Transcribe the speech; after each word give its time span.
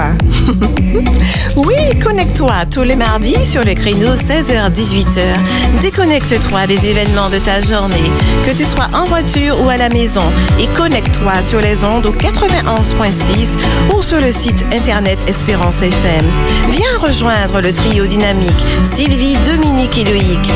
Oui, 1.56 1.74
connecte-toi 2.02 2.66
tous 2.70 2.82
les 2.82 2.96
mardis 2.96 3.44
sur 3.44 3.64
le 3.64 3.74
créneau 3.74 4.14
16h-18h. 4.14 5.80
Déconnecte-toi 5.82 6.66
des 6.66 6.86
événements 6.86 7.28
de 7.28 7.38
ta 7.38 7.60
journée, 7.60 8.10
que 8.46 8.56
tu 8.56 8.64
sois 8.64 8.88
en 8.94 9.04
voiture 9.04 9.60
ou 9.60 9.68
à 9.68 9.76
la 9.76 9.88
maison, 9.88 10.22
et 10.58 10.66
connecte-toi 10.68 11.42
sur 11.42 11.60
les 11.60 11.84
ondes 11.84 12.06
au 12.06 12.12
91.6 12.12 13.94
ou 13.94 14.02
sur 14.02 14.20
le 14.20 14.30
site 14.30 14.64
internet 14.72 15.18
Espérance 15.26 15.82
FM. 15.82 16.26
Viens 16.70 16.98
rejoindre 17.00 17.60
le 17.60 17.72
trio 17.72 18.06
dynamique 18.06 18.64
Sylvie, 18.94 19.36
Dominique 19.44 19.98
et 19.98 20.04
Loïc. 20.04 20.50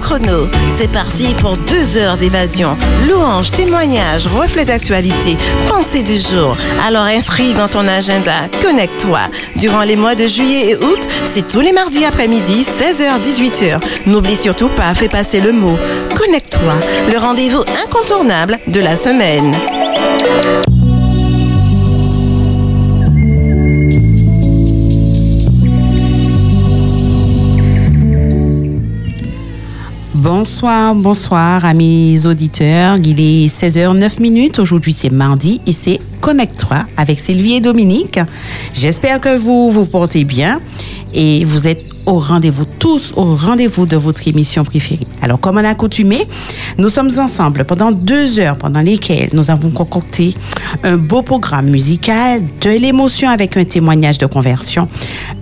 Chrono, 0.00 0.48
c'est 0.78 0.90
parti 0.90 1.34
pour 1.40 1.56
deux 1.56 1.96
heures 1.96 2.16
d'évasion. 2.16 2.76
Louange, 3.08 3.50
témoignage, 3.50 4.26
reflet 4.26 4.64
d'actualité, 4.64 5.36
pensée 5.68 6.02
du 6.02 6.16
jour. 6.16 6.56
Alors 6.86 7.04
inscris 7.04 7.54
dans 7.54 7.68
ton 7.68 7.86
agenda, 7.86 8.48
connecte-toi. 8.62 9.20
Durant 9.56 9.82
les 9.82 9.96
mois 9.96 10.14
de 10.14 10.26
juillet 10.26 10.70
et 10.70 10.76
août, 10.76 11.00
c'est 11.24 11.46
tous 11.46 11.60
les 11.60 11.72
mardis 11.72 12.04
après-midi, 12.04 12.66
16h-18h. 12.78 13.80
N'oublie 14.06 14.36
surtout 14.36 14.68
pas, 14.68 14.94
fais 14.94 15.08
passer 15.08 15.40
le 15.40 15.52
mot. 15.52 15.76
Connecte-toi, 16.16 16.74
le 17.10 17.18
rendez-vous 17.18 17.62
incontournable 17.84 18.58
de 18.66 18.80
la 18.80 18.96
semaine. 18.96 19.54
Bonsoir, 30.32 30.94
bonsoir 30.94 31.64
à 31.64 31.74
mes 31.74 32.24
auditeurs. 32.28 32.96
Il 33.04 33.18
est 33.20 33.48
16h09 33.48 34.22
minutes. 34.22 34.60
Aujourd'hui, 34.60 34.92
c'est 34.92 35.10
mardi 35.10 35.60
et 35.66 35.72
c'est 35.72 35.98
Connect-toi 36.20 36.86
avec 36.96 37.18
Sylvie 37.18 37.54
et 37.54 37.60
Dominique. 37.60 38.20
J'espère 38.72 39.20
que 39.20 39.36
vous 39.36 39.72
vous 39.72 39.86
portez 39.86 40.22
bien 40.22 40.60
et 41.14 41.44
vous 41.44 41.66
êtes 41.66 41.82
au 42.06 42.18
rendez-vous, 42.18 42.64
tous 42.78 43.12
au 43.16 43.34
rendez-vous 43.34 43.86
de 43.86 43.96
votre 43.96 44.26
émission 44.26 44.64
préférée. 44.64 45.06
Alors, 45.22 45.40
comme 45.40 45.58
on 45.58 45.64
a 45.64 45.74
nous 46.78 46.88
sommes 46.88 47.10
ensemble 47.18 47.64
pendant 47.64 47.92
deux 47.92 48.38
heures 48.38 48.56
pendant 48.56 48.80
lesquelles 48.80 49.30
nous 49.32 49.50
avons 49.50 49.70
concocté 49.70 50.34
un 50.82 50.96
beau 50.96 51.22
programme 51.22 51.68
musical, 51.68 52.40
de 52.60 52.70
l'émotion 52.70 53.28
avec 53.28 53.56
un 53.56 53.64
témoignage 53.64 54.18
de 54.18 54.26
conversion, 54.26 54.88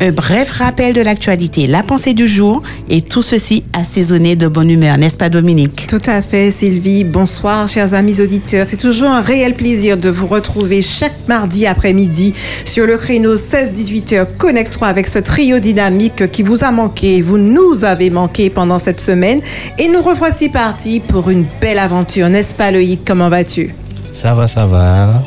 un 0.01 0.11
bref 0.11 0.51
rappel 0.51 0.95
de 0.95 1.01
l'actualité, 1.01 1.67
la 1.67 1.83
pensée 1.83 2.15
du 2.15 2.27
jour 2.27 2.63
et 2.89 3.03
tout 3.03 3.23
ceci 3.23 3.65
assaisonné 3.73 4.37
de 4.37 4.49
bonne 4.49 4.71
humeur, 4.71 4.97
n'est-ce 4.97 5.17
pas 5.17 5.29
Dominique? 5.29 5.87
Tout 5.89 5.99
à 6.07 6.23
fait 6.23 6.51
Sylvie. 6.51 7.05
Bonsoir 7.05 7.67
chers 7.69 7.95
amis 7.95 8.21
auditeurs. 8.21 8.65
C'est 8.65 8.77
toujours 8.77 9.09
un 9.09 9.21
réel 9.21 9.55
plaisir 9.55 9.99
de 9.99 10.09
vous 10.09 10.27
retrouver 10.27 10.83
chaque 10.83 11.17
mardi 11.29 11.67
après-midi 11.67 12.33
sur 12.65 12.87
le 12.87 12.97
créneau 12.97 13.37
16-18 13.37 14.15
heures. 14.15 14.37
Connecte-toi 14.37 14.89
avec 14.89 15.07
ce 15.07 15.19
trio 15.19 15.59
dynamique 15.59 16.31
qui 16.31 16.43
vous 16.43 16.48
a 16.65 16.73
manqué, 16.73 17.23
vous 17.23 17.39
nous 17.39 17.85
avez 17.85 18.11
manqué 18.11 18.51
pendant 18.51 18.79
cette 18.79 19.01
semaine 19.01 19.41
et 19.79 19.89
nous 19.89 20.03
revoici 20.03 20.49
partis 20.49 21.01
pour 21.01 21.31
une 21.31 21.45
belle 21.61 21.79
aventure, 21.79 22.29
n'est-ce 22.29 22.55
pas 22.55 22.71
Loïc? 22.71 23.01
Comment 23.07 23.29
vas-tu? 23.29 23.75
Ça 24.13 24.35
va, 24.35 24.47
ça 24.47 24.67
va. 24.67 25.23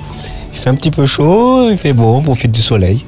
Il 0.53 0.59
fait 0.59 0.69
un 0.69 0.75
petit 0.75 0.91
peu 0.91 1.05
chaud, 1.05 1.69
il 1.69 1.78
fait 1.78 1.94
beau, 1.94 2.22
profite 2.22 2.52
du 2.52 2.61
soleil. 2.61 3.03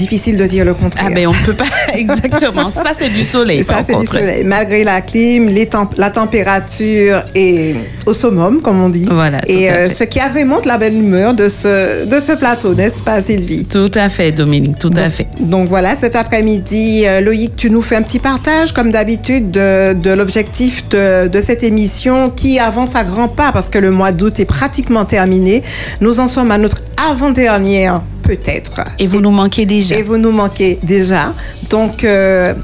Difficile 0.00 0.38
de 0.38 0.46
dire 0.46 0.64
le 0.64 0.72
contraire. 0.72 1.08
Ah 1.10 1.14
ben 1.14 1.26
on 1.26 1.32
ne 1.32 1.44
peut 1.44 1.52
pas 1.52 1.64
exactement. 1.94 2.70
Ça 2.70 2.92
c'est 2.98 3.10
du 3.10 3.22
soleil. 3.22 3.62
Ça 3.62 3.82
c'est 3.82 3.94
du 3.94 4.06
soleil. 4.06 4.44
Malgré 4.44 4.82
la 4.82 5.02
clim, 5.02 5.46
les 5.46 5.66
temp 5.66 5.90
la 5.98 6.08
température 6.08 7.22
est 7.34 7.74
au 8.06 8.14
summum, 8.14 8.62
comme 8.62 8.80
on 8.82 8.88
dit. 8.88 9.04
Voilà. 9.10 9.40
Et 9.46 9.70
euh, 9.70 9.90
ce 9.90 10.04
qui 10.04 10.18
agrémente 10.18 10.64
la 10.64 10.78
belle 10.78 10.94
humeur 10.94 11.34
de 11.34 11.48
ce 11.48 12.06
de 12.06 12.18
ce 12.18 12.32
plateau, 12.32 12.72
n'est-ce 12.74 13.02
pas, 13.02 13.20
Sylvie? 13.20 13.66
Tout 13.66 13.90
à 13.94 14.08
fait, 14.08 14.32
Dominique. 14.32 14.78
Tout 14.78 14.88
donc, 14.88 15.02
à 15.04 15.10
fait. 15.10 15.26
Donc 15.38 15.68
voilà, 15.68 15.94
cet 15.94 16.16
après-midi, 16.16 17.02
euh, 17.04 17.20
Loïc, 17.20 17.54
tu 17.56 17.68
nous 17.68 17.82
fais 17.82 17.96
un 17.96 18.02
petit 18.02 18.20
partage, 18.20 18.72
comme 18.72 18.90
d'habitude, 18.90 19.50
de, 19.50 19.92
de 19.92 20.10
l'objectif 20.12 20.88
de, 20.88 21.28
de 21.28 21.40
cette 21.42 21.62
émission 21.62 22.30
qui 22.30 22.58
avance 22.58 22.96
à 22.96 23.04
grands 23.04 23.28
pas 23.28 23.52
parce 23.52 23.68
que 23.68 23.78
le 23.78 23.90
mois 23.90 24.12
d'août 24.12 24.40
est 24.40 24.46
pratiquement 24.46 25.04
terminé. 25.04 25.62
Nous 26.00 26.20
en 26.20 26.26
sommes 26.26 26.50
à 26.52 26.56
notre 26.56 26.80
avant-dernière 26.96 28.00
peut-être. 28.36 28.80
Et 29.00 29.06
vous 29.06 29.20
nous 29.20 29.32
manquez 29.32 29.66
déjà. 29.66 29.96
Et 29.96 30.02
vous 30.02 30.16
nous 30.16 30.30
manquez 30.30 30.78
déjà. 30.82 31.32
Donc, 31.68 32.04
euh, 32.04 32.54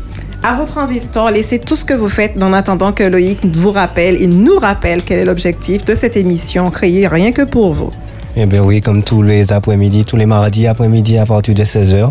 à 0.44 0.54
vos 0.54 0.64
transistors, 0.64 1.30
laissez 1.32 1.58
tout 1.58 1.74
ce 1.74 1.84
que 1.84 1.94
vous 1.94 2.08
faites 2.08 2.40
en 2.40 2.52
attendant 2.52 2.92
que 2.92 3.02
Loïc 3.02 3.44
vous 3.44 3.72
rappelle 3.72 4.22
et 4.22 4.28
nous 4.28 4.58
rappelle 4.58 5.02
quel 5.02 5.18
est 5.18 5.24
l'objectif 5.24 5.84
de 5.84 5.94
cette 5.94 6.16
émission 6.16 6.70
créée 6.70 7.08
rien 7.08 7.32
que 7.32 7.42
pour 7.42 7.74
vous. 7.74 7.90
Eh 8.36 8.46
bien 8.46 8.62
oui, 8.62 8.80
comme 8.80 9.02
tous 9.02 9.22
les 9.22 9.52
après-midi, 9.52 10.04
tous 10.04 10.16
les 10.16 10.26
mardis 10.26 10.68
après-midi 10.68 11.18
à 11.18 11.26
partir 11.26 11.54
de 11.54 11.64
16h, 11.64 12.10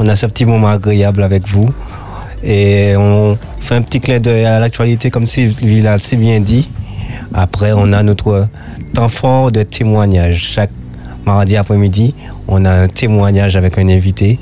on 0.00 0.08
a 0.08 0.16
ce 0.16 0.26
petit 0.26 0.46
moment 0.46 0.68
agréable 0.68 1.22
avec 1.22 1.46
vous. 1.46 1.68
Et 2.42 2.96
on 2.96 3.38
fait 3.60 3.76
un 3.76 3.82
petit 3.82 4.00
clin 4.00 4.18
d'œil 4.18 4.46
à 4.46 4.58
l'actualité 4.58 5.10
comme 5.10 5.26
Sylvie 5.26 5.80
l'a 5.80 5.98
si 5.98 6.16
bien 6.16 6.40
dit. 6.40 6.68
Après, 7.34 7.72
on 7.72 7.92
a 7.92 8.02
notre 8.02 8.48
temps 8.94 9.08
fort 9.08 9.52
de 9.52 9.62
témoignage. 9.62 10.38
Chaque 10.54 10.70
mardi 11.26 11.56
après-midi, 11.56 12.14
on 12.46 12.64
a 12.64 12.70
un 12.70 12.88
témoignage 12.88 13.56
avec 13.56 13.76
un 13.78 13.88
invité 13.88 14.38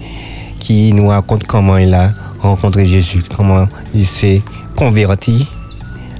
qui 0.60 0.92
nous 0.92 1.08
raconte 1.08 1.44
comment 1.46 1.78
il 1.78 1.94
a 1.94 2.12
rencontré 2.40 2.86
Jésus, 2.86 3.24
comment 3.34 3.66
il 3.94 4.06
s'est 4.06 4.42
converti 4.76 5.48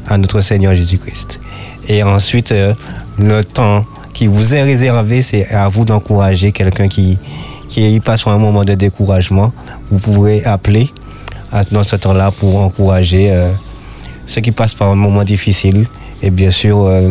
à 0.09 0.17
notre 0.17 0.41
Seigneur 0.41 0.75
Jésus-Christ. 0.75 1.41
Et 1.89 2.03
ensuite, 2.03 2.53
euh, 2.53 2.75
le 3.19 3.45
temps 3.45 3.85
qui 4.15 4.27
vous 4.27 4.55
est 4.55 4.63
réservé, 4.63 5.23
c'est 5.23 5.47
à 5.49 5.69
vous 5.69 5.85
d'encourager 5.85 6.53
quelqu'un 6.53 6.89
qui, 6.89 7.19
qui 7.69 8.01
passe 8.01 8.27
un 8.27 8.39
moment 8.39 8.65
de 8.65 8.75
découragement. 8.75 9.53
Vous 9.91 9.99
pourrez 9.99 10.45
appeler 10.45 10.91
dans 11.71 11.83
ce 11.83 11.97
temps-là 11.97 12.31
pour 12.31 12.61
encourager 12.61 13.31
euh, 13.31 13.51
ceux 14.27 14.41
qui 14.41 14.51
passent 14.51 14.75
par 14.75 14.89
un 14.89 14.95
moment 14.95 15.25
difficile 15.25 15.87
et 16.25 16.31
bien 16.31 16.51
sûr 16.51 16.87
euh, 16.87 17.11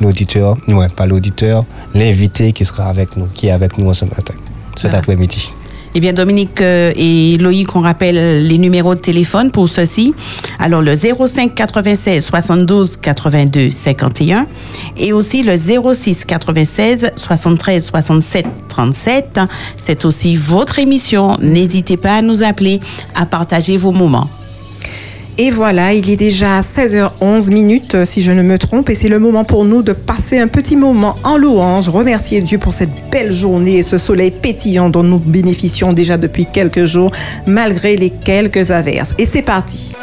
l'auditeur, 0.00 0.56
ouais, 0.68 0.88
pas 0.88 1.06
l'auditeur, 1.06 1.64
l'invité 1.94 2.52
qui 2.52 2.66
sera 2.66 2.84
avec 2.90 3.16
nous, 3.16 3.26
qui 3.32 3.46
est 3.46 3.52
avec 3.52 3.78
nous 3.78 3.92
ce 3.94 4.04
matin, 4.04 4.34
cet 4.76 4.82
Voilà. 4.90 4.98
après-midi. 4.98 5.54
Eh 5.94 5.98
bien, 5.98 6.12
Dominique 6.12 6.60
euh, 6.60 6.92
et 6.94 7.36
Loïc, 7.38 7.74
on 7.74 7.80
rappelle 7.80 8.46
les 8.46 8.58
numéros 8.58 8.94
de 8.94 9.00
téléphone 9.00 9.50
pour 9.50 9.68
ceci. 9.68 10.14
Alors, 10.60 10.82
le 10.82 10.94
05 10.94 11.52
96 11.52 12.22
72 12.24 12.96
82 12.98 13.70
51 13.72 14.46
et 14.96 15.12
aussi 15.12 15.42
le 15.42 15.56
06 15.56 16.24
96 16.26 17.10
73 17.16 17.82
67 17.84 18.46
37. 18.68 19.40
C'est 19.78 20.04
aussi 20.04 20.36
votre 20.36 20.78
émission. 20.78 21.36
N'hésitez 21.40 21.96
pas 21.96 22.18
à 22.18 22.22
nous 22.22 22.44
appeler, 22.44 22.78
à 23.16 23.26
partager 23.26 23.76
vos 23.76 23.90
moments. 23.90 24.28
Et 25.38 25.50
voilà, 25.50 25.92
il 25.92 26.10
est 26.10 26.16
déjà 26.16 26.60
16h11 26.60 27.50
minutes, 27.52 27.94
euh, 27.94 28.04
si 28.04 28.22
je 28.22 28.30
ne 28.30 28.42
me 28.42 28.58
trompe, 28.58 28.90
et 28.90 28.94
c'est 28.94 29.08
le 29.08 29.18
moment 29.18 29.44
pour 29.44 29.64
nous 29.64 29.82
de 29.82 29.92
passer 29.92 30.38
un 30.38 30.48
petit 30.48 30.76
moment 30.76 31.16
en 31.24 31.36
louange, 31.36 31.88
remercier 31.88 32.40
Dieu 32.40 32.58
pour 32.58 32.72
cette 32.72 32.90
belle 33.10 33.32
journée 33.32 33.78
et 33.78 33.82
ce 33.82 33.98
soleil 33.98 34.30
pétillant 34.30 34.90
dont 34.90 35.02
nous 35.02 35.18
bénéficions 35.18 35.92
déjà 35.92 36.18
depuis 36.18 36.46
quelques 36.46 36.84
jours, 36.84 37.10
malgré 37.46 37.96
les 37.96 38.10
quelques 38.10 38.70
averses. 38.70 39.14
Et 39.18 39.26
c'est 39.26 39.42
parti. 39.42 39.94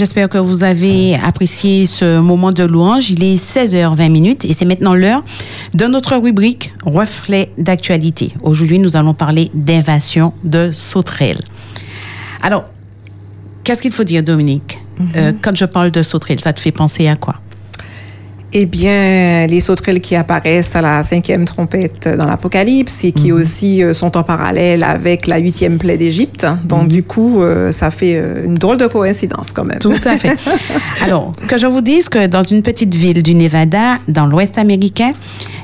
J'espère 0.00 0.30
que 0.30 0.38
vous 0.38 0.62
avez 0.64 1.14
apprécié 1.16 1.84
ce 1.84 2.20
moment 2.20 2.52
de 2.52 2.62
louange. 2.64 3.10
Il 3.10 3.22
est 3.22 3.34
16h20 3.36 4.10
minutes 4.10 4.46
et 4.46 4.54
c'est 4.54 4.64
maintenant 4.64 4.94
l'heure 4.94 5.22
de 5.74 5.84
notre 5.84 6.16
rubrique 6.16 6.72
Reflet 6.86 7.52
d'actualité. 7.58 8.32
Aujourd'hui, 8.40 8.78
nous 8.78 8.96
allons 8.96 9.12
parler 9.12 9.50
d'invasion 9.52 10.32
de 10.42 10.70
sauterelles. 10.72 11.42
Alors, 12.40 12.64
qu'est-ce 13.62 13.82
qu'il 13.82 13.92
faut 13.92 14.04
dire, 14.04 14.22
Dominique? 14.22 14.78
Euh, 15.16 15.34
Quand 15.42 15.54
je 15.54 15.66
parle 15.66 15.90
de 15.90 16.02
sauterelles, 16.02 16.40
ça 16.40 16.54
te 16.54 16.60
fait 16.60 16.72
penser 16.72 17.06
à 17.06 17.16
quoi? 17.16 17.34
Eh 18.52 18.66
bien, 18.66 19.46
les 19.46 19.60
sauterelles 19.60 20.00
qui 20.00 20.16
apparaissent 20.16 20.74
à 20.74 20.82
la 20.82 21.04
cinquième 21.04 21.44
trompette 21.44 22.08
dans 22.18 22.26
l'Apocalypse 22.26 23.04
et 23.04 23.12
qui 23.12 23.30
aussi 23.30 23.84
euh, 23.84 23.92
sont 23.92 24.16
en 24.16 24.24
parallèle 24.24 24.82
avec 24.82 25.28
la 25.28 25.38
huitième 25.38 25.78
plaie 25.78 25.96
d'Égypte. 25.96 26.44
Donc, 26.64 26.88
du 26.88 27.04
coup, 27.04 27.42
euh, 27.42 27.70
ça 27.70 27.92
fait 27.92 28.16
euh, 28.16 28.44
une 28.44 28.56
drôle 28.56 28.76
de 28.76 28.88
coïncidence 28.88 29.52
quand 29.52 29.64
même. 29.64 29.78
Tout 29.78 29.92
à 30.04 30.16
fait. 30.16 30.36
Alors, 31.02 31.32
que 31.46 31.58
je 31.58 31.66
vous 31.66 31.80
dise 31.80 32.08
que 32.08 32.26
dans 32.26 32.42
une 32.42 32.62
petite 32.62 32.92
ville 32.92 33.22
du 33.22 33.34
Nevada, 33.34 33.98
dans 34.08 34.26
l'Ouest 34.26 34.58
américain, 34.58 35.12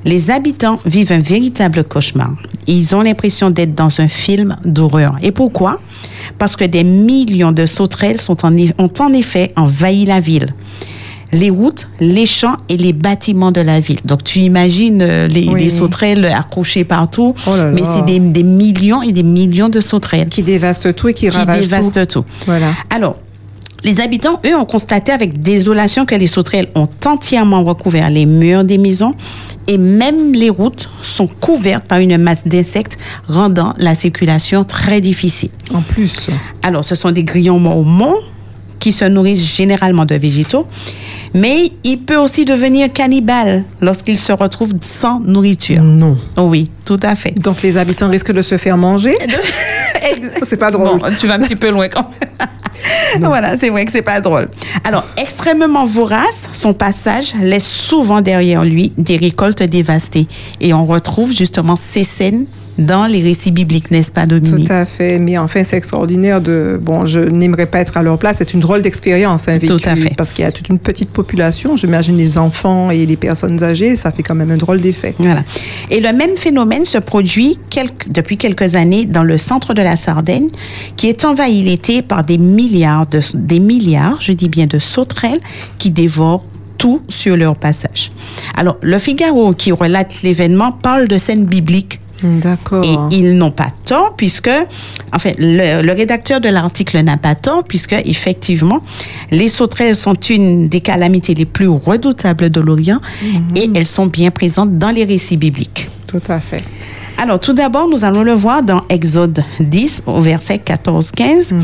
les 0.05 0.31
habitants 0.31 0.79
vivent 0.87 1.11
un 1.11 1.19
véritable 1.19 1.83
cauchemar. 1.83 2.31
Ils 2.69 2.95
ont 2.95 3.03
l'impression 3.03 3.51
d'être 3.51 3.75
dans 3.75 4.01
un 4.01 4.07
film 4.07 4.57
d'horreur. 4.65 5.17
Et 5.23 5.33
pourquoi? 5.33 5.81
Parce 6.39 6.55
que 6.55 6.65
des 6.65 6.85
millions 6.85 7.51
de 7.51 7.67
sauterelles 7.67 8.21
sont 8.21 8.47
en 8.47 8.57
ont 8.79 8.93
en 9.01 9.13
effet 9.13 9.53
envahi 9.57 10.07
la 10.07 10.21
ville. 10.21 10.55
Les 11.39 11.51
routes, 11.51 11.87
les 12.01 12.25
champs 12.27 12.57
et 12.69 12.77
les 12.77 12.93
bâtiments 12.93 13.53
de 13.53 13.61
la 13.61 13.79
ville. 13.81 14.01
Donc, 14.05 14.25
tu 14.25 14.39
imagines 14.41 15.03
euh, 15.03 15.29
les, 15.29 15.49
Oui. 15.49 15.65
les 15.65 15.71
sauterelles 15.71 16.25
accrochées 16.27 16.85
partout, 16.85 17.35
Oh 17.47 17.57
là 17.57 17.71
mais 17.73 17.83
c'est 17.85 18.05
des, 18.05 18.19
des 18.19 18.43
millions 18.43 19.03
et 19.03 19.13
des 19.13 19.23
millions 19.23 19.69
de 19.69 19.81
sauterelles 19.81 20.29
Qui 20.29 20.43
dévastent 20.43 20.95
tout 20.95 21.09
et 21.09 21.15
qui, 21.15 21.29
qui 21.29 21.37
ravagent 21.37 21.69
dévastent 21.69 22.07
tout. 22.07 22.21
tout. 22.23 22.27
Voilà. 22.47 22.69
Alors, 22.95 23.17
les 23.85 24.01
habitants, 24.01 24.41
eux, 24.47 24.57
ont 24.57 24.65
constaté 24.65 25.13
avec 25.13 25.43
désolation 25.43 26.07
que 26.07 26.15
les 26.15 26.27
sauterelles 26.27 26.69
ont 26.75 26.89
entièrement 27.05 27.63
recouvert 27.65 28.09
les 28.11 28.27
murs 28.27 28.65
des 28.65 28.79
maisons 28.79 29.15
et 29.69 29.79
même 29.79 30.33
les 30.33 30.51
routes 30.51 30.89
sont 31.03 31.27
couvertes 31.29 31.85
par 31.85 31.99
une 31.99 32.17
masse 32.19 32.43
d'insectes, 32.47 32.97
rendant 33.29 33.75
la 33.79 33.95
circulation 33.95 34.65
très 34.65 35.01
difficile. 35.01 35.51
En 35.75 35.83
plus. 35.83 36.29
Alors, 36.63 36.85
ce 36.85 36.95
sont 36.95 37.11
des 37.13 37.25
grillons 37.25 37.59
mormons 37.61 38.15
qui 38.79 38.93
se 38.93 39.05
nourrissent 39.05 39.57
généralement 39.57 40.05
de 40.05 40.15
végétaux, 40.15 40.67
mais 41.35 41.71
il 41.85 41.99
peut 41.99 42.17
aussi 42.17 42.45
devenir 42.45 42.93
cannibale 42.93 43.65
lorsqu'il 43.81 44.19
se 44.19 44.33
retrouve 44.33 44.73
sans 44.81 45.21
nourriture. 45.21 45.83
Non. 45.83 46.17
Oui, 46.37 46.67
tout 46.85 47.01
à 47.03 47.15
fait. 47.15 47.33
Donc, 47.33 47.63
les 47.63 47.77
habitants 47.79 48.09
risquent 48.09 48.33
de 48.33 48.43
se 48.43 48.57
faire 48.57 48.77
manger? 48.77 49.15
C'est 50.43 50.57
pas 50.57 50.71
drôle. 50.71 50.99
Bon, 50.99 51.01
tu 51.19 51.27
vas 51.27 51.35
un 51.35 51.41
petit 51.41 51.57
peu 51.57 51.71
loin 51.71 51.89
quand 51.89 52.07
même. 52.09 52.49
voilà, 53.21 53.57
c'est 53.59 53.71
vrai 53.71 53.85
que 53.85 53.93
c'est 53.93 54.03
pas 54.03 54.21
drôle. 54.21 54.49
Alors, 54.85 55.05
extrêmement 55.17 55.87
vorace, 55.87 56.43
son 56.53 56.75
passage 56.75 57.35
laisse 57.41 57.67
souvent 57.67 58.21
derrière 58.21 58.65
lui 58.65 58.93
des 58.97 59.17
récoltes 59.17 59.63
dévastées. 59.63 60.27
Et 60.61 60.73
on 60.75 60.87
retrouve 60.87 61.35
justement 61.35 61.77
ces 61.77 62.05
scènes 62.05 62.47
dans 62.79 63.07
les 63.07 63.21
récits 63.23 63.53
bibliques, 63.53 63.91
n'est-ce 63.91 64.11
pas, 64.11 64.27
Dominique? 64.27 64.67
Tout 64.67 64.73
à 64.73 64.85
fait. 64.85 65.19
Mais 65.19 65.39
enfin, 65.39 65.65
c'est 65.65 65.77
extraordinaire 65.77 66.41
de. 66.41 66.79
Bon, 66.81 67.07
je 67.07 67.21
n'aimerais 67.21 67.67
pas 67.67 67.79
être 67.79 67.97
à 67.97 68.03
leur 68.03 68.19
place. 68.19 68.37
C'est 68.39 68.53
une 68.55 68.61
drôle 68.61 68.83
d'expérience, 68.83 69.49
hein, 69.49 69.59
Tout 69.59 69.79
à 69.85 69.95
fait. 69.97 70.13
Parce 70.17 70.33
qu'il 70.33 70.45
y 70.45 70.49
a 70.49 70.53
toute 70.53 70.69
une 70.69 70.79
petite 70.79 71.11
population. 71.11 71.77
J'imagine 71.77 72.17
les 72.17 72.39
enfants 72.39 72.91
et 72.91 73.07
les 73.07 73.17
personnes 73.17 73.63
âgées. 73.63 73.97
Ça 73.97 74.11
fait 74.11 74.23
quand 74.23 74.35
même 74.35 74.51
un 74.51 74.57
drôle 74.57 74.81
d'effet. 74.81 75.15
Voilà. 75.19 75.43
Et 75.91 76.01
le 76.01 76.13
même 76.13 76.37
phénomène 76.37 76.85
se 76.85 76.99
produit 76.99 77.59
quelques- 77.71 78.09
depuis 78.11 78.37
quelques 78.37 78.75
années 78.75 79.07
dans 79.07 79.23
le 79.25 79.39
centre 79.39 79.73
de 79.75 79.83
la 79.83 79.97
Sardaigne, 79.97 80.49
qui 80.97 81.09
est 81.09 81.25
envahi 81.25 81.63
l'été 81.63 82.03
par 82.03 82.25
des 82.25 82.39
milliards, 82.39 83.07
de, 83.07 83.21
des 83.35 83.61
milliards, 83.61 84.21
je 84.21 84.33
dis 84.33 84.49
bien, 84.49 84.67
de 84.67 84.79
sauterelles 84.79 85.41
qui 85.79 85.91
dévorent 85.91 86.45
tout 86.79 87.01
sur 87.09 87.37
leur 87.39 87.55
passage. 87.57 88.11
Alors, 88.57 88.77
le 88.83 88.99
Figaro, 88.99 89.55
qui 89.55 89.73
relate 89.73 90.23
l'événement, 90.23 90.73
parle 90.73 91.09
de 91.09 91.17
scènes 91.17 91.47
bibliques 91.47 92.01
D'accord. 92.23 92.85
et 92.85 93.17
ils 93.17 93.37
n'ont 93.37 93.51
pas 93.51 93.71
tort 93.85 94.15
puisque, 94.17 94.51
enfin, 95.13 95.33
le, 95.39 95.83
le 95.83 95.93
rédacteur 95.93 96.41
de 96.41 96.49
l'article 96.49 96.99
n'a 97.03 97.17
pas 97.17 97.35
tort 97.35 97.65
puisque, 97.65 97.93
effectivement, 97.93 98.81
les 99.31 99.49
sauterelles 99.49 99.97
sont 99.97 100.15
une 100.15 100.69
des 100.69 100.81
calamités 100.81 101.35
les 101.35 101.45
plus 101.45 101.69
redoutables 101.69 102.51
de 102.51 102.61
l'Orient 102.61 103.01
et 103.55 103.69
elles 103.75 103.87
sont 103.87 104.07
bien 104.07 104.31
présentes 104.31 104.79
dans 104.79 104.91
les 104.91 105.05
récits 105.05 105.37
bibliques. 105.37 105.89
Tout 106.07 106.23
à 106.29 106.41
fait. 106.41 106.63
Alors, 107.19 107.41
tout 107.41 107.55
d'abord, 107.55 107.89
nous 107.89 108.05
allons 108.05 108.23
le 108.23 108.33
voir 108.33 108.63
dans 108.63 108.83
Exode 108.91 109.43
10, 109.61 110.03
au 110.07 110.21
verset 110.21 110.61
14-15. 110.65 111.55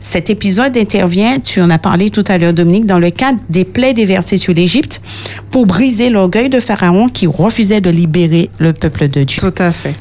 Cet 0.00 0.30
épisode 0.30 0.76
intervient, 0.78 1.38
tu 1.40 1.60
en 1.60 1.68
as 1.68 1.78
parlé 1.78 2.08
tout 2.08 2.24
à 2.26 2.38
l'heure, 2.38 2.54
Dominique, 2.54 2.86
dans 2.86 2.98
le 2.98 3.10
cadre 3.10 3.38
des 3.50 3.64
plaies 3.64 3.92
déversées 3.92 4.38
sur 4.38 4.54
l'Égypte 4.54 5.02
pour 5.50 5.66
briser 5.66 6.08
l'orgueil 6.08 6.48
de 6.48 6.58
Pharaon 6.58 7.10
qui 7.10 7.26
refusait 7.26 7.82
de 7.82 7.90
libérer 7.90 8.48
le 8.58 8.72
peuple 8.72 9.08
de 9.08 9.24
Dieu. 9.24 9.40
Tout 9.40 9.62
à 9.62 9.72
fait. 9.72 9.94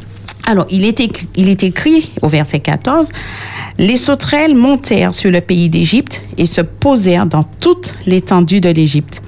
Alors, 0.46 0.65
il 0.70 0.86
est, 0.86 1.01
écrit, 1.01 1.27
il 1.36 1.50
est 1.50 1.63
écrit 1.63 2.10
au 2.22 2.29
verset 2.29 2.60
14, 2.60 3.10
Les 3.79 3.98
sauterelles 3.98 4.56
montèrent 4.56 5.13
sur 5.13 5.29
le 5.29 5.41
pays 5.41 5.67
d'Égypte 5.67 6.24
et 6.38 6.46
se 6.46 6.62
posèrent 6.62 7.25
dans 7.25 7.44
toute 7.44 7.94
l'étendue 8.06 8.62
de 8.62 8.70
l'Égypte. 8.70 9.22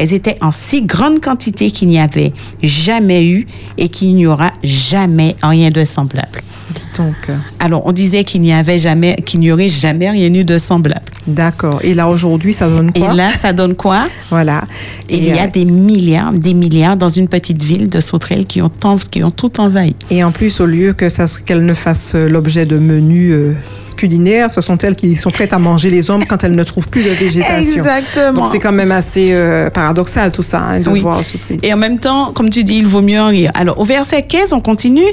Elles 0.00 0.14
étaient 0.14 0.38
en 0.40 0.50
si 0.50 0.80
grande 0.80 1.20
quantité 1.20 1.70
qu'il 1.70 1.88
n'y 1.88 1.98
avait 1.98 2.32
jamais 2.62 3.22
eu 3.26 3.46
et 3.76 3.90
qu'il 3.90 4.14
n'y 4.14 4.26
aura 4.26 4.50
jamais 4.64 5.36
rien 5.42 5.68
de 5.68 5.84
semblable. 5.84 6.40
Dis 6.74 6.84
donc. 6.96 7.36
Alors, 7.58 7.82
on 7.84 7.92
disait 7.92 8.24
qu'il 8.24 8.40
n'y 8.40 8.54
avait 8.54 8.78
jamais, 8.78 9.14
qu'il 9.26 9.40
n'y 9.40 9.52
aurait 9.52 9.68
jamais 9.68 10.08
rien 10.08 10.32
eu 10.32 10.42
de 10.42 10.56
semblable. 10.56 11.04
D'accord. 11.26 11.80
Et 11.82 11.92
là, 11.92 12.08
aujourd'hui, 12.08 12.54
ça 12.54 12.66
donne 12.66 12.94
quoi? 12.94 13.12
Et 13.12 13.14
là, 13.14 13.28
ça 13.28 13.52
donne 13.52 13.76
quoi? 13.76 14.06
Voilà. 14.30 14.64
Il 15.10 15.22
y 15.22 15.32
a 15.32 15.44
euh, 15.44 15.48
des 15.48 15.66
milliards, 15.66 16.32
des 16.32 16.54
milliards 16.54 16.96
dans 16.96 17.10
une 17.10 17.28
petite 17.28 17.62
ville 17.62 17.90
de 17.90 18.00
sauterelles 18.00 18.46
qui 18.46 18.62
ont, 18.62 18.70
qui 19.10 19.22
ont 19.22 19.30
tout 19.30 19.60
envahi. 19.60 19.94
Et 20.08 20.24
en 20.24 20.32
plus, 20.32 20.60
au 20.60 20.66
lieu 20.66 20.94
que 20.94 21.10
ça, 21.10 21.26
qu'elles 21.44 21.66
ne 21.66 21.74
fassent 21.74 22.14
euh, 22.14 22.26
l'objet 22.26 22.64
de 22.64 22.78
menus 22.78 23.32
euh, 23.34 23.54
culinaires, 24.00 24.50
ce 24.50 24.60
sont 24.62 24.78
elles 24.78 24.96
qui 24.96 25.14
sont 25.14 25.30
prêtes 25.30 25.52
à 25.52 25.58
manger 25.58 25.90
les 25.90 26.08
hommes 26.10 26.24
quand 26.28 26.42
elles 26.42 26.54
ne 26.54 26.64
trouvent 26.64 26.88
plus 26.88 27.04
de 27.04 27.10
végétation. 27.10 27.76
Exactement. 27.84 28.32
Donc 28.42 28.48
c'est 28.50 28.58
quand 28.58 28.72
même 28.72 28.92
assez 28.92 29.28
euh, 29.32 29.68
paradoxal 29.68 30.32
tout 30.32 30.42
ça, 30.42 30.60
hein, 30.60 30.80
de 30.80 30.88
Oui. 30.88 31.00
voir. 31.00 31.20
Et 31.62 31.72
en 31.72 31.76
même 31.76 31.98
temps, 31.98 32.32
comme 32.32 32.48
tu 32.50 32.64
dis, 32.64 32.78
il 32.78 32.86
vaut 32.86 33.02
mieux 33.02 33.20
en 33.20 33.28
rire. 33.28 33.50
Alors, 33.54 33.78
au 33.78 33.84
verset 33.84 34.22
15, 34.22 34.52
on 34.54 34.60
continue. 34.60 35.10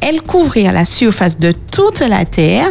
Elles 0.00 0.22
couvrirent 0.22 0.72
la 0.72 0.84
surface 0.84 1.38
de 1.38 1.52
toute 1.52 2.00
la 2.00 2.24
terre, 2.24 2.68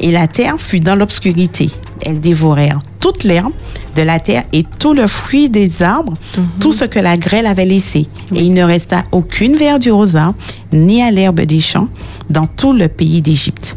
et 0.00 0.10
la 0.10 0.26
terre 0.26 0.56
fut 0.58 0.80
dans 0.80 0.96
l'obscurité. 0.96 1.70
Elles 2.04 2.20
dévorèrent 2.20 2.80
toute 2.98 3.22
l'herbe 3.22 3.52
de 3.94 4.02
la 4.02 4.18
terre 4.18 4.42
et 4.52 4.64
tout 4.78 4.94
le 4.94 5.06
fruit 5.06 5.48
des 5.48 5.82
arbres, 5.82 6.14
tout 6.58 6.72
ce 6.72 6.84
que 6.84 6.98
la 6.98 7.16
grêle 7.16 7.46
avait 7.46 7.64
laissé. 7.66 8.08
Et 8.34 8.40
il 8.42 8.54
ne 8.54 8.64
resta 8.64 9.04
aucune 9.12 9.56
verdure 9.56 9.96
aux 9.98 10.16
arbres, 10.16 10.36
ni 10.72 11.02
à 11.02 11.10
l'herbe 11.12 11.40
des 11.42 11.60
champs, 11.60 11.88
dans 12.30 12.46
tout 12.48 12.72
le 12.72 12.88
pays 12.88 13.22
d'Égypte. 13.22 13.76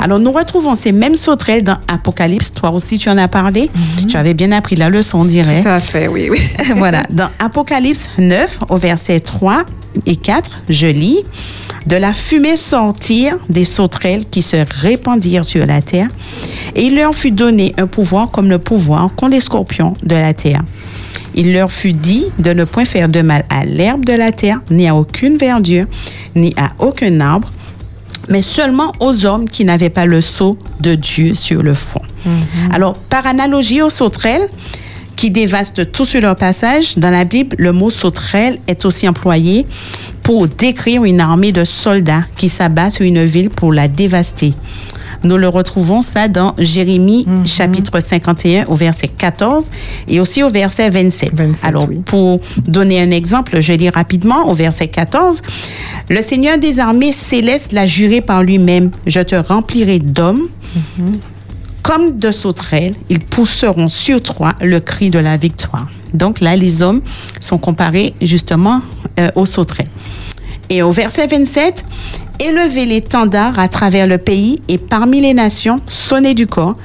Alors, 0.00 0.18
nous 0.18 0.32
retrouvons 0.32 0.74
ces 0.74 0.92
mêmes 0.92 1.16
sauterelles 1.16 1.62
dans 1.62 1.76
Apocalypse. 1.88 2.52
Toi 2.52 2.70
aussi, 2.70 2.98
tu 2.98 3.08
en 3.08 3.18
as 3.18 3.28
parlé. 3.28 3.70
Tu 4.08 4.16
avais 4.16 4.34
bien 4.34 4.52
appris 4.52 4.76
la 4.76 4.88
leçon, 4.88 5.20
on 5.20 5.24
dirait. 5.24 5.60
Tout 5.60 5.68
à 5.68 5.80
fait, 5.80 6.08
oui, 6.08 6.28
oui. 6.30 6.40
voilà, 6.76 7.04
dans 7.10 7.28
Apocalypse 7.38 8.08
9, 8.18 8.60
au 8.70 8.76
verset 8.76 9.20
3 9.20 9.62
et 10.06 10.16
4, 10.16 10.62
je 10.68 10.86
lis 10.86 11.20
De 11.86 11.96
la 11.96 12.12
fumée 12.12 12.56
sortirent 12.56 13.38
des 13.48 13.64
sauterelles 13.64 14.24
qui 14.30 14.42
se 14.42 14.56
répandirent 14.80 15.44
sur 15.44 15.66
la 15.66 15.82
terre, 15.82 16.08
et 16.74 16.84
il 16.84 16.96
leur 16.96 17.14
fut 17.14 17.30
donné 17.30 17.74
un 17.78 17.86
pouvoir 17.86 18.30
comme 18.30 18.48
le 18.48 18.58
pouvoir 18.58 19.10
qu'ont 19.16 19.28
les 19.28 19.40
scorpions 19.40 19.94
de 20.04 20.14
la 20.14 20.34
terre. 20.34 20.62
Il 21.34 21.52
leur 21.52 21.72
fut 21.72 21.92
dit 21.92 22.26
de 22.38 22.52
ne 22.52 22.64
point 22.64 22.84
faire 22.84 23.08
de 23.08 23.22
mal 23.22 23.44
à 23.48 23.64
l'herbe 23.64 24.04
de 24.04 24.12
la 24.12 24.32
terre, 24.32 24.60
ni 24.70 24.86
à 24.88 24.94
aucune 24.94 25.36
verdure, 25.36 25.86
ni 26.34 26.54
à 26.56 26.72
aucun 26.78 27.20
arbre, 27.20 27.48
mais 28.28 28.40
seulement 28.40 28.92
aux 29.00 29.26
hommes 29.26 29.48
qui 29.48 29.64
n'avaient 29.64 29.90
pas 29.90 30.06
le 30.06 30.20
sceau 30.20 30.58
de 30.80 30.94
Dieu 30.94 31.34
sur 31.34 31.62
le 31.62 31.74
front. 31.74 32.02
Alors, 32.72 32.94
par 32.94 33.26
analogie 33.26 33.82
aux 33.82 33.90
sauterelles, 33.90 34.48
qui 35.16 35.30
dévastent 35.30 35.92
tout 35.92 36.04
sur 36.04 36.20
leur 36.20 36.36
passage, 36.36 36.96
dans 36.98 37.10
la 37.10 37.24
Bible, 37.24 37.56
le 37.58 37.72
mot 37.72 37.90
sauterelle 37.90 38.58
est 38.66 38.84
aussi 38.84 39.08
employé 39.08 39.66
pour 40.22 40.48
décrire 40.48 41.04
une 41.04 41.20
armée 41.20 41.52
de 41.52 41.64
soldats 41.64 42.24
qui 42.36 42.48
s'abattent 42.48 42.92
sur 42.92 43.04
une 43.04 43.24
ville 43.24 43.50
pour 43.50 43.72
la 43.72 43.88
dévaster. 43.88 44.54
Nous 45.24 45.36
le 45.36 45.48
retrouvons 45.48 46.02
ça 46.02 46.28
dans 46.28 46.54
Jérémie 46.58 47.26
chapitre 47.44 48.00
51 48.00 48.66
au 48.66 48.74
verset 48.76 49.08
14 49.08 49.70
et 50.08 50.20
aussi 50.20 50.42
au 50.42 50.50
verset 50.50 50.90
27. 50.90 51.34
27, 51.34 51.64
Alors, 51.68 51.86
oui. 51.88 52.00
pour 52.04 52.40
donner 52.66 53.00
un 53.00 53.10
exemple, 53.10 53.60
je 53.60 53.72
lis 53.72 53.88
rapidement 53.90 54.48
au 54.48 54.54
verset 54.54 54.88
14. 54.88 55.42
Le 56.08 56.22
Seigneur 56.22 56.58
des 56.58 56.78
armées 56.80 57.12
célestes 57.12 57.72
l'a 57.72 57.86
juré 57.86 58.20
par 58.20 58.42
lui-même. 58.42 58.90
Je 59.06 59.20
te 59.20 59.34
remplirai 59.36 59.98
d'hommes. 59.98 60.48
Comme 61.82 62.18
de 62.18 62.30
sauterelles, 62.30 62.94
ils 63.08 63.18
pousseront 63.18 63.88
sur 63.88 64.22
toi 64.22 64.54
le 64.60 64.78
cri 64.78 65.10
de 65.10 65.18
la 65.18 65.36
victoire. 65.36 65.88
Donc 66.14 66.38
là, 66.40 66.54
les 66.54 66.80
hommes 66.80 67.00
sont 67.40 67.58
comparés 67.58 68.14
justement 68.22 68.80
euh, 69.18 69.30
aux 69.34 69.46
sauterelles. 69.46 69.88
Et 70.70 70.80
au 70.82 70.92
verset 70.92 71.26
27, 71.26 71.84
élevez 72.42 72.86
l'étendard 72.86 73.58
à 73.58 73.68
travers 73.68 74.06
le 74.06 74.18
pays 74.18 74.60
et 74.68 74.78
parmi 74.78 75.20
les 75.20 75.34
nations, 75.34 75.80
sonnez 75.88 76.34
du 76.34 76.46
corps, 76.46 76.76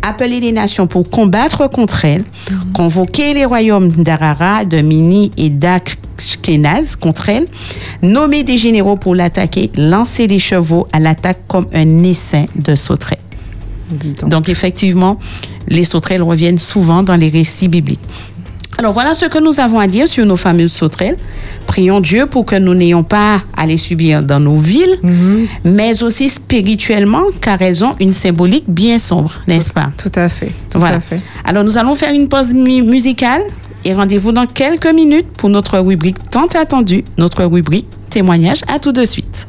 appelez 0.00 0.40
les 0.40 0.52
nations 0.52 0.86
pour 0.86 1.08
combattre 1.08 1.68
contre 1.68 2.04
elles, 2.04 2.24
convoquez 2.72 3.34
les 3.34 3.44
royaumes 3.44 3.90
d'Arara, 3.90 4.64
de 4.64 4.78
Mini 4.80 5.30
et 5.36 5.50
d'Ashkenaz 5.50 6.96
contre 6.96 7.28
elles, 7.28 7.46
nommez 8.02 8.42
des 8.42 8.58
généraux 8.58 8.96
pour 8.96 9.14
l'attaquer, 9.14 9.70
lancez 9.76 10.26
les 10.26 10.38
chevaux 10.38 10.88
à 10.92 10.98
l'attaque 10.98 11.46
comme 11.46 11.66
un 11.74 12.02
essaim 12.02 12.46
de 12.56 12.74
sauterelles. 12.74 13.18
Donc 14.26 14.48
effectivement, 14.48 15.18
les 15.68 15.84
sauterelles 15.84 16.22
reviennent 16.22 16.58
souvent 16.58 17.02
dans 17.02 17.16
les 17.16 17.28
récits 17.28 17.68
bibliques. 17.68 18.00
Alors 18.78 18.92
voilà 18.92 19.14
ce 19.14 19.26
que 19.26 19.38
nous 19.38 19.60
avons 19.60 19.78
à 19.78 19.86
dire 19.86 20.08
sur 20.08 20.24
nos 20.26 20.36
fameuses 20.36 20.72
sauterelles. 20.72 21.16
Prions 21.66 22.00
Dieu 22.00 22.26
pour 22.26 22.44
que 22.46 22.56
nous 22.56 22.74
n'ayons 22.74 23.04
pas 23.04 23.42
à 23.56 23.66
les 23.66 23.76
subir 23.76 24.22
dans 24.22 24.40
nos 24.40 24.56
villes, 24.56 24.98
mais 25.64 26.02
aussi 26.02 26.28
spirituellement, 26.28 27.22
car 27.40 27.60
elles 27.62 27.84
ont 27.84 27.94
une 28.00 28.12
symbolique 28.12 28.64
bien 28.68 28.98
sombre, 28.98 29.32
n'est-ce 29.46 29.70
pas? 29.70 29.90
Tout 29.96 30.10
à 30.16 30.28
fait, 30.28 30.50
tout 30.70 30.78
Voilà. 30.80 30.96
à 30.96 31.00
fait. 31.00 31.20
Alors 31.44 31.62
nous 31.62 31.78
allons 31.78 31.94
faire 31.94 32.12
une 32.12 32.28
pause 32.28 32.52
mu- 32.52 32.82
musicale 32.82 33.42
et 33.84 33.94
rendez-vous 33.94 34.32
dans 34.32 34.46
quelques 34.46 34.92
minutes 34.92 35.28
pour 35.36 35.48
notre 35.50 35.78
rubrique 35.78 36.16
tant 36.30 36.46
attendue, 36.46 37.04
notre 37.18 37.44
rubrique 37.44 37.86
témoignage. 38.10 38.62
À 38.68 38.78
tout 38.80 38.92
de 38.92 39.04
suite. 39.04 39.46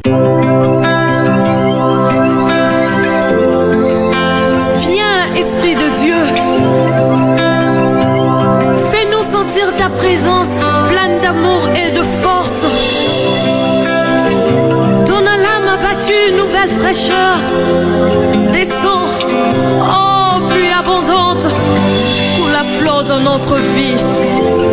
Notre 23.19 23.55
vie. 23.75 23.97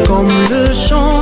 Comme 0.06 0.28
le 0.50 0.72
chandelier 0.72 1.19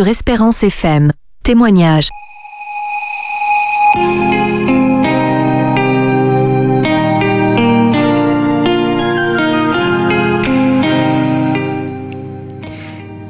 sur 0.00 0.08
Espérance 0.08 0.62
FM. 0.62 1.12
Témoignage. 1.42 2.08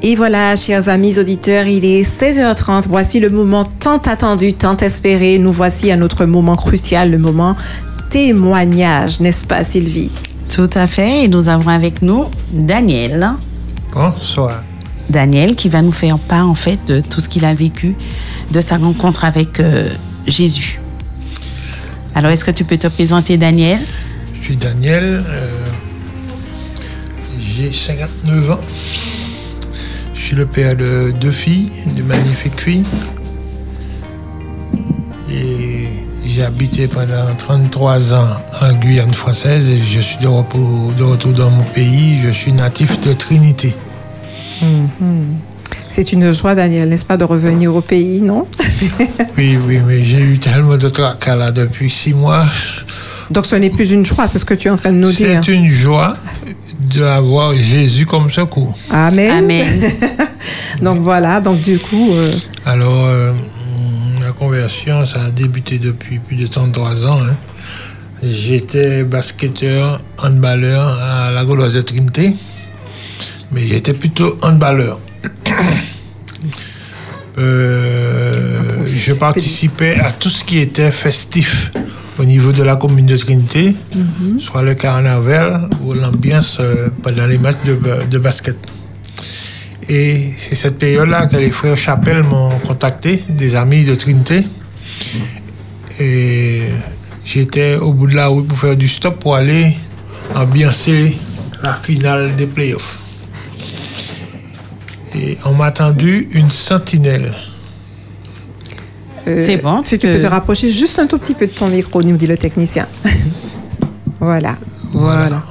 Et 0.01 0.15
voilà, 0.15 0.55
chers 0.55 0.87
amis 0.87 1.19
auditeurs, 1.19 1.67
il 1.67 1.83
est 1.83 2.03
16h30. 2.03 2.85
Voici 2.87 3.19
le 3.19 3.29
moment 3.29 3.65
tant 3.65 3.97
attendu, 3.97 4.53
tant 4.53 4.77
espéré. 4.77 5.39
Nous 5.39 5.51
voici 5.51 5.91
à 5.91 5.97
notre 5.97 6.23
moment 6.23 6.55
crucial, 6.55 7.11
le 7.11 7.17
moment 7.17 7.57
témoignage, 8.09 9.19
n'est-ce 9.19 9.43
pas, 9.43 9.65
Sylvie? 9.65 10.11
Tout 10.47 10.69
à 10.73 10.87
fait. 10.87 11.25
Et 11.25 11.27
nous 11.27 11.49
avons 11.49 11.69
avec 11.69 12.01
nous 12.01 12.27
Daniel. 12.53 13.31
Bonsoir. 13.93 14.63
Daniel 15.11 15.55
qui 15.55 15.69
va 15.69 15.81
nous 15.81 15.91
faire 15.91 16.17
part 16.17 16.49
en 16.49 16.55
fait 16.55 16.83
de 16.87 17.01
tout 17.01 17.21
ce 17.21 17.29
qu'il 17.29 17.45
a 17.45 17.53
vécu, 17.53 17.95
de 18.51 18.61
sa 18.61 18.77
rencontre 18.77 19.25
avec 19.25 19.59
euh, 19.59 19.89
Jésus. 20.27 20.79
Alors, 22.15 22.31
est-ce 22.31 22.43
que 22.43 22.51
tu 22.51 22.63
peux 22.63 22.77
te 22.77 22.87
présenter, 22.87 23.37
Daniel? 23.37 23.79
Je 24.35 24.41
suis 24.43 24.55
Daniel. 24.55 25.23
euh, 25.27 25.47
J'ai 27.39 27.71
59 27.71 28.51
ans. 28.51 28.59
Je 30.13 30.19
suis 30.19 30.35
le 30.35 30.45
père 30.45 30.75
de 30.75 31.13
deux 31.19 31.31
filles, 31.31 31.69
de 31.95 32.01
magnifiques 32.03 32.59
filles. 32.59 32.83
Et 35.31 35.87
j'ai 36.25 36.43
habité 36.43 36.87
pendant 36.87 37.33
33 37.37 38.13
ans 38.13 38.27
en 38.61 38.73
Guyane 38.73 39.13
française 39.13 39.69
et 39.69 39.79
je 39.81 39.99
suis 39.99 40.17
de, 40.17 40.25
de 40.25 41.03
retour 41.03 41.33
dans 41.33 41.49
mon 41.49 41.63
pays. 41.63 42.19
Je 42.21 42.29
suis 42.29 42.51
natif 42.53 42.99
de 43.01 43.13
Trinité. 43.13 43.73
C'est 45.87 46.13
une 46.13 46.31
joie, 46.31 46.55
Daniel, 46.55 46.87
n'est-ce 46.89 47.03
pas, 47.05 47.17
de 47.17 47.23
revenir 47.25 47.75
au 47.75 47.81
pays, 47.81 48.21
non 48.21 48.47
Oui, 49.37 49.57
oui, 49.67 49.79
mais 49.85 50.03
j'ai 50.03 50.21
eu 50.21 50.37
tellement 50.37 50.77
de 50.77 50.87
tracas 50.89 51.35
là 51.35 51.51
depuis 51.51 51.89
six 51.89 52.13
mois. 52.13 52.45
Donc 53.29 53.45
ce 53.45 53.55
n'est 53.55 53.69
plus 53.69 53.91
une 53.91 54.05
joie, 54.05 54.27
c'est 54.27 54.39
ce 54.39 54.45
que 54.45 54.53
tu 54.53 54.67
es 54.67 54.71
en 54.71 54.75
train 54.75 54.91
de 54.91 54.97
nous 54.97 55.11
dire. 55.11 55.41
C'est 55.43 55.51
une 55.53 55.69
joie 55.69 56.15
d'avoir 56.95 57.53
Jésus 57.55 58.05
comme 58.05 58.29
secours. 58.29 58.73
Amen. 58.91 59.31
Amen. 59.31 59.65
Donc 60.81 60.99
voilà, 60.99 61.39
donc 61.39 61.61
du 61.61 61.77
coup, 61.77 62.11
euh, 62.13 62.31
Alors, 62.65 63.05
euh, 63.05 63.33
la 64.21 64.31
conversion, 64.31 65.05
ça 65.05 65.25
a 65.25 65.31
débuté 65.31 65.77
depuis 65.77 66.17
plus 66.17 66.35
de 66.35 66.47
33 66.47 67.07
ans. 67.07 67.19
hein. 67.21 67.35
J'étais 68.23 69.03
basketteur, 69.03 70.01
handballeur 70.17 70.97
à 71.01 71.31
la 71.31 71.45
Gauloise 71.45 71.73
de 71.75 71.81
Trinité, 71.81 72.33
mais 73.51 73.65
j'étais 73.67 73.93
plutôt 73.93 74.37
handballeur. 74.41 74.99
Euh, 77.37 78.85
je 78.85 79.13
participais 79.13 79.95
à 79.95 80.11
tout 80.11 80.29
ce 80.29 80.43
qui 80.43 80.59
était 80.59 80.91
festif 80.91 81.71
au 82.19 82.25
niveau 82.25 82.51
de 82.51 82.61
la 82.61 82.75
commune 82.75 83.05
de 83.05 83.15
Trinité, 83.15 83.73
soit 84.37 84.61
le 84.61 84.75
carnaval 84.75 85.69
ou 85.81 85.93
l'ambiance 85.93 86.57
euh, 86.59 86.89
pendant 87.01 87.25
les 87.27 87.37
matchs 87.37 87.63
de, 87.65 87.79
de 88.09 88.17
basket. 88.17 88.57
Et 89.87 90.33
c'est 90.37 90.55
cette 90.55 90.77
période-là 90.77 91.27
que 91.27 91.37
les 91.37 91.51
frères 91.51 91.77
Chapelle 91.77 92.23
m'ont 92.23 92.51
contacté, 92.59 93.23
des 93.29 93.55
amis 93.55 93.85
de 93.85 93.95
Trinité. 93.95 94.45
Et 95.99 96.63
j'étais 97.25 97.77
au 97.77 97.93
bout 97.93 98.07
de 98.07 98.15
la 98.15 98.27
route 98.27 98.47
pour 98.47 98.59
faire 98.59 98.75
du 98.75 98.87
stop 98.87 99.19
pour 99.19 99.35
aller 99.35 99.75
ambiancer 100.35 101.17
la 101.63 101.73
finale 101.73 102.35
des 102.35 102.45
playoffs. 102.45 102.99
Et 105.15 105.37
on 105.45 105.53
m'a 105.53 105.65
attendu 105.65 106.27
une 106.31 106.49
sentinelle. 106.51 107.33
euh, 109.27 109.45
C'est 109.45 109.57
bon, 109.57 109.83
Si 109.83 109.99
tu 109.99 110.07
peux 110.07 110.19
te 110.19 110.25
rapprocher 110.25 110.69
juste 110.69 110.99
un 110.99 111.07
tout 111.07 111.17
petit 111.17 111.33
peu 111.33 111.47
de 111.47 111.51
ton 111.51 111.67
micro, 111.67 112.01
nous 112.01 112.17
dit 112.17 112.27
le 112.27 112.37
technicien. 112.37 112.87
voilà. 114.19 114.55
Voilà. 114.93 115.43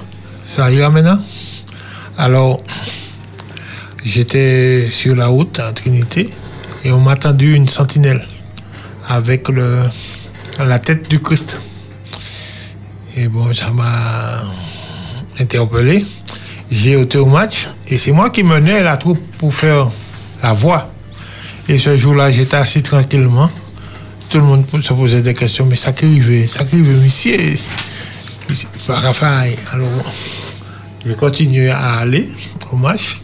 Ça 0.46 0.70
ira 0.70 0.90
maintenant? 0.90 1.18
Alors, 2.18 2.58
j'étais 4.04 4.88
sur 4.90 5.14
la 5.16 5.26
route 5.28 5.58
à 5.60 5.72
Trinité 5.72 6.30
et 6.84 6.92
on 6.92 7.00
m'a 7.00 7.12
attendu 7.12 7.54
une 7.54 7.68
sentinelle 7.68 8.26
avec 9.08 9.48
le, 9.48 9.78
la 10.58 10.78
tête 10.78 11.08
du 11.08 11.20
Christ. 11.20 11.58
Et 13.16 13.28
bon, 13.28 13.52
ça 13.52 13.70
m'a 13.70 14.42
interpellé. 15.38 16.04
J'ai 16.70 16.96
ôté 16.96 17.18
au 17.18 17.26
match 17.26 17.68
et 17.88 17.98
c'est 17.98 18.12
moi 18.12 18.30
qui 18.30 18.42
menais 18.42 18.82
la 18.82 18.96
troupe 18.96 19.20
pour 19.38 19.54
faire 19.54 19.90
la 20.42 20.52
voix. 20.52 20.90
Et 21.68 21.78
ce 21.78 21.96
jour-là, 21.96 22.30
j'étais 22.30 22.56
assis 22.56 22.82
tranquillement. 22.82 23.50
Tout 24.28 24.38
le 24.38 24.44
monde 24.44 24.64
se 24.80 24.92
posait 24.92 25.22
des 25.22 25.34
questions, 25.34 25.66
mais 25.66 25.76
ça 25.76 25.92
qui 25.92 26.04
arrivait, 26.04 26.46
ça 26.46 26.64
qui 26.64 26.76
arrivait, 26.76 26.94
monsieur, 26.94 27.36
Raphaël. 28.88 29.56
Alors, 29.72 29.88
j'ai 31.04 31.14
continué 31.14 31.70
à 31.70 31.98
aller 31.98 32.28
au 32.70 32.76
match. 32.76 33.20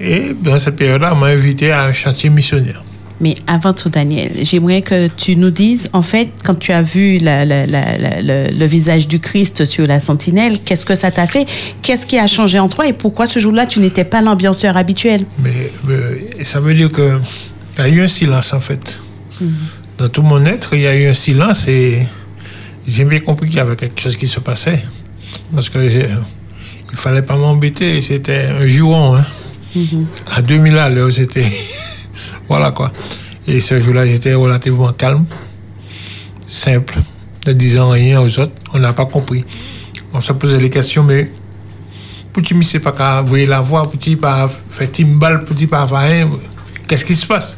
Et 0.00 0.34
dans 0.34 0.58
cette 0.58 0.76
période-là, 0.76 1.12
on 1.14 1.16
m'a 1.16 1.26
invité 1.26 1.72
à 1.72 1.84
un 1.84 1.92
chantier 1.92 2.30
missionnaire. 2.30 2.82
Mais 3.20 3.34
avant 3.46 3.72
tout, 3.72 3.88
Daniel, 3.88 4.32
j'aimerais 4.42 4.82
que 4.82 5.08
tu 5.08 5.36
nous 5.36 5.50
dises, 5.50 5.88
en 5.94 6.02
fait, 6.02 6.28
quand 6.44 6.54
tu 6.58 6.72
as 6.72 6.82
vu 6.82 7.16
la- 7.16 7.44
la- 7.46 7.64
la- 7.64 7.96
la- 7.96 8.50
le, 8.50 8.66
visage 8.66 9.08
du 9.08 9.20
Christ 9.20 9.64
sur 9.64 9.86
la 9.86 10.00
sentinelle, 10.00 10.58
qu'est-ce 10.62 10.84
que 10.84 10.94
ça 10.94 11.10
t'a 11.10 11.26
fait? 11.26 11.46
Qu'est-ce 11.80 12.04
qui 12.04 12.18
a 12.18 12.26
changé 12.26 12.58
en 12.58 12.68
toi 12.68 12.86
et 12.86 12.92
pourquoi 12.92 13.26
ce 13.26 13.38
jour-là, 13.38 13.64
tu 13.66 13.80
n'étais 13.80 14.04
pas 14.04 14.20
l'ambianceur 14.20 14.76
habituel? 14.76 15.24
Mais 15.42 15.72
euh, 15.88 16.16
ça 16.42 16.60
veut 16.60 16.74
dire 16.74 16.90
qu'il 16.92 17.18
y 17.78 17.80
a 17.80 17.88
eu 17.88 18.02
un 18.02 18.08
silence, 18.08 18.52
en 18.52 18.60
fait. 18.60 19.00
Dans 19.98 20.08
tout 20.08 20.22
mon 20.22 20.44
être, 20.44 20.74
il 20.74 20.80
y 20.80 20.86
a 20.86 20.94
eu 20.94 21.08
un 21.08 21.14
silence 21.14 21.68
et 21.68 22.02
j'ai 22.86 23.04
bien 23.04 23.20
compris 23.20 23.48
qu'il 23.48 23.56
y 23.56 23.60
avait 23.60 23.76
quelque 23.76 24.00
chose 24.00 24.16
qui 24.16 24.26
se 24.26 24.40
passait. 24.40 24.84
Parce 25.54 25.70
que 25.70 25.78
euh, 25.78 26.02
il 26.92 26.96
fallait 26.98 27.22
pas 27.22 27.36
m'embêter, 27.36 28.00
c'était 28.02 28.46
un 28.60 28.66
juron. 28.66 29.16
Hein. 29.16 29.24
À 30.34 30.42
2000 30.42 30.76
à 30.78 30.88
l'heure, 30.90 31.10
c'était. 31.12 31.44
Voilà 32.48 32.70
quoi. 32.70 32.92
Et 33.48 33.60
ce 33.60 33.80
jour-là, 33.80 34.06
j'étais 34.06 34.34
relativement 34.34 34.92
calme, 34.92 35.24
simple, 36.46 36.98
ne 37.46 37.52
disant 37.52 37.90
rien 37.90 38.20
aux 38.20 38.38
autres. 38.40 38.52
On 38.74 38.78
n'a 38.78 38.92
pas 38.92 39.06
compris. 39.06 39.44
On 40.12 40.20
se 40.20 40.32
posait 40.32 40.58
les 40.58 40.70
questions, 40.70 41.04
mais 41.04 41.30
Petit 42.36 42.54
ne 42.54 42.60
sait 42.60 42.80
pas 42.80 42.92
qu'à 42.92 43.22
voyer 43.22 43.46
la 43.46 43.62
voix, 43.62 43.90
petit 43.90 44.14
pas 44.14 44.46
faire 44.46 44.92
timbal, 44.92 45.42
petit 45.42 45.66
pas 45.66 45.86
faire 45.86 46.00
rien. 46.00 46.28
Qu'est-ce 46.86 47.06
qui 47.06 47.14
se 47.14 47.24
passe? 47.24 47.56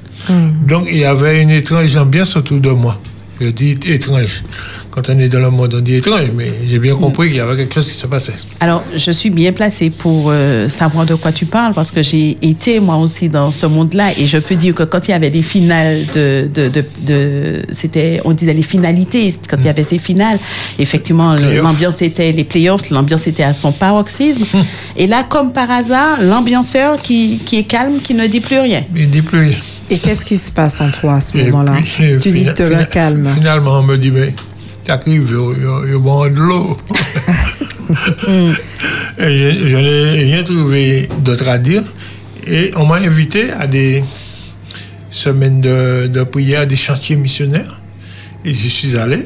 Donc 0.68 0.86
il 0.88 0.98
y 0.98 1.04
avait 1.04 1.42
une 1.42 1.50
étrange 1.50 1.96
ambiance 1.96 2.36
autour 2.36 2.60
de 2.60 2.70
moi. 2.70 2.96
Je 3.40 3.48
dis 3.50 3.76
étrange. 3.86 4.42
Quand 4.90 5.08
on 5.10 5.18
est 5.18 5.28
dans 5.28 5.38
le 5.38 5.50
monde, 5.50 5.72
on 5.76 5.80
dit 5.80 5.94
étrange, 5.94 6.32
mais 6.34 6.50
j'ai 6.66 6.78
bien 6.80 6.96
compris 6.96 7.28
qu'il 7.28 7.36
y 7.36 7.40
avait 7.40 7.56
quelque 7.56 7.74
chose 7.74 7.86
qui 7.86 7.92
se 7.96 8.06
passait. 8.08 8.32
Alors, 8.58 8.82
je 8.96 9.12
suis 9.12 9.30
bien 9.30 9.52
placée 9.52 9.90
pour 9.90 10.26
euh, 10.30 10.68
savoir 10.68 11.06
de 11.06 11.14
quoi 11.14 11.30
tu 11.30 11.46
parles 11.46 11.72
parce 11.72 11.92
que 11.92 12.02
j'ai 12.02 12.36
été 12.42 12.80
moi 12.80 12.96
aussi 12.96 13.28
dans 13.28 13.52
ce 13.52 13.66
monde-là 13.66 14.10
et 14.18 14.26
je 14.26 14.38
peux 14.38 14.56
dire 14.56 14.74
que 14.74 14.82
quand 14.82 15.06
il 15.06 15.12
y 15.12 15.14
avait 15.14 15.30
des 15.30 15.42
finales 15.42 16.04
de, 16.14 16.48
de, 16.52 16.68
de, 16.68 16.84
de- 17.02 17.62
c'était, 17.72 18.20
on 18.24 18.32
disait 18.32 18.54
les 18.54 18.62
finalités, 18.62 19.32
quand 19.48 19.56
il 19.60 19.66
y 19.66 19.68
avait 19.68 19.84
ces 19.84 19.98
finales, 19.98 20.38
effectivement, 20.78 21.34
l'ambiance 21.36 22.02
était 22.02 22.32
les 22.32 22.44
playoffs, 22.44 22.90
l'ambiance 22.90 23.26
était 23.28 23.44
à 23.44 23.52
son 23.52 23.70
paroxysme. 23.70 24.44
et 24.96 25.06
là, 25.06 25.22
comme 25.28 25.52
par 25.52 25.70
hasard, 25.70 26.22
l'ambianceur 26.22 27.00
qui, 27.00 27.38
qui 27.44 27.58
est 27.58 27.64
calme, 27.64 28.00
qui 28.02 28.14
ne 28.14 28.26
dit 28.26 28.40
plus 28.40 28.58
rien. 28.58 28.82
Il 28.96 29.02
ne 29.02 29.06
dit 29.06 29.22
plus 29.22 29.38
rien. 29.38 29.58
Et 29.90 29.98
qu'est-ce 29.98 30.24
qui 30.24 30.36
se 30.38 30.52
passe 30.52 30.80
en 30.80 30.90
toi 30.90 31.14
à 31.14 31.20
ce 31.20 31.36
moment-là 31.36 31.76
Tu 32.20 32.30
dis 32.30 32.44
te 32.54 32.62
fina- 32.62 32.84
calme. 32.84 33.26
Finalement, 33.34 33.80
on 33.80 33.82
me 33.84 33.96
dit, 33.96 34.10
mais 34.10 34.34
t'arrives, 34.84 35.34
il 35.56 35.62
y 35.62 35.66
a 35.66 36.28
de 36.28 36.36
l'eau. 36.36 36.76
Et 39.18 39.36
je, 39.38 39.66
je 39.66 39.76
n'ai 39.76 40.10
rien 40.24 40.42
trouvé 40.44 41.08
d'autre 41.20 41.48
à 41.48 41.58
dire. 41.58 41.82
Et 42.46 42.70
on 42.76 42.84
m'a 42.86 42.96
invité 42.96 43.50
à 43.50 43.66
des 43.66 44.02
semaines 45.10 45.60
de, 45.60 46.06
de 46.06 46.22
prière, 46.24 46.66
des 46.66 46.76
chantiers 46.76 47.16
missionnaires. 47.16 47.80
Et 48.44 48.52
j'y 48.52 48.70
suis 48.70 48.96
allé. 48.96 49.18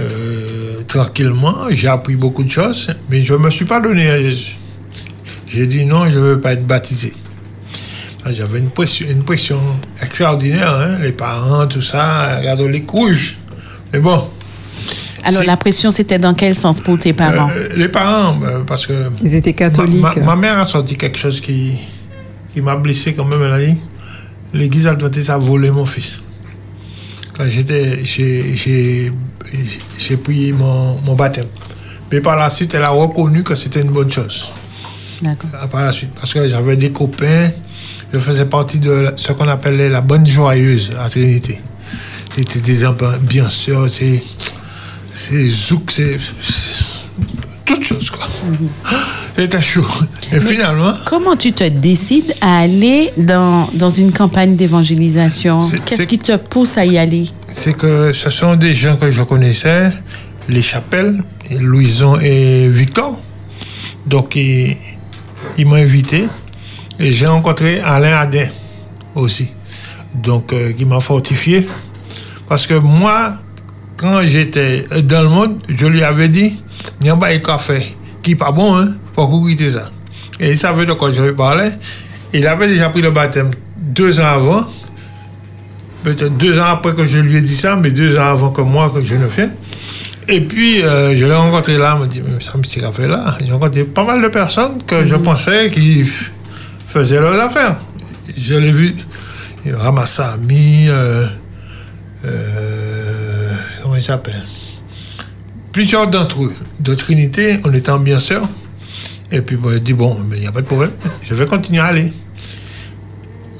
euh, 0.00 0.82
tranquillement, 0.88 1.66
j'ai 1.70 1.88
appris 1.88 2.16
beaucoup 2.16 2.42
de 2.42 2.50
choses, 2.50 2.90
mais 3.10 3.22
je 3.22 3.32
ne 3.34 3.38
me 3.38 3.50
suis 3.50 3.64
pas 3.66 3.80
donné 3.80 4.08
à 4.10 4.18
Jésus. 4.20 4.56
J'ai 5.46 5.66
dit 5.66 5.84
non, 5.84 6.08
je 6.10 6.16
ne 6.16 6.22
veux 6.22 6.40
pas 6.40 6.54
être 6.54 6.66
baptisé. 6.66 7.12
Ah, 8.24 8.32
J'avais 8.32 8.58
une 8.58 8.68
pression, 8.70 9.06
une 9.08 9.22
pression 9.22 9.60
extraordinaire, 10.02 10.74
hein, 10.74 10.98
les 11.00 11.12
parents, 11.12 11.66
tout 11.66 11.80
ça, 11.82 12.38
regarde 12.38 12.60
les 12.62 12.82
couches. 12.82 13.38
Mais 13.92 13.98
bon, 14.00 14.28
Alors, 15.24 15.42
la 15.44 15.56
pression, 15.56 15.90
c'était 15.90 16.18
dans 16.18 16.34
quel 16.34 16.54
sens 16.54 16.80
pour 16.80 16.98
tes 16.98 17.12
parents 17.12 17.50
euh, 17.54 17.68
les 17.76 17.88
parents, 17.88 18.38
euh, 18.44 18.60
parce 18.66 18.86
que 18.86 19.10
Ils 19.22 19.34
étaient 19.34 19.54
catholiques. 19.54 20.00
ma- 20.02 20.14
ma 20.24 20.36
mère 20.36 20.58
a 20.58 20.64
sorti 20.64 20.96
quelque 20.96 21.18
chose 21.18 21.40
qui, 21.40 21.72
qui 22.52 22.60
m'a 22.60 22.76
blessé 22.76 23.14
quand 23.14 23.24
même. 23.24 23.42
Elle 23.42 23.52
a 23.52 23.58
dit 23.66 23.78
l'église 24.52 24.86
adventiste 24.86 25.30
a 25.30 25.38
volé 25.38 25.70
mon 25.70 25.86
fils. 25.86 26.20
Quand 27.36 27.46
j'étais, 27.46 28.00
j'ai, 28.04 28.54
j'ai, 28.54 29.12
j'ai 29.98 30.16
pris 30.18 30.52
mon, 30.52 30.96
mon 31.06 31.14
baptême. 31.14 31.46
Mais 32.12 32.20
par 32.20 32.36
la 32.36 32.50
suite, 32.50 32.74
elle 32.74 32.82
a 32.84 32.90
reconnu 32.90 33.42
que 33.44 33.54
c'était 33.56 33.80
une 33.80 33.90
bonne 33.92 34.12
chose. 34.12 34.50
D'accord. 35.22 35.50
Ah, 35.58 35.68
par 35.68 35.84
la 35.84 35.92
suite. 35.92 36.10
Parce 36.14 36.34
que 36.34 36.46
j'avais 36.48 36.76
des 36.76 36.90
copains, 36.92 37.50
je 38.12 38.18
faisais 38.18 38.44
partie 38.46 38.78
de 38.78 39.12
ce 39.16 39.32
qu'on 39.32 39.48
appelait 39.48 39.88
la 39.88 40.00
bonne 40.00 40.26
joyeuse 40.26 40.92
à 40.98 41.08
Trinité. 41.08 41.60
C'était 42.34 42.60
des 42.60 42.84
ambi- 42.84 43.18
bien 43.20 43.48
sûr, 43.48 43.88
c'est 43.88 44.22
c'est 45.12 45.48
zouk, 45.48 45.90
c'est 45.90 46.18
c'est 46.42 46.84
toute 47.64 47.84
chose 47.84 48.10
quoi. 48.10 48.26
C'était 49.36 49.62
chaud. 49.62 49.86
Et 50.32 50.40
finalement, 50.40 50.92
Comment 51.06 51.36
tu 51.36 51.52
te 51.52 51.64
décides 51.64 52.34
à 52.40 52.58
aller 52.60 53.10
dans, 53.16 53.68
dans 53.74 53.90
une 53.90 54.12
campagne 54.12 54.54
d'évangélisation? 54.56 55.62
C'est- 55.62 55.78
Qu'est-ce 55.84 56.02
c'est- 56.02 56.06
qui 56.06 56.18
te 56.18 56.36
pousse 56.36 56.76
à 56.76 56.84
y 56.84 56.98
aller? 56.98 57.28
C'est 57.48 57.76
que 57.76 58.12
ce 58.12 58.30
sont 58.30 58.54
des 58.56 58.74
gens 58.74 58.96
que 58.96 59.10
je 59.10 59.22
connaissais, 59.22 59.90
les 60.48 60.62
Chapelles, 60.62 61.22
Louison 61.58 62.18
et 62.20 62.68
Victor. 62.68 63.18
Donc, 64.06 64.36
ils, 64.36 64.76
ils 65.58 65.66
m'ont 65.66 65.74
invité. 65.76 66.26
Et 67.00 67.10
j'ai 67.12 67.26
rencontré 67.26 67.80
Alain 67.80 68.16
Adin 68.16 68.46
aussi. 69.14 69.48
Donc, 70.14 70.52
euh, 70.52 70.72
qui 70.72 70.84
m'a 70.84 71.00
fortifié. 71.00 71.66
Parce 72.48 72.66
que 72.66 72.74
moi, 72.74 73.34
quand 73.96 74.20
j'étais 74.22 74.84
dans 75.02 75.22
le 75.22 75.28
monde, 75.28 75.58
je 75.68 75.86
lui 75.86 76.02
avais 76.02 76.28
dit, 76.28 76.54
il 77.00 77.04
n'y 77.04 77.10
a 77.10 77.16
pas 77.16 77.32
de 77.32 77.44
café 77.44 77.96
qui 78.22 78.30
n'est 78.30 78.36
pas 78.36 78.52
bon, 78.52 78.76
hein, 78.76 78.92
vous 79.16 79.40
goûtez 79.40 79.70
ça. 79.70 79.90
Et 80.38 80.50
il 80.50 80.58
savait 80.58 80.86
de 80.86 80.92
quoi 80.92 81.12
je 81.12 81.22
lui 81.22 81.32
parlais. 81.32 81.72
Il 82.32 82.46
avait 82.46 82.68
déjà 82.68 82.88
pris 82.90 83.02
le 83.02 83.10
baptême 83.10 83.50
deux 83.76 84.20
ans 84.20 84.34
avant 84.34 84.66
peut-être 86.02 86.36
deux 86.36 86.58
ans 86.58 86.66
après 86.66 86.94
que 86.94 87.06
je 87.06 87.18
lui 87.18 87.36
ai 87.36 87.42
dit 87.42 87.54
ça, 87.54 87.76
mais 87.76 87.90
deux 87.90 88.18
ans 88.18 88.26
avant 88.26 88.50
que 88.50 88.62
moi, 88.62 88.90
que 88.90 89.02
je 89.02 89.14
ne 89.14 89.26
vienne. 89.26 89.52
Et 90.28 90.40
puis, 90.40 90.82
euh, 90.82 91.16
je 91.16 91.24
l'ai 91.24 91.34
rencontré 91.34 91.76
là, 91.76 91.94
il 91.96 92.00
m'a 92.00 92.06
dit, 92.06 92.22
mais 92.24 92.40
ça 92.40 92.56
me 92.56 92.62
s'est 92.62 92.80
fait 92.92 93.08
là. 93.08 93.36
J'ai 93.44 93.52
rencontré 93.52 93.84
pas 93.84 94.04
mal 94.04 94.22
de 94.22 94.28
personnes 94.28 94.82
que 94.86 95.04
je 95.04 95.16
pensais 95.16 95.70
qui 95.70 96.08
faisaient 96.92 97.20
leurs 97.20 97.38
affaires. 97.40 97.76
Je 98.36 98.54
l'ai 98.54 98.72
vu, 98.72 98.94
Ramassami, 99.70 100.86
euh, 100.88 101.26
euh, 102.24 103.54
comment 103.82 103.96
il 103.96 104.02
s'appelle? 104.02 104.42
Plusieurs 105.72 106.08
d'entre 106.08 106.42
eux, 106.44 106.54
de 106.80 106.94
Trinité, 106.94 107.60
on 107.64 107.72
était 107.72 107.90
en 107.90 107.98
bien 107.98 108.18
sœurs. 108.18 108.48
Et 109.32 109.40
puis, 109.40 109.56
bon, 109.56 109.70
j'ai 109.70 109.80
dit, 109.80 109.92
bon, 109.94 110.16
il 110.34 110.40
n'y 110.40 110.46
a 110.46 110.52
pas 110.52 110.60
de 110.62 110.66
problème, 110.66 110.90
je 111.28 111.34
vais 111.34 111.46
continuer 111.46 111.80
à 111.80 111.86
aller. 111.86 112.12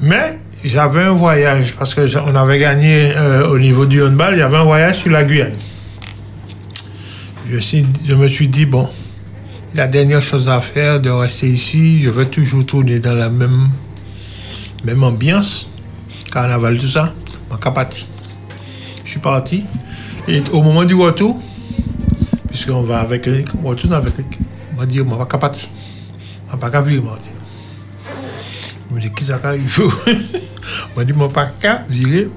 Mais 0.01 0.39
j'avais 0.65 1.03
un 1.05 1.13
voyage, 1.13 1.75
parce 1.79 1.95
que 1.95 2.07
j'a- 2.07 2.25
on 2.27 2.35
avait 2.35 2.59
gagné 2.59 3.13
euh, 3.17 3.49
au 3.49 3.59
niveau 3.59 3.87
du 3.87 4.03
handball, 4.03 4.35
il 4.35 4.39
y 4.41 4.43
avait 4.43 4.57
un 4.57 4.65
voyage 4.65 4.97
sur 4.99 5.11
la 5.13 5.23
Guyane. 5.25 5.53
Je, 7.51 7.59
je 7.59 8.15
me 8.15 8.27
suis 8.27 8.49
dit, 8.49 8.67
bon, 8.67 8.89
la 9.75 9.87
dernière 9.87 10.21
chose 10.21 10.49
à 10.49 10.61
faire, 10.61 11.01
de 11.01 11.11
rester 11.11 11.49
ici, 11.49 12.03
je 12.03 12.11
vais 12.11 12.27
toujours 12.27 12.67
tourner 12.67 12.99
dans 12.99 13.13
la 13.13 13.31
même, 13.31 13.69
même 14.85 15.03
ambiance, 15.05 15.69
carnaval, 16.33 16.79
tout 16.79 16.89
ça, 16.89 17.15
en 17.51 17.57
parti. 17.57 18.07
Je 19.05 19.11
suis 19.11 19.21
parti. 19.21 19.65
Et 20.29 20.43
au 20.53 20.63
moment 20.63 20.85
du 20.85 20.95
retour, 20.95 21.41
puisqu'on 22.49 22.83
va 22.83 23.01
avec, 23.01 23.29
on 23.63 23.69
retourne 23.69 23.95
avec, 23.95 24.15
on 24.75 24.81
va 24.81 24.87
dire, 24.87 25.05
on 25.09 25.17
va 25.17 25.27
pas 25.27 25.39
parti. 25.39 25.71
On 26.49 26.57
va 26.57 26.71
pas 26.71 26.81
vivre, 26.83 27.05
Martin. 27.05 27.31
Je 28.89 28.95
me 28.95 29.01
dis, 29.01 29.11
qui 29.11 29.25
ça 29.25 29.39
qu'il 29.39 29.69
faut 29.69 29.93
On 30.97 31.03
dit, 31.03 31.13
mon 31.13 31.29
pas 31.29 31.47
qu'à 31.47 31.85
virer 31.89 32.29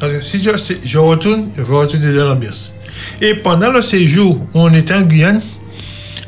que 0.00 0.22
si 0.22 0.42
je, 0.42 0.98
retourne, 0.98 1.48
je 1.56 1.62
vais 1.62 1.74
retourner 1.74 2.14
dans 2.14 2.24
l'ambiance. 2.24 2.74
Et 3.20 3.34
pendant 3.34 3.70
le 3.70 3.80
séjour 3.80 4.38
on 4.54 4.72
était 4.72 4.94
en 4.94 5.02
Guyane, 5.02 5.40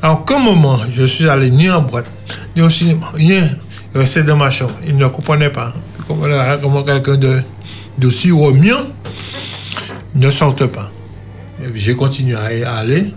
à 0.02 0.12
aucun 0.12 0.38
moment 0.38 0.80
je 0.94 1.04
suis 1.04 1.28
allé 1.28 1.50
ni 1.50 1.68
en 1.70 1.82
boîte, 1.82 2.06
ni 2.54 2.62
au 2.62 2.70
cinéma, 2.70 3.06
rien. 3.14 3.48
Je 3.94 3.98
restais 4.00 4.24
dans 4.24 4.36
ma 4.36 4.50
chambre. 4.50 4.74
Il 4.86 4.96
ne 4.96 5.06
comprenait 5.06 5.50
pas. 5.50 5.72
Comment, 6.06 6.26
comment 6.60 6.82
quelqu'un 6.82 7.16
de, 7.16 7.42
d'aussi 7.98 8.30
remuant 8.30 8.86
ne 10.14 10.30
sorte 10.30 10.66
pas. 10.66 10.90
J'ai 11.74 11.94
continué 11.94 12.34
à, 12.34 12.74
aller 12.74 13.12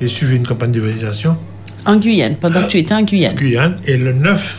et 0.00 0.08
suivi 0.08 0.36
une 0.36 0.46
campagne 0.46 0.72
d'évangélisation. 0.72 1.36
En 1.86 1.96
Guyane, 1.96 2.36
pendant 2.36 2.62
que 2.62 2.68
tu 2.68 2.78
étais 2.78 2.94
en 2.94 3.02
Guyane. 3.02 3.36
Guyane. 3.36 3.78
Et 3.86 3.96
le 3.96 4.12
9 4.12 4.58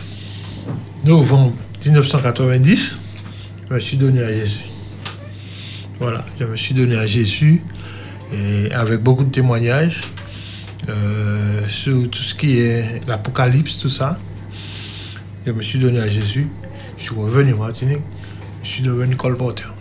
novembre 1.04 1.52
1990, 1.84 2.98
je 3.68 3.74
me 3.74 3.80
suis 3.80 3.96
donné 3.96 4.22
à 4.22 4.32
Jésus. 4.32 4.60
Voilà, 6.00 6.24
je 6.38 6.44
me 6.44 6.56
suis 6.56 6.74
donné 6.74 6.96
à 6.96 7.06
Jésus 7.06 7.62
et 8.32 8.72
avec 8.72 9.02
beaucoup 9.02 9.24
de 9.24 9.30
témoignages 9.30 10.02
euh, 10.88 11.68
sur 11.68 12.08
tout 12.10 12.22
ce 12.22 12.34
qui 12.34 12.58
est 12.58 13.06
l'Apocalypse, 13.06 13.78
tout 13.78 13.88
ça. 13.88 14.18
Je 15.46 15.52
me 15.52 15.62
suis 15.62 15.78
donné 15.78 16.00
à 16.00 16.08
Jésus. 16.08 16.48
Je 16.98 17.04
suis 17.04 17.14
revenu 17.14 17.54
en 17.54 17.58
Martinique. 17.58 18.02
Je 18.62 18.68
suis 18.68 18.82
devenu 18.82 19.16
colporteur. 19.16 19.74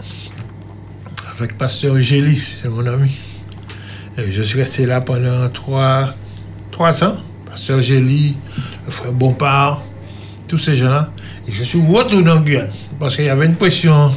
Avec 1.37 1.57
Pasteur 1.57 1.97
Gély, 1.97 2.37
c'est 2.37 2.69
mon 2.69 2.85
ami. 2.85 3.11
Et 4.17 4.31
je 4.31 4.41
suis 4.41 4.59
resté 4.59 4.85
là 4.85 5.01
pendant 5.01 5.49
trois, 5.49 6.13
trois 6.71 7.03
ans. 7.03 7.17
Pasteur 7.45 7.81
Gély, 7.81 8.37
le 8.85 8.91
frère 8.91 9.11
Bompard, 9.11 9.81
tous 10.47 10.57
ces 10.57 10.75
gens-là. 10.75 11.11
Et 11.47 11.51
je 11.51 11.63
suis 11.63 11.81
retourné 11.81 12.31
en 12.31 12.39
Guyane. 12.41 12.69
Parce 12.99 13.15
qu'il 13.15 13.25
y 13.25 13.29
avait 13.29 13.45
une 13.45 13.55
pression. 13.55 14.11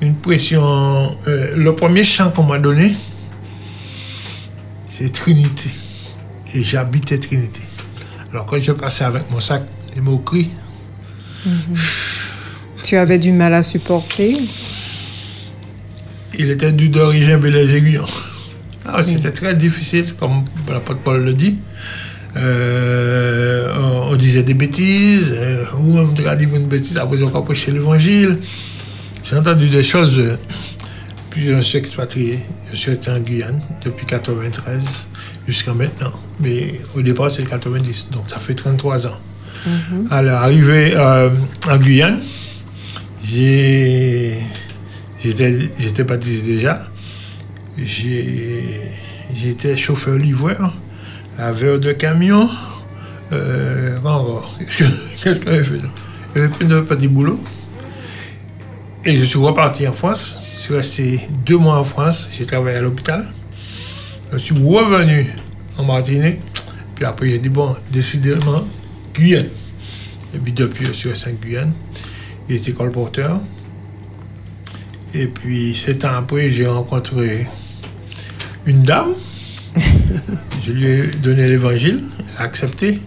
Une 0.00 0.14
pression. 0.16 1.16
euh, 1.26 1.54
le 1.56 1.74
premier 1.74 2.04
chant 2.04 2.30
qu'on 2.30 2.44
m'a 2.44 2.58
donné, 2.58 2.94
c'est 4.88 5.12
Trinité. 5.12 5.70
Et 6.54 6.62
j'habitais 6.62 7.18
Trinité. 7.18 7.60
Alors 8.32 8.46
quand 8.46 8.60
je 8.60 8.72
passais 8.72 9.04
avec 9.04 9.30
mon 9.30 9.40
sac, 9.40 9.62
les 9.94 10.00
mots 10.00 10.18
cris, 10.18 10.50
Tu 12.84 12.96
avais 12.96 13.18
du 13.18 13.32
mal 13.32 13.54
à 13.54 13.62
supporter. 13.62 14.36
il 16.38 16.50
était 16.50 16.72
du 16.72 16.88
d'origine 16.88 17.38
les 17.44 17.74
aiguillons. 17.76 18.04
Ah, 18.86 19.02
C'était 19.02 19.32
très 19.32 19.54
difficile, 19.54 20.14
comme 20.14 20.44
l'apôtre 20.68 21.00
Paul 21.00 21.22
le 21.24 21.34
dit. 21.34 21.58
Euh, 22.36 23.72
on, 23.76 24.12
on 24.12 24.16
disait 24.16 24.42
des 24.42 24.54
bêtises, 24.54 25.34
euh, 25.36 25.64
ou 25.78 25.94
même 25.94 26.10
on 26.10 26.34
dit 26.36 26.44
une 26.44 26.66
bêtise, 26.66 26.96
après 26.96 27.22
on 27.22 27.42
prêché 27.42 27.72
l'évangile. 27.72 28.38
J'ai 29.24 29.36
entendu 29.36 29.68
des 29.68 29.82
choses. 29.82 30.18
euh, 30.18 30.36
puis 31.30 31.46
je 31.46 31.52
me 31.52 31.62
suis 31.62 31.78
expatrié. 31.78 32.38
Je 32.70 32.76
suis 32.76 32.90
resté 32.90 33.10
en 33.10 33.20
Guyane 33.20 33.60
depuis 33.84 34.06
93 34.06 35.08
jusqu'à 35.46 35.74
maintenant. 35.74 36.12
Mais 36.40 36.80
au 36.96 37.02
départ, 37.02 37.30
c'est 37.30 37.44
90, 37.44 38.08
donc 38.10 38.24
ça 38.28 38.38
fait 38.38 38.54
33 38.54 39.06
ans. 39.06 39.18
Alors, 40.10 40.42
arrivé 40.42 40.92
euh, 40.94 41.30
en 41.68 41.78
Guyane, 41.78 42.20
j'étais 43.22 44.38
j'étais 45.78 46.04
baptisé 46.04 46.54
déjà. 46.54 46.82
J'étais 47.76 49.76
chauffeur 49.76 50.16
livreur, 50.16 50.74
laveur 51.38 51.78
de 51.78 51.92
camion. 51.92 52.48
Euh, 53.32 53.98
Qu'est-ce 54.58 54.76
que 54.76 54.84
qu'est-ce 55.22 55.38
que 55.38 55.50
j'avais 55.50 55.64
fait? 55.64 55.80
Avait 56.36 56.48
plein 56.48 56.68
de 56.68 56.80
petits 56.80 57.08
boulots. 57.08 57.40
Et 59.04 59.16
je 59.16 59.24
suis 59.24 59.38
reparti 59.38 59.86
en 59.86 59.92
France. 59.92 60.40
Je 60.58 60.64
suis 60.64 60.74
resté 60.74 61.20
deux 61.46 61.56
mois 61.56 61.78
en 61.78 61.84
France. 61.84 62.28
J'ai 62.36 62.44
travaillé 62.44 62.78
à 62.78 62.80
l'hôpital. 62.80 63.24
Je 64.32 64.38
suis 64.38 64.54
revenu 64.56 65.24
en 65.78 65.84
Martinique. 65.84 66.40
Puis 66.96 67.04
après, 67.04 67.30
j'ai 67.30 67.38
dit, 67.38 67.48
bon, 67.48 67.76
décidément, 67.92 68.66
Guyane. 69.14 69.46
Et 70.34 70.38
puis 70.38 70.52
depuis, 70.52 70.86
je 70.86 70.92
suis 70.92 71.10
resté 71.10 71.30
en 71.30 71.34
Guyane. 71.34 71.72
Il 72.48 72.56
était 72.56 72.72
colporteur. 72.72 73.40
Et 75.14 75.28
puis, 75.28 75.76
sept 75.76 76.04
ans 76.04 76.16
après, 76.16 76.50
j'ai 76.50 76.66
rencontré 76.66 77.46
une 78.66 78.82
dame. 78.82 79.14
je 80.64 80.72
lui 80.72 80.86
ai 80.86 81.06
donné 81.06 81.46
l'évangile. 81.46 82.02
Elle 82.18 82.42
a 82.42 82.42
accepté. 82.42 83.00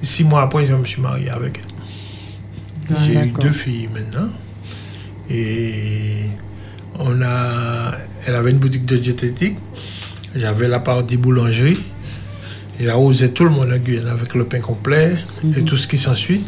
Et 0.00 0.06
six 0.06 0.22
mois 0.22 0.42
après, 0.42 0.64
je 0.64 0.74
me 0.74 0.84
suis 0.84 1.02
marié 1.02 1.28
avec 1.28 1.58
elle. 1.58 2.94
Ah, 2.96 3.00
j'ai 3.04 3.18
eu 3.18 3.32
deux 3.32 3.50
filles 3.50 3.88
maintenant. 3.92 4.28
Et 5.28 6.28
on 6.98 7.22
a, 7.22 7.92
elle 8.26 8.34
avait 8.34 8.50
une 8.50 8.58
boutique 8.58 8.84
de 8.86 8.96
diététique. 8.96 9.56
J'avais 10.34 10.68
la 10.68 10.80
partie 10.80 11.16
boulangerie. 11.16 11.78
Et 12.80 12.88
arrosait 12.88 13.28
tout 13.28 13.44
le 13.44 13.50
monde 13.50 13.70
à 13.70 13.78
Guyane 13.78 14.08
avec 14.08 14.34
le 14.34 14.44
pain 14.46 14.58
complet 14.58 15.14
et 15.56 15.62
tout 15.62 15.76
ce 15.76 15.86
qui 15.86 15.96
s'ensuit. 15.96 16.42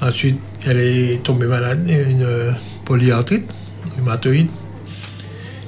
Ensuite, 0.00 0.38
elle 0.64 0.78
est 0.78 1.24
tombée 1.24 1.46
malade, 1.46 1.88
une 1.88 2.54
polyarthrite, 2.84 3.52
rhumatoïde. 3.96 4.46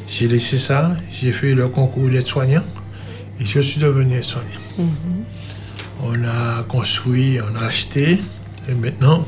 J'ai 0.07 0.29
laissé 0.29 0.57
ça, 0.57 0.97
j'ai 1.11 1.33
fait 1.33 1.55
le 1.55 1.67
concours 1.67 2.09
d'aide-soignant 2.09 2.63
et 3.41 3.45
je 3.45 3.59
suis 3.59 3.81
devenu 3.81 4.15
aide-soignant. 4.15 4.93
On 6.05 6.15
a 6.23 6.63
construit, 6.69 7.39
on 7.41 7.57
a 7.61 7.65
acheté 7.65 8.21
et 8.69 8.75
maintenant, 8.75 9.27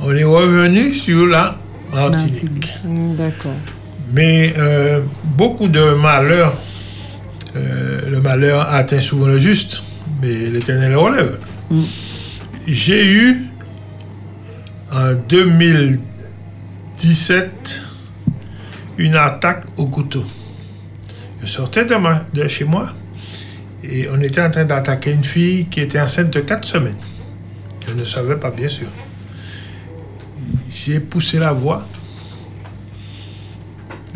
on 0.00 0.12
est 0.12 0.24
revenu 0.24 0.92
sur 0.92 1.26
la 1.28 1.56
Martinique. 1.94 2.74
D'accord. 3.16 3.52
Mais 4.12 4.52
euh, 4.58 5.00
beaucoup 5.24 5.68
de 5.68 5.94
malheurs, 5.94 6.54
euh, 7.56 8.10
le 8.10 8.20
malheur 8.20 8.68
atteint 8.70 9.00
souvent 9.00 9.26
le 9.26 9.38
juste, 9.38 9.82
mais 10.20 10.50
l'éternel 10.50 10.90
le 10.92 10.98
relève. 10.98 11.38
J'ai 12.66 13.06
eu, 13.06 13.46
en 14.92 15.14
2017 15.14 17.80
une 18.98 19.16
attaque 19.16 19.64
au 19.78 19.86
couteau. 19.86 20.22
Je 21.40 21.46
sortais 21.46 21.86
de, 21.86 21.94
ma- 21.96 22.24
de 22.34 22.46
chez 22.46 22.64
moi 22.64 22.92
et 23.82 24.06
on 24.14 24.20
était 24.20 24.42
en 24.42 24.50
train 24.50 24.64
d'attaquer 24.66 25.12
une 25.12 25.24
fille 25.24 25.64
qui 25.66 25.80
était 25.80 25.98
enceinte 26.00 26.28
de 26.30 26.40
4 26.40 26.64
semaines. 26.66 26.94
Je 27.88 27.94
ne 27.94 28.04
savais 28.04 28.36
pas, 28.36 28.50
bien 28.50 28.68
sûr. 28.68 28.86
J'ai 30.70 31.00
poussé 31.00 31.38
la 31.38 31.52
voix. 31.52 31.86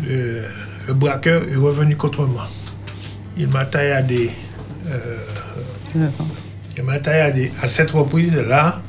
Le, 0.07 0.41
le 0.87 0.93
braqueur 0.93 1.41
est 1.43 1.55
revenu 1.57 1.95
contre 1.97 2.25
moi. 2.25 2.47
Il 3.37 3.47
m'a 3.49 3.65
tailladé. 3.65 4.29
euh, 4.89 5.17
il 6.77 6.83
m'a 6.83 6.99
tailladé 6.99 7.51
à 7.61 7.67
cette 7.67 7.91
reprise, 7.91 8.35
là, 8.35 8.81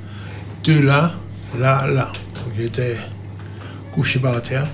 de 0.64 0.80
là, 0.80 1.14
là, 1.58 1.86
là. 1.86 2.12
Donc 2.34 2.52
j'étais 2.56 2.96
couché 3.92 4.18
par 4.20 4.40
terre 4.42 4.68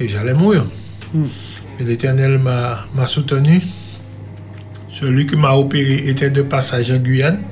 et 0.00 0.08
j'allais 0.08 0.34
mourir. 0.34 0.64
Et 1.78 1.84
l'Éternel 1.84 2.38
m'a 2.38 2.86
m'a 2.94 3.06
soutenu. 3.06 3.60
Celui 4.90 5.26
qui 5.26 5.36
m'a 5.36 5.52
opéré 5.52 6.08
était 6.08 6.30
de 6.30 6.42
passage 6.42 6.90
en 6.90 6.98
Guyane, 6.98 7.42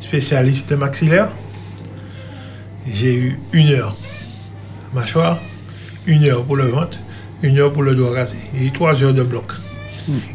spécialiste 0.00 0.72
maxillaire. 0.72 1.30
J'ai 2.90 3.14
eu 3.14 3.38
une 3.52 3.70
heure 3.70 3.96
mâchoire, 4.94 5.38
une 6.06 6.24
heure 6.24 6.44
pour 6.44 6.56
le 6.56 6.64
ventre, 6.66 6.98
une 7.44 7.58
heure 7.58 7.72
pour 7.72 7.82
le 7.82 7.94
doigt 7.94 8.14
rasé 8.14 8.38
et 8.60 8.70
trois 8.70 9.00
heures 9.02 9.12
de 9.12 9.22
bloc. 9.22 9.52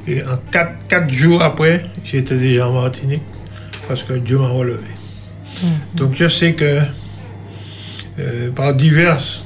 Et 0.08 0.22
en 0.24 0.38
quatre, 0.52 0.74
quatre 0.88 1.12
jours 1.12 1.41
après, 1.41 1.84
j'étais 2.04 2.36
déjà 2.36 2.69
en 2.69 2.74
Martinique 2.74 3.24
parce 3.88 4.04
que 4.04 4.13
Dieu 4.13 4.38
m'a 4.38 4.48
relevé. 4.48 4.88
Donc 5.95 6.12
je 6.15 6.28
sais 6.28 6.54
que 6.54 6.80
euh, 8.19 8.52
par 8.52 8.74
diverses, 8.74 9.45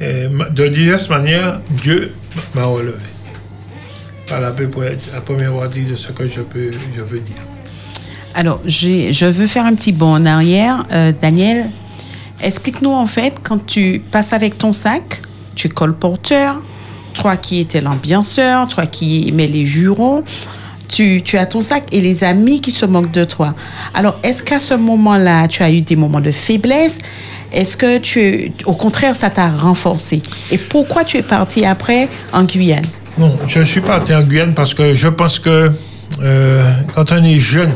euh, 0.00 0.28
de 0.50 0.68
diverses 0.68 1.08
manières, 1.08 1.60
Dieu 1.70 2.12
m'a 2.54 2.64
relevé. 2.64 2.96
Voilà 4.28 4.48
à 4.48 4.52
peu 4.52 4.68
près 4.68 4.96
la 5.12 5.20
première 5.20 5.52
partie 5.52 5.82
de 5.82 5.94
ce 5.94 6.12
que 6.12 6.26
je 6.26 6.40
peux, 6.40 6.70
je 6.96 7.02
peux 7.02 7.18
dire. 7.18 7.36
Alors, 8.34 8.60
je 8.64 9.26
veux 9.26 9.46
faire 9.46 9.66
un 9.66 9.74
petit 9.74 9.92
bond 9.92 10.14
en 10.14 10.24
arrière. 10.24 10.86
Euh, 10.92 11.12
Daniel, 11.20 11.68
explique-nous 12.40 12.92
en 12.92 13.06
fait, 13.06 13.34
quand 13.42 13.66
tu 13.66 14.00
passes 14.10 14.32
avec 14.32 14.56
ton 14.56 14.72
sac, 14.72 15.20
tu 15.54 15.68
colles 15.68 15.94
porteur, 15.94 16.60
toi 17.14 17.36
qui 17.36 17.60
étais 17.60 17.80
l'ambianceur, 17.80 18.68
toi 18.68 18.86
qui 18.86 19.30
mets 19.32 19.46
les 19.46 19.66
jurons, 19.66 20.24
tu, 20.88 21.22
tu 21.24 21.38
as 21.38 21.46
ton 21.46 21.62
sac 21.62 21.84
et 21.92 22.00
les 22.00 22.22
amis 22.24 22.60
qui 22.60 22.70
se 22.70 22.84
moquent 22.84 23.12
de 23.12 23.24
toi. 23.24 23.54
Alors, 23.94 24.18
est-ce 24.22 24.42
qu'à 24.42 24.58
ce 24.58 24.74
moment-là, 24.74 25.48
tu 25.48 25.62
as 25.62 25.70
eu 25.70 25.80
des 25.80 25.96
moments 25.96 26.20
de 26.20 26.30
faiblesse? 26.30 26.98
Est-ce 27.52 27.76
que 27.76 27.98
tu, 27.98 28.52
au 28.66 28.74
contraire, 28.74 29.14
ça 29.18 29.30
t'a 29.30 29.48
renforcé? 29.48 30.22
Et 30.50 30.58
pourquoi 30.58 31.04
tu 31.04 31.16
es 31.16 31.22
parti 31.22 31.64
après 31.64 32.08
en 32.32 32.44
Guyane? 32.44 32.84
Non, 33.18 33.36
je 33.46 33.62
suis 33.62 33.80
parti 33.80 34.14
en 34.14 34.22
Guyane 34.22 34.54
parce 34.54 34.74
que 34.74 34.94
je 34.94 35.08
pense 35.08 35.38
que 35.38 35.70
euh, 36.22 36.72
quand 36.94 37.12
on 37.12 37.22
est 37.24 37.38
jeune 37.38 37.72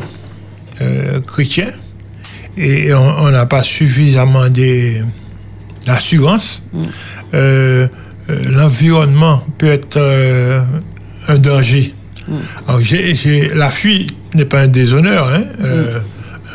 euh, 0.81 1.21
chrétien 1.21 1.69
et 2.55 2.93
on 2.93 3.29
n'a 3.29 3.45
pas 3.45 3.63
suffisamment 3.63 4.47
d'assurance, 5.85 6.63
euh, 6.75 6.85
euh, 7.33 7.87
l'environnement 8.49 9.43
peut 9.57 9.67
être 9.67 9.97
euh, 9.97 10.61
un 11.27 11.37
danger. 11.37 11.93
Alors, 12.67 12.81
j'ai- 12.81 13.15
j'ai- 13.15 13.49
la 13.55 13.69
fuite 13.69 14.11
n'est 14.35 14.45
pas 14.45 14.61
un 14.61 14.67
déshonneur. 14.67 15.29
hein. 15.33 15.43
Euh, 15.63 15.99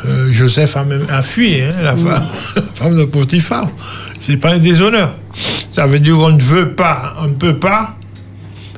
euh, 0.05 0.31
Joseph 0.31 0.75
a 0.77 0.83
même 0.83 1.05
a 1.09 1.21
fui, 1.21 1.61
hein, 1.61 1.69
la 1.83 1.95
femme, 1.95 2.21
la 2.55 2.61
femme 2.61 2.95
de 2.97 3.05
Potiphar. 3.05 3.69
C'est 4.19 4.37
pas 4.37 4.51
un 4.53 4.59
déshonneur. 4.59 5.15
Ça 5.71 5.85
veut 5.87 5.99
dire 5.99 6.15
qu'on 6.15 6.29
ne 6.31 6.41
veut 6.41 6.75
pas, 6.75 7.15
on 7.21 7.27
ne 7.27 7.33
peut 7.33 7.57
pas 7.57 7.95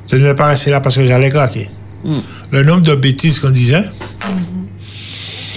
je 0.09 0.17
ne 0.17 0.23
vais 0.23 0.35
pas 0.35 0.45
rester 0.47 0.69
là 0.71 0.79
parce 0.81 0.95
que 0.95 1.03
j'allais 1.05 1.29
craquer. 1.31 1.67
Le 2.51 2.61
nombre 2.63 2.81
de 2.83 2.93
bêtises 2.93 3.39
qu'on 3.39 3.49
disait. 3.49 3.83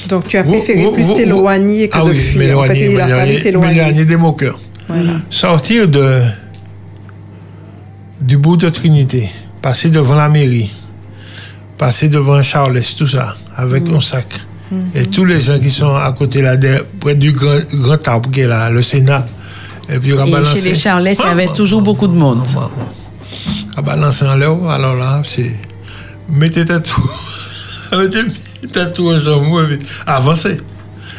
Donc 0.09 0.27
tu 0.27 0.39
as 0.39 0.45
préféré 0.45 0.83
vous- 0.83 0.93
plus 0.93 1.13
t'éloigner 1.15 1.89
que 1.89 1.99
ah 1.99 2.05
de 2.05 2.11
oui, 2.11 2.17
fuir. 2.17 2.59
En 2.59 2.63
fait, 2.65 2.79
il 2.91 2.99
a 2.99 3.09
fallu 3.09 3.39
t'éloigner. 3.39 3.75
m'éloigner 3.75 4.05
de 4.07 4.17
Sortir 5.31 5.89
de, 5.89 6.21
du 8.21 8.37
bout 8.37 8.57
de 8.57 8.69
Trinité, 8.71 9.29
passer 9.63 9.91
devant 9.91 10.15
la 10.15 10.29
mairie, 10.29 10.71
passer 11.77 12.09
devant 12.09 12.43
Charles, 12.43 12.81
tout 12.97 13.07
ça, 13.07 13.37
avec 13.57 13.85
Mm. 13.89 13.97
un 13.97 14.01
sac. 14.01 14.27
Et 14.95 15.07
tous 15.07 15.25
les 15.25 15.41
gens 15.41 15.59
qui 15.59 15.71
sont 15.71 15.95
à 15.97 16.13
côté 16.13 16.43
là, 16.43 16.55
près 17.01 17.15
du 17.15 17.33
grand, 17.33 17.59
grand 17.73 18.07
arbre 18.09 18.31
qui 18.31 18.41
est 18.41 18.47
là, 18.47 18.69
le 18.71 18.83
Sénat. 18.83 19.27
Et 19.91 19.99
puis 19.99 20.11
Et 20.11 20.31
balancer. 20.31 20.61
chez 20.61 20.69
les 20.71 20.75
Charlettes, 20.75 21.19
il 21.19 21.25
y 21.25 21.29
Ah, 21.29 21.31
avait 21.33 21.49
toujours 21.55 21.81
ah, 21.81 21.85
beaucoup 21.85 22.07
de 22.07 22.13
monde. 22.13 22.43
ah, 22.57 22.69
ah. 22.79 23.79
À 23.79 23.83
balancer 23.83 24.27
en 24.27 24.35
l'air, 24.35 24.63
alors 24.69 24.95
là, 24.97 25.23
c'est. 25.25 25.51
Mettez 26.29 26.67
tout. 26.67 27.11
Mettez 27.97 28.93
tout 28.95 29.05
aux 29.07 29.67
puis 29.67 29.79
avancez. 30.07 30.59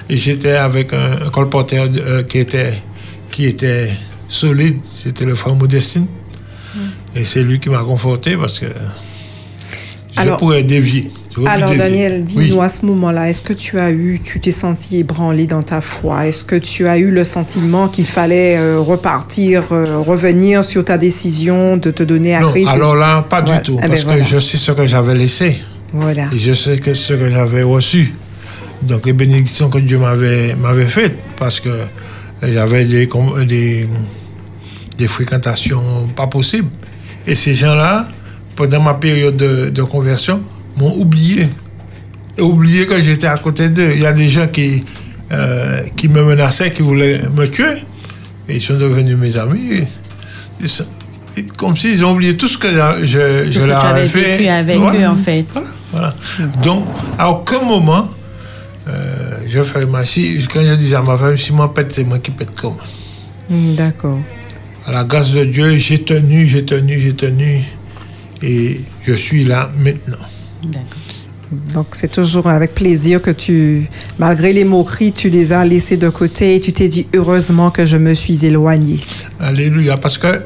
Et 0.09 0.17
j'étais 0.17 0.51
avec 0.53 0.93
un, 0.93 1.25
un 1.25 1.29
colporteur 1.31 1.87
euh, 1.95 2.21
qui, 2.23 2.37
était, 2.39 2.73
qui 3.39 3.45
était 3.45 3.87
solide, 4.27 4.79
c'était 4.83 5.23
le 5.23 5.33
frère 5.33 5.55
Modestine. 5.55 6.07
Et 7.15 7.23
c'est 7.23 7.41
lui 7.41 7.57
qui 7.61 7.69
m'a 7.69 7.83
conforté 7.83 8.35
parce 8.35 8.59
que 8.59 8.65
je 10.13 10.19
Alors- 10.21 10.35
pourrais 10.35 10.63
dévier. 10.63 11.09
Alors 11.47 11.69
dévier. 11.69 11.83
Daniel, 11.85 12.23
Oui. 12.35 12.47
dis-nous 12.47 12.61
à 12.61 12.67
ce 12.67 12.85
moment-là, 12.85 13.29
est-ce 13.29 13.41
que 13.41 13.53
tu 13.53 13.79
as 13.79 13.91
eu, 13.91 14.19
tu 14.21 14.41
t'es 14.41 14.51
senti 14.51 14.97
ébranlé 14.97 15.47
dans 15.47 15.63
ta 15.63 15.79
foi? 15.79 16.27
Est-ce 16.27 16.43
que 16.43 16.57
tu 16.57 16.85
as 16.85 16.97
eu 16.97 17.11
le 17.11 17.23
sentiment 17.23 17.87
qu'il 17.87 18.07
fallait 18.07 18.57
euh, 18.57 18.77
repartir, 18.81 19.71
euh, 19.71 19.99
revenir 19.99 20.65
sur 20.65 20.83
ta 20.83 20.97
décision 20.97 21.77
de 21.77 21.91
te 21.91 22.03
donner 22.03 22.35
à 22.35 22.41
Non, 22.41 22.51
Christ? 22.51 22.67
alors 22.67 22.95
là, 22.97 23.21
pas 23.21 23.39
Voilà. 23.41 23.59
du 23.59 23.63
tout. 23.63 23.77
Eh 23.79 23.83
ben 23.83 23.87
parce 23.87 24.03
voilà. 24.03 24.19
que 24.19 24.27
je 24.27 24.37
sais 24.39 24.57
ce 24.57 24.73
que 24.73 24.85
j'avais 24.85 25.15
laissé. 25.15 25.55
Voilà. 25.93 26.27
Et 26.33 26.37
je 26.37 26.53
sais 26.53 26.77
que 26.77 26.93
ce 26.93 27.13
que 27.13 27.29
j'avais 27.29 27.63
reçu. 27.63 28.13
Donc 28.81 29.05
les 29.05 29.13
bénédictions 29.13 29.69
que 29.69 29.77
Dieu 29.79 29.97
m'avait, 29.97 30.55
m'avait 30.55 30.85
faites, 30.85 31.17
parce 31.37 31.61
que 31.61 31.69
j'avais 32.43 32.85
des, 32.85 33.07
des, 33.45 33.87
des 34.97 35.07
fréquentations 35.07 36.07
pas 36.15 36.27
possibles. 36.27 36.69
Et 37.27 37.35
ces 37.35 37.53
gens-là, 37.53 38.07
pendant 38.55 38.81
ma 38.81 38.93
période 38.95 39.35
de, 39.37 39.69
de 39.69 39.83
conversion, 39.83 40.41
m'ont 40.77 40.95
oublié. 40.95 41.47
Et 42.37 42.41
oublié 42.41 42.85
que 42.85 43.01
j'étais 43.01 43.27
à 43.27 43.37
côté 43.37 43.69
d'eux. 43.69 43.91
Il 43.95 44.01
y 44.01 44.05
a 44.05 44.13
des 44.13 44.29
gens 44.29 44.47
qui, 44.47 44.83
euh, 45.31 45.81
qui 45.97 46.07
me 46.07 46.23
menaçaient, 46.23 46.71
qui 46.71 46.81
voulaient 46.81 47.21
me 47.35 47.45
tuer. 47.47 47.83
Et 48.47 48.55
ils 48.55 48.61
sont 48.61 48.77
devenus 48.77 49.17
mes 49.17 49.35
amis. 49.37 49.83
Ils 50.61 50.69
sont- 50.69 50.85
et 51.37 51.43
comme 51.45 51.77
s'ils 51.77 52.03
ont 52.03 52.13
oublié 52.13 52.35
tout 52.35 52.47
ce 52.47 52.57
que 52.57 52.67
je, 52.69 53.59
Tout 53.59 53.65
leur 53.67 53.85
avais 53.85 54.07
fait. 54.07 54.37
vécu 54.37 54.47
avec 54.49 54.77
Voilà. 54.79 54.99
eux, 54.99 55.07
en 55.07 55.17
fait. 55.17 55.45
Voilà, 55.53 55.67
voilà. 55.91 56.13
Donc, 56.63 56.85
à 57.17 57.29
aucun 57.29 57.61
moment, 57.61 58.09
euh, 58.87 59.18
je 59.49 59.61
fais 59.63 59.85
ma 59.85 60.05
si, 60.05 60.45
quand 60.51 60.63
je 60.65 60.75
disais 60.75 60.95
à 60.95 61.01
ma 61.01 61.17
femme, 61.17 61.37
si 61.37 61.51
moi 61.51 61.73
pète, 61.73 61.91
c'est 61.91 62.03
moi 62.03 62.19
qui 62.19 62.31
pète 62.31 62.55
comme. 62.55 62.75
Hmm, 63.49 63.73
D'accord. 63.75 64.19
À 64.85 64.91
la 64.91 65.03
grâce 65.03 65.33
de 65.33 65.43
Dieu, 65.45 65.75
j'ai 65.75 65.99
tenu, 66.03 66.47
j'ai 66.47 66.65
tenu, 66.65 66.99
j'ai 66.99 67.13
tenu. 67.13 67.63
Et 68.41 68.81
je 69.01 69.13
suis 69.13 69.43
là 69.43 69.71
maintenant. 69.77 70.17
Donc 71.73 71.87
c'est 71.93 72.11
toujours 72.11 72.47
avec 72.47 72.75
plaisir 72.75 73.21
que 73.21 73.31
tu, 73.31 73.89
malgré 74.19 74.53
les 74.53 74.63
moqueries, 74.63 75.11
tu 75.11 75.29
les 75.29 75.51
as 75.51 75.65
laissées 75.65 75.97
de 75.97 76.09
côté 76.09 76.55
et 76.55 76.59
tu 76.59 76.71
t'es 76.71 76.87
dit 76.87 77.07
heureusement 77.13 77.71
que 77.71 77.85
je 77.85 77.97
me 77.97 78.13
suis 78.13 78.45
éloigné. 78.45 78.99
Alléluia. 79.39 79.97
Parce 79.97 80.17
que 80.17 80.41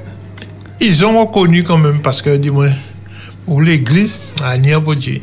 ils 0.80 1.06
ont 1.06 1.26
reconnu 1.26 1.64
quand 1.64 1.78
même, 1.78 2.01
parce 2.01 2.22
que, 2.22 2.36
dis-moi, 2.36 2.68
pour 3.45 3.62
l'église, 3.62 4.22
à 4.41 4.58
Niabodji. 4.58 5.22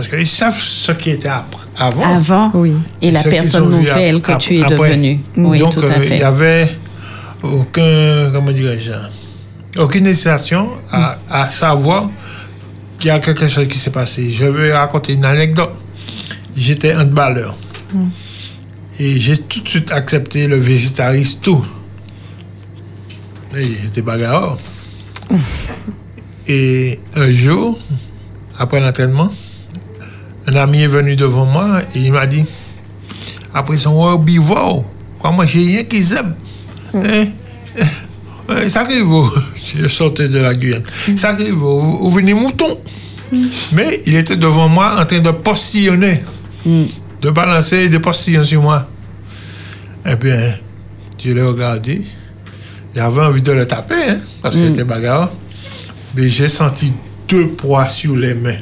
Parce 0.00 0.08
qu'ils 0.08 0.26
savent 0.26 0.56
ce 0.58 0.92
qui 0.92 1.10
était 1.10 1.28
avant. 1.28 2.02
Avant 2.02 2.50
Oui. 2.54 2.72
et 3.02 3.10
la 3.10 3.22
personne 3.22 3.68
nouvelle 3.68 4.22
que 4.22 4.32
tu 4.38 4.56
es 4.56 4.62
devenue. 4.62 5.20
Oui, 5.36 5.58
Donc, 5.58 5.74
tout 5.74 5.80
à 5.80 5.92
euh, 5.92 6.04
il 6.06 6.14
n'y 6.14 6.22
avait 6.22 6.70
aucun, 7.42 8.30
comment 8.32 8.50
dirais-je, 8.50 8.92
aucune 9.78 10.06
hésitation 10.06 10.70
à, 10.90 11.18
à 11.28 11.50
savoir 11.50 12.08
qu'il 12.98 13.08
y 13.08 13.10
a 13.10 13.18
quelque 13.18 13.46
chose 13.46 13.68
qui 13.68 13.76
s'est 13.76 13.90
passé. 13.90 14.30
Je 14.30 14.46
vais 14.46 14.72
raconter 14.72 15.12
une 15.12 15.24
anecdote. 15.26 15.74
J'étais 16.56 16.94
handballeur. 16.94 17.54
Et 18.98 19.20
j'ai 19.20 19.36
tout 19.36 19.60
de 19.60 19.68
suite 19.68 19.92
accepté 19.92 20.46
le 20.46 20.56
végétarisme, 20.56 21.40
tout. 21.42 21.62
Et 23.54 23.68
J'étais 23.82 24.00
bagarreur. 24.00 24.56
Et 26.48 26.98
un 27.16 27.30
jour, 27.30 27.78
après 28.58 28.80
l'entraînement, 28.80 29.30
un 30.46 30.54
ami 30.54 30.82
est 30.82 30.86
venu 30.88 31.16
devant 31.16 31.44
moi 31.44 31.82
et 31.94 31.98
il 32.00 32.12
m'a 32.12 32.26
dit 32.26 32.44
après 33.52 33.76
son 33.76 33.94
herbivore, 34.08 34.84
moi 35.24 35.44
j'ai 35.46 35.58
rien 35.64 35.84
qui 35.84 36.02
zèbre. 36.02 36.34
Hein? 36.94 37.26
Euh, 38.50 38.68
Ça 38.68 38.80
arrive, 38.80 39.06
je 39.76 39.86
sortais 39.86 40.26
de 40.26 40.38
la 40.40 40.54
Guyane. 40.54 40.82
Ça 41.16 41.28
arrive, 41.30 41.54
vous, 41.54 41.98
vous 41.98 42.10
venez 42.10 42.34
mouton. 42.34 42.66
Mais 43.72 44.00
il 44.06 44.16
était 44.16 44.34
devant 44.34 44.68
moi 44.68 44.96
en 45.00 45.06
train 45.06 45.20
de 45.20 45.30
postillonner, 45.30 46.20
de 46.66 47.30
balancer 47.30 47.88
des 47.88 48.00
postillons 48.00 48.42
sur 48.42 48.60
moi. 48.60 48.88
Eh 50.04 50.16
bien, 50.16 50.52
Je 51.22 51.30
l'ai 51.30 51.42
regardé. 51.42 52.02
J'avais 52.96 53.20
envie 53.22 53.40
de 53.42 53.52
le 53.52 53.66
taper, 53.66 53.94
hein, 54.08 54.18
parce 54.42 54.56
Mm. 54.56 54.58
qu'il 54.58 54.70
était 54.72 54.84
bagarre. 54.84 55.30
Mais 56.16 56.28
j'ai 56.28 56.48
senti 56.48 56.92
deux 57.28 57.50
poids 57.50 57.84
sur 57.88 58.16
les 58.16 58.34
mains 58.34 58.56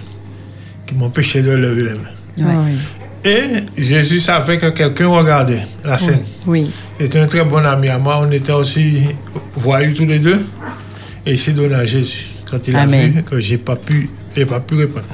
qui 0.88 0.94
m'empêchaient 0.94 1.42
de 1.42 1.52
lever 1.52 1.82
les 1.84 2.42
mains. 2.44 2.50
Ah. 2.50 3.28
Et 3.28 3.42
Jésus 3.82 4.20
savait 4.20 4.58
que 4.58 4.70
quelqu'un 4.70 5.08
regardait 5.08 5.60
la 5.84 5.98
scène. 5.98 6.20
Oui. 6.46 6.70
C'était 6.98 7.18
un 7.18 7.26
très 7.26 7.44
bon 7.44 7.64
ami 7.64 7.88
à 7.88 7.98
moi. 7.98 8.20
On 8.26 8.30
était 8.30 8.52
aussi 8.52 9.00
voyous 9.56 9.94
tous 9.94 10.06
les 10.06 10.18
deux. 10.18 10.40
Et 11.26 11.32
il 11.32 11.38
s'est 11.38 11.52
donné 11.52 11.74
à 11.74 11.84
Jésus 11.84 12.26
quand 12.50 12.66
il 12.68 12.76
Amen. 12.76 13.00
a 13.00 13.06
vu 13.18 13.22
que 13.22 13.38
j'ai 13.40 13.58
pas 13.58 13.76
pu, 13.76 14.08
j'ai 14.36 14.46
pas 14.46 14.60
pu 14.60 14.76
répondre. 14.76 15.04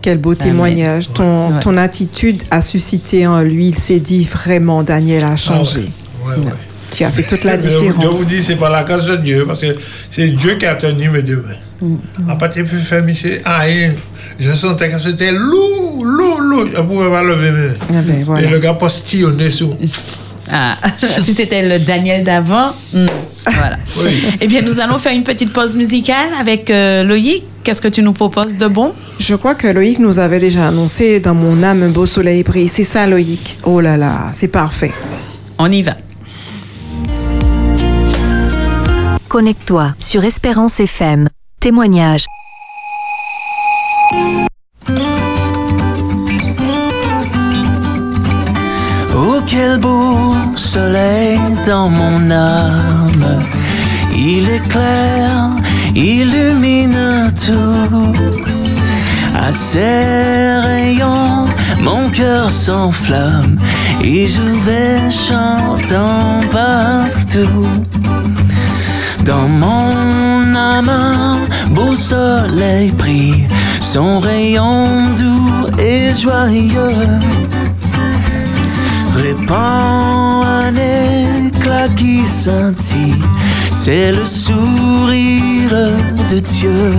Quel 0.00 0.18
beau 0.18 0.34
témoignage. 0.34 1.12
Ton, 1.12 1.48
Ouais. 1.52 1.60
ton 1.60 1.76
attitude 1.76 2.42
a 2.50 2.60
suscité 2.60 3.26
en 3.26 3.42
lui. 3.42 3.68
Il 3.68 3.76
s'est 3.78 4.00
dit 4.00 4.24
vraiment, 4.24 4.82
Daniel 4.82 5.24
a 5.24 5.36
changé. 5.36 5.80
Ouais, 6.24 6.36
ouais. 6.36 6.52
Tu 6.92 7.04
as 7.04 7.10
fait 7.10 7.24
toute 7.24 7.44
la 7.44 7.58
Je 7.58 7.68
vous- 7.68 7.80
différence. 7.80 8.04
Je 8.04 8.08
vous 8.10 8.24
dis, 8.24 8.42
c'est 8.42 8.56
par 8.56 8.70
la 8.70 8.84
grâce 8.84 9.04
de 9.06 9.16
Dieu, 9.16 9.44
parce 9.46 9.60
que 9.60 9.76
c'est 10.10 10.28
Dieu 10.30 10.54
qui 10.54 10.64
a 10.64 10.76
tenu 10.76 11.10
mes 11.10 11.22
deux 11.22 11.42
mains. 11.42 12.28
À 12.28 12.36
partir 12.36 12.62
de 12.64 12.68
fermer, 12.68 13.12
c'est 13.12 13.42
rien. 13.44 13.92
Je 14.38 14.52
sentais 14.52 14.88
que 14.88 14.98
c'était 15.00 15.32
lourd, 15.32 16.04
lourd, 16.04 16.40
lourd. 16.40 16.66
Je 16.72 16.80
ne 16.80 16.86
pouvais 16.86 17.10
pas 17.10 17.22
lever 17.22 17.50
mes 17.50 17.68
mains. 17.68 17.74
Ah 17.90 18.02
ben, 18.02 18.24
voilà. 18.24 18.46
Et 18.46 18.50
le 18.50 18.58
gars 18.60 18.74
postillonnait 18.74 19.50
sur. 19.50 19.68
Ah, 20.50 20.76
si 21.22 21.34
c'était 21.34 21.68
le 21.68 21.84
Daniel 21.84 22.22
d'avant, 22.22 22.70
hmm, 22.92 23.06
voilà. 23.44 23.76
Oui. 23.98 24.22
Eh 24.40 24.46
bien, 24.46 24.62
nous 24.62 24.78
allons 24.78 24.98
faire 24.98 25.12
une 25.12 25.24
petite 25.24 25.52
pause 25.52 25.74
musicale 25.74 26.28
avec 26.40 26.70
euh, 26.70 27.02
Loïc. 27.02 27.42
Qu'est-ce 27.64 27.82
que 27.82 27.88
tu 27.88 28.00
nous 28.02 28.12
proposes 28.12 28.56
de 28.56 28.66
bon? 28.66 28.94
Je 29.18 29.34
crois 29.34 29.54
que 29.56 29.66
Loïc 29.66 29.98
nous 29.98 30.20
avait 30.20 30.40
déjà 30.40 30.68
annoncé 30.68 31.20
dans 31.20 31.34
mon 31.34 31.62
âme 31.62 31.82
un 31.82 31.90
beau 31.90 32.06
soleil 32.06 32.44
brille. 32.44 32.68
C'est 32.68 32.84
ça, 32.84 33.06
Loïc. 33.06 33.58
Oh 33.64 33.80
là 33.80 33.96
là, 33.96 34.28
c'est 34.32 34.48
parfait. 34.48 34.92
On 35.58 35.70
y 35.70 35.82
va. 35.82 35.96
Connecte-toi 39.28 39.94
sur 39.98 40.24
Espérance 40.24 40.80
FM. 40.80 41.28
Témoignage. 41.60 42.24
Oh 49.14 49.40
quel 49.46 49.78
beau 49.78 50.34
soleil 50.56 51.38
dans 51.66 51.90
mon 51.90 52.30
âme. 52.30 53.42
Il 54.14 54.48
éclaire, 54.48 55.50
illumine 55.94 57.30
tout. 57.44 58.12
À 59.36 59.52
ses 59.52 60.56
rayons, 60.62 61.44
mon 61.80 62.08
cœur 62.10 62.50
s'enflamme 62.50 63.58
Et 64.02 64.26
je 64.26 64.42
vais 64.66 65.10
chantant 65.10 66.40
partout. 66.50 67.66
Dans 69.24 69.48
mon 69.48 70.54
âme, 70.54 71.38
beau 71.70 71.94
soleil 71.94 72.90
brille 72.92 73.46
Son 73.90 74.20
rayon 74.20 74.86
doux 75.16 75.66
et 75.78 76.12
joyeux 76.14 77.08
répand 79.16 80.44
un 80.44 80.74
éclat 80.76 81.88
qui 81.96 82.26
scintille. 82.26 83.22
C'est 83.72 84.12
le 84.12 84.26
sourire 84.26 85.88
de 86.30 86.38
Dieu. 86.38 86.92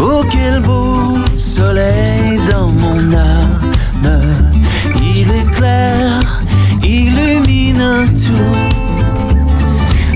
Oh, 0.00 0.22
quel 0.32 0.60
beau 0.60 1.18
soleil 1.36 2.40
dans 2.50 2.68
mon 2.68 3.14
âme. 3.14 4.50
Il 4.96 5.30
éclaire, 5.30 6.40
illumine 6.82 8.08
tout. 8.14 8.56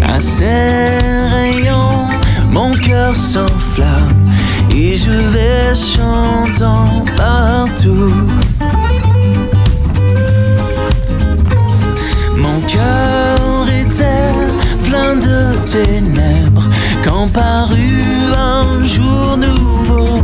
À 0.02 0.18
ses 0.18 1.00
rayons, 1.34 2.06
mon 2.50 2.72
cœur 2.72 3.14
s'enflamme. 3.14 4.25
Et 4.78 4.94
je 4.94 5.10
vais 5.10 5.74
chantant 5.74 7.02
partout. 7.16 8.12
Mon 12.36 12.60
cœur 12.68 13.66
était 13.70 14.34
plein 14.86 15.16
de 15.16 15.54
ténèbres 15.66 16.68
quand 17.02 17.26
parut 17.32 18.02
un 18.36 18.84
jour 18.84 19.38
nouveau. 19.38 20.22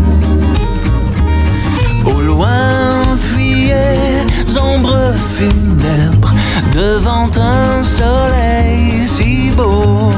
Au 2.05 2.21
loin 2.21 3.17
fuyaient 3.29 4.27
ombres 4.61 5.15
funèbres 5.35 6.35
devant 6.75 7.31
un 7.41 7.83
soleil 7.83 9.07
si 9.07 9.51
beau. 9.57 10.11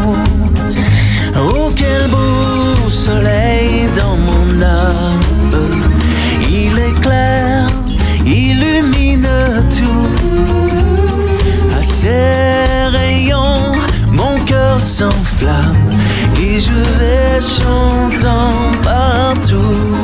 Oh 1.36 1.68
quel 1.76 2.10
beau 2.10 2.90
soleil 2.90 3.88
dans 3.96 4.23
âme, 4.64 5.82
il 6.48 6.78
éclaire, 6.78 7.68
illumine 8.26 9.28
tout. 9.76 10.08
À 11.78 11.82
ses 11.82 12.86
rayons, 12.98 13.74
mon 14.10 14.38
cœur 14.44 14.80
s'enflamme 14.80 15.90
et 16.40 16.58
je 16.58 16.72
vais 16.98 17.40
chantant 17.40 18.50
partout. 18.82 20.03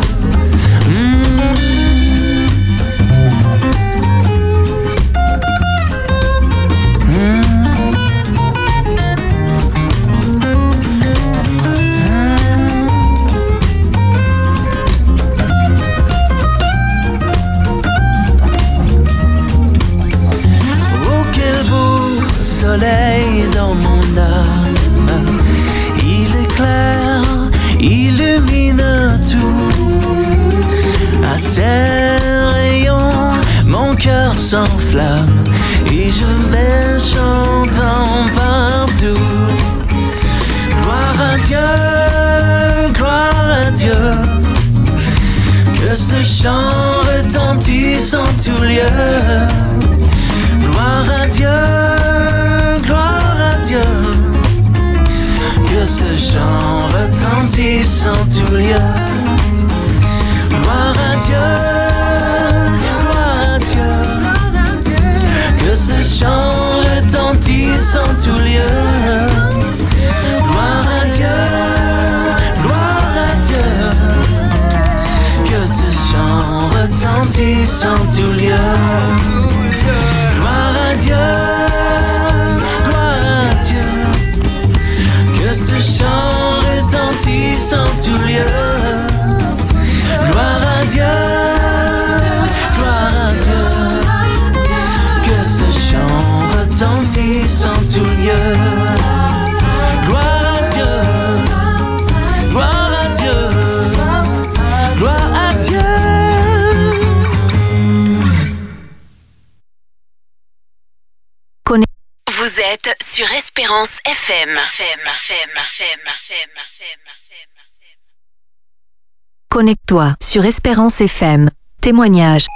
Connecte-toi 119.52 120.14
sur 120.22 120.44
Espérance 120.44 121.00
FM. 121.00 121.50
Témoignage. 121.80 122.46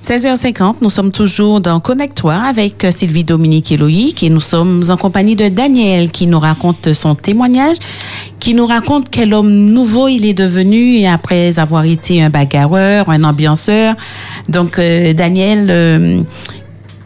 16h50, 0.00 0.76
nous 0.80 0.90
sommes 0.90 1.10
toujours 1.10 1.60
dans 1.60 1.80
Connect-toi 1.80 2.34
avec 2.34 2.84
euh, 2.84 2.92
Sylvie 2.92 3.24
Dominique 3.24 3.72
et 3.72 3.78
et 4.22 4.30
nous 4.30 4.40
sommes 4.40 4.84
en 4.90 4.96
compagnie 4.96 5.34
de 5.34 5.48
Daniel 5.48 6.12
qui 6.12 6.28
nous 6.28 6.38
raconte 6.38 6.92
son 6.92 7.16
témoignage, 7.16 7.78
qui 8.38 8.54
nous 8.54 8.66
raconte 8.66 9.10
quel 9.10 9.34
homme 9.34 9.50
nouveau 9.50 10.06
il 10.06 10.24
est 10.24 10.34
devenu 10.34 11.04
après 11.04 11.58
avoir 11.58 11.84
été 11.84 12.22
un 12.22 12.30
bagarreur, 12.30 13.10
un 13.10 13.24
ambianceur. 13.24 13.96
Donc, 14.48 14.78
euh, 14.78 15.12
Daniel, 15.14 15.66
euh, 15.68 16.22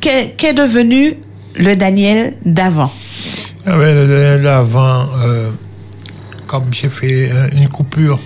qu'est 0.02 0.52
devenu 0.52 1.14
le 1.56 1.76
Daniel 1.76 2.34
d'avant? 2.44 2.92
Ah 3.66 3.76
d'avant, 4.38 5.06
euh, 5.22 5.50
comme 6.46 6.64
j'ai 6.72 6.88
fait 6.88 7.30
euh, 7.30 7.48
une 7.52 7.68
coupure 7.68 8.18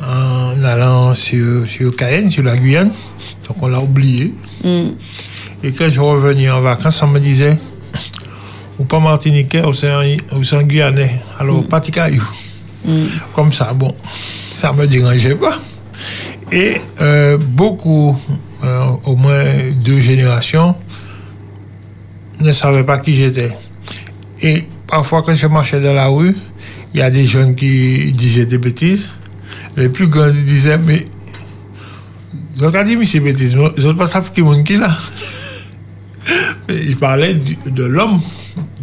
en 0.00 0.62
allant 0.62 1.14
sur, 1.14 1.68
sur 1.68 1.94
Cayenne, 1.96 2.30
sur 2.30 2.44
la 2.44 2.56
Guyane, 2.56 2.92
donc 3.48 3.56
on 3.60 3.68
l'a 3.68 3.80
oublié. 3.80 4.32
Et 5.62 5.72
quand 5.72 5.88
je 5.88 6.00
revenais 6.00 6.48
en 6.50 6.60
vacances, 6.60 7.02
on 7.02 7.08
me 7.08 7.18
disait, 7.18 7.58
ou 8.78 8.84
pas 8.84 9.00
martiniquais, 9.00 9.62
ou 9.66 9.74
c'est 9.74 9.90
un, 9.90 10.62
guyanais, 10.62 11.20
alors 11.38 11.66
pas 11.66 11.80
de 11.80 11.90
caillou. 11.90 12.24
Comme 13.34 13.52
ça, 13.52 13.72
bon, 13.74 13.94
ça 14.08 14.72
me 14.72 14.86
dérangeait 14.86 15.34
pas. 15.34 15.58
Et 16.52 16.80
euh, 17.00 17.38
beaucoup, 17.38 18.18
euh, 18.64 18.86
au 19.04 19.16
moins 19.16 19.44
deux 19.84 20.00
générations, 20.00 20.74
ne 22.40 22.52
savaient 22.52 22.84
pas 22.84 22.98
qui 22.98 23.14
j'étais. 23.14 23.50
Et 24.42 24.64
parfois, 24.86 25.22
quand 25.22 25.34
je 25.34 25.46
marchais 25.46 25.80
dans 25.80 25.92
la 25.92 26.06
rue, 26.08 26.34
il 26.94 27.00
y 27.00 27.02
a 27.02 27.10
des 27.10 27.24
jeunes 27.26 27.54
qui 27.54 28.12
disaient 28.12 28.46
des 28.46 28.58
bêtises. 28.58 29.12
Les 29.76 29.88
plus 29.88 30.06
grands 30.08 30.28
ils 30.28 30.44
disaient, 30.44 30.78
mais. 30.78 31.06
Ils 32.56 32.64
ont 32.64 32.70
dit, 32.84 32.96
mais 32.96 33.04
c'est 33.06 33.20
bêtise. 33.20 33.56
Ils 33.76 33.84
n'ont 33.84 33.94
pas 33.94 34.06
savent 34.06 34.32
qui 34.32 34.40
est 34.40 34.62
qui 34.64 34.76
là. 34.76 34.90
Mais 36.68 36.76
Ils 36.86 36.96
parlaient 36.96 37.34
de 37.66 37.84
l'homme 37.84 38.20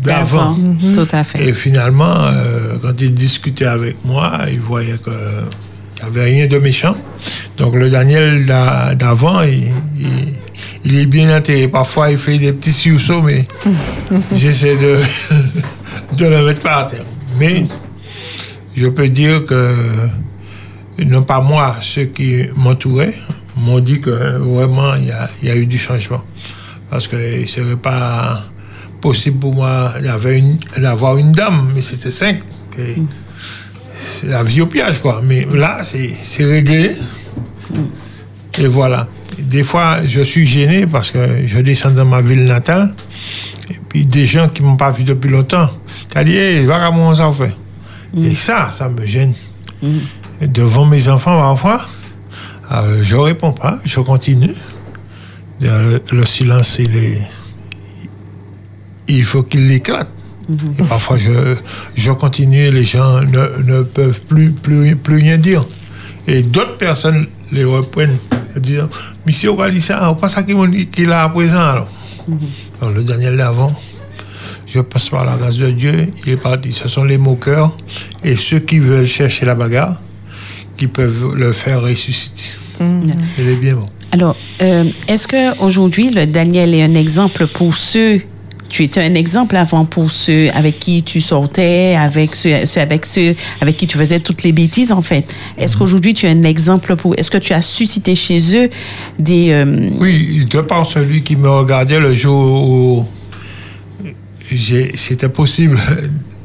d'avant. 0.01 0.57
Tout 0.93 1.07
à 1.11 1.23
fait. 1.23 1.47
Et 1.49 1.53
finalement, 1.53 2.23
euh, 2.25 2.77
quand 2.81 2.99
ils 2.99 3.13
discutaient 3.13 3.65
avec 3.65 4.03
moi, 4.03 4.39
ils 4.51 4.59
voyaient 4.59 4.97
qu'il 4.97 5.13
n'y 5.13 6.07
avait 6.09 6.23
rien 6.25 6.47
de 6.47 6.57
méchant. 6.57 6.95
Donc 7.57 7.75
le 7.75 7.89
Daniel 7.89 8.45
d'a- 8.45 8.95
d'avant, 8.95 9.41
il, 9.43 9.67
il- 9.99 10.33
il 10.83 10.97
est 10.99 11.05
bien 11.05 11.29
intégré. 11.29 11.67
Parfois, 11.67 12.11
il 12.11 12.17
fait 12.17 12.37
des 12.37 12.53
petits 12.53 12.73
sursauts, 12.73 13.21
mais 13.21 13.45
j'essaie 14.33 14.77
de, 14.77 15.01
de 16.15 16.25
le 16.25 16.43
mettre 16.45 16.61
par 16.61 16.87
terre. 16.87 17.05
Mais 17.39 17.65
je 18.75 18.87
peux 18.87 19.09
dire 19.09 19.45
que, 19.45 19.73
non 21.05 21.23
pas 21.23 21.41
moi, 21.41 21.75
ceux 21.81 22.05
qui 22.05 22.45
m'entouraient 22.55 23.15
m'ont 23.57 23.79
dit 23.79 23.99
que 24.01 24.09
vraiment, 24.37 24.95
il 24.95 25.07
y 25.07 25.11
a, 25.11 25.29
y 25.43 25.49
a 25.49 25.55
eu 25.55 25.65
du 25.65 25.77
changement. 25.77 26.23
Parce 26.89 27.07
qu'il 27.07 27.41
ne 27.41 27.45
serait 27.45 27.75
pas 27.75 28.43
possible 29.01 29.39
pour 29.39 29.53
moi 29.53 29.93
d'avoir 30.01 30.33
une, 30.33 30.57
d'avoir 30.77 31.17
une 31.17 31.31
dame, 31.31 31.71
mais 31.75 31.81
c'était 31.81 32.11
cinq. 32.11 32.41
Et 32.79 32.95
C'est 33.93 34.27
la 34.27 34.43
vie 34.43 34.61
au 34.61 34.67
piège, 34.67 34.99
quoi. 34.99 35.21
Mais 35.23 35.45
là, 35.51 35.79
c'est 35.83 36.09
c'est 36.09 36.45
réglé. 36.45 36.91
Et 38.59 38.67
voilà. 38.67 39.07
Des 39.39 39.63
fois, 39.63 39.99
je 40.05 40.21
suis 40.21 40.45
gêné 40.45 40.87
parce 40.87 41.11
que 41.11 41.19
je 41.45 41.59
descends 41.59 41.91
dans 41.91 42.05
ma 42.05 42.21
ville 42.21 42.45
natale. 42.45 42.93
Et 43.69 43.75
puis, 43.89 44.05
des 44.05 44.25
gens 44.25 44.47
qui 44.47 44.61
ne 44.63 44.67
m'ont 44.67 44.77
pas 44.77 44.91
vu 44.91 45.03
depuis 45.03 45.29
longtemps, 45.29 45.69
qui 46.09 46.23
disent 46.25 46.35
Hey, 46.35 46.65
vagabond, 46.65 47.13
ça 47.13 47.31
fait. 47.31 47.53
Et 48.17 48.35
ça, 48.35 48.69
ça 48.69 48.89
me 48.89 49.05
gêne. 49.05 49.33
Et 50.41 50.47
devant 50.47 50.85
mes 50.85 51.07
enfants, 51.09 51.37
parfois, 51.37 51.81
euh, 52.71 53.01
je 53.03 53.15
ne 53.15 53.21
réponds 53.21 53.51
pas, 53.51 53.79
je 53.85 53.99
continue. 53.99 54.53
Le, 55.61 55.99
le 56.11 56.25
silence, 56.25 56.77
il 56.79 56.95
est. 56.95 57.21
Il 59.07 59.23
faut 59.23 59.43
qu'il 59.43 59.69
éclate. 59.71 60.09
Et 60.79 60.83
parfois, 60.83 61.17
je, 61.17 61.55
je 61.95 62.11
continue 62.11 62.65
et 62.65 62.71
les 62.71 62.83
gens 62.83 63.21
ne, 63.21 63.63
ne 63.63 63.81
peuvent 63.81 64.19
plus, 64.29 64.51
plus, 64.51 64.95
plus 64.95 65.15
rien 65.17 65.37
dire. 65.37 65.65
Et 66.27 66.41
d'autres 66.41 66.77
personnes 66.77 67.27
les 67.51 67.63
reprennent 67.65 68.17
disent 68.59 68.87
Monsieur 69.25 69.51
Walissa, 69.51 70.15
pas 70.19 70.27
ça 70.27 70.43
dit 70.43 70.55
qu'il 70.87 71.11
a 71.11 71.23
à 71.23 71.29
présent 71.29 71.59
alors. 71.59 71.87
Alors, 72.81 72.93
le 72.93 73.03
Daniel 73.03 73.37
d'avant, 73.37 73.73
je 74.65 74.81
passe 74.81 75.09
par 75.09 75.25
la 75.25 75.35
grâce 75.35 75.57
de 75.57 75.71
Dieu, 75.71 75.93
il 76.25 76.33
est 76.33 76.37
parti. 76.37 76.71
Ce 76.73 76.87
sont 76.87 77.03
les 77.03 77.17
moqueurs 77.17 77.75
et 78.23 78.35
ceux 78.35 78.59
qui 78.59 78.79
veulent 78.79 79.07
chercher 79.07 79.45
la 79.45 79.55
bagarre 79.55 80.01
qui 80.75 80.87
peuvent 80.87 81.35
le 81.35 81.53
faire 81.53 81.81
ressusciter. 81.81 82.49
Il 82.79 83.47
est 83.47 83.55
bien 83.55 83.75
bon. 83.75 83.85
Alors, 84.11 84.35
euh, 84.61 84.83
est-ce 85.07 85.27
que 85.27 85.59
aujourd'hui 85.61 86.11
le 86.11 86.25
Daniel 86.25 86.73
est 86.73 86.83
un 86.83 86.95
exemple 86.95 87.47
pour 87.47 87.75
ceux 87.75 88.21
tu 88.77 88.83
étais 88.83 89.01
un 89.01 89.15
exemple 89.15 89.55
avant 89.55 89.85
pour 89.85 90.11
ceux 90.11 90.51
avec 90.53 90.79
qui 90.79 91.01
tu 91.01 91.19
sortais, 91.19 91.95
avec 91.95 92.35
ceux, 92.35 92.67
ceux 92.67 92.79
avec 92.79 93.07
ceux 93.07 93.35
avec 93.59 93.75
qui 93.75 93.87
tu 93.87 93.97
faisais 93.97 94.19
toutes 94.19 94.43
les 94.43 94.51
bêtises 94.51 94.91
en 94.91 95.01
fait. 95.01 95.25
Est-ce 95.57 95.75
qu'aujourd'hui 95.75 96.13
tu 96.13 96.27
es 96.27 96.29
un 96.29 96.43
exemple 96.43 96.95
pour 96.95 97.15
Est-ce 97.17 97.31
que 97.31 97.39
tu 97.39 97.53
as 97.53 97.63
suscité 97.63 98.13
chez 98.13 98.39
eux 98.55 98.69
des 99.17 99.49
euh, 99.49 99.89
Oui, 99.95 100.43
de 100.47 100.61
par 100.61 100.85
celui 100.85 101.23
qui 101.23 101.35
me 101.35 101.49
regardait 101.49 101.99
le 101.99 102.13
jour 102.13 102.69
où 102.69 103.05
c'était 104.95 105.29
possible 105.29 105.79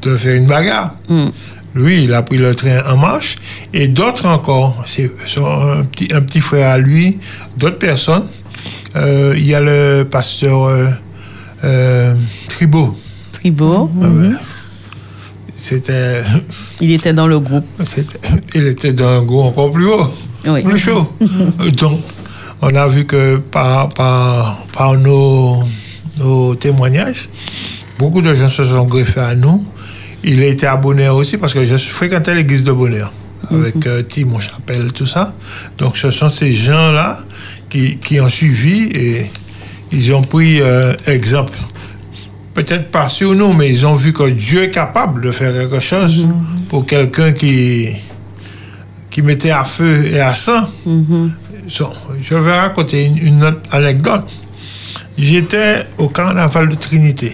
de 0.01 0.17
faire 0.17 0.35
une 0.35 0.47
bagarre. 0.47 0.95
Lui, 1.75 2.03
il 2.03 2.13
a 2.13 2.23
pris 2.23 2.37
le 2.37 2.55
train 2.55 2.81
en 2.87 2.97
marche. 2.97 3.37
Et 3.73 3.87
d'autres 3.87 4.25
encore, 4.25 4.83
c'est 4.87 5.11
un 5.37 5.83
petit, 5.83 6.07
un 6.11 6.21
petit 6.21 6.41
frère 6.41 6.69
à 6.69 6.77
lui, 6.79 7.19
d'autres 7.57 7.77
personnes. 7.77 8.25
Euh, 8.95 9.35
il 9.37 9.45
y 9.45 9.53
a 9.53 9.59
le 9.59 10.03
pasteur 10.03 10.63
euh, 10.65 10.87
euh, 11.63 12.15
Tribo. 12.49 12.95
Ah 13.45 14.07
ouais. 14.07 14.31
C'était, 15.55 16.23
Il 16.81 16.91
était 16.91 17.13
dans 17.13 17.27
le 17.27 17.39
groupe. 17.39 17.65
il 18.55 18.67
était 18.67 18.93
d'un 18.93 19.21
goût 19.21 19.41
encore 19.41 19.71
plus 19.71 19.87
haut, 19.87 20.07
Oui. 20.47 20.61
plus 20.63 20.79
chaud. 20.79 21.09
Donc, 21.77 21.99
on 22.61 22.75
a 22.75 22.87
vu 22.87 23.05
que 23.05 23.37
par, 23.37 23.89
par, 23.89 24.65
par 24.73 24.95
nos, 24.97 25.63
nos 26.19 26.55
témoignages, 26.55 27.29
beaucoup 27.97 28.21
de 28.21 28.33
gens 28.33 28.49
se 28.49 28.65
sont 28.65 28.83
greffés 28.85 29.21
à 29.21 29.35
nous. 29.35 29.65
Il 30.23 30.41
a 30.41 30.47
été 30.47 30.65
à 30.67 30.75
Bonheur 30.77 31.15
aussi 31.15 31.37
parce 31.37 31.53
que 31.53 31.63
je 31.65 31.75
fréquentais 31.77 32.33
l'église 32.35 32.63
de 32.63 32.71
Bonheur 32.71 33.11
avec 33.51 33.85
euh, 33.87 34.01
Timon 34.03 34.39
Chapelle, 34.39 34.91
tout 34.93 35.05
ça. 35.05 35.33
Donc, 35.77 35.97
ce 35.97 36.11
sont 36.11 36.29
ces 36.29 36.51
gens-là 36.51 37.19
qui, 37.69 37.97
qui 37.97 38.19
ont 38.21 38.29
suivi 38.29 38.83
et 38.93 39.29
ils 39.93 40.13
ont 40.13 40.21
pris 40.21 40.59
euh, 40.61 40.93
exemple. 41.07 41.57
Peut-être 42.53 42.91
pas 42.91 43.07
sur 43.09 43.33
nous, 43.33 43.53
mais 43.53 43.69
ils 43.69 43.85
ont 43.85 43.95
vu 43.95 44.11
que 44.13 44.29
Dieu 44.29 44.63
est 44.63 44.71
capable 44.71 45.21
de 45.21 45.31
faire 45.31 45.53
quelque 45.53 45.79
chose 45.79 46.27
pour 46.69 46.85
quelqu'un 46.85 47.31
qui, 47.31 47.89
qui 49.09 49.21
mettait 49.21 49.51
à 49.51 49.63
feu 49.63 50.05
et 50.05 50.19
à 50.19 50.33
sang. 50.33 50.67
So, 51.67 51.89
je 52.21 52.35
vais 52.35 52.59
raconter 52.59 53.05
une, 53.05 53.17
une 53.17 53.43
autre 53.43 53.61
anecdote. 53.71 54.25
J'étais 55.17 55.85
au 55.97 56.09
carnaval 56.09 56.69
de 56.69 56.75
Trinité. 56.75 57.31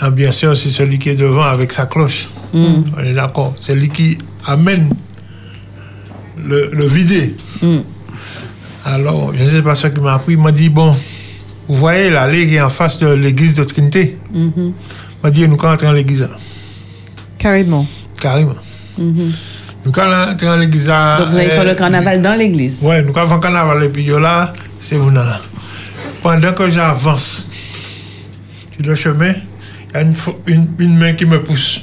Ah, 0.00 0.10
bien 0.10 0.30
sûr, 0.30 0.56
c'est 0.56 0.70
celui 0.70 0.98
qui 0.98 1.08
est 1.10 1.16
devant 1.16 1.42
avec 1.44 1.72
sa 1.72 1.86
cloche. 1.86 2.28
On 2.54 2.84
est 3.04 3.12
d'accord. 3.12 3.54
C'est 3.58 3.74
lui 3.74 3.88
qui 3.90 4.16
amène 4.46 4.88
le, 6.42 6.70
le 6.72 6.86
vidé. 6.86 7.34
Alors, 8.84 9.32
je 9.36 9.42
ne 9.42 9.48
sais 9.48 9.62
pas 9.62 9.74
ce 9.74 9.88
qu'il 9.88 10.00
m'a 10.02 10.14
appris. 10.14 10.34
Il 10.34 10.38
m'a 10.38 10.52
dit, 10.52 10.68
bon, 10.70 10.94
vous 11.68 11.74
voyez 11.76 12.10
l'allée 12.10 12.46
qui 12.46 12.54
est 12.54 12.60
en 12.60 12.68
face 12.70 12.98
de 12.98 13.08
l'église 13.08 13.54
de 13.54 13.64
Trinité. 13.64 14.16
Il 14.34 14.72
m'a 15.22 15.30
dit, 15.30 15.46
nous 15.48 15.56
quand 15.56 15.72
entrer 15.72 15.86
dans 15.86 15.92
l'église. 15.92 16.22
là. 16.22 16.36
Carrément. 17.38 17.86
Carrément. 18.20 18.54
Nous 18.98 19.92
quand 19.92 20.06
entrer 20.32 20.46
dans 20.46 20.56
l'église. 20.56 20.88
là, 20.88 21.18
Donc 21.20 21.30
vous 21.30 21.36
allez 21.36 21.46
euh, 21.48 21.54
faire 21.54 21.64
le 21.64 21.74
carnaval 21.74 22.22
dans 22.22 22.38
l'église. 22.38 22.78
Ouais, 22.82 23.02
nous 23.02 23.12
quand 23.12 23.26
on 23.30 23.38
carnaval 23.40 23.82
et 23.84 23.88
puis 23.88 24.06
là, 24.06 24.52
c'est 24.78 24.96
vous 24.96 25.10
là. 25.10 25.40
Pendant 26.22 26.52
que 26.52 26.68
j'avance 26.70 27.48
sur 28.76 28.86
le 28.86 28.94
chemin, 28.94 29.32
il 29.90 29.94
y 29.94 29.96
a 29.96 30.02
une, 30.02 30.14
une, 30.46 30.66
une 30.78 30.96
main 30.98 31.12
qui 31.12 31.24
me 31.26 31.42
pousse, 31.42 31.80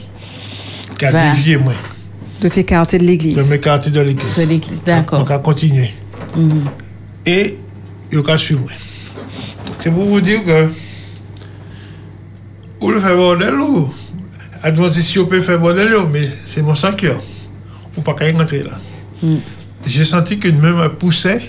qui 1.00 1.06
a 1.06 1.12
Va. 1.12 1.30
dévié 1.32 1.58
moi, 1.58 1.74
De 2.42 2.50
t'écarter 2.50 2.98
de 2.98 3.06
l'église. 3.06 3.38
de 3.38 3.44
m'écarter 3.44 3.90
de 3.90 4.02
l'église. 4.02 4.38
De 4.38 4.44
l'église, 4.46 4.84
d'accord. 4.86 5.20
Donc, 5.20 5.32
à 5.32 5.40
continuer. 5.40 5.94
Et 7.26 7.58
il 8.12 8.20
a 8.30 8.38
suivre 8.38 8.62
moi. 8.62 8.72
C'est 9.84 9.92
pour 9.92 10.06
vous 10.06 10.22
dire 10.22 10.42
que, 10.46 10.70
ou 12.80 12.90
le 12.90 13.02
fait 13.02 13.14
bordel 13.18 13.56
ou, 13.56 13.94
Adventiste, 14.64 15.18
on 15.18 15.26
peut 15.26 15.42
faire 15.42 15.60
bordel, 15.60 15.94
mais 16.10 16.26
c'est 16.46 16.62
mon 16.62 16.74
sang 16.74 16.94
cœur. 16.94 17.20
Ou 17.98 18.02
pas 18.02 18.14
qu'à 18.14 18.32
rentrer 18.32 18.64
là. 18.64 18.80
J'ai 19.86 20.06
senti 20.06 20.40
qu'une 20.40 20.58
main 20.62 20.72
me 20.72 20.88
poussait, 20.88 21.42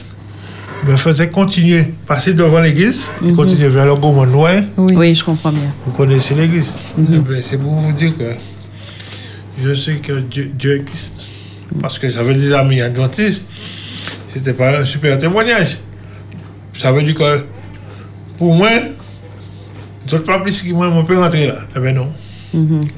me 0.84 0.96
faisait 0.96 1.28
continuer, 1.30 1.94
passer 2.08 2.34
devant 2.34 2.58
l'église, 2.58 3.08
et 3.24 3.32
continuer 3.32 3.68
vers 3.68 3.86
le 3.86 3.94
gourmand 3.94 4.26
noir. 4.26 4.60
Oui. 4.78 4.96
Oui, 4.96 5.14
je 5.14 5.22
comprends 5.22 5.52
bien. 5.52 5.72
Vous 5.86 5.92
connaissez 5.92 6.34
l'église. 6.34 6.74
Eh 6.98 7.02
bien, 7.02 7.22
C'est 7.40 7.56
pour 7.58 7.70
vous 7.76 7.92
dire 7.92 8.16
que 8.18 8.32
je 9.62 9.74
sais 9.74 9.98
que 9.98 10.18
Dieu, 10.18 10.50
Dieu 10.58 10.80
existe. 10.80 11.22
Parce 11.80 12.00
que 12.00 12.10
j'avais 12.10 12.34
des 12.34 12.52
amis 12.52 12.80
adventistes. 12.80 13.46
C'était 14.26 14.54
pas 14.54 14.80
un 14.80 14.84
super 14.84 15.16
témoignage. 15.18 15.78
ça 16.76 16.90
veut 16.90 17.04
dire 17.04 17.14
que 17.14 17.53
pour 18.38 18.54
moi, 18.54 18.70
je 20.06 20.16
ne 20.16 20.20
pas 20.20 20.38
plus 20.40 20.62
que 20.62 20.72
moi, 20.72 20.88
on 20.88 21.04
peut 21.04 21.18
rentrer 21.18 21.46
là. 21.46 21.56
Eh 21.76 21.80
ben 21.80 21.94
non. 21.94 22.12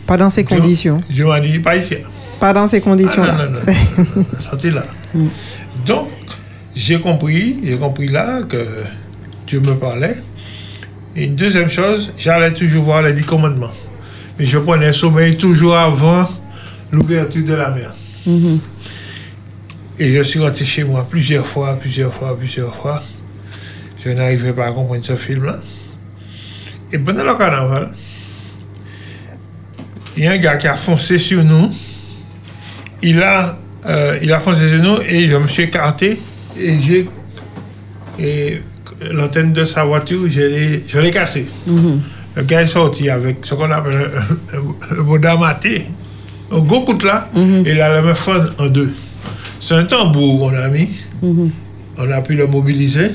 Pas 0.07 0.17
dans 0.17 0.29
ces 0.31 0.43
Dieu- 0.45 0.57
conditions. 0.57 1.03
Dieu 1.09 1.25
m'a 1.27 1.41
dit, 1.41 1.59
pas 1.61 1.77
ici. 1.77 1.97
Pas 2.41 2.53
dans 2.53 2.67
ces 2.67 2.77
Ah, 2.77 2.81
non, 2.81 2.85
conditions-là. 2.85 3.33
non, 3.33 3.45
non, 3.45 3.51
non, 3.67 4.05
non, 4.17 4.25
non, 4.33 4.41
sortez 4.41 4.71
là. 4.71 4.85
Donc, 5.87 6.09
j'ai 6.75 7.01
compris, 7.01 7.57
j'ai 7.65 7.77
compris 7.79 8.09
là 8.09 8.43
que 8.43 8.67
Dieu 9.47 9.61
me 9.61 9.75
parlait. 9.75 10.17
Et 11.15 11.25
une 11.25 11.35
deuxième 11.35 11.71
chose, 11.71 12.13
j'allais 12.19 12.53
toujours 12.53 12.85
voir 12.85 13.01
les 13.03 13.15
dix 13.15 13.25
commandements. 13.25 13.71
Mais 14.39 14.45
je 14.45 14.59
prenais 14.59 14.93
sommeil 14.93 15.39
toujours 15.39 15.75
avant 15.77 16.29
l'ouverture 16.93 17.43
de 17.45 17.55
la 17.55 17.71
mer. 17.71 17.95
Et 19.99 20.13
je 20.15 20.23
suis 20.23 20.39
rentré 20.41 20.65
chez 20.67 20.85
moi 20.85 21.07
plusieurs 21.09 21.47
fois, 21.47 21.75
plusieurs 21.77 22.13
fois, 22.13 22.37
plusieurs 22.37 22.75
fois. 22.77 23.03
Je 24.07 24.13
n'arrivais 24.13 24.53
pas 24.53 24.67
à 24.67 24.71
comprendre 24.71 25.05
ce 25.05 25.17
film-là. 25.17 25.59
Et 26.93 26.99
pendant 26.99 27.25
le 27.25 27.35
carnaval, 27.35 27.91
il 30.17 30.23
y 30.23 30.27
a 30.29 30.31
un 30.31 30.37
gars 30.37 30.57
qui 30.59 30.69
a 30.69 30.77
foncé 30.77 31.19
sur 31.19 31.43
nous. 31.43 31.69
Il 33.03 33.21
a, 33.21 33.59
euh, 33.87 34.17
il 34.23 34.33
a 34.33 34.39
foncé 34.39 34.69
sur 34.69 34.81
nous 34.81 34.99
et 35.09 35.29
je 35.29 35.37
me 35.37 35.49
suis 35.49 35.65
écarté 35.65 36.21
et 36.57 36.79
j'ai. 36.79 37.09
Et 38.21 38.63
l'antenne 39.11 39.53
de 39.53 39.65
sa 39.65 39.83
voiture, 39.83 40.23
je 40.29 40.41
l'ai, 40.41 40.85
je 40.87 41.01
l'ai 41.01 41.11
cassée. 41.11 41.47
Le 42.37 42.43
gars 42.45 42.63
est 42.63 42.67
sorti 42.67 43.11
avec 43.11 43.45
ce 43.45 43.55
qu'on 43.57 43.69
appelle 43.73 44.09
un, 44.55 44.99
un 44.99 45.03
bodamaté, 45.03 45.85
un 46.53 46.61
gros 46.61 46.85
coup 46.85 46.95
de 46.95 47.07
là, 47.07 47.29
et 47.67 47.73
il 47.73 47.81
a 47.81 47.93
la 47.93 48.03
main 48.03 48.15
en 48.59 48.67
deux. 48.69 48.95
C'est 49.59 49.75
un 49.75 49.85
tambour 49.85 50.49
qu'on 50.51 50.57
a 50.57 50.69
mis. 50.69 50.91
On 51.99 52.11
a 52.11 52.21
pu 52.21 52.37
le 52.37 52.47
mobiliser. 52.47 53.11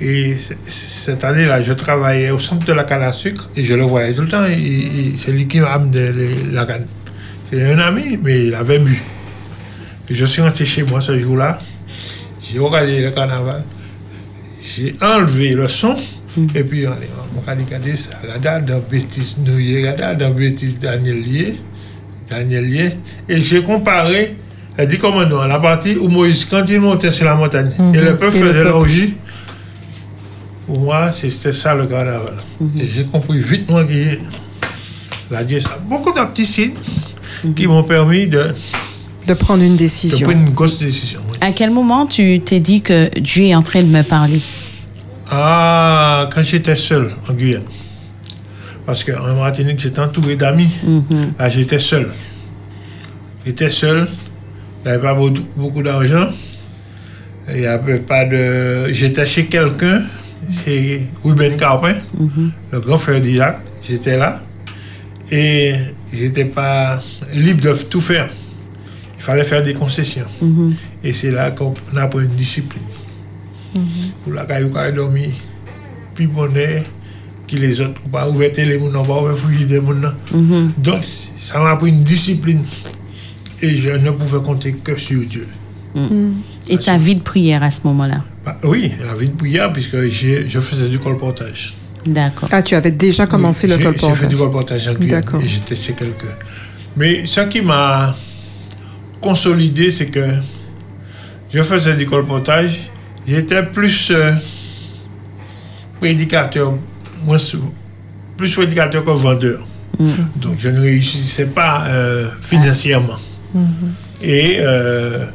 Et 0.00 0.34
cette 0.64 1.22
année-là, 1.24 1.60
je 1.60 1.72
travaillais 1.72 2.30
au 2.30 2.38
centre 2.38 2.64
de 2.64 2.72
la 2.72 2.84
canne 2.84 3.02
à 3.02 3.12
sucre 3.12 3.50
et 3.56 3.62
je 3.62 3.74
le 3.74 3.84
voyais 3.84 4.14
tout 4.14 4.22
le 4.22 4.28
temps. 4.28 4.44
C'est 5.16 5.32
lui 5.32 5.46
qui 5.46 5.60
m'a 5.60 5.72
amené 5.72 6.10
la 6.50 6.64
canne. 6.64 6.86
C'est 7.50 7.72
un 7.72 7.78
ami, 7.78 8.18
mais 8.22 8.46
il 8.46 8.54
avait 8.54 8.78
bu. 8.78 9.02
Et 10.08 10.14
je 10.14 10.24
suis 10.24 10.40
rentré 10.40 10.64
chez 10.64 10.82
moi 10.82 11.00
ce 11.00 11.18
jour-là. 11.18 11.58
J'ai 12.42 12.58
regardé 12.58 13.00
le 13.00 13.10
carnaval. 13.10 13.64
J'ai 14.62 14.94
enlevé 15.00 15.54
le 15.54 15.68
son. 15.68 15.96
Et 16.54 16.64
puis, 16.64 16.86
on 16.86 16.90
a 16.90 17.54
regardé 17.54 17.94
ça. 17.94 18.12
Dans 18.42 18.80
Bêtise 18.90 19.36
Nouillet, 19.38 19.94
dans 20.18 20.30
Bêtise 20.30 20.78
Daniel 20.78 21.22
Lié. 21.22 21.60
Et 23.28 23.40
j'ai 23.42 23.62
comparé 23.62 24.36
les 24.78 24.86
dix 24.86 24.96
commandements, 24.96 25.44
la 25.44 25.58
partie 25.58 25.98
où 25.98 26.08
Moïse, 26.08 26.46
quand 26.46 26.64
il 26.66 26.80
montait 26.80 27.10
sur 27.10 27.26
la 27.26 27.34
montagne, 27.34 27.70
et 27.92 28.00
le 28.00 28.16
peuple 28.16 28.32
faisait 28.32 28.64
l'orgie, 28.64 29.16
pour 30.66 30.78
moi, 30.80 31.12
c'était 31.12 31.52
ça 31.52 31.74
le 31.74 31.86
carnaval. 31.86 32.34
Et 32.78 32.86
j'ai 32.88 33.04
compris 33.04 33.38
vite, 33.38 33.68
moi, 33.68 33.84
que 33.84 34.18
la 35.30 35.44
Dieu, 35.44 35.60
ça. 35.60 35.78
Beaucoup 35.88 36.12
de 36.12 36.24
petits 36.26 36.46
signes 36.46 36.74
qui 37.56 37.66
m'ont 37.66 37.82
permis 37.82 38.28
de, 38.28 38.54
De 39.26 39.34
prendre 39.34 39.62
une 39.62 39.72
de 39.72 39.78
décision. 39.78 40.26
prendre 40.28 40.40
une 40.46 40.50
grosse 40.54 40.78
décision. 40.78 41.20
oui. 41.30 41.36
À 41.40 41.52
quel 41.52 41.70
moment 41.70 42.06
tu 42.06 42.40
t'es 42.40 42.60
dit 42.60 42.82
que 42.82 43.08
Dieu 43.18 43.44
est 43.46 43.54
en 43.54 43.62
train 43.62 43.82
de 43.82 43.88
me 43.88 44.02
parler? 44.02 44.40
Ah, 45.30 46.28
quand 46.34 46.42
j'étais 46.42 46.76
seul 46.76 47.10
en 47.28 47.32
Guyane. 47.32 47.62
Parce 48.84 49.02
qu'en 49.04 49.34
Martinique, 49.36 49.80
j'étais 49.80 50.00
entouré 50.00 50.36
d'amis. 50.36 50.68
Là, 51.38 51.48
j'étais 51.48 51.78
seul. 51.78 52.10
J'étais 53.46 53.70
seul. 53.70 54.08
Il 54.84 54.88
n'y 54.88 54.94
avait 54.94 55.02
pas 55.02 55.16
beaucoup 55.56 55.82
d'argent. 55.82 56.28
Il 57.48 57.60
n'y 57.60 57.66
avait 57.66 57.98
pas 57.98 58.24
de. 58.24 58.92
J'étais 58.92 59.24
chez 59.24 59.46
quelqu'un, 59.46 60.02
chez 60.50 61.06
Ruben 61.24 61.56
Carpin, 61.56 61.94
le 62.70 62.80
grand 62.80 62.98
frère 62.98 63.20
d'Isaac. 63.20 63.60
J'étais 63.82 64.16
là. 64.16 64.42
Et 65.30 65.74
j'étais 66.12 66.44
pas 66.44 67.00
libre 67.32 67.62
de 67.62 67.72
tout 67.88 68.00
faire. 68.00 68.28
Il 69.16 69.22
fallait 69.22 69.44
faire 69.44 69.62
des 69.62 69.74
concessions. 69.74 70.26
Et 71.02 71.12
c'est 71.12 71.30
là 71.30 71.50
qu'on 71.52 71.74
apprend 71.96 72.20
une 72.20 72.26
discipline. 72.28 72.82
Pour 74.22 74.32
la 74.34 74.44
caillou 74.44 74.68
qui 74.68 74.92
dormi, 74.92 75.30
puis 76.14 76.26
bonnet, 76.26 76.84
qui 77.46 77.58
les 77.58 77.80
autres 77.80 78.00
pas 78.10 78.28
ouvert 78.28 78.52
télé, 78.52 78.76
moun 78.78 78.92
nan, 78.92 79.06
pas 79.06 79.22
ouvert 79.22 79.36
frigidaire. 79.36 79.80
Donc, 80.76 81.02
ça 81.02 81.58
m'a 81.58 81.70
appris 81.70 81.88
une 81.88 82.02
discipline. 82.02 82.62
Et 83.62 83.74
je 83.74 83.90
ne 83.90 84.10
pouvais 84.10 84.42
compter 84.42 84.72
que 84.74 84.98
sur 84.98 85.24
Dieu. 85.24 85.48
Et 86.68 86.78
ta 86.78 86.98
vie 86.98 87.14
de 87.14 87.20
prière 87.20 87.62
à 87.62 87.70
ce 87.70 87.80
moment-là? 87.84 88.22
Bah, 88.44 88.58
oui, 88.64 88.90
la 89.06 89.14
vie 89.14 89.28
de 89.28 89.36
prière, 89.36 89.72
puisque 89.72 90.00
j'ai- 90.08 90.48
je 90.48 90.58
faisais 90.60 90.88
du 90.88 90.98
colportage. 90.98 91.74
D'accord. 92.04 92.48
Ah, 92.50 92.62
tu 92.62 92.74
avais 92.74 92.90
déjà 92.90 93.26
commencé 93.26 93.66
Oui, 93.66 93.72
le 93.74 93.76
j'ai- 93.78 93.82
J'ai 93.84 93.92
fait 93.92 93.98
colportage. 94.00 94.28
du 94.28 94.36
colportage 94.36 94.88
en 94.88 94.94
Guyane 94.94 95.20
D'accord. 95.20 95.40
et 95.42 95.46
j'étais 95.46 95.76
chez 95.76 95.92
quelqu'un. 95.92 96.34
Mais 96.96 97.24
ce 97.24 97.40
qui 97.42 97.60
m'a 97.62 98.14
consolidé, 99.20 99.90
c'est 99.92 100.06
que 100.06 100.26
je 101.54 101.62
faisais 101.62 101.94
du 101.94 102.04
colportage, 102.06 102.90
j'étais 103.28 103.62
plus 103.62 104.08
euh, 104.10 104.32
prédicateur, 106.00 106.74
moins, 107.24 107.38
plus 108.36 108.50
prédicateur 108.52 109.04
que 109.04 109.10
vendeur. 109.10 109.64
Donc 110.36 110.56
je 110.58 110.68
ne 110.70 110.80
réussissais 110.80 111.46
pas 111.46 111.84
euh, 111.86 112.28
financièrement. 112.40 113.18
Et 114.20 114.56
euh, 114.58 115.26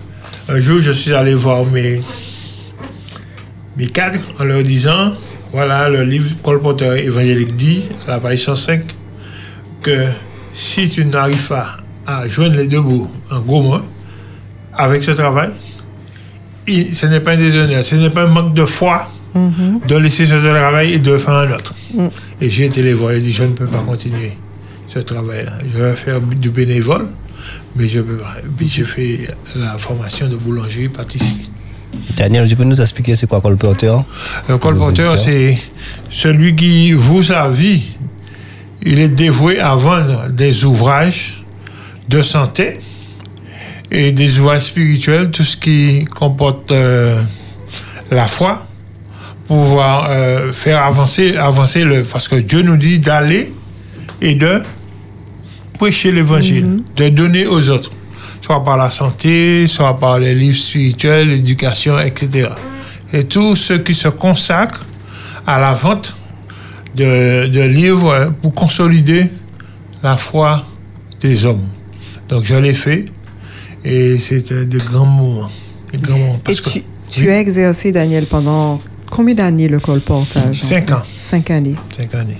un 0.49 0.59
jour, 0.59 0.81
je 0.81 0.91
suis 0.91 1.13
allé 1.13 1.33
voir 1.33 1.65
mes, 1.65 2.01
mes 3.77 3.87
cadres 3.87 4.19
en 4.39 4.43
leur 4.43 4.63
disant 4.63 5.11
voilà, 5.51 5.87
le 5.89 6.03
livre 6.03 6.29
Colporteur 6.43 6.95
évangélique 6.97 7.55
dit, 7.55 7.81
à 8.07 8.11
la 8.11 8.19
page 8.19 8.39
105, 8.39 8.81
que 9.81 10.05
si 10.53 10.89
tu 10.89 11.05
n'arrives 11.05 11.47
pas 11.47 11.77
à 12.05 12.27
joindre 12.27 12.55
les 12.57 12.67
deux 12.67 12.81
bouts 12.81 13.09
en 13.31 13.39
gros 13.39 13.61
mots, 13.61 13.81
avec 14.73 15.03
ce 15.03 15.11
travail, 15.11 15.49
il- 16.67 16.93
ce 16.93 17.05
n'est 17.05 17.21
pas 17.21 17.31
un 17.33 17.37
déshonneur, 17.37 17.83
ce 17.83 17.95
n'est 17.95 18.09
pas 18.09 18.23
un 18.23 18.27
manque 18.27 18.53
de 18.53 18.65
foi 18.65 19.07
de 19.87 19.95
laisser 19.95 20.25
ce 20.25 20.33
travail 20.35 20.93
et 20.93 20.99
de 20.99 21.17
faire 21.17 21.33
un 21.35 21.51
autre. 21.53 21.73
Et 22.41 22.49
j'ai 22.49 22.65
été 22.65 22.81
les 22.81 22.93
voir 22.93 23.11
et 23.11 23.19
dit 23.21 23.31
je 23.31 23.43
ne 23.43 23.53
peux 23.53 23.67
pas 23.67 23.81
continuer 23.81 24.33
ce 24.87 24.99
travail-là. 24.99 25.53
Je 25.71 25.81
vais 25.83 25.93
faire 25.93 26.19
du 26.19 26.49
bénévole, 26.49 27.07
mais 27.75 27.87
je 27.87 27.99
peux 28.01 28.17
pas. 28.17 28.35
Et 28.43 28.47
Puis 28.57 28.67
j'ai 28.67 28.83
fait 28.83 29.27
la 29.55 29.77
formation 29.77 30.27
de 30.27 30.35
boulangerie 30.35 30.89
pâtisserie. 30.89 31.49
Daniel, 32.15 32.47
tu 32.47 32.55
peux 32.55 32.63
nous 32.63 32.79
expliquer 32.81 33.15
c'est 33.15 33.27
quoi 33.27 33.41
colporteur 33.41 34.03
Un 34.49 34.57
colporteur, 34.57 35.13
auditeurs. 35.13 35.17
c'est 35.17 35.57
celui 36.09 36.55
qui 36.55 36.93
voue 36.93 37.23
sa 37.23 37.47
vie. 37.47 37.83
Il 38.83 38.99
est 38.99 39.09
dévoué 39.09 39.59
à 39.59 39.75
vendre 39.75 40.29
des 40.29 40.65
ouvrages 40.65 41.43
de 42.09 42.21
santé 42.21 42.79
et 43.91 44.11
des 44.11 44.39
ouvrages 44.39 44.63
spirituels, 44.63 45.31
tout 45.31 45.43
ce 45.43 45.57
qui 45.57 46.05
comporte 46.05 46.71
euh, 46.71 47.21
la 48.11 48.27
foi, 48.27 48.65
pour 49.47 49.57
pouvoir 49.57 50.07
euh, 50.09 50.51
faire 50.51 50.83
avancer, 50.83 51.35
avancer 51.37 51.83
le. 51.83 52.03
Parce 52.03 52.27
que 52.27 52.35
Dieu 52.35 52.61
nous 52.61 52.77
dit 52.77 52.99
d'aller 52.99 53.53
et 54.21 54.35
de 54.35 54.61
prêcher 55.77 56.11
l'évangile, 56.11 56.81
de 56.95 57.09
donner 57.09 57.45
aux 57.45 57.69
autres, 57.69 57.91
soit 58.47 58.63
par 58.63 58.77
la 58.77 58.89
santé, 58.89 59.67
soit 59.67 59.99
par 59.99 60.19
les 60.19 60.33
livres 60.33 60.55
spirituels, 60.57 61.27
l'éducation, 61.27 61.99
etc. 61.99 62.47
Et 63.11 63.25
tous 63.25 63.57
ceux 63.57 63.79
qui 63.79 63.93
se 63.93 64.07
consacrent 64.07 64.85
à 65.45 65.59
la 65.59 65.73
vente 65.73 66.15
de, 66.95 67.47
de 67.47 67.61
livres 67.63 68.31
pour 68.41 68.53
consolider 68.53 69.29
la 70.01 70.15
foi 70.15 70.63
des 71.19 71.43
hommes. 71.45 71.67
Donc 72.29 72.45
je 72.45 72.55
l'ai 72.55 72.73
fait 72.73 73.03
et 73.83 74.17
c'était 74.17 74.65
des 74.65 74.77
grands 74.77 75.05
moments. 75.05 75.49
Des 75.91 75.97
grands 75.97 76.17
moments 76.17 76.39
Et 76.47 76.55
que- 76.55 76.69
tu, 76.69 76.83
tu 77.09 77.23
Oui. 77.23 77.29
as 77.29 77.39
exercé, 77.41 77.91
Daniel, 77.91 78.27
pendant 78.27 78.79
combien 79.09 79.35
d'années 79.35 79.67
le 79.67 79.81
colportage? 79.81 80.61
Cinq 80.61 80.91
ans. 80.91 81.01
Cinq 81.17 81.51
années. 81.51 81.75
Cinq 81.97 82.15
années. 82.15 82.39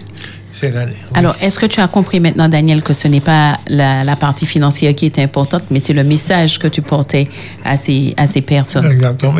Oui. 1.11 1.17
Alors, 1.19 1.35
est-ce 1.41 1.59
que 1.59 1.65
tu 1.65 1.79
as 1.79 1.87
compris 1.87 2.19
maintenant, 2.19 2.49
Daniel, 2.49 2.81
que 2.81 2.93
ce 2.93 3.07
n'est 3.07 3.21
pas 3.21 3.57
la, 3.67 4.03
la 4.03 4.15
partie 4.15 4.45
financière 4.45 4.93
qui 4.95 5.05
est 5.05 5.19
importante, 5.19 5.63
mais 5.71 5.81
c'est 5.83 5.93
le 5.93 6.03
message 6.03 6.57
que 6.59 6.67
tu 6.67 6.81
portais 6.81 7.27
à 7.63 7.77
ces, 7.77 8.13
à 8.17 8.25
ces 8.27 8.41
personnes? 8.41 8.85
Exactement. 8.85 9.35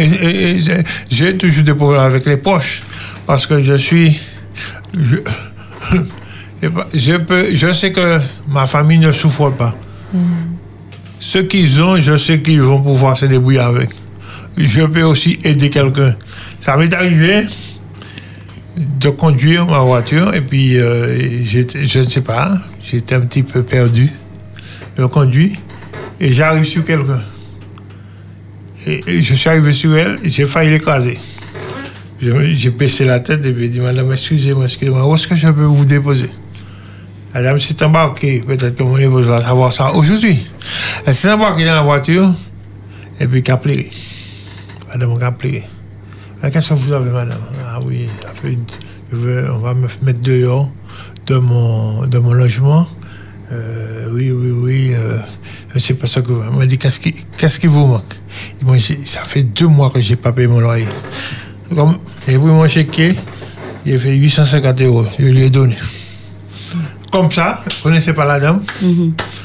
J'ai- 1.10 1.38
toujours 1.38 1.64
des 1.64 1.74
problèmes 1.74 2.02
avec 2.02 2.26
les 2.26 2.38
poches 2.38 2.84
parce 3.26 3.46
que 3.48 3.62
je 3.62 3.76
suis. 3.76 4.20
Je, 4.94 5.18
je, 6.94 7.18
peux, 7.18 7.56
je 7.56 7.72
sais 7.72 7.92
que 7.92 8.20
ma 8.50 8.66
famille 8.66 9.00
ne 9.00 9.12
souffre 9.12 9.50
pas. 9.52 9.76
Ce 11.20 11.40
qu'ils 11.40 11.82
ont, 11.82 12.00
je 12.00 12.16
sais 12.16 12.42
qu'ils 12.42 12.62
vont 12.62 12.82
pouvoir 12.82 13.18
se 13.18 13.26
débrouiller 13.26 13.60
avec. 13.60 13.90
Je 14.56 14.82
peux 14.82 15.04
aussi 15.04 15.38
aider 15.44 15.70
quelqu'un. 15.70 16.16
Ça 16.60 16.78
m'est 16.78 16.94
arrivé 16.94 17.44
de 18.78 19.10
conduire 19.10 19.66
ma 19.66 19.80
voiture 19.80 20.34
et 20.34 20.42
puis 20.42 20.78
euh, 20.78 21.44
je 21.44 22.00
ne 22.00 22.04
sais 22.04 22.22
pas, 22.22 22.58
j'étais 22.82 23.16
un 23.16 23.22
petit 23.22 23.44
peu 23.44 23.64
perdu. 23.64 24.12
Je 24.98 25.04
conduis 25.04 25.58
et 26.20 26.32
j'arrive 26.32 26.64
sur 26.64 26.84
quelqu'un. 26.84 27.22
Et, 28.86 29.22
je 29.22 29.34
suis 29.34 29.50
arrivé 29.50 29.74
sur 29.74 29.96
elle 29.96 30.18
et 30.24 30.30
j'ai 30.30 30.46
failli 30.46 30.70
l'écraser. 30.70 31.18
J'ai 32.22 32.70
baissé 32.72 33.06
la 33.06 33.20
tête 33.20 33.46
et 33.46 33.52
puis 33.52 33.70
dit, 33.70 33.80
Madame, 33.80 34.12
excusez-moi, 34.12 34.66
excusez-moi, 34.66 35.08
où 35.08 35.14
est-ce 35.14 35.28
que 35.28 35.36
je 35.36 35.50
peux 35.50 35.64
vous 35.64 35.86
déposer? 35.86 36.30
La 37.34 37.44
dame 37.44 37.60
s'est 37.60 37.84
embarquée, 37.84 38.40
peut-être 38.40 38.76
que 38.76 38.84
mon 38.84 38.98
épouse 38.98 39.28
va 39.28 39.42
savoir 39.42 39.72
ça 39.72 39.92
aujourd'hui. 39.92 40.40
Elle 41.06 41.14
s'est 41.14 41.32
embarquée 41.32 41.66
dans 41.66 41.76
la 41.76 41.84
voiture 41.84 42.34
et 43.20 43.28
puis 43.28 43.44
qu'a 43.44 43.58
pleuré. 43.58 43.90
Madame 44.88 45.22
a 45.22 45.32
pleuré. 45.32 45.64
Ah, 46.42 46.50
Qu'est-ce 46.50 46.70
que 46.70 46.74
vous 46.76 46.94
avez, 46.94 47.12
madame? 47.12 47.40
Ah 47.80 47.82
oui, 47.86 48.08
ça 48.24 48.30
fait, 48.34 48.58
je 49.12 49.16
veux, 49.16 49.52
on 49.54 49.60
va 49.60 49.76
me 49.76 49.88
mettre 50.02 50.20
dehors 50.22 50.72
de 51.28 51.36
mon, 51.38 52.08
de 52.08 52.18
mon 52.18 52.34
logement. 52.34 52.88
Euh, 53.52 54.08
oui, 54.12 54.32
oui, 54.32 54.50
oui. 54.52 54.92
euh, 54.96 55.20
je 55.70 55.76
ne 55.76 55.80
sais 55.80 55.94
pas 55.94 56.08
ce 56.08 56.20
que 56.22 56.32
vous. 56.32 56.42
Elle 56.50 56.58
m'a 56.58 56.66
dit 56.66 56.80
qu'est-ce 56.80 57.00
qui, 57.00 57.14
qu'est-ce 57.38 57.60
qui 57.60 57.68
vous 57.68 57.86
manque? 57.86 58.16
J'ai- 58.78 59.06
ça 59.06 59.22
fait 59.22 59.44
deux 59.44 59.68
mois 59.68 59.92
que 59.92 60.00
je 60.00 60.10
n'ai 60.10 60.16
pas 60.16 60.32
payé 60.32 60.48
mon 60.48 60.60
loyer. 60.60 60.88
Comme 61.76 62.00
j'ai 62.28 62.40
pris 62.40 62.48
mon 62.48 62.68
chéquier, 62.68 63.16
j'ai 63.86 63.98
fait 64.00 64.16
850 64.16 64.82
euros. 64.82 65.06
Je 65.20 65.26
lui 65.26 65.44
ai 65.44 65.50
donné. 65.52 65.76
Comme 67.12 67.32
ça, 67.32 67.64
je 67.70 67.76
ne 67.78 67.84
connaissais 67.84 68.14
pas 68.14 68.26
la 68.26 68.40
dame? 68.40 68.64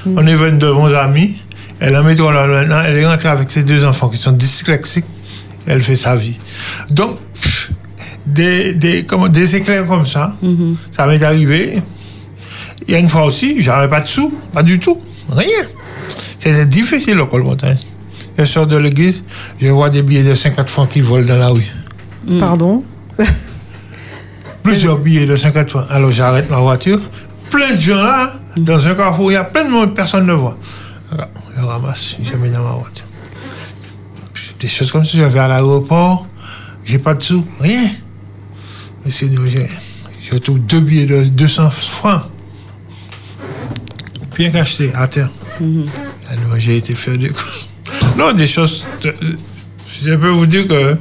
On 0.07 0.27
est 0.27 0.35
venu 0.37 0.57
de 0.59 0.73
bons 0.73 0.95
amis. 0.95 1.35
Elle 1.81 1.97
a 1.97 2.03
métro 2.03 2.31
là 2.33 2.47
maintenant. 2.47 2.81
Elle 2.81 2.97
est 2.97 3.07
rentrée 3.07 3.29
avec 3.29 3.51
ses 3.51 3.63
deux 3.65 3.85
enfants 3.85 4.09
qui 4.09 4.17
sont 4.17 4.33
dyslexiques. 4.33 5.05
Elle 5.67 5.83
fait 5.83 5.97
sa 5.97 6.17
vie. 6.17 6.39
Donc, 6.91 7.19
des, 8.27 8.73
des, 8.75 9.05
comment, 9.05 9.29
des 9.29 9.57
éclairs 9.57 9.87
comme 9.87 10.07
ça, 10.07 10.37
ça 10.91 11.07
m'est 11.07 11.23
arrivé. 11.23 11.83
Il 12.87 12.93
y 12.93 12.97
a 12.97 12.99
une 12.99 13.09
fois 13.09 13.25
aussi, 13.25 13.61
j'avais 13.63 13.89
pas 13.89 14.01
de 14.01 14.09
sous, 14.09 14.33
pas 14.53 14.63
du 14.63 14.79
tout, 14.79 15.01
rien. 15.31 15.67
C'était 16.39 16.67
difficile 16.67 17.21
au 17.21 17.27
colmontagne. 17.27 17.79
Je 18.37 18.45
sors 18.45 18.67
de 18.67 18.77
l'église, 18.77 19.23
je 19.61 19.69
vois 19.69 19.91
des 19.91 20.03
billets 20.03 20.25
de 20.25 20.35
50 20.35 20.71
francs 20.71 20.89
qui 20.89 21.01
volent 21.01 21.27
dans 21.27 21.37
la 21.37 21.49
rue. 21.49 21.67
Pardon? 22.41 22.83
Plusieurs 24.63 24.99
billets 24.99 25.27
de 25.27 25.37
50 25.37 25.71
francs. 25.71 25.87
Alors 25.91 26.11
j'arrête 26.11 26.49
ma 26.51 26.59
voiture. 26.59 27.01
Plein 27.51 27.75
de 27.75 27.81
gens 27.81 28.03
là, 28.03 28.41
dans 28.57 28.87
un 28.87 28.95
carrefour, 28.95 29.31
il 29.31 29.35
y 29.35 29.37
a 29.37 29.45
plein 29.45 29.65
de 29.65 29.71
monde, 29.71 29.95
personne 29.95 30.27
ne 30.27 30.33
voit. 30.33 30.57
Alors, 31.13 31.29
Je 31.57 31.63
ramasse, 31.63 32.17
je 32.23 32.37
mets 32.37 32.51
dans 32.51 32.63
ma 32.63 32.71
voiture. 32.71 33.05
Des 34.59 34.69
choses 34.69 34.91
comme 34.91 35.05
ça, 35.05 35.19
je 35.19 35.23
vais 35.25 35.39
à 35.39 35.49
l'aéroport, 35.49 36.27
j'ai 36.85 36.99
pas 36.99 37.15
de 37.15 37.23
sous, 37.23 37.45
rien. 37.61 37.89
Nous, 39.31 39.47
j'ai- 39.49 39.69
trouve 40.37 40.59
deux 40.61 40.81
billets 40.81 41.07
de 41.07 41.25
200 41.25 41.71
francs. 41.71 42.23
Bien 44.37 44.51
cachetés, 44.51 44.91
à 44.95 45.07
terre. 45.09 45.31
Alors 46.31 46.59
j'ai 46.59 46.77
été 46.79 46.95
faire 46.95 47.19
des 47.19 47.29
courses. 47.29 47.69
Non, 48.17 48.33
des 48.33 48.47
choses. 48.47 48.87
de- 49.03 49.15
je 50.05 50.15
peux 50.15 50.29
vous 50.31 50.47
dire 50.47 50.67
que 50.67 50.97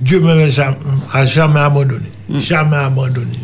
Dieu 0.00 0.20
ne 0.20 0.24
m'a 0.34 0.48
jamais, 1.24 1.60
abandonné. 1.60 2.06
Jamais 2.38 2.76
abandonné. 2.76 3.38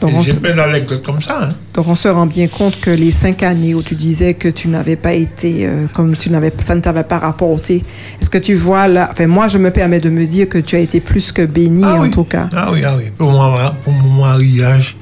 Donc, 0.00 0.10
Et 0.12 0.14
on 0.16 0.22
J'ai 0.22 0.32
se- 0.32 0.36
plein 0.36 0.54
d'anecdotes 0.54 1.02
comme 1.02 1.22
ça. 1.22 1.42
hein. 1.42 1.54
Donc 1.72 1.88
on 1.88 1.94
se 1.94 2.08
rend 2.08 2.26
bien 2.26 2.48
compte 2.48 2.78
que 2.80 2.90
les 2.90 3.10
cinq 3.10 3.42
années 3.42 3.74
où 3.74 3.82
tu 3.82 3.94
disais 3.94 4.34
que 4.34 4.48
tu 4.48 4.68
n'avais 4.68 4.96
pas 4.96 5.14
été, 5.14 5.66
euh, 5.66 5.86
comme 5.94 6.14
tu 6.16 6.28
n'avais, 6.30 6.52
ça 6.58 6.74
ne 6.74 6.80
t'avait 6.80 7.02
pas 7.04 7.18
rapporté. 7.18 7.82
Est-ce 8.20 8.28
que 8.28 8.38
tu 8.38 8.54
vois 8.54 8.88
là, 8.88 9.08
enfin 9.10 9.26
moi 9.26 9.48
je 9.48 9.56
me 9.58 9.70
permets 9.70 10.00
de 10.00 10.10
me 10.10 10.26
dire 10.26 10.48
que 10.48 10.58
tu 10.58 10.76
as 10.76 10.80
été 10.80 11.00
plus 11.00 11.32
que 11.32 11.42
béni 11.46 11.82
Ah 11.84 11.94
en 11.96 12.02
oui. 12.02 12.10
tout 12.10 12.24
cas. 12.24 12.48
Ah 12.54 12.70
oui, 12.72 12.82
ah 12.84 12.94
oui. 12.96 13.04
Pour, 13.16 13.30
moi, 13.30 13.74
pour 13.84 13.92
mon 13.94 14.22
mariage, 14.26 14.96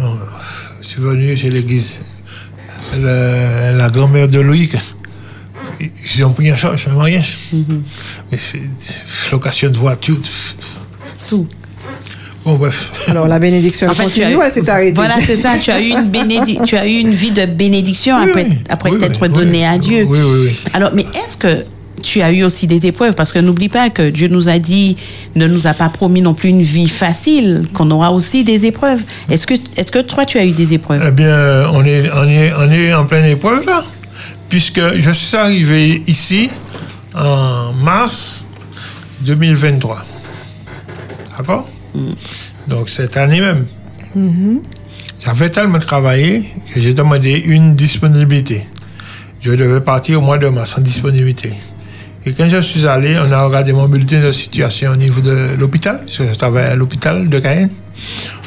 euh, 0.00 0.04
je 0.82 0.86
suis 0.88 1.00
venu 1.00 1.36
chez 1.36 1.50
l'église. 1.50 2.00
Le- 2.96 3.76
la 3.76 3.88
grand-mère 3.90 4.28
de 4.28 4.40
Loïc, 4.40 4.76
ils 5.80 6.24
ont 6.24 6.32
pris 6.32 6.52
en 6.52 6.56
charge 6.56 6.86
un 6.88 6.94
mariage. 6.94 7.38
Mais 7.52 8.38
c'est- 8.38 9.30
Location 9.32 9.70
de 9.70 9.76
voiture. 9.78 10.18
Tout. 11.28 11.46
Bon, 12.44 12.54
bref. 12.56 13.06
Alors 13.08 13.26
la 13.26 13.38
bénédiction 13.38 13.88
En 13.88 13.94
fait, 13.94 14.02
tu 14.04 14.08
continue, 14.20 14.26
as 14.26 14.30
eu- 14.32 14.38
elle 14.44 14.52
s'est 14.52 14.68
arrêtée. 14.68 14.92
Voilà, 14.94 15.14
c'est 15.24 15.36
ça. 15.36 15.56
Tu 15.58 15.70
as 15.70 15.80
eu 15.80 15.88
une 15.90 16.10
bénédi- 16.10 16.58
tu 16.66 16.76
as 16.76 16.86
eu 16.86 16.98
une 17.00 17.10
vie 17.10 17.32
de 17.32 17.46
bénédiction 17.46 18.16
Oui, 18.22 18.28
après, 18.28 18.44
oui. 18.48 18.56
après 18.68 18.90
Oui, 18.90 18.98
t'être 18.98 19.22
oui, 19.22 19.28
donné 19.30 19.58
oui. 19.58 19.64
à 19.64 19.78
Dieu. 19.78 20.04
Oui, 20.08 20.18
oui, 20.22 20.40
oui. 20.48 20.56
Alors, 20.74 20.90
mais 20.92 21.02
est-ce 21.02 21.38
que 21.38 21.64
tu 22.02 22.20
as 22.20 22.30
eu 22.32 22.44
aussi 22.44 22.66
des 22.66 22.84
épreuves? 22.84 23.14
Parce 23.14 23.32
que 23.32 23.38
n'oublie 23.38 23.70
pas 23.70 23.88
que 23.88 24.10
Dieu 24.10 24.28
nous 24.28 24.50
a 24.50 24.58
dit, 24.58 24.94
ne 25.36 25.46
nous 25.46 25.66
a 25.66 25.72
pas 25.72 25.88
promis 25.88 26.20
non 26.20 26.34
plus 26.34 26.50
une 26.50 26.60
vie 26.62 26.88
facile, 26.88 27.62
qu'on 27.72 27.90
aura 27.90 28.12
aussi 28.12 28.44
des 28.44 28.66
épreuves. 28.66 29.00
Est-ce 29.30 29.46
que, 29.46 29.54
est-ce 29.78 29.90
que 29.90 30.00
toi, 30.00 30.26
tu 30.26 30.36
as 30.38 30.44
eu 30.44 30.50
des 30.50 30.74
épreuves? 30.74 31.02
Eh 31.08 31.12
bien, 31.12 31.70
on 31.72 31.82
est, 31.82 32.10
on 32.14 32.28
est, 32.28 32.52
on 32.58 32.70
est 32.70 32.92
en 32.92 33.06
pleine 33.06 33.24
épreuve 33.24 33.64
là, 33.64 33.82
puisque 34.50 34.82
je 34.98 35.10
suis 35.12 35.34
arrivé 35.34 36.02
ici 36.06 36.50
en 37.14 37.72
mars 37.72 38.46
2023. 39.22 40.04
D'accord? 41.38 41.68
Donc, 42.68 42.88
cette 42.88 43.16
année 43.16 43.40
même. 43.40 43.66
J'avais 45.20 45.50
tellement 45.50 45.78
travaillé 45.78 46.44
que 46.72 46.80
j'ai 46.80 46.92
demandé 46.94 47.42
une 47.46 47.74
disponibilité. 47.74 48.66
Je 49.40 49.50
devais 49.52 49.80
partir 49.80 50.18
au 50.18 50.20
mois 50.22 50.38
de 50.38 50.48
mars 50.48 50.76
en 50.78 50.80
disponibilité. 50.80 51.52
Et 52.26 52.32
quand 52.32 52.48
je 52.48 52.60
suis 52.60 52.86
allé, 52.86 53.18
on 53.18 53.30
a 53.32 53.42
regardé 53.44 53.72
mon 53.72 53.86
bulletin 53.86 54.22
de 54.22 54.32
situation 54.32 54.92
au 54.92 54.96
niveau 54.96 55.20
de 55.20 55.54
l'hôpital, 55.58 56.00
parce 56.00 56.18
que 56.18 56.24
je 56.26 56.34
travaillais 56.34 56.68
à 56.68 56.76
l'hôpital 56.76 57.28
de 57.28 57.38
Cayenne. 57.38 57.70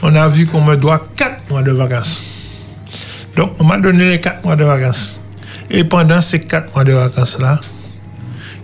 On 0.02 0.16
a 0.16 0.28
vu 0.28 0.48
qu'on 0.48 0.62
me 0.62 0.76
doit 0.76 1.08
4 1.16 1.50
mois 1.50 1.62
de 1.62 1.72
vacances. 1.72 2.24
Donc, 3.36 3.52
on 3.60 3.64
m'a 3.64 3.78
donné 3.78 4.10
les 4.10 4.20
4 4.20 4.44
mois 4.44 4.56
de 4.56 4.64
vacances. 4.64 5.20
Et 5.70 5.84
pendant 5.84 6.22
ces 6.22 6.40
4 6.40 6.74
mois 6.74 6.84
de 6.84 6.94
vacances-là, 6.94 7.62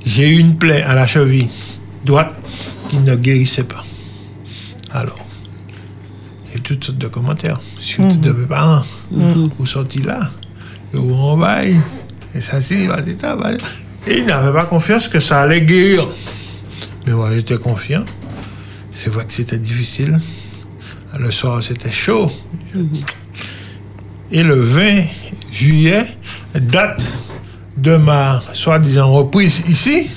j'ai 0.05 0.29
eu 0.29 0.39
une 0.39 0.55
plaie 0.57 0.81
à 0.81 0.95
la 0.95 1.05
cheville 1.05 1.47
droite 2.03 2.31
qui 2.89 2.97
ne 2.97 3.15
guérissait 3.15 3.63
pas. 3.63 3.83
Alors, 4.93 5.17
il 6.45 6.53
y 6.53 6.57
a 6.57 6.59
toutes 6.59 6.83
sortes 6.83 6.99
de 6.99 7.07
commentaires, 7.07 7.59
surtout 7.79 8.17
de 8.17 8.31
mes 8.31 8.45
parents. 8.45 8.83
Vous 9.09 9.65
sortez 9.65 10.01
là, 10.01 10.29
et 10.93 10.97
vous 10.97 11.15
en 11.15 11.35
bail, 11.35 11.75
et 12.35 12.41
ça, 12.41 12.61
c'est 12.61 12.87
ça. 13.19 13.37
Et 14.05 14.17
ils 14.19 14.25
n'avaient 14.25 14.53
pas 14.53 14.65
confiance 14.65 15.07
que 15.07 15.19
ça 15.19 15.41
allait 15.41 15.61
guérir. 15.61 16.07
Mais 17.07 17.13
moi, 17.13 17.33
j'étais 17.33 17.57
confiant. 17.57 18.05
C'est 18.91 19.09
vrai 19.09 19.25
que 19.25 19.33
c'était 19.33 19.57
difficile. 19.57 20.19
Le 21.17 21.31
soir, 21.31 21.63
c'était 21.63 21.91
chaud. 21.91 22.31
Et 24.31 24.43
le 24.43 24.55
20 24.59 25.05
juillet, 25.51 26.05
date 26.55 27.11
de 27.77 27.97
ma 27.97 28.41
soi-disant 28.53 29.11
reprise 29.11 29.63
ici, 29.67 30.07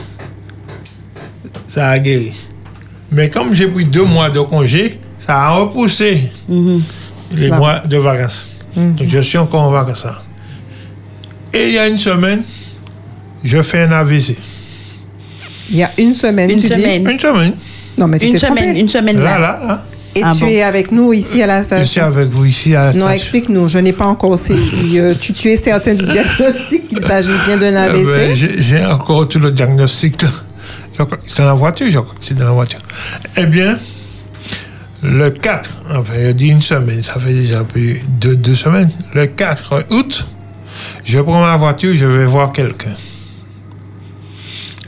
ça 1.66 1.88
a 1.88 1.98
guéri. 1.98 2.32
Mais 3.12 3.30
comme 3.30 3.54
j'ai 3.54 3.66
pris 3.68 3.84
deux 3.84 4.04
mois 4.04 4.30
de 4.30 4.40
congé, 4.40 4.98
ça 5.18 5.38
a 5.40 5.50
repoussé 5.58 6.30
les 7.34 7.48
Là. 7.48 7.56
mois 7.58 7.78
de 7.80 7.96
vacances. 7.98 8.52
Donc 8.76 9.08
je 9.08 9.18
suis 9.20 9.38
encore 9.38 9.62
en 9.62 9.70
vacances. 9.70 10.04
là. 10.04 10.20
Et 11.52 11.68
il 11.68 11.74
y 11.74 11.78
a 11.78 11.88
une 11.88 11.98
semaine, 11.98 12.42
je 13.42 13.62
fais 13.62 13.82
un 13.84 13.92
AVC. 13.92 14.36
Il 15.70 15.76
y 15.78 15.82
a 15.82 15.90
une 15.98 16.14
semaine, 16.14 16.50
Une 16.50 16.60
tu 16.60 16.68
semaine. 16.68 17.04
dis. 17.04 17.10
Une 17.10 17.18
semaine. 17.18 17.52
Non 17.98 18.06
mais 18.06 18.18
tu 18.18 18.26
Une 18.26 18.38
semaine, 18.38 18.56
trompé. 18.64 18.80
une 18.80 18.88
semaine 18.88 19.18
Là, 19.18 19.38
là. 19.38 19.60
là, 19.60 19.66
là. 19.66 19.84
Et 20.14 20.22
Ah 20.22 20.32
tu 20.34 20.44
bon. 20.44 20.46
es 20.50 20.62
avec 20.62 20.92
nous 20.92 21.12
ici 21.12 21.42
à 21.42 21.46
la 21.46 21.60
Je 21.60 21.66
suis 21.66 21.76
station. 21.86 22.04
avec 22.04 22.28
vous 22.30 22.44
ici 22.46 22.74
à 22.74 22.84
la 22.84 22.92
Non, 22.92 23.00
station. 23.00 23.10
explique-nous. 23.10 23.68
Je 23.68 23.78
n'ai 23.78 23.92
pas 23.92 24.06
encore 24.06 24.38
saisi. 24.38 24.98
Euh, 24.98 25.14
tu, 25.18 25.32
tu 25.34 25.48
es 25.50 25.56
certain 25.56 25.94
du 25.94 26.04
diagnostic 26.06 26.88
qu'il 26.88 27.00
s'agit 27.02 27.28
bien 27.46 27.56
d'un 27.58 27.74
Euh, 27.74 27.92
ben, 27.92 28.00
AVC. 28.30 28.34
j'ai- 28.34 28.62
J'ai 28.62 28.84
encore 28.84 29.28
tout 29.28 29.38
le 29.38 29.50
diagnostic. 29.52 30.22
C'est 31.26 31.42
dans 31.42 31.46
la 31.48 31.54
voiture, 31.54 31.90
je 31.90 31.98
c'est 32.20 32.34
dans 32.34 32.44
la 32.44 32.52
voiture. 32.52 32.80
Eh 33.36 33.46
bien, 33.46 33.78
le 35.02 35.30
4, 35.30 35.70
enfin, 35.90 36.14
il 36.18 36.34
dit 36.34 36.48
une 36.48 36.62
semaine, 36.62 37.02
ça 37.02 37.18
fait 37.18 37.32
déjà 37.32 37.64
plus 37.64 38.02
de 38.20 38.34
deux 38.34 38.54
semaines. 38.54 38.90
Le 39.14 39.26
4 39.26 39.84
août, 39.90 40.26
je 41.04 41.20
prends 41.20 41.40
ma 41.40 41.56
voiture, 41.56 41.94
je 41.94 42.06
vais 42.06 42.26
voir 42.26 42.52
quelqu'un. 42.52 42.94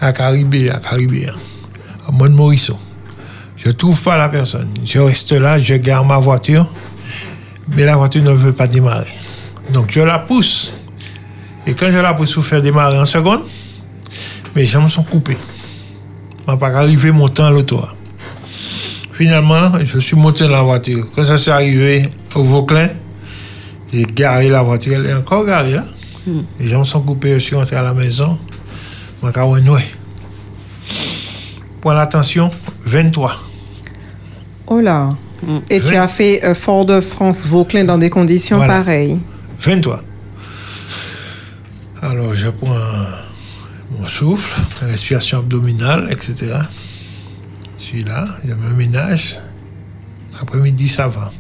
À 0.01 0.13
Caribé, 0.13 0.71
à 0.71 0.79
Caribé, 0.79 1.29
à 1.29 2.13
Mont-Morisseau. 2.13 2.79
Je 3.57 3.71
trouve 3.71 4.01
pas 4.03 4.17
la 4.17 4.29
personne. 4.29 4.69
Je 4.85 5.01
reste 5.01 5.33
là, 5.33 5.59
je 5.59 5.75
garde 5.75 6.07
ma 6.07 6.19
voiture, 6.19 6.71
mais 7.75 7.85
la 7.85 7.97
voiture 7.97 8.23
ne 8.23 8.33
veut 8.33 8.53
pas 8.53 8.67
démarrer. 8.67 9.13
Donc 9.73 9.91
je 9.91 10.01
la 10.01 10.19
pousse. 10.21 10.75
Et 11.67 11.75
quand 11.75 11.91
je 11.91 11.99
la 11.99 12.15
pousse 12.15 12.33
pour 12.35 12.45
faire 12.45 12.63
démarrer 12.63 12.99
en 12.99 13.05
seconde, 13.05 13.43
mes 14.55 14.65
jambes 14.65 14.89
sont 14.89 15.03
coupées. 15.03 15.37
Je 16.49 16.55
ne 16.55 16.57
pas 16.59 16.68
arrivé 16.68 17.11
mon 17.12 17.28
temps 17.28 17.44
à 17.44 17.51
l'auto. 17.51 17.78
Finalement, 19.12 19.72
je 19.84 19.99
suis 19.99 20.16
monté 20.16 20.44
dans 20.44 20.51
la 20.51 20.62
voiture. 20.62 21.07
Quand 21.14 21.22
ça 21.22 21.36
s'est 21.36 21.51
arrivé 21.51 22.09
au 22.34 22.42
Vauclin, 22.42 22.88
j'ai 23.92 24.05
garé 24.05 24.49
la 24.49 24.62
voiture. 24.62 24.94
Elle 24.94 25.05
est 25.11 25.12
encore 25.14 25.44
garée 25.44 25.72
là. 25.74 25.84
Les 26.59 26.68
jambes 26.68 26.86
sont 26.86 27.03
coupées. 27.03 27.34
Je 27.34 27.40
suis 27.40 27.55
rentré 27.55 27.76
à 27.76 27.82
la 27.82 27.92
maison. 27.92 28.38
Je 29.22 29.28
suis. 29.28 29.84
Pour 31.82 31.92
l'attention, 31.92 32.51
23. 32.86 33.36
Oh 34.68 34.80
là. 34.80 35.11
Et 35.68 35.80
tu 35.80 35.96
as 35.96 36.09
fait 36.09 36.42
euh, 36.46 36.55
Fort-de-France-Vauclin 36.55 37.84
dans 37.84 37.99
des 37.99 38.09
conditions 38.09 38.57
Voilà. 38.57 38.78
pareilles. 38.78 39.20
23. 39.61 40.01
Alors, 42.01 42.34
je 42.34 42.49
prends 42.49 42.74
mon 43.99 44.07
souffle, 44.07 44.61
la 44.80 44.88
respiration 44.88 45.38
abdominale, 45.38 46.09
etc. 46.11 46.55
Je 47.78 47.84
suis 47.84 48.05
là, 48.05 48.26
je 48.46 48.55
me 48.55 48.74
ménage. 48.74 49.38
Après-midi, 50.40 50.88
ça 50.88 51.09
va. 51.09 51.32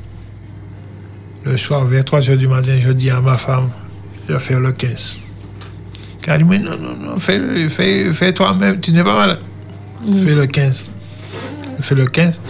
Le 1.44 1.56
soir, 1.56 1.84
vers 1.84 2.04
3 2.04 2.30
heures 2.30 2.36
du 2.36 2.48
matin, 2.48 2.76
je 2.80 2.92
dis 2.92 3.10
à 3.10 3.20
ma 3.20 3.36
femme, 3.36 3.70
je 4.26 4.32
vais 4.32 4.38
faire 4.38 4.60
le 4.60 4.72
15. 4.72 5.18
Elle 6.26 6.42
dit, 6.42 6.48
mais 6.48 6.58
non, 6.58 6.76
non, 6.76 6.94
non, 6.94 7.18
fais, 7.18 7.68
fais, 7.70 8.12
fais 8.12 8.34
toi-même, 8.34 8.80
tu 8.80 8.92
n'es 8.92 9.02
pas 9.02 9.16
malade. 9.16 9.40
Fais 10.18 10.34
le 10.34 10.46
15. 10.46 10.86
Fais 11.80 11.94
le 11.94 12.04
15, 12.04 12.40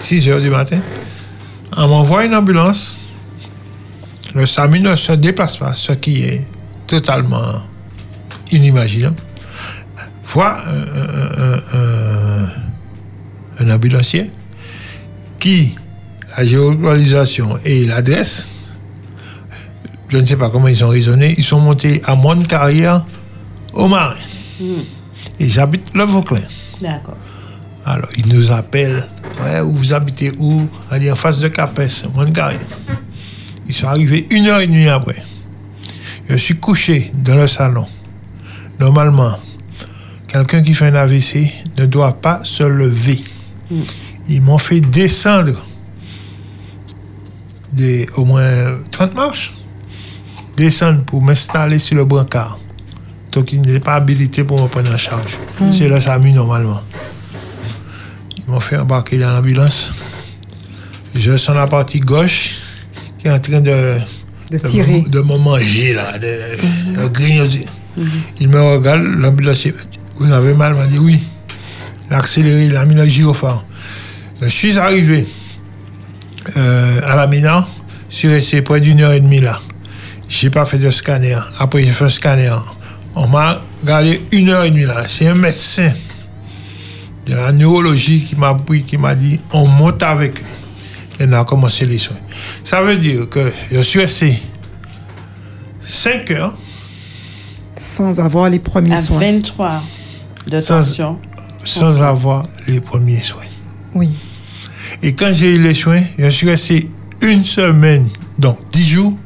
6 0.00 0.28
heures 0.28 0.40
du 0.40 0.50
matin. 0.50 0.78
On 1.76 1.88
m'envoie 1.88 2.26
une 2.26 2.34
ambulance. 2.34 2.98
Le 4.34 4.44
SAMU 4.44 4.80
ne 4.80 4.94
se 4.96 5.12
déplace 5.12 5.56
pas, 5.56 5.72
ce 5.72 5.92
qui 5.92 6.24
est 6.24 6.46
totalement 6.86 7.62
inimaginable. 8.50 9.16
Vois 10.36 10.58
un, 10.68 11.62
un- 11.78 13.62
un- 13.64 13.70
ambulancier 13.74 14.30
qui, 15.40 15.74
la 16.36 16.44
géolocalisation 16.44 17.58
et 17.64 17.86
l'adresse, 17.86 18.74
je 20.10 20.18
ne 20.18 20.26
sais 20.26 20.36
pas 20.36 20.50
comment 20.50 20.68
ils 20.68 20.84
ont 20.84 20.88
raisonné, 20.90 21.34
ils 21.38 21.42
sont 21.42 21.58
montés 21.58 22.02
à 22.04 22.14
Monte 22.16 22.46
Carrière 22.48 23.06
au 23.72 23.88
Marin. 23.88 24.14
Et 25.40 25.48
j'habite 25.48 25.94
le 25.94 26.04
Vauclin. 26.04 26.42
D'accord. 26.82 27.16
Alors, 27.86 28.08
ils 28.18 28.28
nous 28.28 28.52
appellent. 28.52 29.06
Ouais, 29.42 29.60
où 29.60 29.72
vous 29.74 29.94
habitez 29.94 30.32
où? 30.38 30.68
On 30.92 30.98
dit 30.98 31.10
en 31.10 31.16
face 31.16 31.38
de 31.38 31.48
Capes, 31.48 31.80
Monte-Carrière. 32.14 32.60
Ils 33.66 33.74
sont 33.74 33.86
arrivés 33.86 34.26
une 34.30 34.46
heure 34.48 34.60
et 34.60 34.66
demie 34.66 34.86
après. 34.88 35.22
Je 36.28 36.36
suis 36.36 36.56
couché 36.56 37.10
dans 37.24 37.36
le 37.36 37.46
salon. 37.46 37.86
Normalement, 38.78 39.38
quelqu'un 40.44 40.62
qui 40.62 40.74
fait 40.74 40.86
un 40.86 40.94
AVC 40.94 41.50
ne 41.78 41.86
doit 41.86 42.12
pas 42.14 42.40
se 42.44 42.62
lever. 42.64 43.20
Ils 44.28 44.40
m'ont 44.42 44.58
fait 44.58 44.80
descendre 44.80 45.52
des, 47.72 48.08
au 48.16 48.24
moins 48.24 48.78
30 48.90 49.14
marches. 49.14 49.52
Descendre 50.56 51.02
pour 51.04 51.22
m'installer 51.22 51.78
sur 51.78 51.96
le 51.96 52.04
brancard. 52.04 52.58
Donc, 53.32 53.52
il 53.52 53.60
n'est 53.60 53.80
pas 53.80 53.94
habilité 53.96 54.44
pour 54.44 54.60
me 54.62 54.66
prendre 54.68 54.90
en 54.92 54.96
charge. 54.96 55.36
C'est 55.70 55.88
le 55.88 56.00
SAMU 56.00 56.32
normalement. 56.32 56.80
Ils 58.38 58.44
m'ont 58.50 58.60
fait 58.60 58.78
embarquer 58.78 59.18
dans 59.18 59.30
l'ambulance. 59.30 59.92
Je 61.14 61.36
sens 61.36 61.54
la 61.54 61.66
partie 61.66 62.00
gauche 62.00 62.56
qui 63.18 63.26
est 63.28 63.30
en 63.30 63.38
train 63.38 63.60
de, 63.60 63.96
De 64.50 64.58
tirer. 64.58 65.02
me- 65.02 65.08
de 65.10 65.20
me 65.20 65.36
manger, 65.36 65.92
là, 65.92 66.16
de, 66.16 67.02
de 67.02 67.08
grignoter. 67.08 67.66
Il 68.40 68.48
me 68.48 68.60
regarde, 68.60 69.02
l'ambulancier, 69.02 69.74
vous 70.18 70.32
avez 70.32 70.54
mal 70.54 70.72
Il 70.74 70.78
m'a 70.78 70.86
dit 70.86 70.98
oui. 70.98 71.20
Il 72.08 72.14
a 72.14 72.18
accéléré, 72.18 72.66
il 72.66 72.76
a 72.76 72.84
mis 72.84 72.94
le 72.94 73.04
gyrophare. 73.04 73.64
Je 74.40 74.48
suis 74.48 74.78
arrivé 74.78 75.26
euh, 76.56 77.00
à 77.04 77.16
la 77.16 77.26
Mina, 77.26 77.66
je 78.10 78.16
suis 78.16 78.28
resté 78.28 78.62
près 78.62 78.80
d'une 78.80 79.00
heure 79.00 79.12
et 79.12 79.20
demie 79.20 79.40
là. 79.40 79.58
J'ai 80.28 80.50
pas 80.50 80.64
fait 80.64 80.78
de 80.78 80.90
scanner. 80.90 81.38
Après, 81.58 81.82
j'ai 81.82 81.92
fait 81.92 82.04
un 82.04 82.08
scanner. 82.08 82.54
On 83.14 83.26
m'a 83.28 83.60
regardé 83.80 84.20
une 84.32 84.50
heure 84.50 84.64
et 84.64 84.70
demie 84.70 84.84
là. 84.84 85.04
C'est 85.06 85.26
un 85.28 85.34
médecin 85.34 85.90
de 87.26 87.34
la 87.34 87.52
neurologie 87.52 88.24
qui 88.24 88.36
m'a 88.36 88.54
pris, 88.54 88.84
qui 88.84 88.98
m'a 88.98 89.14
dit 89.14 89.40
on 89.52 89.66
monte 89.66 90.02
avec 90.02 90.38
lui. 90.38 90.46
Et 91.18 91.24
on 91.26 91.32
a 91.32 91.44
commencé 91.44 91.86
les 91.86 91.98
soins. 91.98 92.16
Ça 92.62 92.82
veut 92.82 92.96
dire 92.96 93.28
que 93.28 93.52
je 93.72 93.80
suis 93.80 94.00
resté 94.00 94.38
5 95.80 96.30
heures 96.32 96.54
Sans 97.76 98.20
avoir 98.20 98.50
les 98.50 98.58
premiers 98.58 98.92
À 98.92 99.00
soins. 99.00 99.18
23 99.18 99.82
de 100.48 100.58
Sans- 100.58 100.78
tension. 100.78 101.18
sans 101.64 102.00
avoir 102.02 102.44
les 102.68 102.80
premiers 102.80 103.20
soins. 103.22 103.42
Oui. 103.94 104.10
Et 105.02 105.14
quand 105.14 105.32
j'ai 105.32 105.54
eu 105.54 105.60
les 105.60 105.74
soins, 105.74 106.02
je 106.18 106.28
suis 106.28 106.48
resté 106.48 106.88
une 107.22 107.44
semaine, 107.44 108.08
donc 108.38 108.58
10 108.72 108.86
jours, 108.88 109.18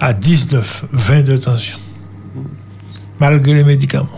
à 0.00 0.12
19, 0.12 0.84
20 0.92 1.22
de 1.22 1.36
tension. 1.36 1.78
Malgré 3.20 3.54
les 3.54 3.64
médicaments. 3.64 4.08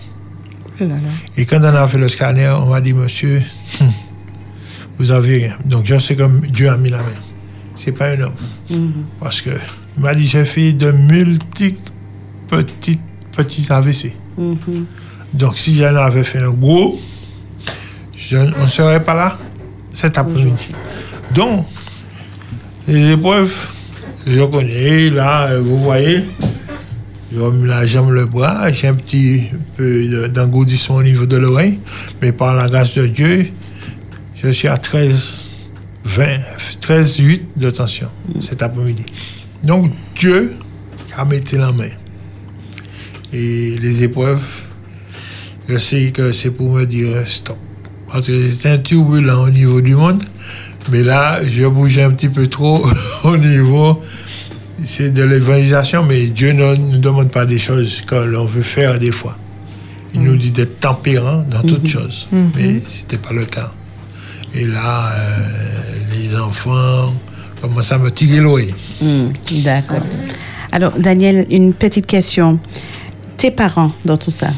Oh 0.80 0.84
là 0.84 0.88
là. 0.94 0.94
Et 1.36 1.44
quand 1.46 1.58
on 1.60 1.64
a 1.64 1.86
fait 1.86 1.98
le 1.98 2.08
scanner, 2.08 2.48
on 2.60 2.66
m'a 2.66 2.80
dit, 2.80 2.92
monsieur, 2.94 3.42
hum, 3.80 3.90
vous 4.98 5.10
avez 5.10 5.36
rien. 5.46 5.56
Donc 5.64 5.84
je 5.86 5.98
sais 5.98 6.16
comme 6.16 6.40
Dieu 6.40 6.68
a 6.70 6.76
mis 6.76 6.90
la 6.90 6.98
main. 6.98 7.04
C'est 7.74 7.92
pas 7.92 8.08
un 8.08 8.20
homme. 8.20 9.04
Parce 9.20 9.42
que 9.42 9.50
il 9.96 10.02
m'a 10.02 10.14
dit, 10.14 10.26
j'ai 10.26 10.44
fait 10.46 10.72
de 10.72 10.90
multiples 10.90 11.90
petites, 12.48 13.00
petits 13.36 13.66
AVC. 13.70 14.12
Donc 15.34 15.58
si 15.58 15.76
j'en 15.76 15.94
avais 15.96 16.24
fait 16.24 16.38
un 16.38 16.50
gros, 16.50 17.00
je- 18.16 18.36
on 18.36 18.62
ne 18.62 18.66
serait 18.68 19.02
pas 19.04 19.14
là 19.14 19.38
cet 19.90 20.18
après-midi. 20.18 20.68
Donc, 21.34 21.66
les 22.88 23.12
épreuves, 23.12 23.54
je 24.26 24.42
connais, 24.44 25.10
là, 25.10 25.58
vous 25.58 25.78
voyez, 25.78 26.24
la 27.32 27.84
jambe, 27.84 28.10
le 28.10 28.26
bras, 28.26 28.70
j'ai 28.70 28.88
un 28.88 28.94
petit 28.94 29.44
peu 29.76 30.06
de- 30.08 30.26
d'engourdissement 30.28 30.96
au 30.96 31.02
niveau 31.02 31.26
de 31.26 31.36
l'oreille, 31.36 31.78
mais 32.22 32.32
par 32.32 32.54
la 32.54 32.68
grâce 32.68 32.94
de 32.94 33.06
Dieu, 33.06 33.48
je 34.42 34.48
suis 34.50 34.68
à 34.68 34.76
13, 34.78 35.44
20, 36.04 36.38
13, 36.80 37.16
8 37.18 37.42
de 37.56 37.70
tension 37.70 38.08
cet 38.40 38.62
après-midi. 38.62 39.04
Donc, 39.64 39.90
Dieu 40.18 40.56
a 41.16 41.24
mis 41.24 41.40
la 41.52 41.72
main. 41.72 41.88
Et 43.32 43.76
les 43.80 44.04
épreuves, 44.04 44.44
je 45.68 45.76
sais 45.78 46.10
que 46.12 46.32
c'est 46.32 46.50
pour 46.50 46.72
me 46.72 46.84
dire 46.84 47.08
stop. 47.26 47.56
Parce 48.10 48.26
que 48.26 48.48
c'était 48.48 48.70
un 48.70 48.78
turbulent 48.78 49.42
au 49.42 49.50
niveau 49.50 49.80
du 49.80 49.94
monde, 49.94 50.22
mais 50.90 51.02
là, 51.02 51.40
je 51.44 51.66
bougeais 51.66 52.04
un 52.04 52.10
petit 52.10 52.28
peu 52.28 52.46
trop 52.46 52.86
au 53.24 53.36
niveau 53.36 54.00
c'est 54.84 55.10
de 55.10 55.22
l'évangélisation, 55.22 56.02
mais 56.04 56.26
Dieu 56.26 56.52
ne 56.52 56.74
nous 56.74 56.98
demande 56.98 57.30
pas 57.30 57.46
des 57.46 57.58
choses 57.58 58.02
que 58.06 58.14
l'on 58.14 58.44
veut 58.44 58.62
faire 58.62 58.98
des 58.98 59.10
fois. 59.10 59.36
Il 60.14 60.22
nous 60.22 60.36
dit 60.36 60.50
d'être 60.50 60.80
tempérant 60.80 61.44
dans 61.48 61.62
toutes 61.62 61.88
choses, 61.88 62.28
mais 62.32 62.80
ce 62.86 63.02
n'était 63.02 63.18
pas 63.18 63.32
le 63.32 63.44
cas. 63.44 63.72
Et 64.54 64.66
là, 64.66 65.12
euh, 65.12 65.36
les 66.14 66.36
enfants 66.36 67.12
commencent 67.60 67.92
à 67.92 67.98
me 67.98 68.10
tirer 68.10 68.40
l'oreille? 68.40 68.74
Hmm, 69.02 69.26
D'accord. 69.62 70.00
Alors, 70.72 70.92
Daniel, 70.98 71.44
une 71.50 71.74
petite 71.74 72.06
question. 72.06 72.58
Tes 73.36 73.50
parents 73.50 73.92
dans 74.04 74.16
tout 74.16 74.30
ça, 74.30 74.48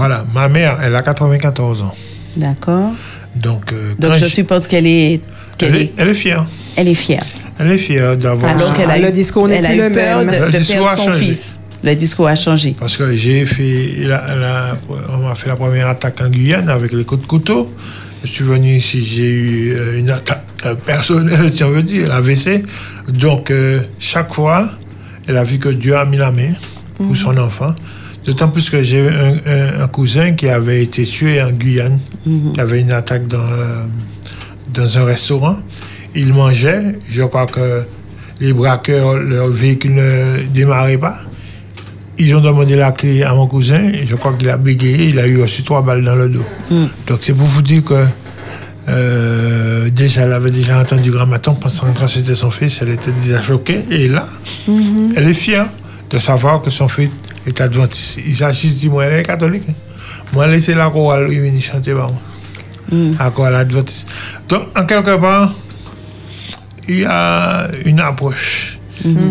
Voilà, 0.00 0.24
ma 0.34 0.48
mère, 0.48 0.78
elle 0.82 0.94
a 0.96 1.02
94 1.02 1.82
ans. 1.82 1.94
d'accord 2.36 2.90
Donc, 3.36 3.72
euh, 3.72 3.92
Donc, 3.98 4.14
je 4.14 4.24
je- 4.24 4.30
suppose 4.30 4.66
qu'elle 4.66 4.86
est, 4.86 5.20
qu'elle 5.58 5.74
elle, 5.74 5.80
est, 5.82 5.84
est, 5.84 5.92
elle 5.98 6.08
est 6.08 6.14
fière. 6.14 6.46
elle 6.76 6.88
est 6.88 6.94
fière. 6.94 7.24
Elle 7.58 7.70
est 7.70 7.78
fière 7.78 8.16
d'avoir. 8.16 8.50
Alors 8.56 8.72
qu'elle 8.72 8.90
a 8.90 8.98
le 8.98 9.08
eu, 9.08 9.12
discours 9.12 9.46
n'est 9.46 9.56
elle 9.56 9.66
a 9.66 9.68
plus 9.70 9.78
eu 9.78 9.82
le 9.88 9.92
peur 9.92 10.24
même. 10.24 10.28
de, 10.28 10.46
Le 10.58 10.64
perdre 10.64 10.96
son 10.98 11.04
changé. 11.12 11.18
fils. 11.26 11.58
Le 11.84 11.94
discours 11.94 12.28
a 12.28 12.36
changé. 12.36 12.74
Parce 12.80 12.96
que 12.96 13.12
j'ai 13.14 13.44
fait. 13.46 14.06
la- 14.06 14.34
la- 14.34 14.78
on 15.12 15.18
m'a 15.28 15.34
fait 15.34 15.48
la 15.50 15.56
première 15.56 15.88
attaque 15.88 16.20
en 16.22 16.28
Guyane 16.30 16.68
avec 16.70 16.92
les 16.92 17.04
coups 17.04 17.20
de 17.22 17.26
couteau. 17.26 17.70
Je 18.24 18.28
suis 18.30 18.44
venu 18.44 18.76
ici, 18.76 19.02
j'ai 19.04 19.30
eu 19.30 19.72
euh, 19.74 19.98
une 19.98 20.10
attaque 20.10 20.44
personnelle, 20.86 21.50
si 21.56 21.62
on 21.64 21.68
veut 21.70 21.82
dire, 21.82 22.08
l'AVC. 22.08 22.64
Donc, 23.08 23.50
euh, 23.50 23.80
chaque 23.98 24.32
fois, 24.32 24.68
elle 25.28 25.36
a 25.36 25.44
vu 25.44 25.58
que 25.58 25.68
Dieu 25.70 25.94
a 25.96 26.04
mis 26.06 26.16
la 26.18 26.30
main 26.30 26.52
pour 26.96 27.14
son 27.16 27.36
enfant. 27.38 27.74
D'autant 28.26 28.48
plus 28.48 28.68
que 28.70 28.82
j'ai 28.82 29.08
un, 29.08 29.34
un- 29.46 29.82
un 29.82 29.88
cousin 29.88 30.32
qui 30.32 30.48
avait 30.48 30.82
été 30.82 31.04
tué 31.04 31.42
en 31.42 31.50
Guyane, 31.52 31.98
qui 32.54 32.60
avait 32.60 32.80
une 32.80 32.92
attaque 32.92 33.26
dans, 33.26 33.38
euh, 33.38 33.84
dans 34.74 34.98
un 34.98 35.04
restaurant. 35.04 35.56
Il 36.14 36.32
mangeait, 36.34 36.98
je 37.08 37.22
crois 37.22 37.46
que 37.46 37.82
les 38.40 38.52
braqueurs, 38.52 39.16
leur 39.16 39.48
véhicule 39.48 39.94
ne 39.94 40.42
démarrait 40.52 40.98
pas. 40.98 41.18
Ils 42.18 42.34
ont 42.34 42.40
demandé 42.42 42.76
la 42.76 42.92
clé 42.92 43.22
à 43.22 43.32
mon 43.32 43.46
cousin. 43.46 43.92
Je 44.04 44.14
crois 44.16 44.34
qu'il 44.34 44.50
a 44.50 44.58
bégayé. 44.58 45.08
Il 45.08 45.18
a 45.18 45.26
eu 45.26 45.40
aussi 45.40 45.62
trois 45.62 45.80
balles 45.82 46.04
dans 46.04 46.14
le 46.16 46.28
dos. 46.28 46.44
Donc 47.06 47.18
c'est 47.22 47.32
pour 47.32 47.46
vous 47.46 47.62
dire 47.62 47.82
que 47.84 48.04
euh, 48.88 49.88
déjà, 49.90 50.22
elle 50.22 50.32
avait 50.32 50.50
déjà 50.50 50.80
entendu 50.80 51.10
Grammaton 51.10 51.54
pensant 51.54 51.92
que 51.92 52.06
c'était 52.08 52.34
son 52.34 52.50
fils. 52.50 52.80
Elle 52.82 52.90
était 52.90 53.12
déjà 53.12 53.40
choquée. 53.40 53.84
Et 53.90 54.08
là, 54.08 54.28
elle 55.16 55.28
est 55.28 55.32
fière 55.32 55.66
de 56.10 56.18
savoir 56.18 56.60
que 56.62 56.70
son 56.70 56.88
fils 56.88 57.10
est 57.46 57.60
adventiste. 57.60 58.18
Il 58.26 58.34
s'agit 58.34 58.68
dit, 58.70 58.88
moi, 58.88 59.04
elle 59.04 59.20
est 59.20 59.22
catholique. 59.22 59.64
hein. 59.68 59.74
Moi, 60.32 60.46
laissez 60.46 60.74
la 60.74 60.90
chorale, 60.90 61.26
lui, 61.28 61.38
venir 61.38 61.60
chanter 61.62 61.92
par 61.94 62.08
moi. 62.10 62.20
La 63.18 63.30
chorale 63.30 63.54
adventiste. 63.56 64.08
Donc, 64.48 64.64
en 64.76 64.84
quelque 64.84 65.16
part, 65.16 65.52
il 66.88 67.00
y 67.00 67.04
a 67.04 67.68
une 67.84 68.00
approche. 68.00 68.78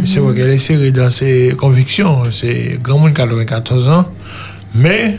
C'est 0.05 0.19
vrai 0.19 0.33
qu'elle 0.35 0.49
est 0.49 0.57
serrée 0.57 0.91
dans 0.91 1.09
ses 1.11 1.53
convictions. 1.57 2.31
C'est 2.31 2.79
grand 2.81 2.97
monde 2.99 3.13
94 3.13 3.87
ans. 3.89 4.05
Mais 4.73 5.17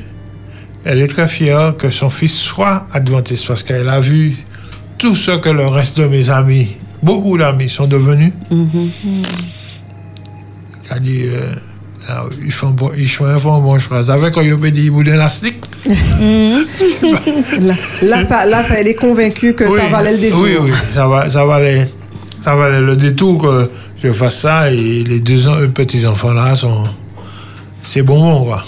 elle 0.85 1.01
est 1.01 1.07
très 1.09 1.29
fière 1.29 1.75
que 1.77 1.91
son 1.91 2.11
fils 2.11 2.35
soit 2.35 2.87
adventiste 2.93 3.47
parce 3.47 3.63
qu'elle 3.63 3.89
a 3.89 4.01
vu 4.01 4.37
tout 4.99 5.15
ce 5.15 5.33
que 5.39 5.51
le 5.51 5.67
reste 5.67 5.99
de 6.01 6.07
mes 6.07 6.31
amis, 6.31 6.69
beaucoup 7.03 7.37
d'amis, 7.39 7.69
sont 7.69 7.87
devenus. 7.87 8.33
Elle 10.91 11.03
dit, 11.03 11.23
euh, 11.27 11.55
ils 12.43 12.53
font 12.53 12.71
bon, 12.71 12.91
ils 12.97 13.09
font 13.09 13.27
un 13.27 13.37
bon 13.61 13.79
choix. 13.79 14.09
Avec 14.11 14.37
un 14.37 14.43
yobé 14.43 14.71
dit, 14.71 14.91
bout 14.91 15.05
d'élastique? 15.05 15.57
Là, 17.61 17.75
là, 18.03 18.25
ça, 18.25 18.47
là, 18.47 18.63
ça, 18.63 18.75
elle 18.81 18.89
est 18.89 18.95
convaincue 18.95 19.55
que 19.55 19.65
ça 19.71 19.87
valait 19.89 20.13
le 20.13 20.19
détour. 20.19 20.41
Oui, 20.43 20.57
oui, 20.61 20.71
ça, 20.93 21.07
va, 21.09 21.29
ça, 21.29 21.45
valait, 21.45 21.89
ça 22.41 22.55
valait 22.55 22.81
le 22.81 22.97
détour 22.97 23.43
que 23.43 23.71
je 24.03 24.13
fasse 24.13 24.41
ça 24.41 24.71
et 24.71 25.05
les 25.05 25.21
deux 25.21 25.49
en- 25.49 25.69
petits-enfants-là 25.69 26.57
sont. 26.57 26.85
C'est 27.83 28.03
bonbon, 28.03 28.45
quoi. 28.45 28.65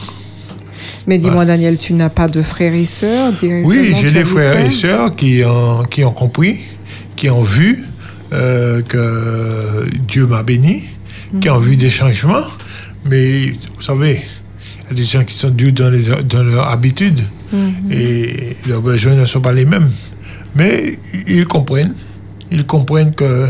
Mais 1.07 1.19
dis-moi, 1.19 1.45
Daniel, 1.45 1.79
tu 1.79 1.95
n'as 1.95 2.09
pas 2.11 2.29
de 2.29 2.41
frères 2.43 2.73
et 2.75 2.85
sœurs 2.87 3.33
directement 3.33 3.69
Oui, 3.69 3.95
j'ai 4.01 4.13
des 4.13 4.25
frères 4.25 4.59
et 4.65 4.71
sœurs 4.71 5.15
qui 5.17 5.43
ont, 5.45 5.83
qui 5.83 6.05
ont 6.05 6.13
compris, 6.13 6.61
qui 7.17 7.29
ont 7.29 7.43
vu 7.43 7.85
euh, 8.33 8.83
que 8.83 9.85
Dieu 10.07 10.27
m'a 10.27 10.43
béni, 10.45 10.85
qui 11.41 11.51
ont 11.51 11.59
vu 11.59 11.77
des 11.77 11.91
changements. 11.91 12.45
Mais 13.09 13.51
vous 13.75 13.83
savez, 13.83 14.23
il 14.85 14.89
y 14.91 14.93
a 14.93 14.95
des 14.95 15.05
gens 15.05 15.25
qui 15.25 15.35
sont 15.35 15.51
durs 15.51 15.73
dans, 15.73 15.91
les, 15.91 16.09
dans 16.25 16.43
leur 16.45 16.69
habitude 16.69 17.19
et 17.91 18.57
leurs 18.67 18.81
besoins 18.81 19.15
ne 19.15 19.27
sont 19.27 19.41
pas 19.41 19.53
les 19.53 19.65
mêmes. 19.65 19.91
Mais 20.55 20.99
ils 21.27 21.45
comprennent. 21.47 21.95
Ils 22.51 22.65
comprennent 22.67 23.15
que 23.15 23.47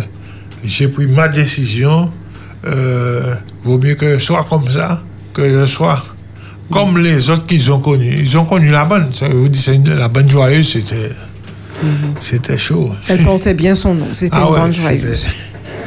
j'ai 0.65 0.89
pris 0.89 1.07
ma 1.07 1.29
décision. 1.29 2.11
Euh, 2.65 3.35
vaut 3.65 3.79
mieux 3.79 3.95
que 3.95 4.19
je 4.19 4.25
sois 4.25 4.47
comme 4.49 4.71
ça 4.71 5.03
que 5.35 5.43
je 5.63 5.67
sois 5.67 6.01
comme 6.71 6.97
les 6.99 7.29
autres 7.29 7.45
qu'ils 7.45 7.71
ont 7.73 7.81
connus. 7.81 8.19
Ils 8.21 8.39
ont 8.39 8.45
connu 8.45 8.71
la 8.71 8.85
bonne. 8.85 9.13
Ça, 9.13 9.27
je 9.29 9.35
vous 9.37 9.49
dis, 9.49 9.63
une- 9.73 9.95
la 9.95 10.09
bonne 10.09 10.31
joyeuse, 10.31 10.69
c'était, 10.73 11.11
c'était 12.21 12.57
chaud. 12.59 12.93
Elle 13.09 13.23
portait 13.25 13.55
bien 13.55 13.75
son 13.75 13.95
nom. 13.95 14.07
C'était 14.15 14.37
Ah 14.39 14.45
une 14.47 14.53
ouais, 14.55 14.61
bonne 14.61 14.73
joyeuse. 14.73 15.27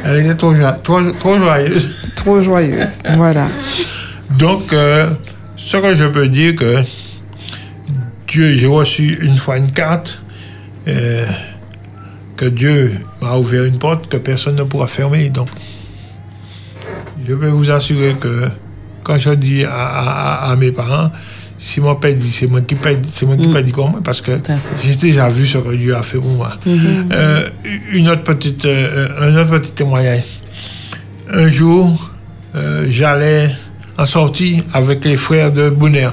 Elle 0.04 0.20
était 0.24 0.34
trop, 0.34 0.54
jo- 0.54 0.62
trop, 0.82 1.00
trop 1.12 1.34
joyeuse. 1.36 2.12
Trop 2.16 2.40
joyeuse. 2.40 2.98
Voilà. 3.16 3.46
Donc, 4.38 4.72
euh, 4.72 5.10
ce 5.56 5.76
que 5.78 5.94
je 5.94 6.04
peux 6.04 6.28
dire 6.28 6.54
que 6.54 6.82
Dieu, 8.28 8.54
j'ai 8.54 8.66
reçu 8.66 9.18
une 9.22 9.36
fois 9.36 9.56
une 9.56 9.72
carte 9.72 10.20
euh, 10.88 11.24
que 12.36 12.44
Dieu 12.46 12.92
m'a 13.20 13.36
ouvert 13.36 13.64
une 13.64 13.78
porte 13.78 14.08
que 14.08 14.16
personne 14.16 14.56
ne 14.56 14.62
pourra 14.64 14.86
fermer. 14.86 15.30
Donc, 15.30 15.48
je 17.26 17.34
peux 17.34 17.48
vous 17.48 17.70
assurer 17.70 18.14
que 18.20 18.48
quand 19.02 19.18
je 19.18 19.30
dis 19.30 19.64
à, 19.64 19.70
à- 19.72 20.44
à- 20.48 20.50
à 20.52 20.56
mes 20.56 20.70
parents, 20.72 21.10
si 21.58 21.80
mon 21.80 21.94
père 21.94 22.14
dit, 22.14 22.30
c'est 22.30 22.46
moi 22.46 22.60
qui 22.60 22.74
paye, 22.74 22.98
c'est 23.10 23.26
moi 23.26 23.36
qui 23.36 23.46
paye 23.46 23.64
dit 23.64 23.72
comment, 23.72 24.00
parce 24.04 24.20
que 24.20 24.32
j'ai 24.82 24.94
déjà 24.96 25.28
vu 25.28 25.46
ce 25.46 25.58
que 25.58 25.74
Dieu 25.74 25.94
a 25.96 26.02
fait 26.02 26.18
pour 26.18 26.30
moi. 26.30 26.50
Euh, 26.66 27.48
une 27.92 28.08
autre 28.08 28.24
petite, 28.24 28.64
euh, 28.66 29.08
un 29.20 29.36
autre 29.36 29.58
petit 29.58 29.72
témoignage. 29.72 30.40
Un 31.32 31.48
jour, 31.48 32.10
euh, 32.54 32.86
j'allais 32.88 33.50
en 33.98 34.04
sortie 34.04 34.62
avec 34.72 35.04
les 35.04 35.16
frères 35.16 35.50
de 35.50 35.70
Bonheur. 35.70 36.12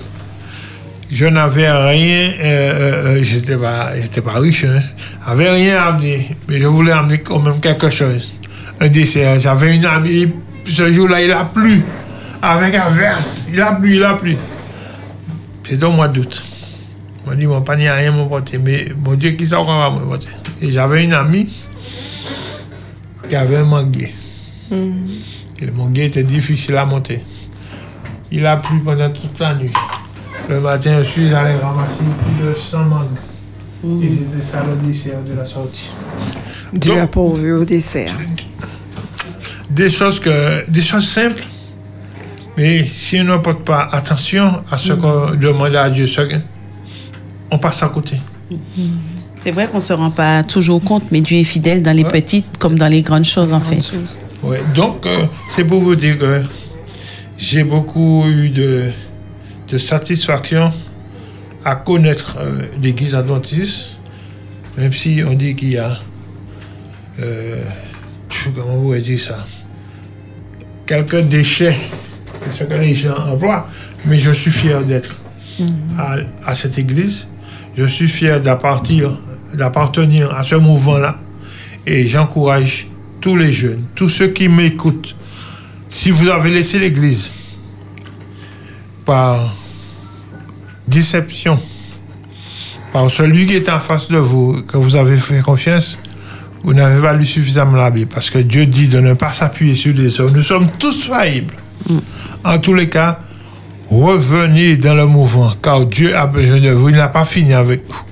Je 1.12 1.26
n'avais 1.26 1.70
rien, 1.70 2.32
euh, 2.41 3.20
j'étais 3.22 3.58
pas, 3.58 3.91
pas 4.24 4.39
riche, 4.39 4.64
hein. 4.64 4.82
J'avais 5.28 5.50
rien 5.50 5.78
à 5.78 5.84
amener, 5.89 6.28
mais 6.48 6.60
je 6.60 6.66
voulais 6.66 6.91
amener 6.94 7.20
quand 7.20 7.39
même 7.39 7.60
quelque 7.60 7.89
chose. 7.89 8.34
Un 8.80 8.88
dessert. 8.88 9.39
J'avais 9.39 9.76
une 9.76 9.86
amie, 9.86 10.28
ce 10.66 10.91
jour-là, 10.91 11.22
il 11.22 11.32
a 11.32 11.46
plu. 11.46 11.82
Avec 12.41 12.76
un 12.76 12.89
verse, 12.89 13.48
il 13.54 13.62
a 13.62 13.74
plu, 13.74 13.98
il 13.98 14.04
a 14.04 14.16
plu. 14.16 14.36
C'était 15.64 15.86
au 15.86 15.91
mois 15.91 16.07
d'août. 16.07 16.45
M'a 17.26 17.36
dit, 17.36 17.47
mon 17.47 17.61
panier 17.61 17.86
n'a 17.86 17.95
rien 17.95 18.11
me 18.11 18.28
porter, 18.28 18.57
mais 18.57 18.88
mon 19.05 19.16
Dieu, 19.16 19.32
qui 19.32 19.47
qu'on 19.47 19.64
va 19.64 19.89
me 19.89 20.05
porter. 20.05 20.28
Et 20.61 20.72
j'avais 20.72 21.03
une 21.03 21.14
amie 21.14 21.49
qui 23.30 23.36
avait 23.36 23.57
un 23.57 23.64
manguier. 23.64 24.14
Et 24.72 25.66
le 25.66 25.72
manguier 25.72 26.05
était 26.05 26.24
difficile 26.24 26.76
à 26.76 26.86
monter. 26.86 27.22
Il 28.32 28.45
a 28.45 28.57
plu 28.57 28.80
pendant 28.80 29.09
toute 29.09 29.39
la 29.39 29.55
nuit. 29.55 29.72
Le 30.49 30.59
matin, 30.59 31.01
je 31.03 31.09
suis 31.09 31.34
allé 31.34 31.55
ramasser 31.55 32.03
plus 32.03 32.45
de 32.45 32.53
100 32.53 32.86
mangues. 32.86 34.03
Et 34.03 34.09
c'était 34.09 34.41
ça 34.41 34.64
le 34.64 34.76
dessert 34.88 35.22
de 35.22 35.34
la 35.34 35.45
sortie. 35.45 35.89
Dieu 36.74 36.99
a 36.99 37.07
pourvu 37.07 37.53
au 37.53 37.66
dessert. 37.66 38.14
des 39.70 39.89
choses, 39.89 40.20
que, 40.20 40.70
des 40.70 40.82
choses 40.82 41.07
simples, 41.07 41.43
mais 42.58 42.84
si 42.84 43.20
on 43.20 43.24
ne 43.24 43.38
porte 43.38 43.64
pas 43.64 43.88
attention 43.91 44.62
à 44.70 44.78
ce 44.78 44.93
qu'on 44.93 45.36
demande 45.36 45.76
à 45.76 45.89
Dieu, 45.89 46.06
on 47.51 47.58
passe 47.58 47.84
à 47.84 47.89
côté. 47.89 48.18
C'est 49.43 49.51
vrai 49.51 49.68
qu'on 49.68 49.78
ne 49.78 49.82
se 49.82 49.93
rend 49.93 50.12
pas 50.12 50.43
toujours 50.43 50.82
compte, 50.82 51.04
mais 51.12 51.20
Dieu 51.22 51.38
est 51.38 51.43
fidèle 51.43 51.82
dans 51.82 51.95
les 51.95 52.06
petites 52.06 52.58
comme 52.60 52.78
dans 52.78 52.88
les 52.88 53.01
grandes 53.01 53.26
choses, 53.26 53.51
en 53.51 53.60
fait. 53.60 53.91
Ouais, 54.41 54.62
donc, 54.74 55.06
euh, 55.06 55.26
c'est 55.49 55.66
pour 55.66 55.82
vous 55.82 55.95
dire 55.95 56.18
que 56.18 56.41
j'ai 57.38 57.64
beaucoup 57.64 58.26
eu 58.28 58.49
de, 58.49 58.89
de 59.70 59.78
satisfaction 59.78 60.72
à 61.66 61.76
connaître 61.76 62.38
euh, 62.39 62.62
l'Église 62.82 63.16
adventiste, 63.16 63.99
même 64.78 64.91
si 64.91 65.22
on 65.26 65.34
dit 65.34 65.56
qu'il 65.56 65.72
y 65.72 65.78
a, 65.78 65.97
euh, 67.20 67.62
comment 68.56 68.76
vous 68.76 68.95
dire 68.95 69.20
ça, 69.20 69.45
quelques 70.86 71.22
déchets, 71.22 71.78
ce 72.52 72.64
que 72.64 72.74
les 72.76 72.96
gens 72.96 73.16
emploient, 73.28 73.68
mais 74.06 74.20
je 74.20 74.32
suis 74.32 74.52
fier 74.52 74.84
d'être 74.84 75.16
à, 75.98 76.18
à 76.46 76.54
cette 76.56 76.78
Église. 76.78 77.28
Je 77.76 77.86
suis 77.86 78.08
fier 78.08 78.39
d'appartenir, 78.41 79.18
d'appartenir 79.54 80.34
à 80.34 80.44
ce 80.44 80.56
mouvement-là. 80.56 81.18
Et 81.86 82.06
j'encourage 82.06 82.88
tous 83.20 83.36
les 83.36 83.52
jeunes, 83.52 83.84
tous 83.96 84.10
ceux 84.10 84.28
qui 84.28 84.48
m'écoutent, 84.50 85.16
si 85.89 86.10
vous 86.10 86.30
avez 86.30 86.50
laissé 86.50 86.80
l'Église 86.80 87.34
par 89.06 89.54
déception, 90.88 91.60
par 92.91 93.10
celui 93.10 93.46
qui 93.46 93.56
est 93.56 93.70
en 93.70 93.80
face 93.80 94.08
de 94.08 94.18
vous, 94.18 94.64
que 94.64 94.78
vous 94.78 94.96
avez 94.96 95.18
fait 95.18 95.41
confiance, 95.41 95.98
vous 96.64 96.74
n'avez 96.74 97.02
pas 97.02 97.14
lu 97.14 97.26
suffisamment 97.26 97.78
la 97.78 97.91
Bible. 97.91 98.10
Parce 98.14 98.30
que 98.30 98.39
Dieu 98.39 98.66
dit 98.66 98.88
de 98.88 99.00
ne 99.00 99.14
pas 99.14 99.34
s'appuyer 99.34 99.76
sur 99.76 99.94
les 99.94 100.20
hommes. 100.22 100.32
Nous 100.34 100.41
sommes 100.41 100.68
tous 100.80 101.06
faillibles. 101.08 101.54
En 102.43 102.57
tous 102.59 102.73
les 102.73 102.89
cas, 102.89 103.19
revenez 103.89 104.77
dans 104.77 104.95
le 104.95 105.05
mouvement, 105.05 105.51
car 105.61 105.86
Dieu 105.86 106.15
a 106.15 106.25
besoin 106.27 106.59
de 106.59 106.69
vous. 106.69 106.89
Il 106.89 106.95
n'a 106.95 107.07
pas 107.09 107.25
fini 107.25 107.53
avec 107.53 107.81
vous. 107.88 108.03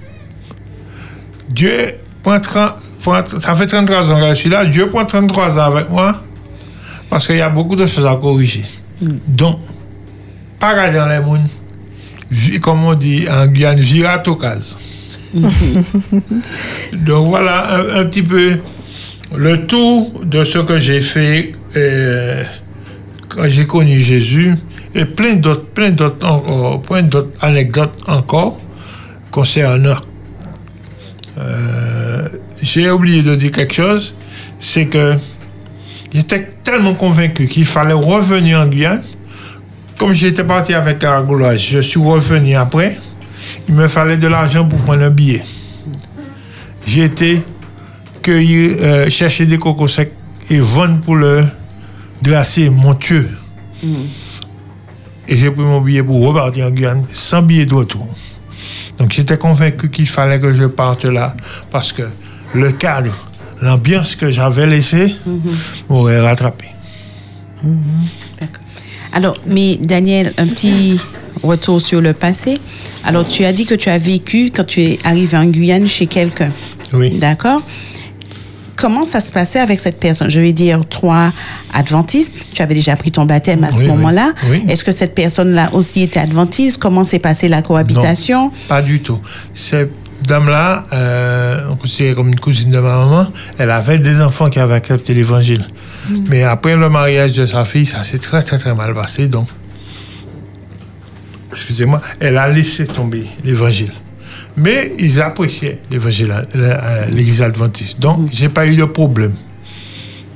Dieu 1.49 1.95
prend 2.23 2.39
30 2.39 2.75
prend- 3.01 3.39
ça 3.39 3.55
fait 3.55 3.67
33 3.67 4.11
ans 4.11 4.19
que 4.19 4.29
je 4.29 4.33
suis 4.35 4.49
là. 4.49 4.65
Dieu 4.65 4.87
prend 4.89 5.05
33 5.05 5.59
ans 5.59 5.63
avec 5.75 5.89
moi 5.89 6.21
parce 7.09 7.27
qu'il 7.27 7.37
y 7.37 7.41
a 7.41 7.49
beaucoup 7.49 7.75
de 7.75 7.85
choses 7.87 8.05
à 8.05 8.15
corriger. 8.15 8.63
Donc, 9.27 9.59
pas 10.59 10.71
regarder 10.71 10.97
dans 10.97 11.07
les 11.07 11.19
mondes, 11.19 11.47
comme 12.61 12.85
on 12.85 12.93
dit 12.93 13.25
en 13.29 13.47
Guyane, 13.47 13.79
virer 13.79 14.07
à. 14.23 14.77
Donc 16.93 17.27
voilà 17.29 17.75
un, 17.75 17.99
un 18.01 18.05
petit 18.05 18.21
peu 18.21 18.59
le 19.35 19.65
tour 19.65 20.21
de 20.23 20.43
ce 20.43 20.59
que 20.59 20.77
j'ai 20.79 21.01
fait 21.01 21.53
euh, 21.75 22.43
quand 23.35 23.47
j'ai 23.47 23.65
connu 23.65 23.97
Jésus 23.97 24.55
et 24.93 25.05
plein 25.05 25.33
d'autres, 25.33 25.65
plein 25.65 25.91
d'autres 25.91 26.81
plein 26.81 27.03
d'autres 27.03 27.31
anecdotes 27.41 27.93
encore 28.07 28.59
concernant. 29.31 29.95
Euh, 31.39 32.27
j'ai 32.61 32.91
oublié 32.91 33.23
de 33.23 33.35
dire 33.35 33.51
quelque 33.51 33.73
chose, 33.73 34.13
c'est 34.59 34.85
que 34.85 35.15
j'étais 36.13 36.49
tellement 36.63 36.93
convaincu 36.93 37.47
qu'il 37.47 37.65
fallait 37.65 37.93
revenir 37.93 38.59
en 38.59 38.67
Guyane. 38.67 39.01
Comme 39.97 40.13
j'étais 40.13 40.43
parti 40.43 40.73
avec 40.73 40.99
Caragoulage, 40.99 41.69
je 41.71 41.79
suis 41.79 41.99
revenu 41.99 42.55
après. 42.55 42.97
Il 43.67 43.75
me 43.75 43.87
fallait 43.87 44.17
de 44.17 44.27
l'argent 44.27 44.65
pour 44.67 44.79
prendre 44.79 45.03
un 45.03 45.09
billet. 45.09 45.41
J'ai 46.85 47.05
été 47.05 47.41
cueillir, 48.21 48.71
euh, 48.81 49.09
chercher 49.09 49.45
des 49.45 49.57
cocos 49.57 49.87
secs 49.87 50.13
et 50.49 50.59
vendre 50.59 50.99
pour 51.01 51.15
le 51.15 51.43
glacier 52.23 52.69
Montieu. 52.69 53.29
Et 55.27 55.35
j'ai 55.35 55.49
pris 55.51 55.63
mon 55.63 55.81
billet 55.81 56.03
pour 56.03 56.25
repartir 56.25 56.67
en 56.67 56.71
Guyane 56.71 57.05
sans 57.11 57.41
billet 57.41 57.65
de 57.65 57.73
retour. 57.73 58.07
Donc 58.97 59.13
j'étais 59.13 59.37
convaincu 59.37 59.89
qu'il 59.89 60.07
fallait 60.07 60.39
que 60.39 60.53
je 60.53 60.65
parte 60.65 61.05
là 61.05 61.35
parce 61.71 61.91
que 61.91 62.03
le 62.53 62.71
cadre, 62.71 63.15
l'ambiance 63.61 64.15
que 64.15 64.29
j'avais 64.29 64.67
laissée 64.67 65.15
m'aurait 65.89 66.19
rattrapé. 66.19 66.65
Alors, 69.13 69.35
mais 69.45 69.77
Daniel, 69.77 70.33
un 70.37 70.47
petit 70.47 70.99
retour 71.43 71.81
sur 71.81 72.01
le 72.01 72.13
passé. 72.13 72.59
Alors, 73.03 73.27
tu 73.27 73.43
as 73.45 73.53
dit 73.53 73.65
que 73.65 73.75
tu 73.75 73.89
as 73.89 73.97
vécu 73.97 74.51
quand 74.55 74.63
tu 74.63 74.81
es 74.81 74.99
arrivé 75.03 75.37
en 75.37 75.45
Guyane 75.45 75.87
chez 75.87 76.07
quelqu'un. 76.07 76.51
Oui. 76.93 77.17
D'accord. 77.17 77.61
Comment 78.81 79.05
ça 79.05 79.19
se 79.19 79.31
passait 79.31 79.59
avec 79.59 79.79
cette 79.79 79.99
personne? 79.99 80.27
Je 80.31 80.39
vais 80.39 80.53
dire, 80.53 80.83
toi, 80.87 81.31
adventiste, 81.71 82.33
tu 82.51 82.63
avais 82.63 82.73
déjà 82.73 82.95
pris 82.95 83.11
ton 83.11 83.25
baptême 83.25 83.63
à 83.63 83.71
ce 83.71 83.77
Oui, 83.77 83.85
moment-là. 83.85 84.33
Oui. 84.49 84.65
Est-ce 84.67 84.83
que 84.83 84.91
cette 84.91 85.13
personne-là 85.13 85.69
aussi 85.73 86.01
était 86.01 86.19
adventiste? 86.19 86.79
Comment 86.79 87.03
s'est 87.03 87.19
passée 87.19 87.47
la 87.47 87.61
cohabitation? 87.61 88.51
Pas 88.67 88.81
du 88.81 88.99
tout. 88.99 89.19
Cette 89.53 89.91
dame-là, 90.25 90.85
euh, 90.93 91.59
on 91.69 91.75
considère 91.75 92.15
comme 92.15 92.29
une 92.29 92.39
cousine 92.39 92.71
de 92.71 92.79
ma 92.79 92.95
maman, 92.97 93.27
elle 93.59 93.69
avait 93.69 93.99
des 93.99 94.19
enfants 94.19 94.49
qui 94.49 94.59
avaient 94.59 94.73
accepté 94.73 95.13
l'évangile. 95.13 95.63
Mais 96.27 96.41
après 96.41 96.75
le 96.75 96.89
mariage 96.89 97.33
de 97.33 97.45
sa 97.45 97.65
fille, 97.65 97.85
ça 97.85 98.03
s'est 98.03 98.17
très 98.17 98.41
très 98.41 98.57
très 98.57 98.73
mal 98.73 98.95
passé. 98.95 99.27
Donc, 99.27 99.47
excusez-moi, 101.51 102.01
elle 102.19 102.39
a 102.39 102.49
laissé 102.49 102.85
tomber 102.87 103.27
l'évangile. 103.43 103.91
Mais 104.57 104.91
ils 104.99 105.21
appréciaient 105.21 105.79
l'évangile, 105.89 106.33
euh, 106.55 107.05
l'église 107.11 107.41
adventiste. 107.41 107.99
Donc, 107.99 108.29
j'ai 108.31 108.49
pas 108.49 108.65
eu 108.67 108.75
de 108.75 108.85
problème. 108.85 109.33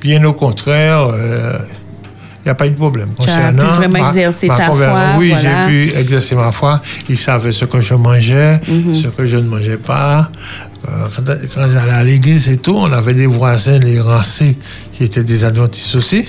Bien 0.00 0.22
au 0.24 0.32
contraire, 0.32 1.08
il 1.14 2.44
n'y 2.44 2.50
a 2.50 2.54
pas 2.54 2.66
eu 2.66 2.70
de 2.70 2.76
problème. 2.76 3.10
Tu 3.20 3.28
as 3.28 3.50
pu 3.52 3.56
vraiment 3.58 4.06
exercer 4.06 4.46
ta 4.48 4.68
conver- 4.68 4.84
foi, 4.88 5.00
Oui, 5.18 5.30
voilà. 5.34 5.66
j'ai 5.66 5.68
pu 5.90 5.98
exercer 5.98 6.34
ma 6.34 6.52
foi. 6.52 6.80
Ils 7.08 7.18
savaient 7.18 7.52
ce 7.52 7.64
que 7.64 7.80
je 7.80 7.94
mangeais, 7.94 8.60
Mhm. 8.68 8.94
ce 8.94 9.08
que 9.08 9.26
je 9.26 9.36
ne 9.36 9.48
mangeais 9.48 9.76
pas. 9.78 10.30
Euh, 10.88 11.08
Quand, 11.16 11.24
quand 11.54 11.68
j'allais 11.70 11.92
à 11.92 12.04
l'église 12.04 12.48
et 12.48 12.58
tout, 12.58 12.74
on 12.76 12.92
avait 12.92 13.14
des 13.14 13.26
voisins, 13.26 13.78
les 13.80 13.98
rancés, 14.00 14.56
qui 14.92 15.02
étaient 15.04 15.24
des 15.24 15.44
adventistes 15.44 15.96
aussi. 15.96 16.24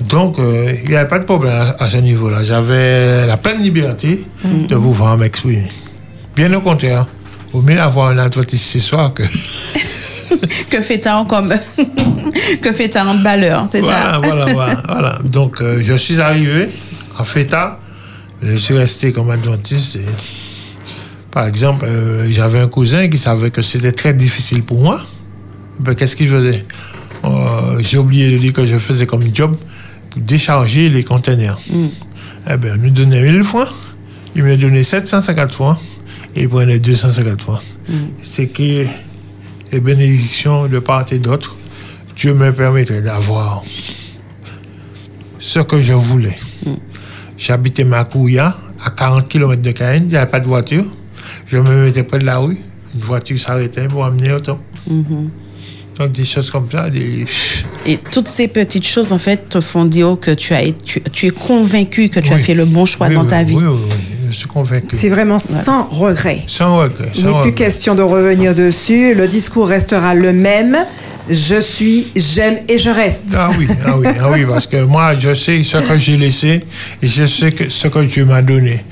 Donc, 0.00 0.38
euh, 0.40 0.74
il 0.82 0.90
n'y 0.90 0.96
avait 0.96 1.08
pas 1.08 1.20
de 1.20 1.24
problème 1.24 1.54
à, 1.54 1.82
à 1.84 1.88
ce 1.88 1.98
niveau-là. 1.98 2.42
J'avais 2.42 3.24
la 3.26 3.36
pleine 3.36 3.62
liberté 3.62 4.24
Mhm. 4.44 4.66
de 4.66 4.74
pouvoir 4.76 5.16
m'exprimer. 5.16 5.68
Bien 6.34 6.52
au 6.54 6.60
contraire. 6.60 7.06
Vaut 7.52 7.62
mieux 7.62 7.80
avoir 7.80 8.08
un 8.08 8.18
adventiste 8.18 8.64
ce 8.64 8.78
soir 8.78 9.12
que... 9.14 9.22
Que 10.70 10.80
fait-on 10.82 11.24
comme. 11.24 11.52
que 12.62 12.72
fait-on 12.72 13.00
en 13.00 13.16
balleur, 13.16 13.66
c'est 13.70 13.80
Voilà, 13.80 14.12
ça? 14.14 14.20
voilà, 14.22 14.46
voilà, 14.54 14.82
voilà. 14.86 15.18
Donc, 15.24 15.60
euh, 15.60 15.80
je 15.82 15.94
suis 15.94 16.20
arrivé 16.20 16.68
en 17.18 17.24
FETA. 17.24 17.80
Je 18.40 18.54
suis 18.54 18.78
resté 18.78 19.10
comme 19.10 19.30
adventiste. 19.30 19.96
et, 19.96 20.04
par 21.32 21.46
exemple, 21.48 21.84
euh, 21.84 22.28
j'avais 22.30 22.60
un 22.60 22.68
cousin 22.68 23.08
qui 23.08 23.18
savait 23.18 23.50
que 23.50 23.60
c'était 23.62 23.90
très 23.90 24.12
difficile 24.14 24.62
pour 24.62 24.80
moi. 24.80 25.00
Ben, 25.80 25.96
Qu'est-ce 25.96 26.14
qu'il 26.14 26.28
faisait? 26.28 26.64
Euh, 27.24 27.80
J'ai 27.80 27.98
oublié 27.98 28.30
de 28.30 28.38
dire 28.38 28.52
que 28.52 28.64
je 28.64 28.78
faisais 28.78 29.06
comme 29.06 29.24
job 29.34 29.56
pour 30.10 30.22
décharger 30.22 30.88
les 30.88 31.02
conteneurs. 31.02 31.58
Eh 32.48 32.56
ben, 32.56 32.74
on 32.78 32.82
nous 32.84 32.90
donnait 32.90 33.20
1000 33.22 33.42
francs. 33.42 33.68
Il 34.36 34.44
m'a 34.44 34.54
donné 34.56 34.84
750 34.84 35.52
francs 35.52 35.78
il 36.36 36.48
prenait 36.48 36.78
250 36.78 37.42
francs. 37.42 37.60
C'est 38.22 38.46
que 38.46 38.86
les 39.72 39.80
bénédictions 39.80 40.66
de 40.66 40.78
part 40.78 41.04
et 41.12 41.18
d'autre, 41.18 41.56
Dieu 42.16 42.34
me 42.34 42.52
permettrait 42.52 43.02
d'avoir 43.02 43.62
ce 45.38 45.60
que 45.60 45.80
je 45.80 45.92
voulais. 45.92 46.38
J'habitais 47.38 47.84
Makouya, 47.84 48.56
à 48.84 48.90
40 48.90 49.28
km 49.28 49.60
de 49.62 49.70
Cayenne, 49.70 50.04
il 50.04 50.08
n'y 50.10 50.16
avait 50.16 50.30
pas 50.30 50.40
de 50.40 50.46
voiture. 50.46 50.84
Je 51.46 51.56
me 51.56 51.84
mettais 51.84 52.02
près 52.02 52.18
de 52.18 52.24
la 52.24 52.38
rue, 52.38 52.58
une 52.94 53.00
voiture 53.00 53.38
s'arrêtait 53.38 53.88
pour 53.88 54.04
amener 54.04 54.32
autant. 54.32 54.60
Donc 54.86 56.12
des 56.12 56.24
choses 56.24 56.50
comme 56.50 56.70
ça, 56.70 56.88
des... 56.88 57.26
Et 57.86 57.98
toutes 57.98 58.28
ces 58.28 58.48
petites 58.48 58.86
choses, 58.86 59.12
en 59.12 59.18
fait, 59.18 59.48
te 59.48 59.60
font 59.60 59.84
dire 59.84 60.16
que 60.20 60.30
tu, 60.32 60.54
as, 60.54 60.62
tu, 60.84 61.00
tu 61.12 61.26
es 61.26 61.30
convaincu 61.30 62.08
que 62.08 62.20
tu 62.20 62.32
as 62.32 62.38
fait 62.38 62.54
le 62.54 62.64
bon 62.64 62.86
choix 62.86 63.08
Oui, 63.08 63.14
dans 63.14 63.22
oui, 63.24 63.28
ta 63.28 63.42
vie. 63.42 63.54
Oui, 63.54 63.64
oui, 63.64 63.78
oui, 63.90 64.19
je 64.30 64.36
suis 64.36 64.46
convaincu. 64.46 64.96
C'est 64.96 65.08
vraiment 65.08 65.38
sans 65.38 65.86
regret. 65.88 66.40
Sans 66.46 66.78
regret. 66.78 67.10
Il 67.14 67.20
sans 67.20 67.32
n'est 67.36 67.42
plus 67.42 67.52
question 67.52 67.94
de 67.94 68.02
revenir 68.02 68.54
dessus. 68.54 69.14
Le 69.14 69.26
discours 69.26 69.68
restera 69.68 70.14
le 70.14 70.32
même. 70.32 70.76
Je 71.28 71.60
suis, 71.60 72.10
j'aime 72.16 72.58
et 72.68 72.78
je 72.78 72.90
reste. 72.90 73.36
Ah 73.36 73.48
oui, 73.58 73.66
ah 73.84 73.96
oui, 73.96 74.06
ah 74.20 74.30
oui, 74.30 74.44
parce 74.46 74.66
que 74.66 74.82
moi, 74.84 75.16
je 75.18 75.34
sais 75.34 75.62
ce 75.62 75.76
que 75.78 75.98
j'ai 75.98 76.16
laissé 76.16 76.60
et 77.02 77.06
je 77.06 77.24
sais 77.24 77.52
que 77.52 77.68
ce 77.68 77.88
que 77.88 77.98
Dieu 78.00 78.24
m'a 78.24 78.42
donné. 78.42 78.84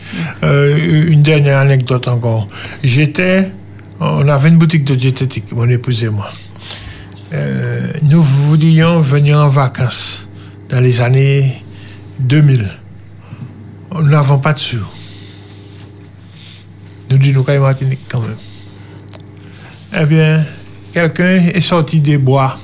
Euh, 0.43 1.09
une 1.09 1.23
dernière 1.23 1.59
anecdote 1.59 2.07
encore. 2.09 2.49
J'étais, 2.83 3.51
on 4.01 4.29
avait 4.29 4.49
une 4.49 4.59
boutique 4.59 4.85
de 4.85 4.95
diététique, 4.95 5.51
mon 5.53 5.69
épouse 5.69 6.05
et 6.05 6.11
moi. 6.11 6.29
Euh, 7.33 7.89
nous 8.03 8.23
voulions 8.23 9.01
venir 9.01 9.39
en 9.39 9.49
vacances 9.49 10.29
dans 10.69 10.81
les 10.81 11.01
années 11.01 11.63
2000. 12.21 12.69
Nous 13.95 14.09
n'avons 14.09 14.39
pas 14.39 14.53
de 14.53 14.59
sous. 14.59 14.98
Nous 17.11 17.19
disons 17.19 17.43
qu'à 17.43 17.59
Martinique 17.59 18.01
quand 18.09 18.21
même. 18.21 18.37
Eh 19.99 20.05
bien, 20.05 20.45
quelqu'un 20.93 21.37
est 21.37 21.61
sorti 21.61 22.01
des 22.01 22.19
bois 22.19 22.59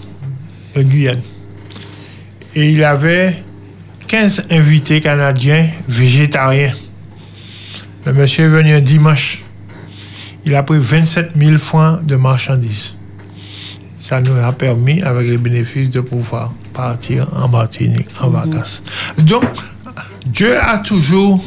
de 0.77 0.83
Guyane. 0.83 1.23
Et 2.55 2.71
il 2.71 2.85
avait 2.85 3.43
15 4.07 4.45
invités 4.51 5.01
canadiens 5.01 5.67
végétariens. 5.89 6.73
Le 8.05 8.13
monsieur 8.13 8.45
est 8.45 8.49
venu 8.49 8.75
un 8.75 8.81
dimanche. 8.81 9.43
Il 10.45 10.55
a 10.55 10.63
pris 10.63 10.79
27 10.79 11.31
000 11.37 11.57
francs 11.57 12.05
de 12.05 12.17
marchandises. 12.17 12.95
Ça 13.97 14.21
nous 14.21 14.37
a 14.37 14.53
permis, 14.53 15.01
avec 15.01 15.27
les 15.27 15.39
bénéfices, 15.39 15.89
de 15.89 16.01
pouvoir 16.01 16.53
partir 16.75 17.27
en 17.35 17.49
Martinique 17.49 18.09
en 18.21 18.29
vacances. 18.29 18.83
Donc, 19.17 19.45
Dieu 20.27 20.61
a 20.61 20.79
toujours 20.79 21.43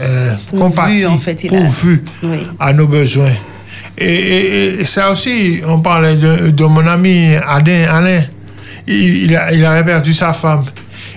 euh, 0.00 0.34
Pourvu, 0.50 0.62
compati, 0.62 1.06
en 1.06 1.18
fait, 1.18 1.44
il 1.44 1.54
a- 1.54 1.58
pourvu 1.58 2.04
Oui. 2.22 2.38
à 2.58 2.72
nos 2.72 2.86
besoins. 2.86 3.32
Et, 3.96 4.04
et- 4.14 4.80
et 4.80 4.84
ça 4.84 5.10
aussi, 5.10 5.60
on 5.66 5.80
parlait 5.80 6.14
de, 6.16 6.50
de 6.50 6.64
mon 6.64 6.86
ami 6.86 7.34
Alain. 7.34 7.84
Alain. 7.90 8.22
Il, 8.86 9.24
il 9.24 9.36
a- 9.36 9.52
il 9.52 9.64
avait 9.64 9.84
perdu 9.84 10.14
sa 10.14 10.32
femme. 10.32 10.64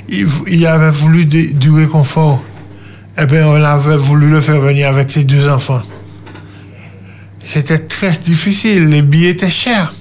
Il, 0.10 0.66
avait 0.68 0.90
voulu 0.92 1.26
du, 1.26 1.54
du 1.54 1.72
réconfort. 1.72 2.44
Eh 3.18 3.26
bien, 3.26 3.48
on 3.48 3.54
avait 3.64 3.96
voulu 3.98 4.30
le 4.30 4.42
faire 4.42 4.60
venir 4.60 4.88
avec 4.90 5.10
ses 5.12 5.24
deux 5.24 5.48
enfants. 5.50 5.82
C'était 7.44 7.80
très 7.80 8.12
difficile. 8.12 8.86
Les 8.88 9.02
billets 9.02 9.32
étaient 9.32 9.50
chers. 9.50 9.94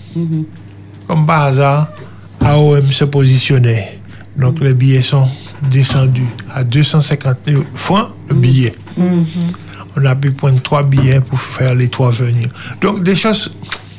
Comme 1.06 1.26
par 1.26 1.42
hasard, 1.44 1.88
AOM 2.40 2.90
se 2.92 3.04
positionnait. 3.04 3.98
Donc, 4.36 4.60
les 4.60 4.74
billets 4.74 5.02
sont 5.02 5.28
descendus 5.70 6.26
à 6.54 6.64
250 6.64 7.38
francs 7.74 8.08
le 8.28 8.34
billet. 8.34 8.72
On 9.96 10.04
a 10.04 10.14
pu 10.14 10.30
prendre 10.30 10.60
trois 10.62 10.82
billets 10.82 11.20
pour 11.20 11.40
faire 11.40 11.74
les 11.74 11.88
trois 11.88 12.10
venir. 12.10 12.48
Donc, 12.80 13.02
des 13.02 13.14
choses. 13.16 13.50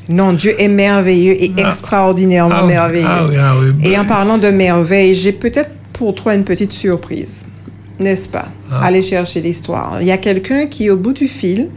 Non, 0.10 0.34
Dieu 0.34 0.54
est 0.60 0.68
merveilleux 0.68 1.42
et 1.42 1.52
Ah. 1.58 1.68
extraordinairement 1.68 2.56
Ah 2.60 2.66
merveilleux. 2.66 3.08
ah 3.08 3.54
oui. 3.62 3.74
Et 3.90 3.98
en 3.98 4.06
parlant 4.06 4.38
de 4.38 4.50
merveille, 4.50 5.14
j'ai 5.14 5.32
peut-être 5.32 5.70
pour 5.94 6.16
toi 6.16 6.34
une 6.34 6.44
petite 6.44 6.72
surprise, 6.72 7.46
n'est-ce 8.00 8.28
pas? 8.28 8.48
Aller 8.82 9.02
chercher 9.02 9.42
l'histoire. 9.42 9.98
Il 10.02 10.08
y 10.08 10.12
a 10.12 10.18
quelqu'un 10.18 10.66
qui 10.66 10.88
est 10.88 10.90
au 10.90 10.98
bout 10.98 11.14
du 11.14 11.28
fil 11.28 11.68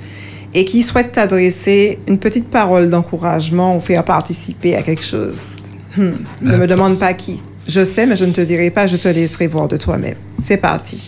et 0.55 0.65
qui 0.65 0.83
souhaite 0.83 1.13
t'adresser 1.13 1.99
une 2.09 2.19
petite 2.19 2.49
parole 2.49 2.89
d'encouragement 2.89 3.77
ou 3.77 3.81
faire 3.81 4.05
participer 4.05 4.77
à 4.77 4.83
quelque 4.83 5.05
chose. 5.05 5.57
Hmm, 5.97 6.11
Ne 6.43 6.57
me 6.57 6.67
demande 6.67 6.99
pas 6.99 7.13
qui. 7.15 7.43
Je 7.67 7.85
sais, 7.85 8.07
mais 8.07 8.17
je 8.17 8.25
ne 8.25 8.33
te 8.33 8.41
dirai 8.41 8.71
pas, 8.71 8.87
je 8.87 8.97
te 8.97 9.09
laisserai 9.09 9.47
voir 9.47 9.69
de 9.69 9.77
toi-même. 9.77 10.17
C'est 10.43 10.59
parti. 10.59 11.03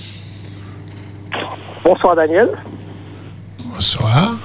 Bonsoir 1.85 2.17
Daniel. 2.17 2.51
Bonsoir. 3.65 4.37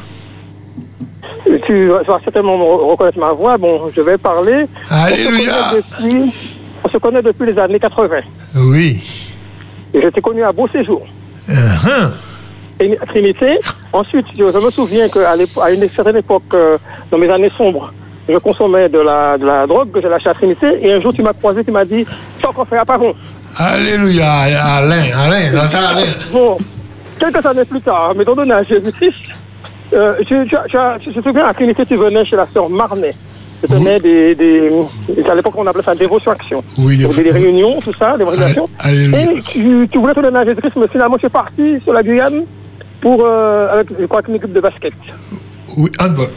Tu 1.66 1.88
vas 1.88 2.20
certainement 2.24 2.58
me 2.58 2.64
re- 2.64 2.92
reconnaître 2.92 3.20
ma 3.20 3.32
voix. 3.32 3.58
Bon, 3.58 3.90
je 3.96 4.02
vais 4.02 4.18
parler. 4.18 4.66
Alléluia. 4.90 5.72
On 5.72 5.72
se 5.72 5.80
connaît 6.02 6.22
depuis, 6.22 6.34
on 6.84 6.90
se 6.90 6.98
connaît 6.98 7.22
depuis 7.22 7.46
les 7.48 7.58
années 7.60 7.80
80. 7.80 8.20
Oui. 8.58 9.02
Et 9.94 10.02
je 10.02 10.08
t'ai 10.10 10.22
connu 10.22 10.44
à 10.44 10.52
Beau 10.52 10.68
Séjour. 10.68 11.06
Et 12.80 12.98
à 13.00 13.06
Trinité. 13.06 13.58
Ensuite, 13.94 14.26
je, 14.38 14.44
je 14.44 14.58
me 14.66 14.72
souviens 14.72 15.08
qu'à 15.10 15.32
à 15.32 15.72
une 15.72 15.88
certaine 15.90 16.18
époque, 16.18 16.44
euh, 16.54 16.78
dans 17.10 17.18
mes 17.18 17.30
années 17.30 17.52
sombres, 17.58 17.94
je 18.30 18.38
consommais 18.38 18.88
de 18.90 19.00
la, 19.00 19.38
de 19.38 19.46
la 19.46 19.68
drogue 19.68 19.92
que 19.92 20.02
j'ai 20.02 20.10
lâchée 20.10 20.30
à 20.30 20.34
Trinité. 20.34 20.68
Et 20.82 20.94
un 20.94 21.00
jour, 21.00 21.14
tu 21.14 21.22
m'as 21.24 21.34
croisé, 21.34 21.64
tu 21.64 21.72
m'as 21.72 21.86
dit, 21.86 22.06
tu 22.40 22.46
encore 22.46 22.68
fait 22.68 22.78
à 22.78 22.86
Paron. 22.86 23.14
Alléluia. 23.58 24.32
Alain, 24.32 25.04
Alain, 25.18 25.50
ça 25.52 25.68
c'est 25.68 25.78
Alain. 25.78 26.12
Bon, 26.32 26.58
quelques 27.20 27.46
années 27.46 27.66
plus 27.66 27.82
tard, 27.82 28.14
m'étant 28.16 28.34
donné 28.36 28.54
à 28.54 28.64
Jésus-Christ, 28.64 29.16
euh, 29.94 30.14
as- 30.22 30.24
tu, 30.24 30.78
as- 30.78 30.98
tu 31.00 31.14
te 31.14 31.22
souviens, 31.22 31.46
à 31.46 31.54
Trinité, 31.54 31.86
tu 31.86 31.96
venais 31.96 32.24
chez 32.24 32.36
la 32.38 32.48
sœur 32.48 32.70
Marnet. 32.70 33.14
Tu 33.62 33.68
tenais 33.68 34.00
des, 34.00 34.34
des, 34.34 34.72
À 35.30 35.36
l'époque, 35.36 35.54
on 35.56 35.68
appelait 35.68 35.84
ça 35.84 35.94
dévotion 35.94 36.32
action. 36.32 36.64
Oui, 36.80 36.98
Donc, 37.04 37.14
des, 37.16 37.24
des 37.26 37.32
réunions, 37.32 37.80
tout 37.80 37.92
ça, 37.94 38.18
des 38.18 38.24
réunions. 38.24 38.68
Alléluia. 38.80 39.22
Et 39.34 39.42
tu, 39.42 39.88
tu 39.92 39.98
voulais 40.00 40.16
te 40.16 40.20
donner 40.20 40.40
à 40.40 40.46
Jésus-Christ, 40.46 40.78
mais 40.78 40.88
finalement, 40.88 41.18
tu 41.18 41.28
es 41.28 41.30
parti 41.30 41.80
sur 41.84 41.94
la 41.94 42.02
Guyane 42.02 42.44
pour, 43.02 43.24
euh, 43.24 43.72
avec, 43.74 43.90
je 44.00 44.06
crois, 44.06 44.22
une 44.28 44.36
équipe 44.36 44.54
de 44.54 44.60
basket. 44.62 44.94
Oui, 45.78 45.92
handball. 46.00 46.30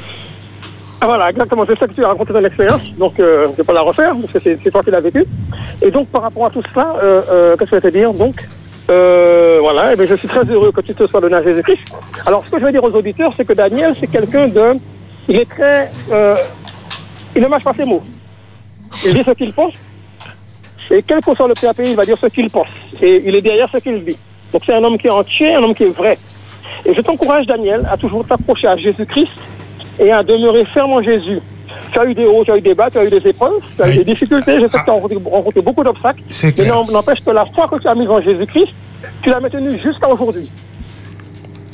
Ah, 1.05 1.07
voilà, 1.07 1.29
exactement. 1.29 1.67
C'est 1.67 1.79
ça 1.79 1.87
que 1.87 1.93
tu 1.93 2.03
as 2.03 2.09
raconté 2.09 2.33
ton 2.33 2.43
expérience. 2.43 2.83
Donc, 2.97 3.21
euh, 3.21 3.45
je 3.45 3.51
ne 3.51 3.57
vais 3.57 3.63
pas 3.63 3.75
la 3.75 3.83
refaire, 3.83 4.15
parce 4.19 4.33
que 4.33 4.39
c'est 4.39 4.71
toi 4.71 4.83
qui 4.83 4.91
l'as 4.91 5.01
vécu. 5.01 5.23
Et 5.83 5.91
donc, 5.91 6.09
par 6.09 6.23
rapport 6.23 6.47
à 6.47 6.51
tout 6.51 6.63
cela, 6.73 6.97
euh, 6.97 7.21
euh, 7.31 7.57
qu'est-ce 7.59 7.73
que 7.73 7.77
je 7.77 7.83
vais 7.83 7.91
te 7.91 7.95
dire 7.95 8.15
Donc, 8.15 8.35
voilà, 8.87 9.93
eh 9.93 9.97
bien, 9.97 10.07
je 10.07 10.15
suis 10.15 10.29
très 10.29 10.45
heureux 10.45 10.73
que 10.73 10.81
tu 10.81 10.95
te 10.95 11.07
sois 11.07 11.21
donné 11.21 11.37
à 11.37 11.43
Jésus-Christ. 11.43 11.95
Alors, 12.25 12.43
ce 12.47 12.51
que 12.51 12.59
je 12.59 12.65
vais 12.65 12.73
dire 12.73 12.83
aux 12.83 12.93
auditeurs, 12.93 13.35
c'est 13.37 13.45
que 13.45 13.53
Daniel, 13.53 13.93
c'est 14.01 14.07
quelqu'un 14.07 14.49
de. 14.49 14.79
Il 15.29 15.37
est 15.37 15.45
très. 15.45 15.91
il 17.37 17.43
ne 17.43 17.49
mâche 17.49 17.65
pas 17.65 17.75
ses 17.75 17.85
mots. 17.85 18.03
Il 19.05 19.13
dit 19.13 19.23
ce 19.23 19.33
qu'il 19.33 19.53
pense. 19.53 19.75
Et 20.91 21.03
quel 21.03 21.21
que 21.21 21.35
soit 21.35 21.49
le 21.49 21.55
PAP, 21.55 21.81
il 21.85 21.97
va 21.97 22.05
dire 22.05 22.17
ce 22.17 22.29
qu'il 22.29 22.49
pense. 22.49 22.69
Et 23.03 23.23
il 23.27 23.37
est 23.37 23.43
derrière 23.43 23.69
ce 23.71 23.77
qu'il 23.77 24.03
dit. 24.03 24.17
Donc, 24.55 24.63
c'est 24.65 24.73
un 24.73 24.83
homme 24.83 24.97
qui 24.97 25.09
est 25.09 25.11
entier, 25.11 25.55
un 25.55 25.63
homme 25.65 25.75
qui 25.75 25.83
est 25.83 25.95
vrai. 25.95 26.17
Et 26.87 26.95
je 26.95 27.01
t'encourage, 27.03 27.47
Daniel, 27.47 27.87
à 27.93 27.99
toujours 27.99 28.27
t'approcher 28.27 28.69
à 28.69 28.77
Jésus-Christ 28.79 29.33
et 29.99 30.11
à 30.13 30.23
demeurer 30.23 30.65
ferme 30.73 30.93
en 30.93 31.03
Jésus. 31.03 31.41
Tu 31.93 31.99
as 31.99 32.05
eu 32.07 32.15
des 32.15 32.25
hauts, 32.27 32.45
tu 32.45 32.51
as 32.53 32.57
eu 32.57 32.61
des 32.61 32.75
bas, 32.75 32.89
tu 32.91 32.99
as 32.99 33.05
eu 33.05 33.11
des 33.11 33.27
épreuves, 33.29 33.61
tu 33.77 33.83
as 33.83 33.89
eu 33.91 33.99
des 33.99 34.05
difficultés. 34.05 34.61
Je 34.61 34.67
sais 34.69 34.79
que 34.79 34.85
tu 34.85 34.91
as 34.91 34.93
rencontré, 34.95 35.17
rencontré 35.25 35.61
beaucoup 35.61 35.85
d'obstacles. 35.85 36.23
Mais 36.59 36.69
n'empêche 36.93 37.21
que 37.25 37.31
la 37.31 37.47
foi 37.47 37.69
que 37.69 37.81
tu 37.81 37.87
as 37.89 37.95
mise 37.95 38.09
en 38.09 38.21
Jésus-Christ, 38.21 38.69
tu 39.23 39.31
l'as 39.31 39.41
maintenue 39.41 39.79
jusqu'à 39.79 40.09
aujourd'hui. 40.11 40.51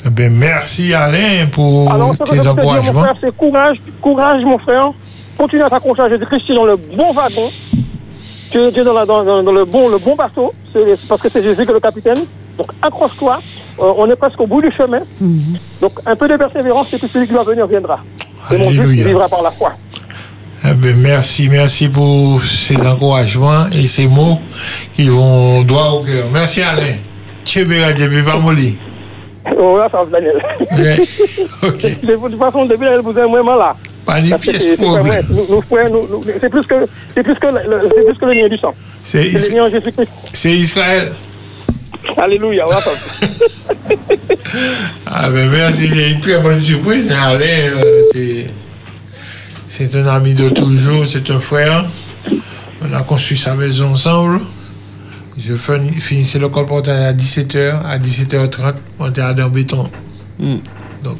Eh 0.05 0.09
ben, 0.09 0.31
merci 0.33 0.93
Alain 0.93 1.47
pour 1.51 1.91
Alors, 1.91 2.15
tes 2.17 2.23
que 2.37 2.47
encouragements. 2.47 3.03
c'est 3.21 3.35
courage, 3.37 3.77
courage, 4.01 4.43
mon 4.43 4.57
frère. 4.57 4.91
Continue 5.37 5.63
à 5.63 5.69
t'accrocher 5.69 6.01
à 6.03 6.09
Jésus-Christ, 6.09 6.43
tu 6.45 6.51
es 6.51 6.55
dans 6.55 6.65
le 6.65 6.75
bon 6.75 7.11
wagon. 7.13 7.49
Tu 8.51 8.57
es, 8.57 8.71
dans, 8.83 8.93
la- 8.93 9.05
dans- 9.05 9.23
dans- 9.23 9.43
dans 9.43 9.51
le, 9.51 9.63
bon, 9.65 9.87
le 9.89 9.97
bon 9.97 10.15
bateau, 10.15 10.53
parce 11.07 11.21
que 11.21 11.29
c'est 11.29 11.41
Jésus 11.41 11.63
qui 11.63 11.69
est 11.71 11.73
le 11.73 11.79
capitaine. 11.79 12.17
Donc, 12.61 12.71
accroche-toi. 12.81 13.39
Euh, 13.79 13.93
on 13.97 14.09
est 14.11 14.15
presque 14.15 14.39
au 14.39 14.45
bout 14.45 14.61
du 14.61 14.71
chemin. 14.71 14.99
Donc, 15.81 15.93
un 16.05 16.15
peu 16.15 16.27
de 16.27 16.37
persévérance, 16.37 16.93
et 16.93 16.97
puis 16.97 17.07
celui 17.11 17.27
qui 17.27 17.33
va 17.33 17.43
venir 17.43 17.65
viendra. 17.65 17.99
Et 18.51 18.57
mon 18.57 18.69
Dieu 18.69 18.83
vivra 18.85 19.27
par 19.27 19.41
la 19.41 19.49
foi. 19.51 19.73
Eh 20.69 20.73
ben, 20.75 20.95
merci, 20.95 21.49
merci 21.49 21.89
pour 21.89 22.43
ces 22.43 22.85
encouragements 22.85 23.65
et 23.73 23.87
ces 23.87 24.05
mots 24.07 24.37
qui 24.93 25.07
vont 25.09 25.63
droit 25.63 25.89
au 25.89 26.01
cœur. 26.03 26.25
Merci 26.31 26.61
Alain. 26.61 26.93
Tchébéra, 27.43 27.95
Djébé. 27.95 28.23
Oh, 29.57 29.79
ça 29.91 30.05
Daniel. 30.11 30.39
Ok. 31.63 32.01
De 32.03 32.15
toute 32.15 32.37
façon, 32.37 32.65
depuis 32.65 32.85
là, 32.85 32.99
vous 33.01 33.09
êtes 33.17 33.27
vraiment 33.29 33.55
là. 33.55 33.75
Pas 34.05 34.21
de 34.21 34.29
Parce 34.29 34.45
que 34.45 34.51
pièce 34.51 34.63
c'est- 34.63 34.77
problème. 34.77 35.25
plus 35.25 35.67
que 35.67 36.35
c'est 36.39 36.49
plus 36.49 36.65
que 36.67 36.75
c'est 37.15 37.23
plus 37.23 37.35
que 38.19 38.25
le 38.25 38.31
lien 38.33 38.47
du 38.47 38.57
sang. 38.57 38.73
C'est 39.03 39.29
C'est 39.29 39.49
le 39.49 39.55
lien 39.55 39.65
en 39.65 39.69
Jésus-Christ. 39.69 40.09
c'est 40.33 40.51
Israël. 40.51 41.11
Alléluia. 42.17 42.65
on 42.67 42.71
attend. 42.71 42.91
Ah 45.05 45.29
ben 45.29 45.49
merci, 45.49 45.87
c'est 45.87 46.11
une 46.11 46.19
très 46.19 46.39
bonne 46.39 46.59
surprise. 46.59 47.09
hein, 47.11 47.21
Alain, 47.21 47.45
euh, 47.45 48.01
c'est, 48.11 48.47
c'est 49.67 49.95
un 49.95 50.07
ami 50.07 50.33
de 50.33 50.49
toujours, 50.49 51.05
c'est 51.05 51.29
un 51.29 51.39
frère. 51.39 51.85
On 52.83 52.93
a 52.93 53.01
construit 53.03 53.37
sa 53.37 53.53
maison 53.55 53.91
ensemble. 53.93 54.41
Je 55.37 55.55
fin- 55.55 55.79
finissais 55.99 56.39
le 56.39 56.49
colportage 56.49 56.99
à 57.09 57.13
17h. 57.13 57.85
À 57.85 57.97
17h30, 57.97 58.73
on 58.99 59.09
était 59.09 59.21
à 59.21 59.33
béton. 59.33 59.89
Donc, 61.03 61.17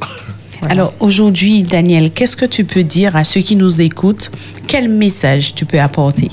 Alors 0.70 0.92
aujourd'hui, 1.00 1.64
Daniel, 1.64 2.10
qu'est-ce 2.10 2.36
que 2.36 2.44
tu 2.44 2.64
peux 2.64 2.84
dire 2.84 3.16
à 3.16 3.24
ceux 3.24 3.40
qui 3.40 3.56
nous 3.56 3.80
écoutent? 3.80 4.30
Quel 4.66 4.88
message 4.88 5.54
tu 5.54 5.64
peux 5.64 5.80
apporter? 5.80 6.30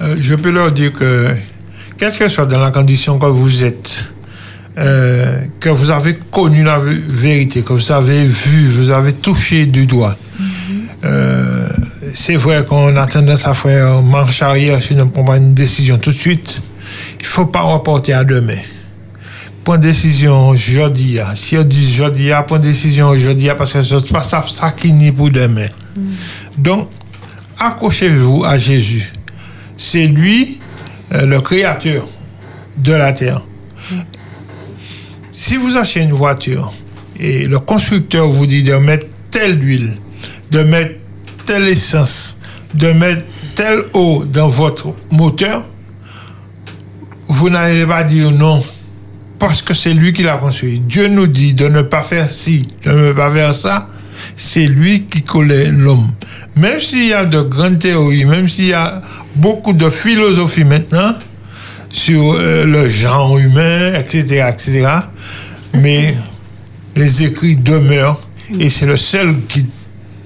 Euh, 0.00 0.16
je 0.20 0.34
peux 0.34 0.50
leur 0.50 0.70
dire 0.72 0.92
que, 0.92 1.28
quelle 1.98 2.16
que 2.16 2.28
soit 2.28 2.46
dans 2.46 2.60
la 2.60 2.70
condition 2.70 3.18
que 3.18 3.26
vous 3.26 3.64
êtes, 3.64 4.12
euh, 4.78 5.40
que 5.58 5.68
vous 5.68 5.90
avez 5.90 6.16
connu 6.30 6.62
la 6.62 6.78
vérité, 6.78 7.62
que 7.62 7.72
vous 7.72 7.92
avez 7.92 8.24
vu, 8.24 8.66
vous 8.68 8.90
avez 8.90 9.12
touché 9.12 9.66
du 9.66 9.86
doigt. 9.86 10.16
Euh, 11.04 11.68
c'est 12.14 12.36
vrai 12.36 12.64
qu'on 12.64 12.96
a 12.96 13.06
tendance 13.06 13.46
à 13.46 13.54
faire 13.54 14.00
marche 14.00 14.42
arrière 14.42 14.82
si 14.82 14.94
on 14.94 14.96
ne 14.96 15.04
prend 15.04 15.24
pas 15.24 15.36
une 15.36 15.54
décision 15.54 15.98
tout 15.98 16.10
de 16.10 16.16
suite. 16.16 16.62
Il 17.20 17.24
ne 17.24 17.28
faut 17.28 17.46
pas 17.46 17.62
reporter 17.62 18.12
à 18.12 18.24
demain. 18.24 18.58
Prends 19.64 19.76
décision 19.76 20.48
aujourd'hui. 20.48 21.18
Si 21.34 21.58
on 21.58 21.64
dit 21.64 21.90
aujourd'hui, 21.92 22.30
prends 22.46 22.58
décision 22.58 23.08
aujourd'hui 23.08 23.50
parce 23.58 23.72
que 23.72 23.82
ce 23.82 23.96
n'est 23.96 24.00
pas 24.02 24.22
ça, 24.22 24.44
ça 24.46 24.70
qui 24.70 24.92
n'est 24.92 25.12
pour 25.12 25.30
demain. 25.30 25.66
Donc, 26.56 26.88
accrochez-vous 27.58 28.44
à 28.44 28.56
Jésus. 28.56 29.12
C'est 29.76 30.06
lui 30.06 30.57
le 31.10 31.40
créateur 31.40 32.06
de 32.76 32.92
la 32.92 33.12
terre. 33.12 33.42
Si 35.32 35.56
vous 35.56 35.76
achetez 35.76 36.00
une 36.00 36.12
voiture 36.12 36.72
et 37.18 37.46
le 37.46 37.58
constructeur 37.58 38.28
vous 38.28 38.46
dit 38.46 38.62
de 38.62 38.74
mettre 38.74 39.06
telle 39.30 39.62
huile, 39.62 39.96
de 40.50 40.62
mettre 40.62 40.94
telle 41.46 41.68
essence, 41.68 42.38
de 42.74 42.92
mettre 42.92 43.24
telle 43.54 43.82
eau 43.94 44.24
dans 44.24 44.48
votre 44.48 44.94
moteur, 45.10 45.64
vous 47.28 47.50
n'allez 47.50 47.86
pas 47.86 48.02
dire 48.04 48.30
non 48.30 48.62
parce 49.38 49.62
que 49.62 49.74
c'est 49.74 49.94
lui 49.94 50.12
qui 50.12 50.22
l'a 50.22 50.36
construit. 50.36 50.80
Dieu 50.80 51.08
nous 51.08 51.26
dit 51.26 51.54
de 51.54 51.68
ne 51.68 51.82
pas 51.82 52.02
faire 52.02 52.28
ci, 52.28 52.66
de 52.84 52.90
ne 52.90 53.12
pas 53.12 53.30
faire 53.30 53.54
ça. 53.54 53.88
C'est 54.34 54.66
lui 54.66 55.04
qui 55.04 55.22
connaît 55.22 55.70
l'homme. 55.70 56.10
Même 56.56 56.80
s'il 56.80 57.06
y 57.06 57.12
a 57.12 57.24
de 57.24 57.40
grandes 57.42 57.78
théories, 57.78 58.24
même 58.24 58.48
s'il 58.48 58.66
y 58.66 58.72
a 58.72 59.00
beaucoup 59.38 59.72
de 59.72 59.88
philosophie 59.88 60.64
maintenant 60.64 61.14
sur 61.90 62.34
euh, 62.34 62.64
le 62.64 62.88
genre 62.88 63.38
humain, 63.38 63.94
etc., 63.94 64.48
etc., 64.50 64.88
mais 65.74 66.14
les 66.96 67.22
écrits 67.22 67.56
demeurent 67.56 68.20
et 68.58 68.68
c'est 68.68 68.86
le 68.86 68.96
seul 68.96 69.32
guide 69.32 69.68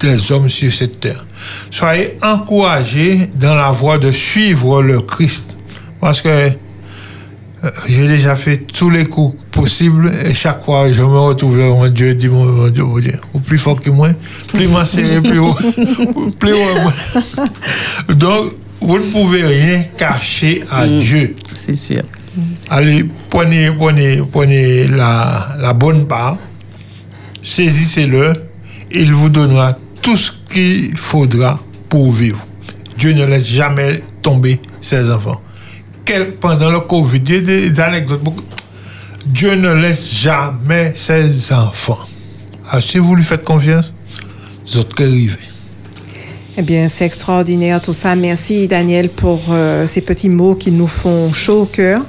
des 0.00 0.32
hommes 0.32 0.48
sur 0.48 0.72
cette 0.72 1.00
terre. 1.00 1.24
Soyez 1.70 2.18
encouragés 2.22 3.30
dans 3.34 3.54
la 3.54 3.70
voie 3.70 3.98
de 3.98 4.10
suivre 4.10 4.82
le 4.82 5.00
Christ. 5.00 5.56
Parce 6.00 6.20
que 6.20 6.28
euh, 6.28 6.50
j'ai 7.86 8.08
déjà 8.08 8.34
fait 8.34 8.56
tous 8.56 8.90
les 8.90 9.04
coups 9.04 9.40
possibles 9.52 10.10
et 10.24 10.34
chaque 10.34 10.64
fois 10.64 10.90
je 10.90 11.02
me 11.02 11.18
retrouve 11.18 11.58
mon 11.58 11.88
Dieu 11.88 12.14
dit 12.14 12.28
mon, 12.28 12.44
mon 12.44 12.68
Dieu, 12.68 12.82
mon 12.82 12.98
Dieu, 12.98 13.14
ou 13.34 13.38
plus 13.38 13.58
fort 13.58 13.80
que 13.80 13.90
moi, 13.90 14.08
plus 14.48 14.66
m'en 14.66 14.82
plus 15.22 15.38
haut, 15.38 15.54
plus 16.40 16.54
haut. 16.54 18.14
Donc 18.14 18.52
vous 18.84 18.98
ne 18.98 19.10
pouvez 19.10 19.44
rien 19.44 19.82
cacher 19.96 20.64
à 20.70 20.86
Dieu. 20.86 21.34
C'est 21.54 21.76
sûr. 21.76 22.02
Allez, 22.70 23.04
prenez, 23.28 23.70
prenez, 23.70 24.22
prenez 24.30 24.86
la, 24.88 25.54
la 25.58 25.72
bonne 25.74 26.06
part, 26.06 26.38
saisissez-le, 27.42 28.32
il 28.90 29.12
vous 29.12 29.28
donnera 29.28 29.76
tout 30.00 30.16
ce 30.16 30.32
qu'il 30.50 30.96
faudra 30.96 31.60
pour 31.88 32.10
vivre. 32.12 32.44
Dieu 32.98 33.12
ne 33.12 33.24
laisse 33.26 33.48
jamais 33.48 34.02
tomber 34.22 34.60
ses 34.80 35.10
enfants. 35.10 35.40
Quel- 36.04 36.34
pendant 36.36 36.70
le 36.70 36.80
Covid, 36.80 37.22
il 37.26 37.34
y 37.34 37.36
a 37.36 37.40
des 37.40 37.80
anecdotes. 37.80 38.22
Dieu 39.26 39.54
ne 39.54 39.72
laisse 39.72 40.12
jamais 40.12 40.92
ses 40.94 41.52
enfants. 41.52 41.98
Alors, 42.70 42.82
si 42.82 42.98
vous 42.98 43.14
lui 43.14 43.24
faites 43.24 43.44
confiance, 43.44 43.92
vous 44.66 44.80
êtes 44.80 45.00
arrivés. 45.00 45.38
Eh 46.58 46.62
bien, 46.62 46.86
c'est 46.88 47.06
extraordinaire 47.06 47.80
tout 47.80 47.94
ça. 47.94 48.14
Merci 48.14 48.68
Daniel 48.68 49.08
pour 49.08 49.40
euh, 49.50 49.86
ces 49.86 50.02
petits 50.02 50.28
mots 50.28 50.54
qui 50.54 50.70
nous 50.70 50.86
font 50.86 51.32
chaud 51.32 51.62
au 51.62 51.64
cœur. 51.66 52.02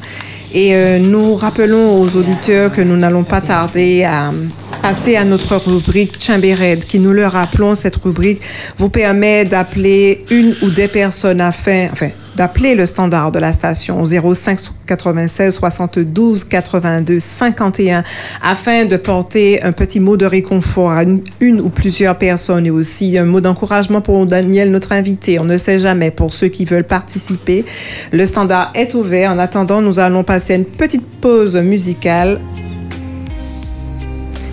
Et 0.53 0.75
euh, 0.75 0.99
nous 0.99 1.35
rappelons 1.35 1.99
aux 2.01 2.15
auditeurs 2.17 2.71
que 2.71 2.81
nous 2.81 2.97
n'allons 2.97 3.23
pas 3.23 3.39
tarder 3.39 4.03
à 4.03 4.33
passer 4.81 5.15
à 5.15 5.23
notre 5.23 5.55
rubrique 5.55 6.21
Chambered, 6.21 6.83
qui 6.83 6.99
nous 6.99 7.13
le 7.13 7.25
rappelons, 7.25 7.73
cette 7.73 7.95
rubrique 7.95 8.41
vous 8.77 8.89
permet 8.89 9.45
d'appeler 9.45 10.25
une 10.29 10.53
ou 10.61 10.69
des 10.69 10.89
personnes 10.89 11.39
afin, 11.39 11.87
enfin, 11.91 12.09
d'appeler 12.35 12.75
le 12.75 12.85
standard 12.85 13.31
de 13.31 13.39
la 13.39 13.53
station 13.53 14.01
au 14.01 14.05
05 14.05 14.59
96 14.85 15.53
72 15.55 16.43
82 16.43 17.19
51 17.19 18.03
afin 18.41 18.85
de 18.85 18.97
porter 18.97 19.63
un 19.63 19.71
petit 19.71 19.99
mot 19.99 20.17
de 20.17 20.25
réconfort 20.25 20.91
à 20.91 21.03
une, 21.03 21.21
une 21.39 21.61
ou 21.61 21.69
plusieurs 21.69 22.17
personnes 22.17 22.65
et 22.65 22.71
aussi 22.71 23.17
un 23.17 23.25
mot 23.25 23.41
d'encouragement 23.41 24.01
pour 24.01 24.25
Daniel, 24.25 24.71
notre 24.71 24.91
invité. 24.91 25.39
On 25.39 25.45
ne 25.45 25.57
sait 25.57 25.79
jamais 25.79 26.11
pour 26.11 26.33
ceux 26.33 26.47
qui 26.47 26.65
veulent 26.65 26.83
participer. 26.83 27.65
Le 28.11 28.25
standard 28.25 28.71
est 28.73 28.93
ouvert. 28.93 29.31
En 29.31 29.39
attendant, 29.39 29.81
nous 29.81 29.99
allons 29.99 30.23
passer 30.23 30.55
une 30.55 30.65
petite 30.65 31.05
pause 31.21 31.55
musicale. 31.55 32.39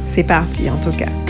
C'est 0.07 0.24
parti 0.24 0.69
en 0.69 0.77
tout 0.77 0.97
cas. 0.97 1.30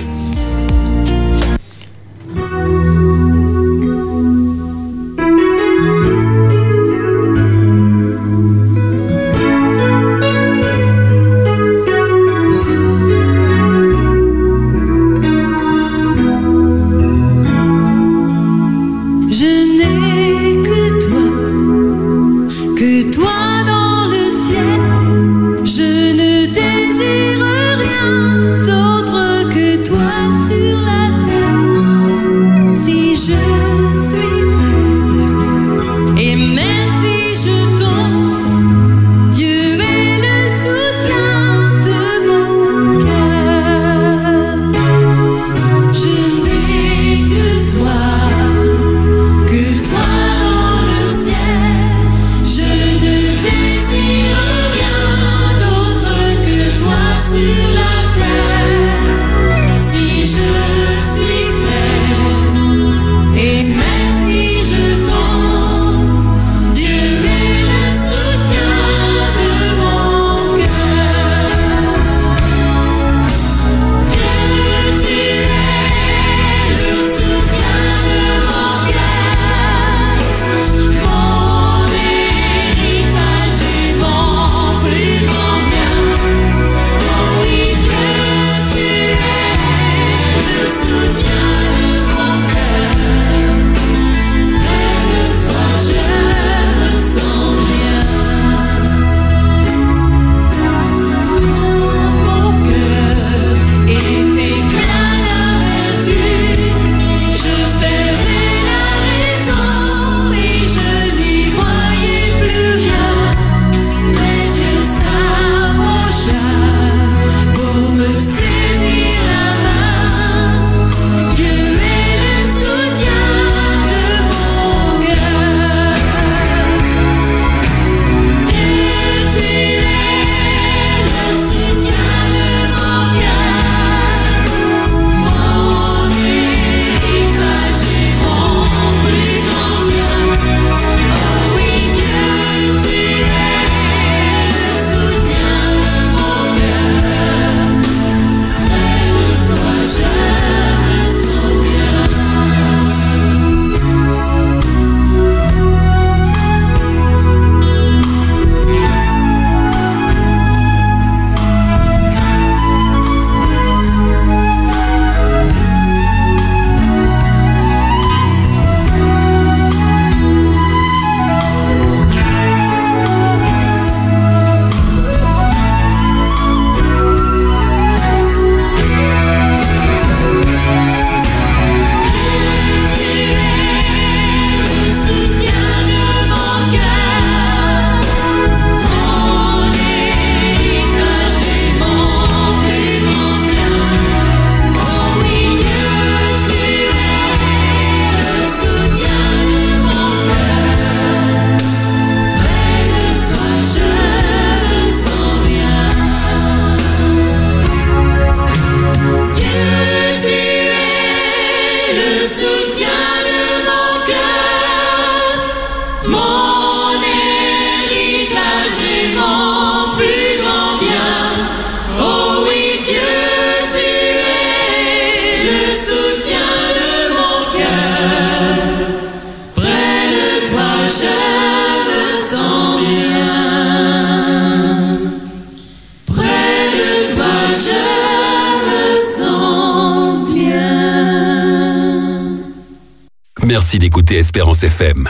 Merci 243.71 243.79
d'écouter 243.79 244.17
Espérance 244.17 244.65
FM. 244.65 245.09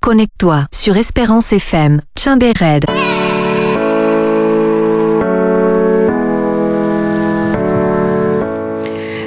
Connecte-toi 0.00 0.68
sur 0.72 0.96
Espérance 0.96 1.52
FM, 1.52 2.00
Chimbered.– 2.16 2.84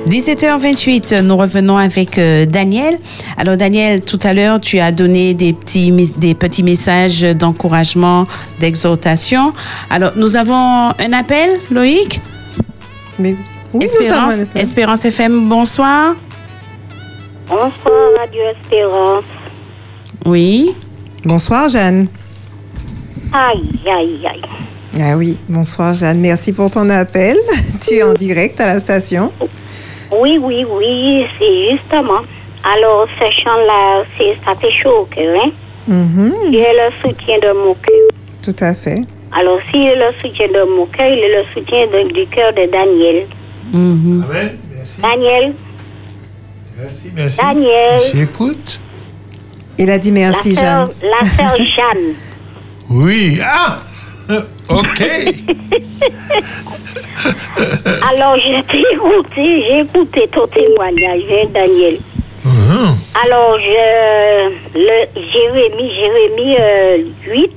17h28, 0.07 1.19
nous 1.19 1.35
revenons 1.35 1.77
avec 1.77 2.17
euh, 2.17 2.45
Daniel. 2.45 2.97
Alors 3.35 3.57
Daniel, 3.57 4.03
tout 4.03 4.19
à 4.23 4.33
l'heure, 4.33 4.61
tu 4.61 4.79
as 4.79 4.93
donné 4.93 5.33
des 5.33 5.51
petits, 5.51 5.91
des 6.15 6.33
petits 6.33 6.63
messages 6.63 7.19
d'encouragement, 7.19 8.23
d'exhortation. 8.61 9.51
Alors 9.89 10.13
nous 10.15 10.37
avons 10.37 10.93
un 10.97 11.11
appel, 11.11 11.59
Loïc? 11.71 12.21
Mais 13.19 13.35
oui, 13.73 13.81
nous 13.81 13.81
Espérance, 13.81 14.11
avons 14.11 14.31
un 14.31 14.43
appel? 14.43 14.61
Espérance 14.61 15.03
FM, 15.03 15.49
bonsoir. 15.49 16.15
Bonsoir, 17.49 18.11
Radio 18.17 18.41
Espérance. 18.61 19.23
Oui. 20.25 20.75
Bonsoir, 21.25 21.67
Jeanne. 21.69 22.07
Aïe, 23.33 23.69
aïe, 23.87 24.19
aïe. 24.27 24.41
Ah 25.01 25.15
oui, 25.17 25.37
bonsoir, 25.49 25.93
Jeanne. 25.93 26.19
Merci 26.19 26.53
pour 26.53 26.69
ton 26.71 26.89
appel. 26.89 27.37
tu 27.81 27.95
es 27.95 28.03
en 28.03 28.13
direct 28.13 28.59
à 28.61 28.67
la 28.67 28.79
station. 28.79 29.31
Oui, 30.11 30.37
oui, 30.41 30.65
oui, 30.69 31.25
c'est 31.37 31.71
justement. 31.71 32.21
Alors, 32.63 33.07
ce 33.19 33.25
chant-là, 33.43 34.03
c'est- 34.17 34.35
ça 34.45 34.53
fait 34.59 34.71
chaud 34.71 35.01
au 35.01 35.05
cœur, 35.05 35.39
hein? 35.43 35.51
Mhm, 35.87 36.33
Il 36.51 36.55
est 36.55 36.73
le 36.73 36.91
soutien 37.01 37.37
de 37.39 37.51
mon 37.57 37.73
cœur. 37.73 38.07
Tout 38.43 38.55
à 38.59 38.73
fait. 38.73 39.01
Alors, 39.37 39.59
s'il 39.71 39.83
est 39.87 39.95
le 39.95 40.11
soutien 40.21 40.47
de 40.47 40.63
mon 40.75 40.85
cœur, 40.87 41.07
il 41.09 41.19
est 41.19 41.37
le 41.37 41.43
soutien 41.53 41.85
de- 41.87 42.11
du 42.13 42.25
cœur 42.27 42.51
de 42.53 42.65
Daniel. 42.71 43.27
Amen. 43.73 44.57
Merci. 44.75 45.01
Daniel, 45.01 45.53
Merci, 46.81 47.11
merci. 47.15 47.37
Daniel. 47.41 47.99
J'écoute. 48.13 48.79
Il 49.77 49.89
a 49.89 49.97
dit 49.97 50.11
merci, 50.11 50.53
la 50.53 50.61
Jeanne. 50.61 50.89
sœur, 51.01 51.09
la 51.09 51.27
sœur 51.27 51.57
Jeanne. 51.65 52.13
Oui. 52.89 53.39
Ah! 53.43 53.79
OK. 54.69 55.03
Alors, 58.09 58.37
j'ai 58.37 58.59
écouté, 58.59 59.63
j'ai 59.63 59.79
écouté 59.81 60.27
ton 60.31 60.47
témoignage, 60.47 61.23
hein, 61.31 61.47
Daniel. 61.53 61.97
Mhm. 62.45 62.95
Alors, 63.25 63.57
je, 63.59 64.49
le 64.75 65.07
Jérémie, 65.15 65.91
Jérémie 65.93 66.55
euh, 66.59 66.97
8, 67.27 67.51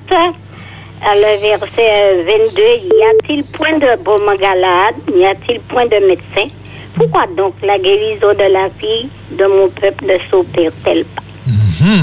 à 1.05 1.15
le 1.15 1.41
verset 1.41 2.25
22, 2.25 2.63
y 2.63 3.03
a-t-il 3.03 3.45
point 3.45 3.79
de 3.79 4.03
baume 4.03 4.33
galade, 4.41 4.95
y 5.15 5.25
a-t-il 5.25 5.61
point 5.61 5.87
de 5.87 6.07
médecin? 6.07 6.49
Pourquoi 6.95 7.25
donc 7.37 7.55
la 7.63 7.79
guérison 7.79 8.33
de 8.35 8.53
la 8.53 8.69
fille 8.79 9.09
de 9.31 9.45
mon 9.47 9.69
peuple 9.69 10.05
ne 10.07 10.19
s'opère-t-elle 10.31 11.05
pas 11.05 11.23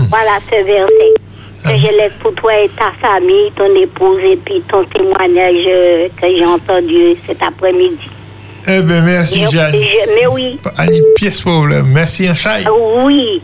Voilà 0.09 0.37
ce 0.49 0.63
verset 0.65 1.13
que 1.63 1.69
je 1.77 1.97
laisse 1.97 2.13
pour 2.21 2.33
toi 2.35 2.51
et 2.61 2.69
ta 2.69 2.91
famille, 3.01 3.51
ton 3.55 3.73
épouse 3.75 4.19
et 4.23 4.37
puis 4.37 4.61
ton 4.69 4.83
témoignage 4.85 5.65
euh, 5.67 6.07
que 6.19 6.27
j'ai 6.37 6.45
entendu 6.45 7.15
cet 7.27 7.41
après-midi. 7.43 7.97
Eh 8.67 8.81
bien, 8.81 9.01
merci, 9.01 9.41
Je- 9.45 9.51
Jeanne. 9.51 9.73
je- 9.75 10.15
mais 10.15 10.27
oui, 10.27 10.57
une 10.87 11.13
pièce 11.15 11.41
problème. 11.41 11.87
Merci, 11.93 12.27
un 12.27 12.33
chai. 12.33 12.63
oui. 13.03 13.41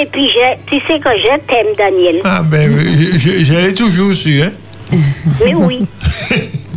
Et 0.00 0.06
puis, 0.06 0.28
je, 0.28 0.64
tu 0.66 0.76
sais 0.86 0.98
que 1.00 1.08
je 1.16 1.38
t'aime, 1.46 1.74
Daniel. 1.76 2.20
Ah, 2.24 2.42
ben, 2.42 2.70
je- 2.70 3.44
je 3.44 3.58
l'ai 3.60 3.74
toujours 3.74 4.14
su, 4.14 4.40
hein? 4.42 4.50
Mais 5.44 5.54
oui. 5.54 5.80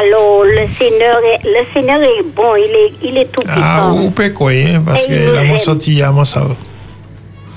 Alors, 0.00 0.44
le 0.44 0.66
Seigneur 0.78 1.18
est, 1.24 1.44
le 1.44 1.64
Seigneur 1.72 2.00
est 2.02 2.22
bon, 2.34 2.54
il 2.56 2.70
est, 2.72 2.92
il 3.02 3.18
est 3.18 3.30
tout 3.32 3.42
Ah, 3.48 3.52
puissant. 3.52 3.92
vous 3.94 4.10
pouvez 4.10 4.32
quoi, 4.32 4.50
hein? 4.52 4.82
Parce 4.84 5.04
Et 5.04 5.08
que 5.08 5.34
la 5.34 5.42
aime. 5.44 5.56
sorti 5.58 6.02
à 6.02 6.10
mon 6.12 6.24
savon. 6.24 6.56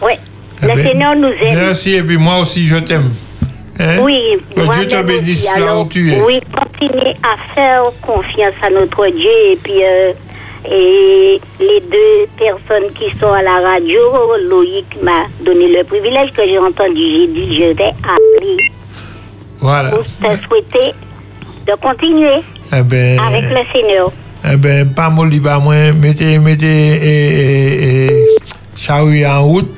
Ouais. 0.02 0.18
Eh 0.62 0.68
Le 0.68 0.76
ben, 0.76 0.88
Seigneur 0.88 1.16
nous 1.16 1.28
aime. 1.30 1.56
Merci, 1.56 1.96
et 1.96 2.04
puis 2.04 2.18
moi 2.18 2.40
aussi, 2.40 2.66
je 2.68 2.78
t'aime. 2.78 3.14
Hein? 3.80 3.98
Oui, 4.02 4.38
Que 4.56 4.74
Dieu 4.74 4.88
te 4.88 5.02
bénisse 5.04 5.46
là 5.58 5.66
Alors, 5.66 5.86
où 5.86 5.90
tu 5.90 6.12
es. 6.14 6.22
Oui, 6.22 6.40
continuez 6.54 7.14
à 7.24 7.54
faire 7.54 7.84
confiance 8.02 8.54
à 8.62 8.70
notre 8.70 9.06
Dieu 9.08 9.32
et 9.52 9.58
puis 9.62 9.84
euh, 9.84 10.14
et 10.72 11.40
les 11.60 11.80
deux 11.82 12.26
personnes 12.40 12.90
qui 12.98 13.16
sont 13.20 13.32
à 13.32 13.42
la 13.44 13.60
radio, 13.60 14.00
Loïc 14.50 14.86
m'a 15.04 15.26
donné 15.42 15.68
le 15.68 15.84
privilège 15.84 16.32
que 16.32 16.44
j'ai 16.46 16.58
entendu. 16.58 17.02
J'ai 17.02 17.28
dit, 17.28 17.56
je 17.56 17.64
vais 17.74 17.90
appeler 17.90 18.58
Voilà. 19.60 19.90
pour 19.92 20.04
te 20.04 20.44
souhaiter 20.48 20.94
de 21.68 21.74
continuer 21.82 22.42
Eh 22.76 22.84
ben, 22.84 23.20
avec 23.20 23.44
le 23.44 23.60
Seigneur. 23.74 24.12
eh 24.52 24.58
ben, 24.58 24.88
pas 24.94 25.10
mon 25.10 25.24
libre, 25.26 25.60
moi, 25.62 25.92
mettez, 25.94 26.38
mettez, 26.40 26.66
et, 26.68 27.06
et, 27.06 28.06
et, 28.06 28.28
charrue 28.76 29.26
en 29.26 29.44
route. 29.44 29.70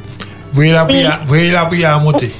Voyez 0.53 0.72
la 0.72 0.85
prière, 0.85 1.22
voyez 1.26 1.51
la 1.51 1.65
prière 1.65 1.95
à 1.95 1.99
monter. 1.99 2.31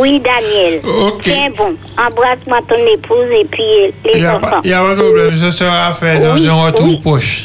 Oui, 0.00 0.20
Daniel. 0.20 0.80
Ok. 0.84 1.22
Tiens 1.22 1.50
bon. 1.56 1.74
Embrasse-moi 1.96 2.58
ton 2.68 2.76
épouse 2.76 3.30
et 3.40 3.44
puis 3.44 3.62
Il 4.04 4.10
les 4.14 4.20
n'y 4.20 4.26
a, 4.26 4.36
enfants. 4.36 4.60
pas- 4.62 4.68
y 4.68 4.72
a 4.72 4.80
pas 4.82 4.94
de 4.94 5.00
problème, 5.02 5.36
ce 5.36 5.50
sera 5.50 5.92
fait 5.92 6.18
dans 6.20 6.34
Oui, 6.34 6.46
un 6.48 6.54
retour 6.54 6.86
oui. 6.88 6.98
proche. 7.00 7.44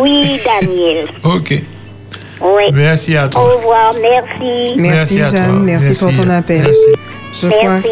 Oui, 0.00 0.40
Daniel. 0.44 1.04
Ok. 1.24 1.62
Oui. 2.40 2.62
Merci 2.72 3.16
à 3.16 3.26
Au 3.26 3.28
toi. 3.28 3.42
revoir, 3.54 3.92
merci. 4.00 4.72
Merci, 4.78 5.20
à 5.22 5.30
Jeanne. 5.30 5.44
toi. 5.44 5.58
Merci, 5.62 5.98
pour 5.98 6.12
ton 6.12 6.28
appel. 6.30 6.68
Je 7.32 7.48
crois, 7.48 7.62
Merci. 7.80 7.88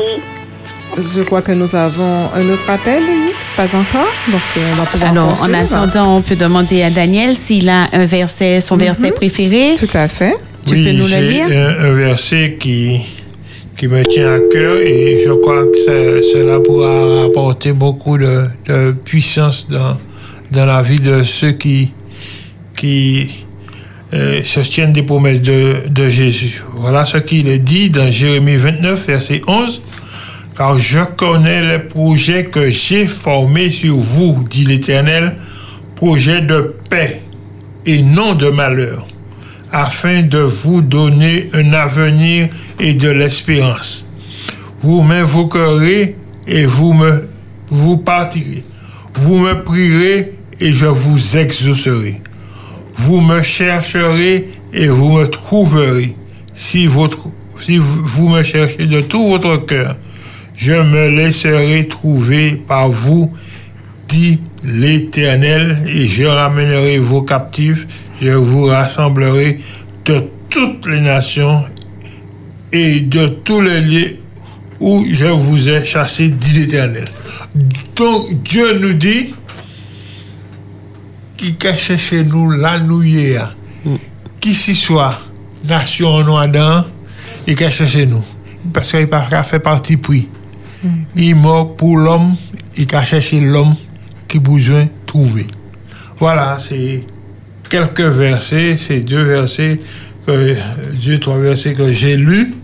Je 0.96 1.22
crois 1.22 1.42
que 1.42 1.52
nous 1.52 1.74
avons 1.74 2.28
un 2.34 2.48
autre 2.50 2.68
appel, 2.68 3.02
oui. 3.02 3.32
Pas 3.56 3.74
encore. 3.74 4.08
Donc, 4.30 4.40
euh, 4.56 4.60
on 4.72 4.74
va 4.76 4.84
pouvoir 4.86 5.10
Alors, 5.10 5.42
en 5.42 5.52
attendant, 5.54 6.16
on 6.16 6.22
peut 6.22 6.36
demander 6.36 6.82
à 6.82 6.90
Daniel 6.90 7.34
s'il 7.34 7.68
a 7.68 7.88
un 7.92 8.06
verset, 8.06 8.60
son 8.60 8.76
verset 8.76 9.10
préféré. 9.12 9.74
Tout 9.78 9.88
à 9.94 10.08
fait. 10.08 10.34
Tu 10.66 10.74
oui, 10.74 10.84
peux 10.84 10.92
nous 10.92 11.08
le 11.08 11.20
lire? 11.20 11.46
un, 11.46 11.84
un 11.86 11.92
verset 11.94 12.56
qui, 12.60 13.00
qui 13.76 13.88
me 13.88 14.04
tient 14.04 14.34
à 14.34 14.38
cœur 14.52 14.76
et 14.76 15.18
je 15.24 15.30
crois 15.32 15.64
que 15.64 15.78
ça- 15.78 16.28
cela 16.32 16.60
pourra 16.60 17.24
apporter 17.24 17.72
beaucoup 17.72 18.18
de, 18.18 18.44
de 18.66 18.92
puissance 18.92 19.68
dans, 19.68 19.96
dans 20.52 20.66
la 20.66 20.82
vie 20.82 21.00
de 21.00 21.22
ceux 21.22 21.52
qui, 21.52 21.92
qui 22.76 23.44
euh, 24.12 24.40
se 24.44 24.60
tiennent 24.60 24.92
des 24.92 25.02
promesses 25.02 25.40
de, 25.42 25.76
de 25.88 26.08
Jésus. 26.08 26.62
Voilà 26.74 27.04
ce 27.04 27.18
qu'il 27.18 27.48
est 27.48 27.58
dit 27.58 27.90
dans 27.90 28.06
Jérémie 28.10 28.56
29, 28.56 29.06
verset 29.06 29.40
11. 29.46 29.80
Car 30.60 30.76
je 30.76 30.98
connais 31.16 31.66
les 31.66 31.78
projets 31.78 32.44
que 32.44 32.66
j'ai 32.66 33.06
formés 33.06 33.70
sur 33.70 33.96
vous, 33.96 34.44
dit 34.50 34.66
l'Éternel, 34.66 35.36
projets 35.96 36.42
de 36.42 36.74
paix 36.90 37.22
et 37.86 38.02
non 38.02 38.34
de 38.34 38.50
malheur, 38.50 39.06
afin 39.72 40.20
de 40.20 40.36
vous 40.40 40.82
donner 40.82 41.48
un 41.54 41.72
avenir 41.72 42.50
et 42.78 42.92
de 42.92 43.08
l'espérance. 43.08 44.06
Vous 44.82 45.00
m'invoquerez 45.00 46.14
et 46.46 46.66
vous 46.66 46.92
me 46.92 47.26
vous 47.70 47.96
partirez. 47.96 48.62
Vous 49.14 49.38
me 49.38 49.64
prierez 49.64 50.34
et 50.60 50.72
je 50.74 50.84
vous 50.84 51.38
exaucerai. 51.38 52.20
Vous 52.96 53.22
me 53.22 53.40
chercherez 53.40 54.50
et 54.74 54.88
vous 54.88 55.10
me 55.10 55.24
trouverez. 55.24 56.14
Si, 56.52 56.86
si 57.58 57.78
vous 57.78 58.28
me 58.28 58.42
cherchez 58.42 58.84
de 58.84 59.00
tout 59.00 59.26
votre 59.26 59.56
cœur, 59.64 59.96
je 60.60 60.72
me 60.72 61.08
laisserai 61.08 61.88
trouver 61.88 62.54
par 62.54 62.90
vous, 62.90 63.32
dit 64.08 64.40
l'Éternel, 64.62 65.82
et 65.86 66.06
je 66.06 66.24
ramènerai 66.24 66.98
vos 66.98 67.22
captifs, 67.22 67.86
je 68.20 68.32
vous 68.32 68.66
rassemblerai 68.66 69.58
de 70.04 70.22
toutes 70.50 70.84
les 70.84 71.00
nations 71.00 71.64
et 72.72 73.00
de 73.00 73.28
tous 73.28 73.62
les 73.62 73.80
lieux 73.80 74.16
où 74.80 75.02
je 75.10 75.28
vous 75.28 75.70
ai 75.70 75.82
chassés, 75.82 76.28
dit 76.28 76.58
l'Éternel. 76.58 77.06
Donc 77.96 78.42
Dieu 78.42 78.78
nous 78.78 78.92
dit 78.92 79.34
qui 81.38 81.54
cache 81.54 81.96
chez 81.96 82.22
nous 82.22 82.50
la 82.50 82.78
nouille, 82.78 83.38
qui 84.40 84.52
s'y 84.52 84.74
soit 84.74 85.18
nation 85.66 86.22
noire 86.22 86.48
dans, 86.48 86.84
il 87.46 87.54
cache 87.54 87.86
chez 87.86 88.04
nous. 88.04 88.22
Parce 88.74 88.90
qu'il 88.90 89.08
n'a 89.08 89.42
fait 89.42 89.60
partie 89.60 89.96
pris. 89.96 90.28
Il 91.14 91.34
mort 91.36 91.76
pour 91.76 91.96
l'homme, 91.96 92.34
il 92.76 92.94
a 92.94 93.04
cherché 93.04 93.40
l'homme 93.40 93.74
qui 94.28 94.38
besoin 94.38 94.86
trouver. 95.06 95.46
Voilà, 96.18 96.56
c'est 96.58 97.04
quelques 97.68 98.00
versets, 98.00 98.78
ces 98.78 99.00
deux 99.00 99.22
versets, 99.22 99.80
que, 100.26 100.56
deux, 101.04 101.18
trois 101.18 101.38
versets 101.38 101.74
que 101.74 101.90
j'ai 101.92 102.16
lus, 102.16 102.54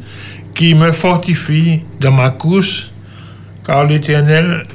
qui 0.55 0.75
me 0.75 0.93
fortifient 0.93 1.81
dans 2.01 2.13
ma 2.13 2.31
course, 2.31 2.91
car 3.67 3.87
l'Éternel 3.87 4.67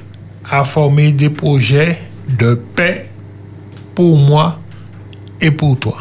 a 0.49 0.63
formé 0.63 1.11
des 1.11 1.30
projets 1.30 1.97
de 2.38 2.53
paix 2.76 3.09
pour 3.95 4.18
moi 4.18 4.59
et 5.39 5.51
pour 5.51 5.80
toi. 5.80 5.97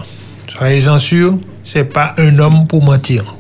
Soyez-en 0.49 0.99
sûrs, 0.99 1.39
c'est 1.63 1.85
pas 1.85 2.15
un 2.19 2.39
homme 2.39 2.67
pour 2.67 2.83
mentir. 2.83 3.35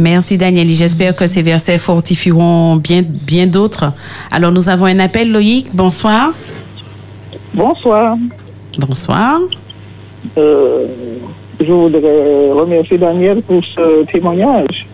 Merci 0.00 0.38
Daniel 0.38 0.68
et 0.70 0.74
j'espère 0.74 1.14
que 1.14 1.26
ces 1.26 1.42
versets 1.42 1.78
fortifieront 1.78 2.76
bien, 2.76 3.02
bien 3.06 3.46
d'autres. 3.46 3.92
Alors 4.30 4.50
nous 4.50 4.68
avons 4.68 4.86
un 4.86 4.98
appel, 4.98 5.30
Loïc. 5.30 5.68
Bonsoir. 5.74 6.32
Bonsoir. 7.54 8.16
Bonsoir. 8.78 9.38
Euh, 10.38 10.86
je 11.60 11.72
voudrais 11.72 12.50
remercier 12.52 12.96
Daniel 12.96 13.42
pour 13.42 13.62
ce 13.64 14.04
témoignage. 14.06 14.86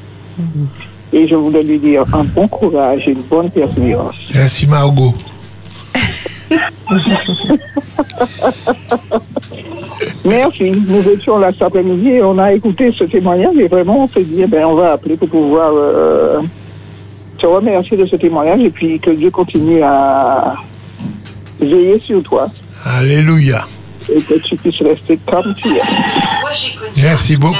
Et 1.12 1.26
je 1.26 1.36
voudrais 1.36 1.62
lui 1.62 1.78
dire 1.78 2.04
un 2.12 2.24
bon 2.24 2.48
courage 2.48 3.06
et 3.06 3.12
une 3.12 3.22
bonne 3.22 3.50
persévérance. 3.50 4.16
Merci 4.34 4.66
Margot. 4.66 5.14
Merci. 10.24 10.72
Nous 10.86 11.08
étions 11.08 11.38
là 11.38 11.50
cet 11.52 11.62
après-midi 11.62 12.08
et 12.10 12.22
on 12.22 12.38
a 12.38 12.52
écouté 12.52 12.92
ce 12.96 13.04
témoignage 13.04 13.56
et 13.58 13.68
vraiment 13.68 14.04
on 14.04 14.08
s'est 14.08 14.24
dit, 14.24 14.42
eh 14.42 14.46
ben, 14.46 14.64
on 14.64 14.74
va 14.74 14.92
appeler 14.92 15.16
pour 15.16 15.28
pouvoir 15.28 15.70
euh, 15.74 16.40
te 17.38 17.46
remercier 17.46 17.96
de 17.96 18.06
ce 18.06 18.16
témoignage 18.16 18.60
et 18.60 18.70
puis 18.70 18.98
que 19.00 19.10
Dieu 19.10 19.30
continue 19.30 19.82
à 19.82 20.54
veiller 21.60 21.98
sur 22.04 22.22
toi 22.22 22.48
Alléluia. 22.84 23.64
et 24.14 24.20
que 24.20 24.34
tu 24.46 24.56
puisses 24.56 24.82
rester 24.82 25.18
comme 25.26 25.54
tu 25.54 25.68
es. 25.68 25.80
Merci 27.02 27.36
beaucoup. 27.36 27.56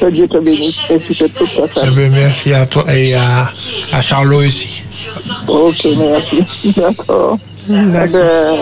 Que 0.00 0.06
Dieu 0.10 0.26
te 0.28 0.38
bénisse 0.38 0.90
et 0.90 0.96
tu 0.98 1.14
te 1.14 1.24
toute 1.26 1.54
ta 1.54 1.68
famille. 1.80 2.08
merci 2.10 2.54
à 2.54 2.64
toi 2.64 2.84
et 2.94 3.12
à, 3.14 3.50
à 3.92 4.00
Charlot 4.00 4.38
aussi. 4.46 4.82
Ok, 5.48 5.86
merci. 5.98 6.72
D'accord. 6.76 7.38
Eh 7.70 8.08
ben, 8.08 8.56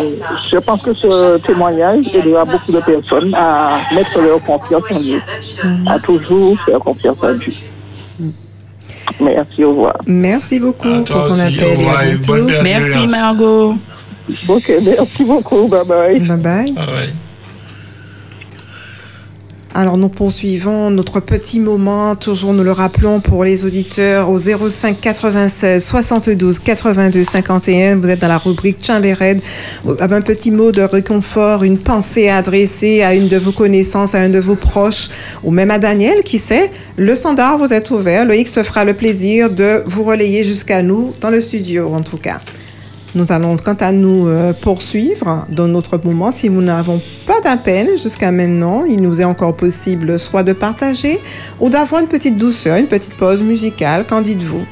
je 0.50 0.56
pense 0.58 0.82
que 0.82 0.92
ce 0.94 1.38
témoignage 1.38 2.04
aidera 2.14 2.44
beaucoup 2.44 2.72
de 2.72 2.80
personnes 2.80 3.32
à 3.34 3.78
mettre 3.94 4.20
leur 4.20 4.40
confiance 4.42 4.82
en 4.90 5.00
Dieu, 5.00 5.20
à 5.86 5.98
toujours 5.98 6.56
faire 6.60 6.78
confiance 6.80 7.16
en 7.22 7.34
Dieu. 7.34 7.52
Merci, 9.20 9.64
au 9.64 9.70
revoir. 9.70 9.96
Merci 10.06 10.60
beaucoup 10.60 10.88
pour 11.04 11.24
ton 11.24 11.38
appel 11.38 11.80
et 11.80 11.88
à 11.88 12.02
bientôt. 12.04 12.46
Merci 12.62 13.06
Margot. 13.08 13.74
Ok, 14.48 14.72
merci 14.82 15.24
beaucoup. 15.24 15.66
Bye 15.68 15.84
bye. 15.84 16.20
Bye 16.20 16.36
bye. 16.36 17.14
Alors 19.72 19.96
nous 19.96 20.08
poursuivons 20.08 20.90
notre 20.90 21.20
petit 21.20 21.60
moment, 21.60 22.16
toujours 22.16 22.52
nous 22.52 22.64
le 22.64 22.72
rappelons 22.72 23.20
pour 23.20 23.44
les 23.44 23.64
auditeurs 23.64 24.28
au 24.28 24.36
05 24.36 25.00
96 25.00 25.84
72 25.84 26.58
82 26.58 27.22
51. 27.22 27.96
Vous 27.96 28.10
êtes 28.10 28.18
dans 28.18 28.26
la 28.26 28.38
rubrique 28.38 28.84
Chambered. 28.84 29.40
Avez 30.00 30.16
un 30.16 30.22
petit 30.22 30.50
mot 30.50 30.72
de 30.72 30.82
réconfort, 30.82 31.62
une 31.62 31.78
pensée 31.78 32.28
à 32.28 32.38
adresser 32.38 33.02
à 33.02 33.14
une 33.14 33.28
de 33.28 33.36
vos 33.36 33.52
connaissances, 33.52 34.16
à 34.16 34.18
un 34.18 34.28
de 34.28 34.40
vos 34.40 34.56
proches, 34.56 35.08
ou 35.44 35.52
même 35.52 35.70
à 35.70 35.78
Daniel, 35.78 36.24
qui 36.24 36.38
sait. 36.38 36.68
Le 36.96 37.14
standard 37.14 37.56
vous 37.56 37.72
est 37.72 37.92
ouvert. 37.92 38.28
X 38.28 38.52
se 38.52 38.64
fera 38.64 38.84
le 38.84 38.94
plaisir 38.94 39.50
de 39.50 39.84
vous 39.86 40.02
relayer 40.02 40.42
jusqu'à 40.42 40.82
nous, 40.82 41.14
dans 41.20 41.30
le 41.30 41.40
studio 41.40 41.92
en 41.94 42.02
tout 42.02 42.16
cas. 42.16 42.40
Nous 43.14 43.32
allons, 43.32 43.56
quant 43.56 43.74
à 43.80 43.90
nous, 43.90 44.28
euh, 44.28 44.52
poursuivre 44.52 45.44
dans 45.48 45.66
notre 45.66 45.98
moment. 46.02 46.30
Si 46.30 46.48
nous 46.48 46.62
n'avons 46.62 47.00
pas 47.26 47.40
d'appel 47.40 47.98
jusqu'à 48.00 48.30
maintenant, 48.30 48.84
il 48.84 49.00
nous 49.00 49.20
est 49.20 49.24
encore 49.24 49.56
possible 49.56 50.18
soit 50.18 50.42
de 50.44 50.52
partager 50.52 51.18
ou 51.58 51.68
d'avoir 51.68 52.02
une 52.02 52.08
petite 52.08 52.38
douceur, 52.38 52.76
une 52.76 52.86
petite 52.86 53.14
pause 53.14 53.42
musicale. 53.42 54.04
Qu'en 54.06 54.20
dites-vous? 54.20 54.64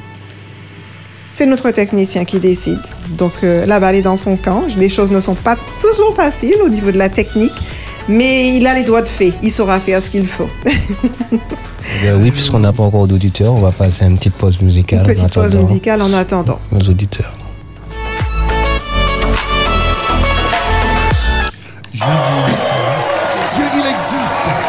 C'est 1.31 1.45
notre 1.45 1.69
technicien 1.71 2.25
qui 2.25 2.39
décide. 2.39 2.79
Donc, 3.17 3.33
euh, 3.43 3.65
la 3.65 3.79
balle 3.79 3.95
est 3.95 4.01
dans 4.01 4.17
son 4.17 4.35
camp. 4.35 4.63
Les 4.77 4.89
choses 4.89 5.11
ne 5.11 5.19
sont 5.19 5.35
pas 5.35 5.57
toujours 5.79 6.15
faciles 6.15 6.57
au 6.63 6.69
niveau 6.69 6.91
de 6.91 6.97
la 6.97 7.09
technique, 7.09 7.53
mais 8.07 8.55
il 8.55 8.65
a 8.65 8.73
les 8.73 8.83
doigts 8.83 9.01
de 9.01 9.09
fée. 9.09 9.33
Il 9.43 9.51
saura 9.51 9.79
faire 9.79 10.01
ce 10.01 10.09
qu'il 10.09 10.25
faut. 10.25 10.49
Eh 12.03 12.11
oui, 12.13 12.31
puisqu'on 12.31 12.59
n'a 12.59 12.73
pas 12.73 12.83
encore 12.83 13.07
d'auditeurs, 13.07 13.53
on 13.53 13.61
va 13.61 13.71
passer 13.71 14.05
une 14.05 14.17
petite 14.17 14.33
pause 14.33 14.61
musicale. 14.61 14.99
Une 14.99 15.05
en 15.05 15.13
petite 15.13 15.33
pause 15.33 15.55
musicale 15.55 16.01
en 16.01 16.11
attendant. 16.13 16.59
Nos 16.71 16.81
auditeurs. 16.81 17.33
Dieu, 22.01 23.65
il 23.75 23.85
existe. 23.85 24.68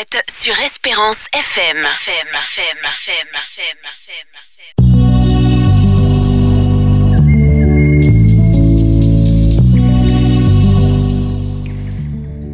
Espérance 0.00 1.26
FM. 1.30 1.76
FM, 1.76 2.28
FM, 2.32 2.78
FM, 2.84 3.28
FM, 3.34 3.76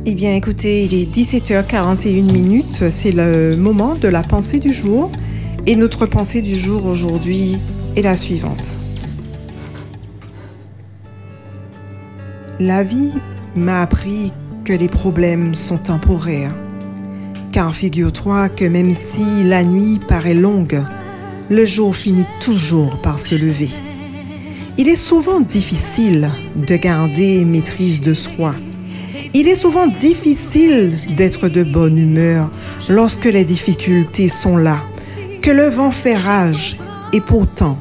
Eh 0.07 0.15
bien, 0.15 0.35
écoutez, 0.35 0.87
il 0.87 0.95
est 0.95 1.09
17h41 1.09 2.33
minutes. 2.33 2.91
C'est 2.91 3.13
le 3.13 3.55
moment 3.55 3.95
de 3.95 4.09
la 4.09 4.23
pensée 4.25 4.59
du 4.59 4.73
jour. 4.73 5.13
Et 5.67 5.77
notre 5.77 6.07
pensée 6.07 6.43
du 6.43 6.57
jour 6.57 6.85
aujourd'hui 6.85 7.61
est 7.95 8.03
la 8.03 8.17
suivante. 8.17 8.77
La 12.59 12.83
vie 12.83 13.13
m'a 13.55 13.83
appris 13.83 14.33
que 14.65 14.73
les 14.73 14.89
problèmes 14.89 15.55
sont 15.55 15.79
temporaires. 15.79 16.57
Car 17.53 17.75
figure-toi 17.75 18.49
que 18.49 18.65
même 18.65 18.95
si 18.95 19.45
la 19.45 19.65
nuit 19.65 20.01
paraît 20.07 20.35
longue, 20.35 20.83
le 21.49 21.65
jour 21.65 21.95
finit 21.95 22.27
toujours 22.41 23.01
par 23.01 23.19
se 23.19 23.35
lever. 23.35 23.71
Il 24.79 24.89
est 24.89 24.97
souvent 24.97 25.41
difficile 25.41 26.29
de 26.55 26.77
garder 26.77 27.45
maîtrise 27.45 28.01
de 28.01 28.13
soi. 28.13 28.55
Il 29.33 29.49
est 29.49 29.55
souvent 29.55 29.87
difficile 29.87 30.93
d'être 31.17 31.49
de 31.49 31.63
bonne 31.63 31.97
humeur 31.97 32.51
lorsque 32.89 33.25
les 33.25 33.45
difficultés 33.45 34.29
sont 34.29 34.57
là, 34.57 34.83
que 35.41 35.51
le 35.51 35.69
vent 35.69 35.91
fait 35.91 36.17
rage. 36.17 36.77
Et 37.13 37.21
pourtant, 37.21 37.79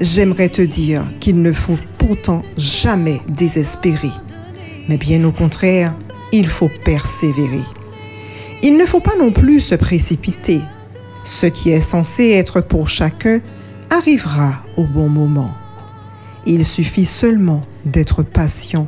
j'aimerais 0.00 0.48
te 0.48 0.62
dire 0.62 1.02
qu'il 1.18 1.42
ne 1.42 1.52
faut 1.52 1.78
pourtant 1.98 2.42
jamais 2.56 3.20
désespérer. 3.28 4.10
Mais 4.88 4.98
bien 4.98 5.24
au 5.24 5.32
contraire, 5.32 5.94
il 6.32 6.46
faut 6.46 6.70
persévérer. 6.84 7.64
Il 8.62 8.76
ne 8.76 8.84
faut 8.84 9.00
pas 9.00 9.16
non 9.18 9.32
plus 9.32 9.60
se 9.60 9.74
précipiter. 9.74 10.60
Ce 11.24 11.46
qui 11.46 11.70
est 11.70 11.80
censé 11.80 12.30
être 12.30 12.60
pour 12.60 12.88
chacun 12.88 13.40
arrivera 13.88 14.62
au 14.76 14.84
bon 14.84 15.08
moment. 15.08 15.50
Il 16.46 16.64
suffit 16.64 17.06
seulement 17.06 17.62
d'être 17.84 18.22
patient 18.22 18.86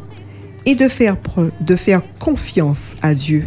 et 0.67 0.75
de 0.75 0.89
faire, 0.89 1.17
confiance 2.19 2.97
à 3.03 3.15
Dieu, 3.15 3.47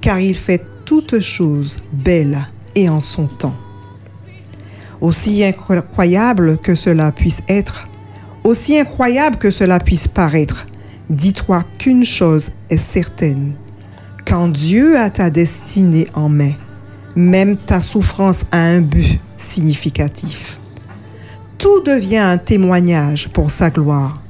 car 0.00 0.18
il 0.20 0.34
fait 0.34 0.64
toutes 0.84 1.20
choses 1.20 1.78
belles 1.92 2.46
et 2.74 2.88
en 2.88 3.00
son 3.00 3.26
temps. 3.26 3.56
Aussi 5.00 5.44
incroyable 5.44 6.58
que 6.58 6.74
cela 6.74 7.12
puisse 7.12 7.42
être, 7.48 7.88
aussi 8.44 8.78
incroyable 8.78 9.36
que 9.36 9.50
cela 9.50 9.78
puisse 9.78 10.08
paraître, 10.08 10.66
dis-toi 11.08 11.64
qu'une 11.78 12.04
chose 12.04 12.50
est 12.70 12.78
certaine. 12.78 13.54
Quand 14.30 14.46
Dieu 14.46 14.96
a 14.96 15.10
ta 15.10 15.28
destinée 15.28 16.06
en 16.14 16.28
main, 16.28 16.52
même 17.16 17.56
ta 17.56 17.80
souffrance 17.80 18.44
a 18.52 18.60
un 18.60 18.80
but 18.80 19.18
significatif. 19.36 20.60
Tout 21.58 21.80
devient 21.80 22.18
un 22.18 22.38
témoignage 22.38 23.28
pour 23.30 23.50
sa 23.50 23.70
gloire. 23.70 24.22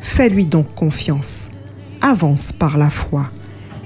Fais-lui 0.00 0.46
donc 0.46 0.74
confiance. 0.74 1.52
Avance 2.00 2.50
par 2.50 2.78
la 2.78 2.90
foi. 2.90 3.30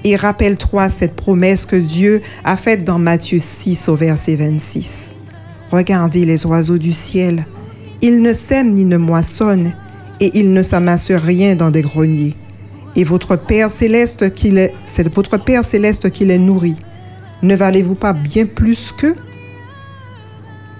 Et 0.03 0.15
rappelle-toi 0.15 0.89
cette 0.89 1.15
promesse 1.15 1.67
que 1.67 1.75
Dieu 1.75 2.21
a 2.43 2.57
faite 2.57 2.83
dans 2.83 2.97
Matthieu 2.97 3.37
6 3.37 3.89
au 3.89 3.95
verset 3.95 4.37
26. 4.37 5.13
Regardez 5.69 6.25
les 6.25 6.47
oiseaux 6.47 6.79
du 6.79 6.93
ciel. 6.93 7.45
Ils 8.01 8.23
ne 8.23 8.33
sèment 8.33 8.73
ni 8.73 8.85
ne 8.85 8.97
moissonnent, 8.97 9.75
et 10.19 10.31
ils 10.33 10.51
ne 10.51 10.63
s'amassent 10.63 11.11
rien 11.11 11.53
dans 11.53 11.69
des 11.69 11.83
greniers. 11.83 12.35
Et 12.99 13.05
votre 13.05 13.37
Père 13.37 13.71
céleste 13.71 14.29
qui 14.33 14.51
les, 14.51 16.37
nourrit. 16.37 16.75
Ne 17.41 17.55
valez-vous 17.55 17.95
pas 17.95 18.11
bien 18.11 18.45
plus 18.45 18.91
qu'eux? 18.91 19.15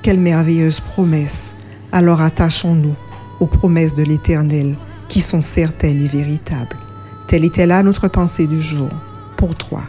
Quelle 0.01 0.19
merveilleuse 0.19 0.81
promesse. 0.81 1.55
Alors 1.93 2.19
attachons-nous 2.19 2.93
aux 3.39 3.45
promesses 3.45 3.93
de 3.93 4.03
l'Éternel 4.03 4.75
qui 5.07 5.21
sont 5.21 5.39
certaines 5.39 6.01
et 6.01 6.09
véritables. 6.09 6.75
Telle 7.27 7.45
était 7.45 7.65
là 7.65 7.83
notre 7.83 8.09
pensée 8.09 8.47
du 8.47 8.59
jour 8.59 8.89
pour 9.37 9.55
toi. 9.55 9.83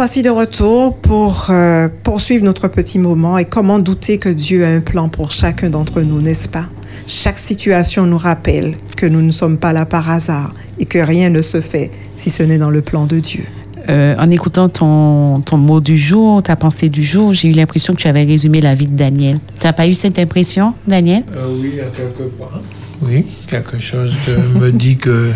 Voici 0.00 0.22
de 0.22 0.30
retour 0.30 0.96
pour 0.96 1.48
euh, 1.50 1.86
poursuivre 2.02 2.42
notre 2.42 2.68
petit 2.68 2.98
moment 2.98 3.36
et 3.36 3.44
comment 3.44 3.78
douter 3.78 4.16
que 4.16 4.30
Dieu 4.30 4.64
a 4.64 4.68
un 4.68 4.80
plan 4.80 5.10
pour 5.10 5.30
chacun 5.30 5.68
d'entre 5.68 6.00
nous, 6.00 6.22
n'est-ce 6.22 6.48
pas? 6.48 6.64
Chaque 7.06 7.36
situation 7.36 8.06
nous 8.06 8.16
rappelle 8.16 8.78
que 8.96 9.04
nous 9.04 9.20
ne 9.20 9.30
sommes 9.30 9.58
pas 9.58 9.74
là 9.74 9.84
par 9.84 10.08
hasard 10.08 10.54
et 10.78 10.86
que 10.86 10.98
rien 10.98 11.28
ne 11.28 11.42
se 11.42 11.60
fait 11.60 11.90
si 12.16 12.30
ce 12.30 12.42
n'est 12.42 12.56
dans 12.56 12.70
le 12.70 12.80
plan 12.80 13.04
de 13.04 13.18
Dieu. 13.18 13.44
Euh, 13.90 14.14
en 14.18 14.30
écoutant 14.30 14.70
ton, 14.70 15.42
ton 15.42 15.58
mot 15.58 15.82
du 15.82 15.98
jour, 15.98 16.42
ta 16.42 16.56
pensée 16.56 16.88
du 16.88 17.02
jour, 17.02 17.34
j'ai 17.34 17.48
eu 17.48 17.52
l'impression 17.52 17.92
que 17.92 18.00
tu 18.00 18.08
avais 18.08 18.24
résumé 18.24 18.62
la 18.62 18.74
vie 18.74 18.86
de 18.86 18.96
Daniel. 18.96 19.36
Tu 19.60 19.66
n'as 19.66 19.74
pas 19.74 19.86
eu 19.86 19.92
cette 19.92 20.18
impression, 20.18 20.72
Daniel? 20.88 21.24
Euh, 21.36 21.46
oui, 21.60 21.74
à 21.78 21.94
quelque 21.94 22.22
part. 22.38 22.58
Oui, 23.02 23.26
quelque 23.46 23.78
chose 23.78 24.14
que 24.24 24.58
me 24.58 24.72
dit 24.72 24.96
que 24.96 25.30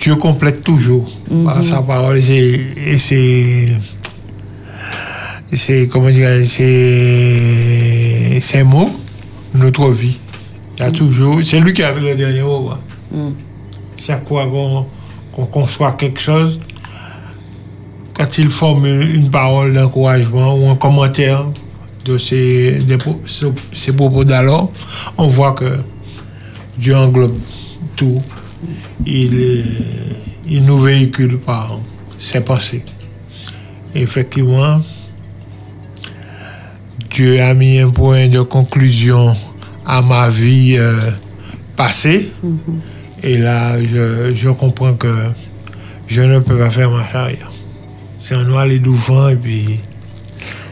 Dieu 0.00 0.16
complète 0.16 0.62
toujours 0.62 1.10
par 1.44 1.62
sa 1.64 1.82
parole. 1.82 2.16
Et 2.18 2.22
c'est- 2.98 3.68
Et 5.52 5.56
c'est. 5.56 5.88
Comment 5.88 6.10
dire 6.10 6.28
C'est. 6.44 8.38
C'est 8.40 8.64
mots, 8.64 8.90
notre 9.54 9.90
vie. 9.90 10.16
Il 10.76 10.80
y 10.80 10.86
a 10.86 10.90
toujours. 10.90 11.40
C'est 11.44 11.60
lui 11.60 11.72
qui 11.72 11.82
a 11.82 11.92
le 11.92 12.14
dernier 12.14 12.42
mot. 12.42 12.60
quoi. 12.60 12.80
Chaque 13.98 14.26
fois 14.26 14.46
qu'on 15.34 15.46
conçoit 15.46 15.92
quelque 15.92 16.20
chose, 16.20 16.58
quand 18.14 18.38
il 18.38 18.48
forme 18.50 18.86
une, 18.86 19.30
parole 19.30 19.74
d'encouragement 19.74 20.54
ou 20.56 20.68
un 20.70 20.76
commentaire 20.76 21.44
de 22.06 22.16
ses, 22.16 22.78
ses- 23.26 23.52
ses 23.76 23.92
propos 23.92 24.24
d'alors, 24.24 24.70
on 25.18 25.26
voit 25.26 25.52
que 25.52 25.78
Dieu 26.78 26.96
englobe 26.96 27.36
tout. 27.96 28.22
Il, 29.06 29.40
est- 29.40 29.64
il 30.48 30.64
nous 30.64 30.78
véhicule 30.80 31.38
par 31.38 31.78
ses 32.18 32.40
pensées. 32.40 32.82
Et 33.94 34.02
effectivement, 34.02 34.76
Dieu 37.10 37.40
a 37.40 37.54
mis 37.54 37.78
un 37.78 37.90
point 37.90 38.28
de 38.28 38.40
conclusion 38.40 39.34
à 39.86 40.02
ma 40.02 40.28
vie 40.28 40.76
euh, 40.78 40.98
passée. 41.76 42.30
Et 43.22 43.38
là, 43.38 43.80
je, 43.82 44.32
je 44.34 44.48
comprends 44.50 44.94
que 44.94 45.12
je 46.06 46.20
ne 46.22 46.38
peux 46.38 46.56
pas 46.58 46.70
faire 46.70 46.90
marche 46.90 47.14
arrière. 47.14 47.50
C'est 48.18 48.34
un 48.34 48.44
noir 48.44 48.60
aller 48.62 48.78
devant 48.78 49.28
et 49.28 49.36
puis. 49.36 49.80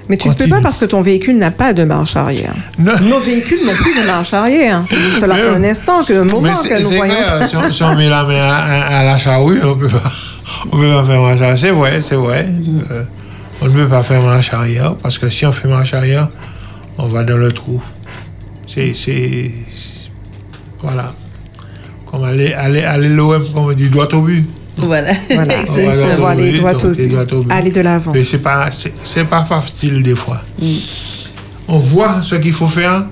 Mais 0.08 0.16
tu 0.16 0.28
ne 0.28 0.34
peux 0.34 0.48
pas 0.48 0.60
parce 0.60 0.78
que 0.78 0.84
ton 0.84 1.02
véhicule 1.02 1.36
n'a 1.36 1.50
pas 1.50 1.72
de 1.72 1.84
marche 1.84 2.16
arrière. 2.16 2.54
Nos 2.78 3.18
véhicules 3.20 3.58
n'ont 3.66 3.74
plus 3.74 3.94
de 4.00 4.06
marche 4.06 4.32
arrière. 4.32 4.84
Cela 5.20 5.34
fait 5.34 5.48
un 5.48 5.64
instant, 5.64 6.02
que, 6.04 6.14
un 6.14 6.24
moment 6.24 6.54
que 6.54 6.82
nous 6.82 6.96
voyons 6.96 7.14
vrai, 7.14 7.48
si 7.48 7.56
on, 7.56 7.72
si 7.72 7.82
on 7.82 7.94
met 7.94 8.08
la 8.08 8.24
main 8.24 8.50
à, 8.50 9.04
la 9.04 9.18
charrue, 9.18 9.60
on 9.62 9.74
peut 9.76 9.88
pas, 9.88 10.12
on 10.72 10.76
peut 10.78 10.90
pas 10.90 11.04
faire 11.04 11.20
marche 11.20 11.40
arrière. 11.42 11.58
C'est 11.58 11.70
vrai, 11.70 12.00
c'est 12.00 12.14
vrai. 12.16 12.48
Euh, 12.90 13.04
on 13.60 13.66
ne 13.66 13.70
peut 13.70 13.88
pas 13.88 14.02
faire 14.02 14.22
marche 14.22 14.52
arrière 14.54 14.94
parce 14.96 15.18
que 15.18 15.28
si 15.28 15.44
on 15.44 15.52
fait 15.52 15.68
marche 15.68 15.92
arrière, 15.92 16.28
on 16.96 17.08
va 17.08 17.22
dans 17.22 17.36
le 17.36 17.52
trou. 17.52 17.82
C'est- 18.66 18.92
Voilà. 20.82 21.12
Comme 22.10 22.24
aller, 22.24 22.54
aller, 22.54 22.82
aller 22.82 23.08
l'OM, 23.08 23.44
comme 23.52 23.64
on 23.66 23.72
dit, 23.72 23.88
droit 23.90 24.08
au 24.14 24.22
but. 24.22 24.48
Voilà. 24.86 25.12
Voilà, 25.30 25.54
On 25.68 25.76
il 25.76 25.84
faut 25.84 26.16
droit 26.16 26.30
aller 26.30 26.52
donc 26.52 26.82
au 26.84 26.88
but. 27.42 27.72
de 27.72 27.80
l'avant. 27.80 28.12
Mais 28.14 28.24
c'est 28.24 28.38
pas, 28.38 28.70
c'est, 28.70 28.92
c'est 29.02 29.24
pas 29.24 29.44
facile 29.44 30.02
des 30.02 30.14
fois. 30.16 30.42
On 31.68 31.78
voit 31.78 32.22
ce 32.22 32.34
qu'il 32.36 32.52
faut 32.52 32.68
faire, 32.68 33.04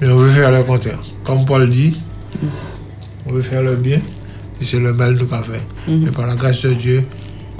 mais 0.00 0.08
on 0.08 0.16
veut 0.16 0.30
faire 0.30 0.50
le 0.50 0.62
contraire. 0.64 0.98
Comme 1.24 1.44
Paul 1.44 1.68
dit, 1.70 1.96
on 3.26 3.32
veut 3.32 3.42
faire 3.42 3.62
le 3.62 3.76
bien, 3.76 4.00
et 4.60 4.64
c'est 4.64 4.78
le 4.80 4.92
mal 4.92 5.14
nous 5.14 5.26
qu'a 5.26 5.42
fait. 5.42 5.62
Et 5.88 6.10
par 6.10 6.26
la 6.26 6.34
grâce 6.34 6.62
de 6.62 6.72
Dieu, 6.74 7.04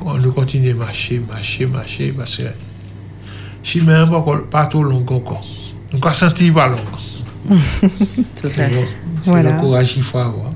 on 0.05 0.15
nous 0.15 0.33
continue 0.33 0.70
à 0.70 0.74
marcher, 0.74 1.23
marcher, 1.29 1.66
marcher, 1.66 2.12
parce 2.16 2.39
que 2.39 2.43
si 3.62 3.81
même 3.83 4.11
pas, 4.11 4.24
pas 4.51 4.66
trop 4.66 4.83
long 4.83 4.99
encore, 5.09 5.45
nous 5.93 6.01
avons 6.03 6.15
senti 6.15 6.51
pas 6.51 6.66
long. 6.69 6.77
C'est 8.45 8.85
Voilà. 9.24 9.53
le 9.55 9.61
courage 9.61 9.95
qu'il 9.95 10.03
faut 10.03 10.19
avoir. 10.19 10.53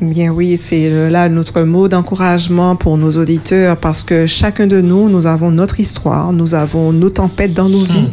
Bien 0.00 0.30
oui, 0.30 0.56
c'est 0.56 0.86
euh, 0.92 1.10
là 1.10 1.28
notre 1.28 1.62
mot 1.62 1.88
d'encouragement 1.88 2.76
pour 2.76 2.96
nos 2.96 3.10
auditeurs 3.18 3.76
parce 3.76 4.04
que 4.04 4.28
chacun 4.28 4.68
de 4.68 4.80
nous, 4.80 5.08
nous 5.08 5.26
avons 5.26 5.50
notre 5.50 5.80
histoire, 5.80 6.32
nous 6.32 6.54
avons 6.54 6.92
nos 6.92 7.10
tempêtes 7.10 7.52
dans 7.52 7.68
nos 7.68 7.82
vies, 7.82 8.08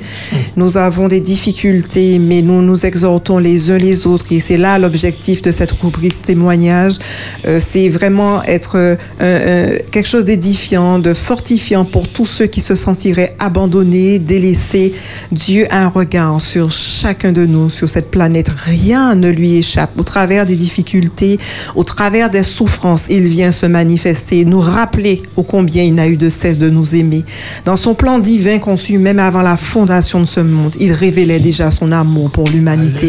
nous 0.55 0.77
avons 0.77 1.07
des 1.07 1.19
difficultés, 1.21 2.17
mais 2.17 2.41
nous 2.41 2.63
nous 2.63 2.87
exhortons 2.87 3.37
les 3.37 3.69
uns 3.69 3.77
les 3.77 4.07
autres 4.07 4.25
et 4.31 4.39
c'est 4.39 4.57
là 4.57 4.79
l'objectif 4.79 5.43
de 5.43 5.51
cette 5.51 5.73
rubrique 5.73 6.19
témoignage. 6.23 6.97
Euh, 7.45 7.59
c'est 7.59 7.89
vraiment 7.89 8.41
être 8.45 8.77
euh, 8.79 8.95
un- 9.19 9.77
quelque 9.91 10.07
chose 10.07 10.25
d'édifiant, 10.25 10.97
de 10.97 11.13
fortifiant 11.13 11.85
pour 11.85 12.07
tous 12.07 12.25
ceux 12.25 12.47
qui 12.47 12.61
se 12.61 12.73
sentiraient 12.73 13.35
abandonnés, 13.37 14.17
délaissés. 14.17 14.91
Dieu 15.31 15.67
a 15.69 15.83
un 15.83 15.89
regard 15.89 16.41
sur 16.41 16.71
chacun 16.71 17.31
de 17.31 17.45
nous, 17.45 17.69
sur 17.69 17.87
cette 17.89 18.09
planète. 18.09 18.49
Rien 18.49 19.13
ne 19.13 19.29
lui 19.29 19.57
échappe. 19.57 19.91
Au 19.99 20.03
travers 20.03 20.47
des 20.47 20.55
difficultés, 20.55 21.37
au 21.75 21.83
travers 21.83 22.29
des 22.29 22.43
souffrances, 22.43 23.05
il 23.09 23.23
vient 23.27 23.51
se 23.51 23.65
manifester, 23.65 24.45
nous 24.45 24.59
rappeler 24.61 25.23
ô 25.35 25.43
combien 25.43 25.83
il 25.83 25.93
n'a 25.95 26.07
eu 26.07 26.17
de 26.17 26.29
cesse 26.29 26.57
de 26.57 26.69
nous 26.69 26.95
aimer. 26.95 27.23
Dans 27.65 27.75
son 27.75 27.93
plan 27.95 28.19
divin 28.19 28.59
conçu 28.59 28.97
même 28.97 29.19
avant 29.19 29.41
la 29.41 29.57
fondation 29.57 30.19
de 30.19 30.25
ce 30.25 30.39
monde, 30.39 30.75
il 30.79 30.91
révélait 30.91 31.39
déjà 31.39 31.71
son 31.71 31.91
amour 31.91 32.31
pour 32.31 32.47
l'humanité. 32.49 33.07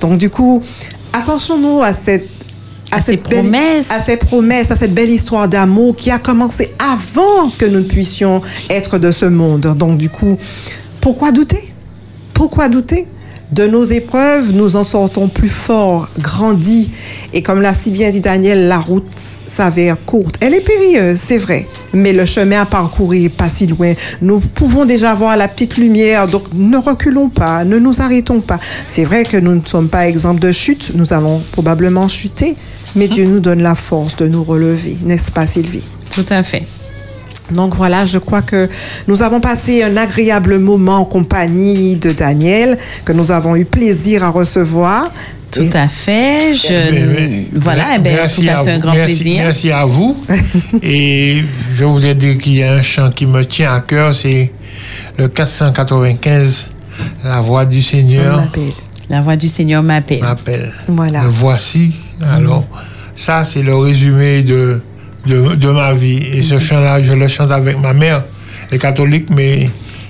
Donc 0.00 0.18
du 0.18 0.30
coup, 0.30 0.62
attention-nous 1.12 1.82
à 1.82 1.92
cette 1.92 2.28
à, 2.90 3.00
cette 3.00 3.28
belle- 3.28 3.44
à 3.90 4.00
ces 4.00 4.16
promesses, 4.16 4.70
à 4.70 4.76
cette 4.76 4.94
belle 4.94 5.10
histoire 5.10 5.46
d'amour 5.46 5.94
qui 5.94 6.10
a 6.10 6.18
commencé 6.18 6.70
avant 6.78 7.50
que 7.58 7.66
nous 7.66 7.80
ne 7.80 7.84
puissions 7.84 8.40
être 8.70 8.96
de 8.98 9.10
ce 9.10 9.26
monde. 9.26 9.74
Donc 9.76 9.98
du 9.98 10.08
coup, 10.08 10.38
pourquoi 11.02 11.30
douter? 11.30 11.68
Pourquoi 12.32 12.70
douter? 12.70 13.06
De 13.52 13.66
nos 13.66 13.84
épreuves, 13.84 14.52
nous 14.52 14.76
en 14.76 14.84
sortons 14.84 15.28
plus 15.28 15.48
forts, 15.48 16.08
grandis. 16.18 16.90
Et 17.32 17.42
comme 17.42 17.62
l'a 17.62 17.74
si 17.74 17.90
bien 17.90 18.10
dit 18.10 18.20
Daniel, 18.20 18.68
la 18.68 18.78
route 18.78 19.06
s'avère 19.46 19.96
courte. 20.04 20.36
Elle 20.40 20.54
est 20.54 20.60
périlleuse, 20.60 21.18
c'est 21.18 21.38
vrai, 21.38 21.66
mais 21.92 22.12
le 22.12 22.24
chemin 22.24 22.62
à 22.62 22.66
parcourir 22.66 23.26
est 23.26 23.28
pas 23.28 23.48
si 23.48 23.66
loin. 23.66 23.94
Nous 24.20 24.40
pouvons 24.40 24.84
déjà 24.84 25.14
voir 25.14 25.36
la 25.36 25.48
petite 25.48 25.76
lumière, 25.76 26.26
donc 26.26 26.44
ne 26.52 26.76
reculons 26.76 27.28
pas, 27.28 27.64
ne 27.64 27.78
nous 27.78 28.00
arrêtons 28.00 28.40
pas. 28.40 28.58
C'est 28.86 29.04
vrai 29.04 29.24
que 29.24 29.36
nous 29.36 29.54
ne 29.54 29.66
sommes 29.66 29.88
pas 29.88 30.08
exemples 30.08 30.40
de 30.40 30.52
chute, 30.52 30.92
nous 30.94 31.12
allons 31.12 31.40
probablement 31.52 32.08
chuter, 32.08 32.54
mais 32.94 33.08
Dieu 33.08 33.24
nous 33.24 33.40
donne 33.40 33.62
la 33.62 33.74
force 33.74 34.16
de 34.16 34.26
nous 34.28 34.44
relever, 34.44 34.96
n'est-ce 35.04 35.32
pas 35.32 35.46
Sylvie? 35.46 35.84
Tout 36.10 36.26
à 36.30 36.42
fait. 36.42 36.62
Donc 37.50 37.74
voilà, 37.74 38.04
je 38.04 38.18
crois 38.18 38.42
que 38.42 38.68
nous 39.06 39.22
avons 39.22 39.40
passé 39.40 39.82
un 39.82 39.96
agréable 39.96 40.58
moment 40.58 40.98
en 40.98 41.04
compagnie 41.04 41.96
de 41.96 42.10
Daniel, 42.10 42.76
que 43.04 43.12
nous 43.12 43.30
avons 43.32 43.56
eu 43.56 43.64
plaisir 43.64 44.24
à 44.24 44.28
recevoir. 44.30 45.10
Tout 45.50 45.70
à 45.72 45.88
fait. 45.88 46.54
Je... 46.54 46.92
Mais- 46.92 47.06
mais- 47.06 47.46
voilà, 47.54 47.84
eh 47.96 47.98
ben, 48.00 48.12
en 48.12 48.16
merci 48.16 48.40
tout 48.42 48.46
cas, 48.46 48.58
à 48.58 48.62
c'est 48.62 48.70
un 48.72 48.74
vous. 48.74 48.80
grand 48.82 48.92
Merci- 48.92 49.14
plaisir. 49.22 49.42
Merci 49.44 49.70
à 49.72 49.84
vous. 49.86 50.16
Et 50.82 51.42
je 51.78 51.84
vous 51.84 52.04
ai 52.04 52.14
dit 52.14 52.36
qu'il 52.36 52.54
y 52.56 52.62
a 52.62 52.74
un 52.74 52.82
chant 52.82 53.10
qui 53.10 53.24
me 53.24 53.42
tient 53.46 53.72
à 53.72 53.80
cœur, 53.80 54.14
c'est 54.14 54.52
le 55.16 55.26
495, 55.28 56.68
La 57.24 57.40
voix 57.40 57.64
du 57.64 57.80
Seigneur 57.82 58.42
La 59.08 59.20
voix 59.22 59.36
du 59.36 59.48
Seigneur 59.48 59.82
m'appelle. 59.82 60.20
m'appelle. 60.20 60.72
Voilà. 60.86 61.22
Le 61.22 61.28
voici. 61.28 61.94
Alors, 62.30 62.64
ça, 63.16 63.42
c'est 63.44 63.62
le 63.62 63.74
résumé 63.74 64.42
de, 64.42 64.82
de, 65.28 65.54
de 65.54 65.68
ma 65.68 65.92
vie. 65.92 66.18
Et 66.32 66.42
ce 66.42 66.58
chant-là, 66.58 67.02
je 67.02 67.12
le 67.12 67.28
chante 67.28 67.50
avec 67.50 67.80
ma 67.80 67.92
mère, 67.92 68.22
elle 68.70 68.76
est 68.76 68.80
catholique, 68.80 69.28
mais 69.30 69.68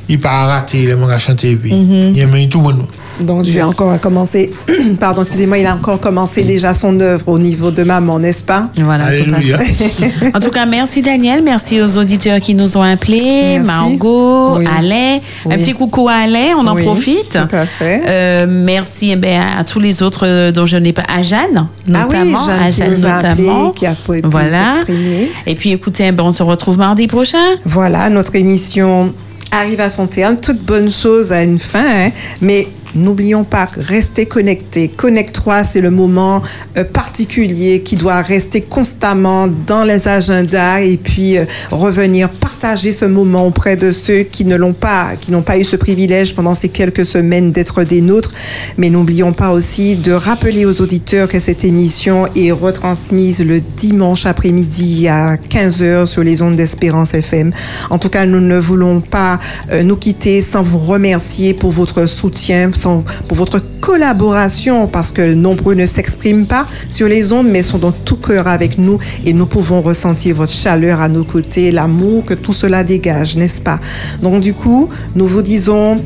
il 0.08 0.18
pas 0.20 0.46
raté, 0.46 0.84
il 0.84 0.96
m'a 0.96 1.18
chanté. 1.18 1.56
Puis, 1.56 1.72
Mhm. 1.74 2.12
il 2.14 2.20
aime 2.20 2.48
tout 2.48 2.62
bon. 2.62 2.86
Donc 3.20 3.44
j'ai 3.44 3.62
encore 3.62 3.98
commencé, 4.00 4.52
pardon, 5.00 5.22
excusez-moi, 5.22 5.58
il 5.58 5.66
a 5.66 5.74
encore 5.74 5.98
commencé 6.00 6.42
déjà 6.44 6.72
son 6.74 6.98
œuvre 7.00 7.24
au 7.28 7.38
niveau 7.38 7.70
de 7.70 7.82
maman, 7.82 8.18
n'est-ce 8.18 8.42
pas? 8.44 8.68
Voilà, 8.76 9.10
tout 9.16 9.24
à. 9.34 9.38
En 10.36 10.40
tout 10.40 10.50
cas, 10.50 10.66
merci 10.66 11.02
Daniel, 11.02 11.42
merci 11.42 11.80
aux 11.82 11.98
auditeurs 11.98 12.40
qui 12.40 12.54
nous 12.54 12.76
ont 12.76 12.82
appelés, 12.82 13.58
Merci. 13.58 13.66
Margot, 13.66 14.58
Oui. 14.58 14.64
Alain. 14.78 15.18
Un 15.50 15.56
petit 15.58 15.72
coucou 15.74 16.08
à 16.08 16.14
Alain, 16.24 16.54
on 16.58 16.66
en 16.66 16.74
Oui, 16.74 16.82
profite. 16.84 17.30
tout 17.48 17.56
à 17.56 17.66
fait. 17.66 18.02
Euh, 18.06 18.46
merci 18.48 19.10
eh 19.12 19.16
ben, 19.16 19.40
à 19.58 19.64
tous 19.64 19.80
les 19.80 20.02
autres 20.02 20.26
euh, 20.26 20.52
dont 20.52 20.66
je 20.66 20.76
n'ai 20.76 20.92
pas. 20.92 21.02
À 21.08 21.22
Jeanne, 21.22 21.40
Ah 21.56 22.06
oui, 22.10 22.16
notamment. 22.18 22.46
Jeanne 22.46 22.62
à 22.62 22.70
qui 22.70 22.76
Jeanne 22.78 22.90
nous 22.92 23.06
a 23.06 23.10
appelés, 23.14 23.46
notamment. 23.46 23.70
qui 23.72 23.86
a 23.86 23.92
pu- 23.94 24.20
voilà. 24.24 24.72
s'exprimer. 24.74 25.30
Et 25.46 25.54
puis 25.54 25.70
écoutez, 25.72 26.04
eh 26.06 26.12
ben, 26.12 26.24
on 26.24 26.32
se 26.32 26.42
retrouve 26.42 26.78
mardi 26.78 27.06
prochain. 27.08 27.38
Voilà, 27.64 28.08
notre 28.10 28.34
émission 28.36 29.12
arrive 29.50 29.80
à 29.80 29.88
son 29.88 30.06
terme. 30.06 30.36
Toute 30.36 30.62
bonne 30.62 30.90
chose 30.90 31.32
a 31.32 31.42
une 31.42 31.58
fin, 31.58 31.84
hein. 32.06 32.10
mais 32.42 32.68
n'oublions 32.98 33.44
pas 33.44 33.66
que 33.66 33.80
rester 33.80 34.26
connecté. 34.26 34.88
Connecte-toi, 34.88 35.64
c'est 35.64 35.80
le 35.80 35.90
moment 35.90 36.42
euh, 36.76 36.84
particulier 36.84 37.80
qui 37.82 37.96
doit 37.96 38.20
rester 38.22 38.60
constamment 38.60 39.48
dans 39.66 39.84
les 39.84 40.08
agendas 40.08 40.80
et 40.80 40.96
puis 40.96 41.36
euh, 41.38 41.44
revenir 41.70 42.28
partager 42.28 42.92
ce 42.92 43.04
moment 43.04 43.46
auprès 43.46 43.76
de 43.76 43.92
ceux 43.92 44.22
qui 44.22 44.44
ne 44.44 44.56
l'ont 44.56 44.72
pas, 44.72 45.10
qui 45.20 45.30
n'ont 45.30 45.42
pas 45.42 45.58
eu 45.58 45.64
ce 45.64 45.76
privilège 45.76 46.34
pendant 46.34 46.54
ces 46.54 46.68
quelques 46.68 47.06
semaines 47.06 47.52
d'être 47.52 47.84
des 47.84 48.00
nôtres. 48.00 48.32
Mais 48.76 48.90
n'oublions 48.90 49.32
pas 49.32 49.50
aussi 49.52 49.96
de 49.96 50.12
rappeler 50.12 50.64
aux 50.66 50.80
auditeurs 50.80 51.28
que 51.28 51.38
cette 51.38 51.64
émission 51.64 52.26
est 52.36 52.50
retransmise 52.52 53.44
le 53.44 53.60
dimanche 53.60 54.26
après-midi 54.26 55.08
à 55.08 55.36
15h 55.36 56.06
sur 56.06 56.22
les 56.24 56.42
ondes 56.42 56.56
d'Espérance 56.56 57.14
FM. 57.14 57.52
En 57.90 57.98
tout 57.98 58.08
cas, 58.08 58.24
nous 58.26 58.40
ne 58.40 58.58
voulons 58.58 59.00
pas 59.00 59.38
euh, 59.72 59.82
nous 59.82 59.96
quitter 59.96 60.40
sans 60.40 60.62
vous 60.62 60.78
remercier 60.78 61.54
pour 61.54 61.70
votre 61.70 62.06
soutien, 62.06 62.70
sans- 62.74 62.87
pour 63.26 63.36
votre 63.36 63.60
collaboration, 63.80 64.86
parce 64.86 65.10
que 65.10 65.34
nombreux 65.34 65.74
ne 65.74 65.86
s'expriment 65.86 66.46
pas 66.46 66.66
sur 66.90 67.08
les 67.08 67.32
ondes, 67.32 67.48
mais 67.48 67.62
sont 67.62 67.78
dans 67.78 67.92
tout 67.92 68.16
cœur 68.16 68.46
avec 68.46 68.78
nous 68.78 68.98
et 69.24 69.32
nous 69.32 69.46
pouvons 69.46 69.80
ressentir 69.80 70.36
votre 70.36 70.52
chaleur 70.52 71.00
à 71.00 71.08
nos 71.08 71.24
côtés, 71.24 71.72
l'amour 71.72 72.24
que 72.24 72.34
tout 72.34 72.52
cela 72.52 72.84
dégage, 72.84 73.36
n'est-ce 73.36 73.60
pas? 73.60 73.80
Donc, 74.22 74.40
du 74.40 74.54
coup, 74.54 74.88
nous 75.14 75.26
vous 75.26 75.42
disons 75.42 75.98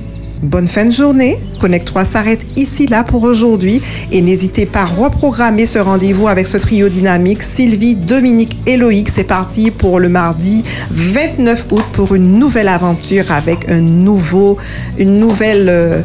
Bonne 0.43 0.67
fin 0.67 0.85
de 0.85 0.91
journée. 0.91 1.39
Connect3 1.61 2.05
s'arrête 2.05 2.45
ici, 2.57 2.89
là, 2.89 3.05
pour 3.05 3.23
aujourd'hui. 3.23 3.81
Et 4.11 4.21
n'hésitez 4.21 4.67
pas 4.67 4.81
à 4.81 4.87
reprogrammer 4.87 5.67
ce 5.67 5.79
rendez-vous 5.79 6.27
avec 6.27 6.49
ce 6.49 6.57
trio 6.57 6.89
dynamique. 6.89 7.43
Sylvie, 7.43 7.95
Dominique 7.95 8.57
et 8.67 8.77
Loïc, 8.77 9.09
c'est 9.09 9.23
parti 9.23 9.71
pour 9.71 10.01
le 10.01 10.09
mardi 10.09 10.65
29 10.91 11.67
août 11.71 11.85
pour 11.93 12.17
une 12.17 12.41
nouvelle 12.41 12.67
aventure 12.67 13.31
avec 13.31 13.71
un 13.71 13.81
nouveau, 13.81 14.57
une 14.99 15.21
nouvelle, 15.21 15.69
euh, 15.69 16.03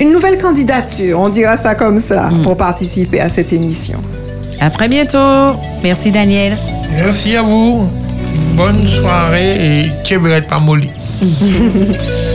une 0.00 0.12
nouvelle 0.12 0.38
candidature, 0.38 1.18
on 1.20 1.28
dira 1.28 1.56
ça 1.56 1.74
comme 1.74 1.98
ça, 1.98 2.28
pour 2.42 2.56
participer 2.56 3.20
à 3.20 3.28
cette 3.28 3.52
émission. 3.52 4.00
À 4.60 4.70
très 4.70 4.88
bientôt. 4.88 5.58
Merci 5.82 6.10
Daniel. 6.10 6.56
Merci 6.96 7.36
à 7.36 7.42
vous. 7.42 7.88
Bonne 8.54 8.86
soirée 8.88 9.84
et 9.84 9.92
Tchébret 10.04 10.42
Pamoli. 10.42 10.90
L'envoi 11.20 12.27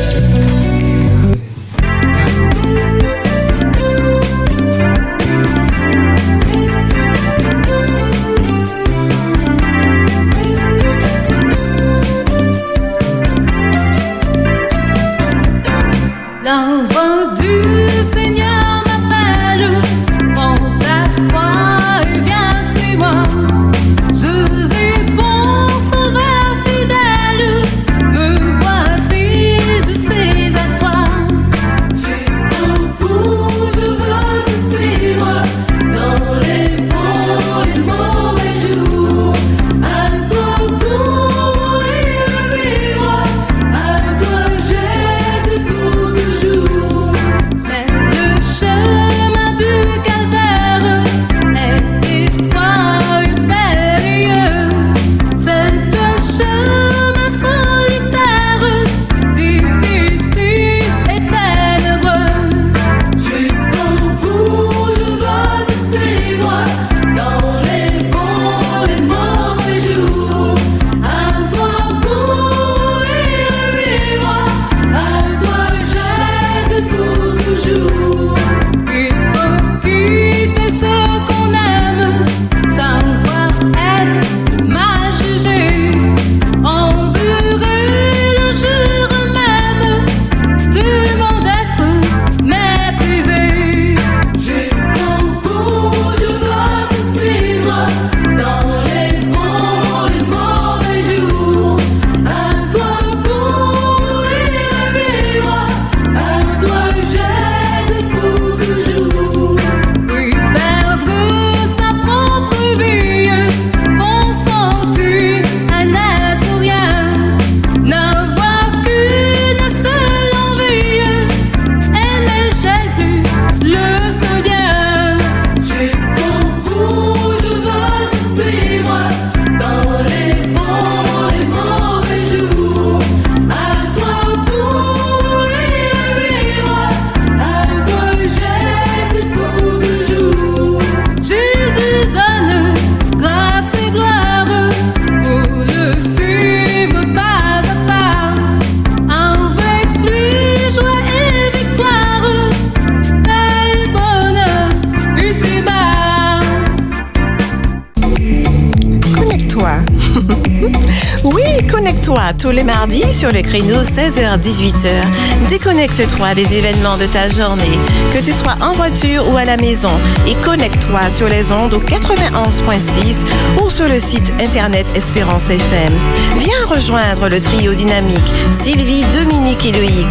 16h-18h. 163.95 165.49
Déconnecte-toi 165.49 166.33
des 166.33 166.51
événements 166.53 166.97
de 166.97 167.05
ta 167.05 167.29
journée, 167.29 167.77
que 168.13 168.23
tu 168.23 168.31
sois 168.31 168.55
en 168.59 168.71
voiture 168.73 169.27
ou 169.29 169.37
à 169.37 169.45
la 169.45 169.55
maison, 169.57 169.91
et 170.27 170.33
connecte-toi 170.35 171.09
sur 171.11 171.29
les 171.29 171.51
ondes 171.51 171.73
au 171.73 171.79
91.6 171.79 173.63
ou 173.63 173.69
sur 173.69 173.87
le 173.87 173.99
site 173.99 174.33
internet 174.41 174.87
Espérance 174.95 175.49
FM. 175.49 175.93
Viens 176.39 176.65
rejoindre 176.67 177.29
le 177.29 177.39
trio 177.39 177.73
dynamique 177.73 178.33
Sylvie, 178.63 179.05
Dominique 179.13 179.65
et 179.65 179.71
Loïc. 179.71 180.07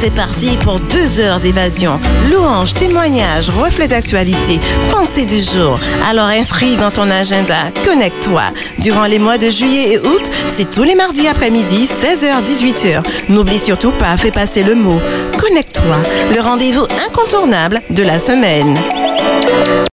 C'est 0.00 0.14
parti 0.14 0.56
pour 0.56 0.80
deux 0.80 1.20
heures 1.20 1.38
d'évasion. 1.38 2.00
Louanges, 2.30 2.72
témoignages, 2.74 3.50
reflets 3.50 3.86
d'actualité, 3.86 4.58
pensée 4.90 5.26
du 5.26 5.38
jour. 5.38 5.78
Alors 6.08 6.26
inscris 6.26 6.76
dans 6.76 6.90
ton 6.90 7.10
agenda, 7.10 7.70
connecte-toi. 7.84 8.42
Durant 8.78 9.04
les 9.04 9.18
mois 9.18 9.38
de 9.38 9.50
juillet 9.50 9.92
et 9.92 9.98
août, 9.98 10.22
c'est 10.56 10.70
tous 10.70 10.82
les 10.82 10.94
mardis 10.94 11.28
après-midi, 11.28 11.88
16h-18h. 12.02 13.02
N'oublie 13.28 13.58
surtout 13.58 13.92
pas, 13.92 14.16
fais 14.16 14.30
passer 14.30 14.62
le 14.62 14.74
mot. 14.74 15.00
Connecte-toi, 15.38 15.96
le 16.34 16.40
rendez-vous 16.40 16.86
incontournable 17.06 17.82
de 17.90 18.02
la 18.02 18.18
semaine. 18.18 18.76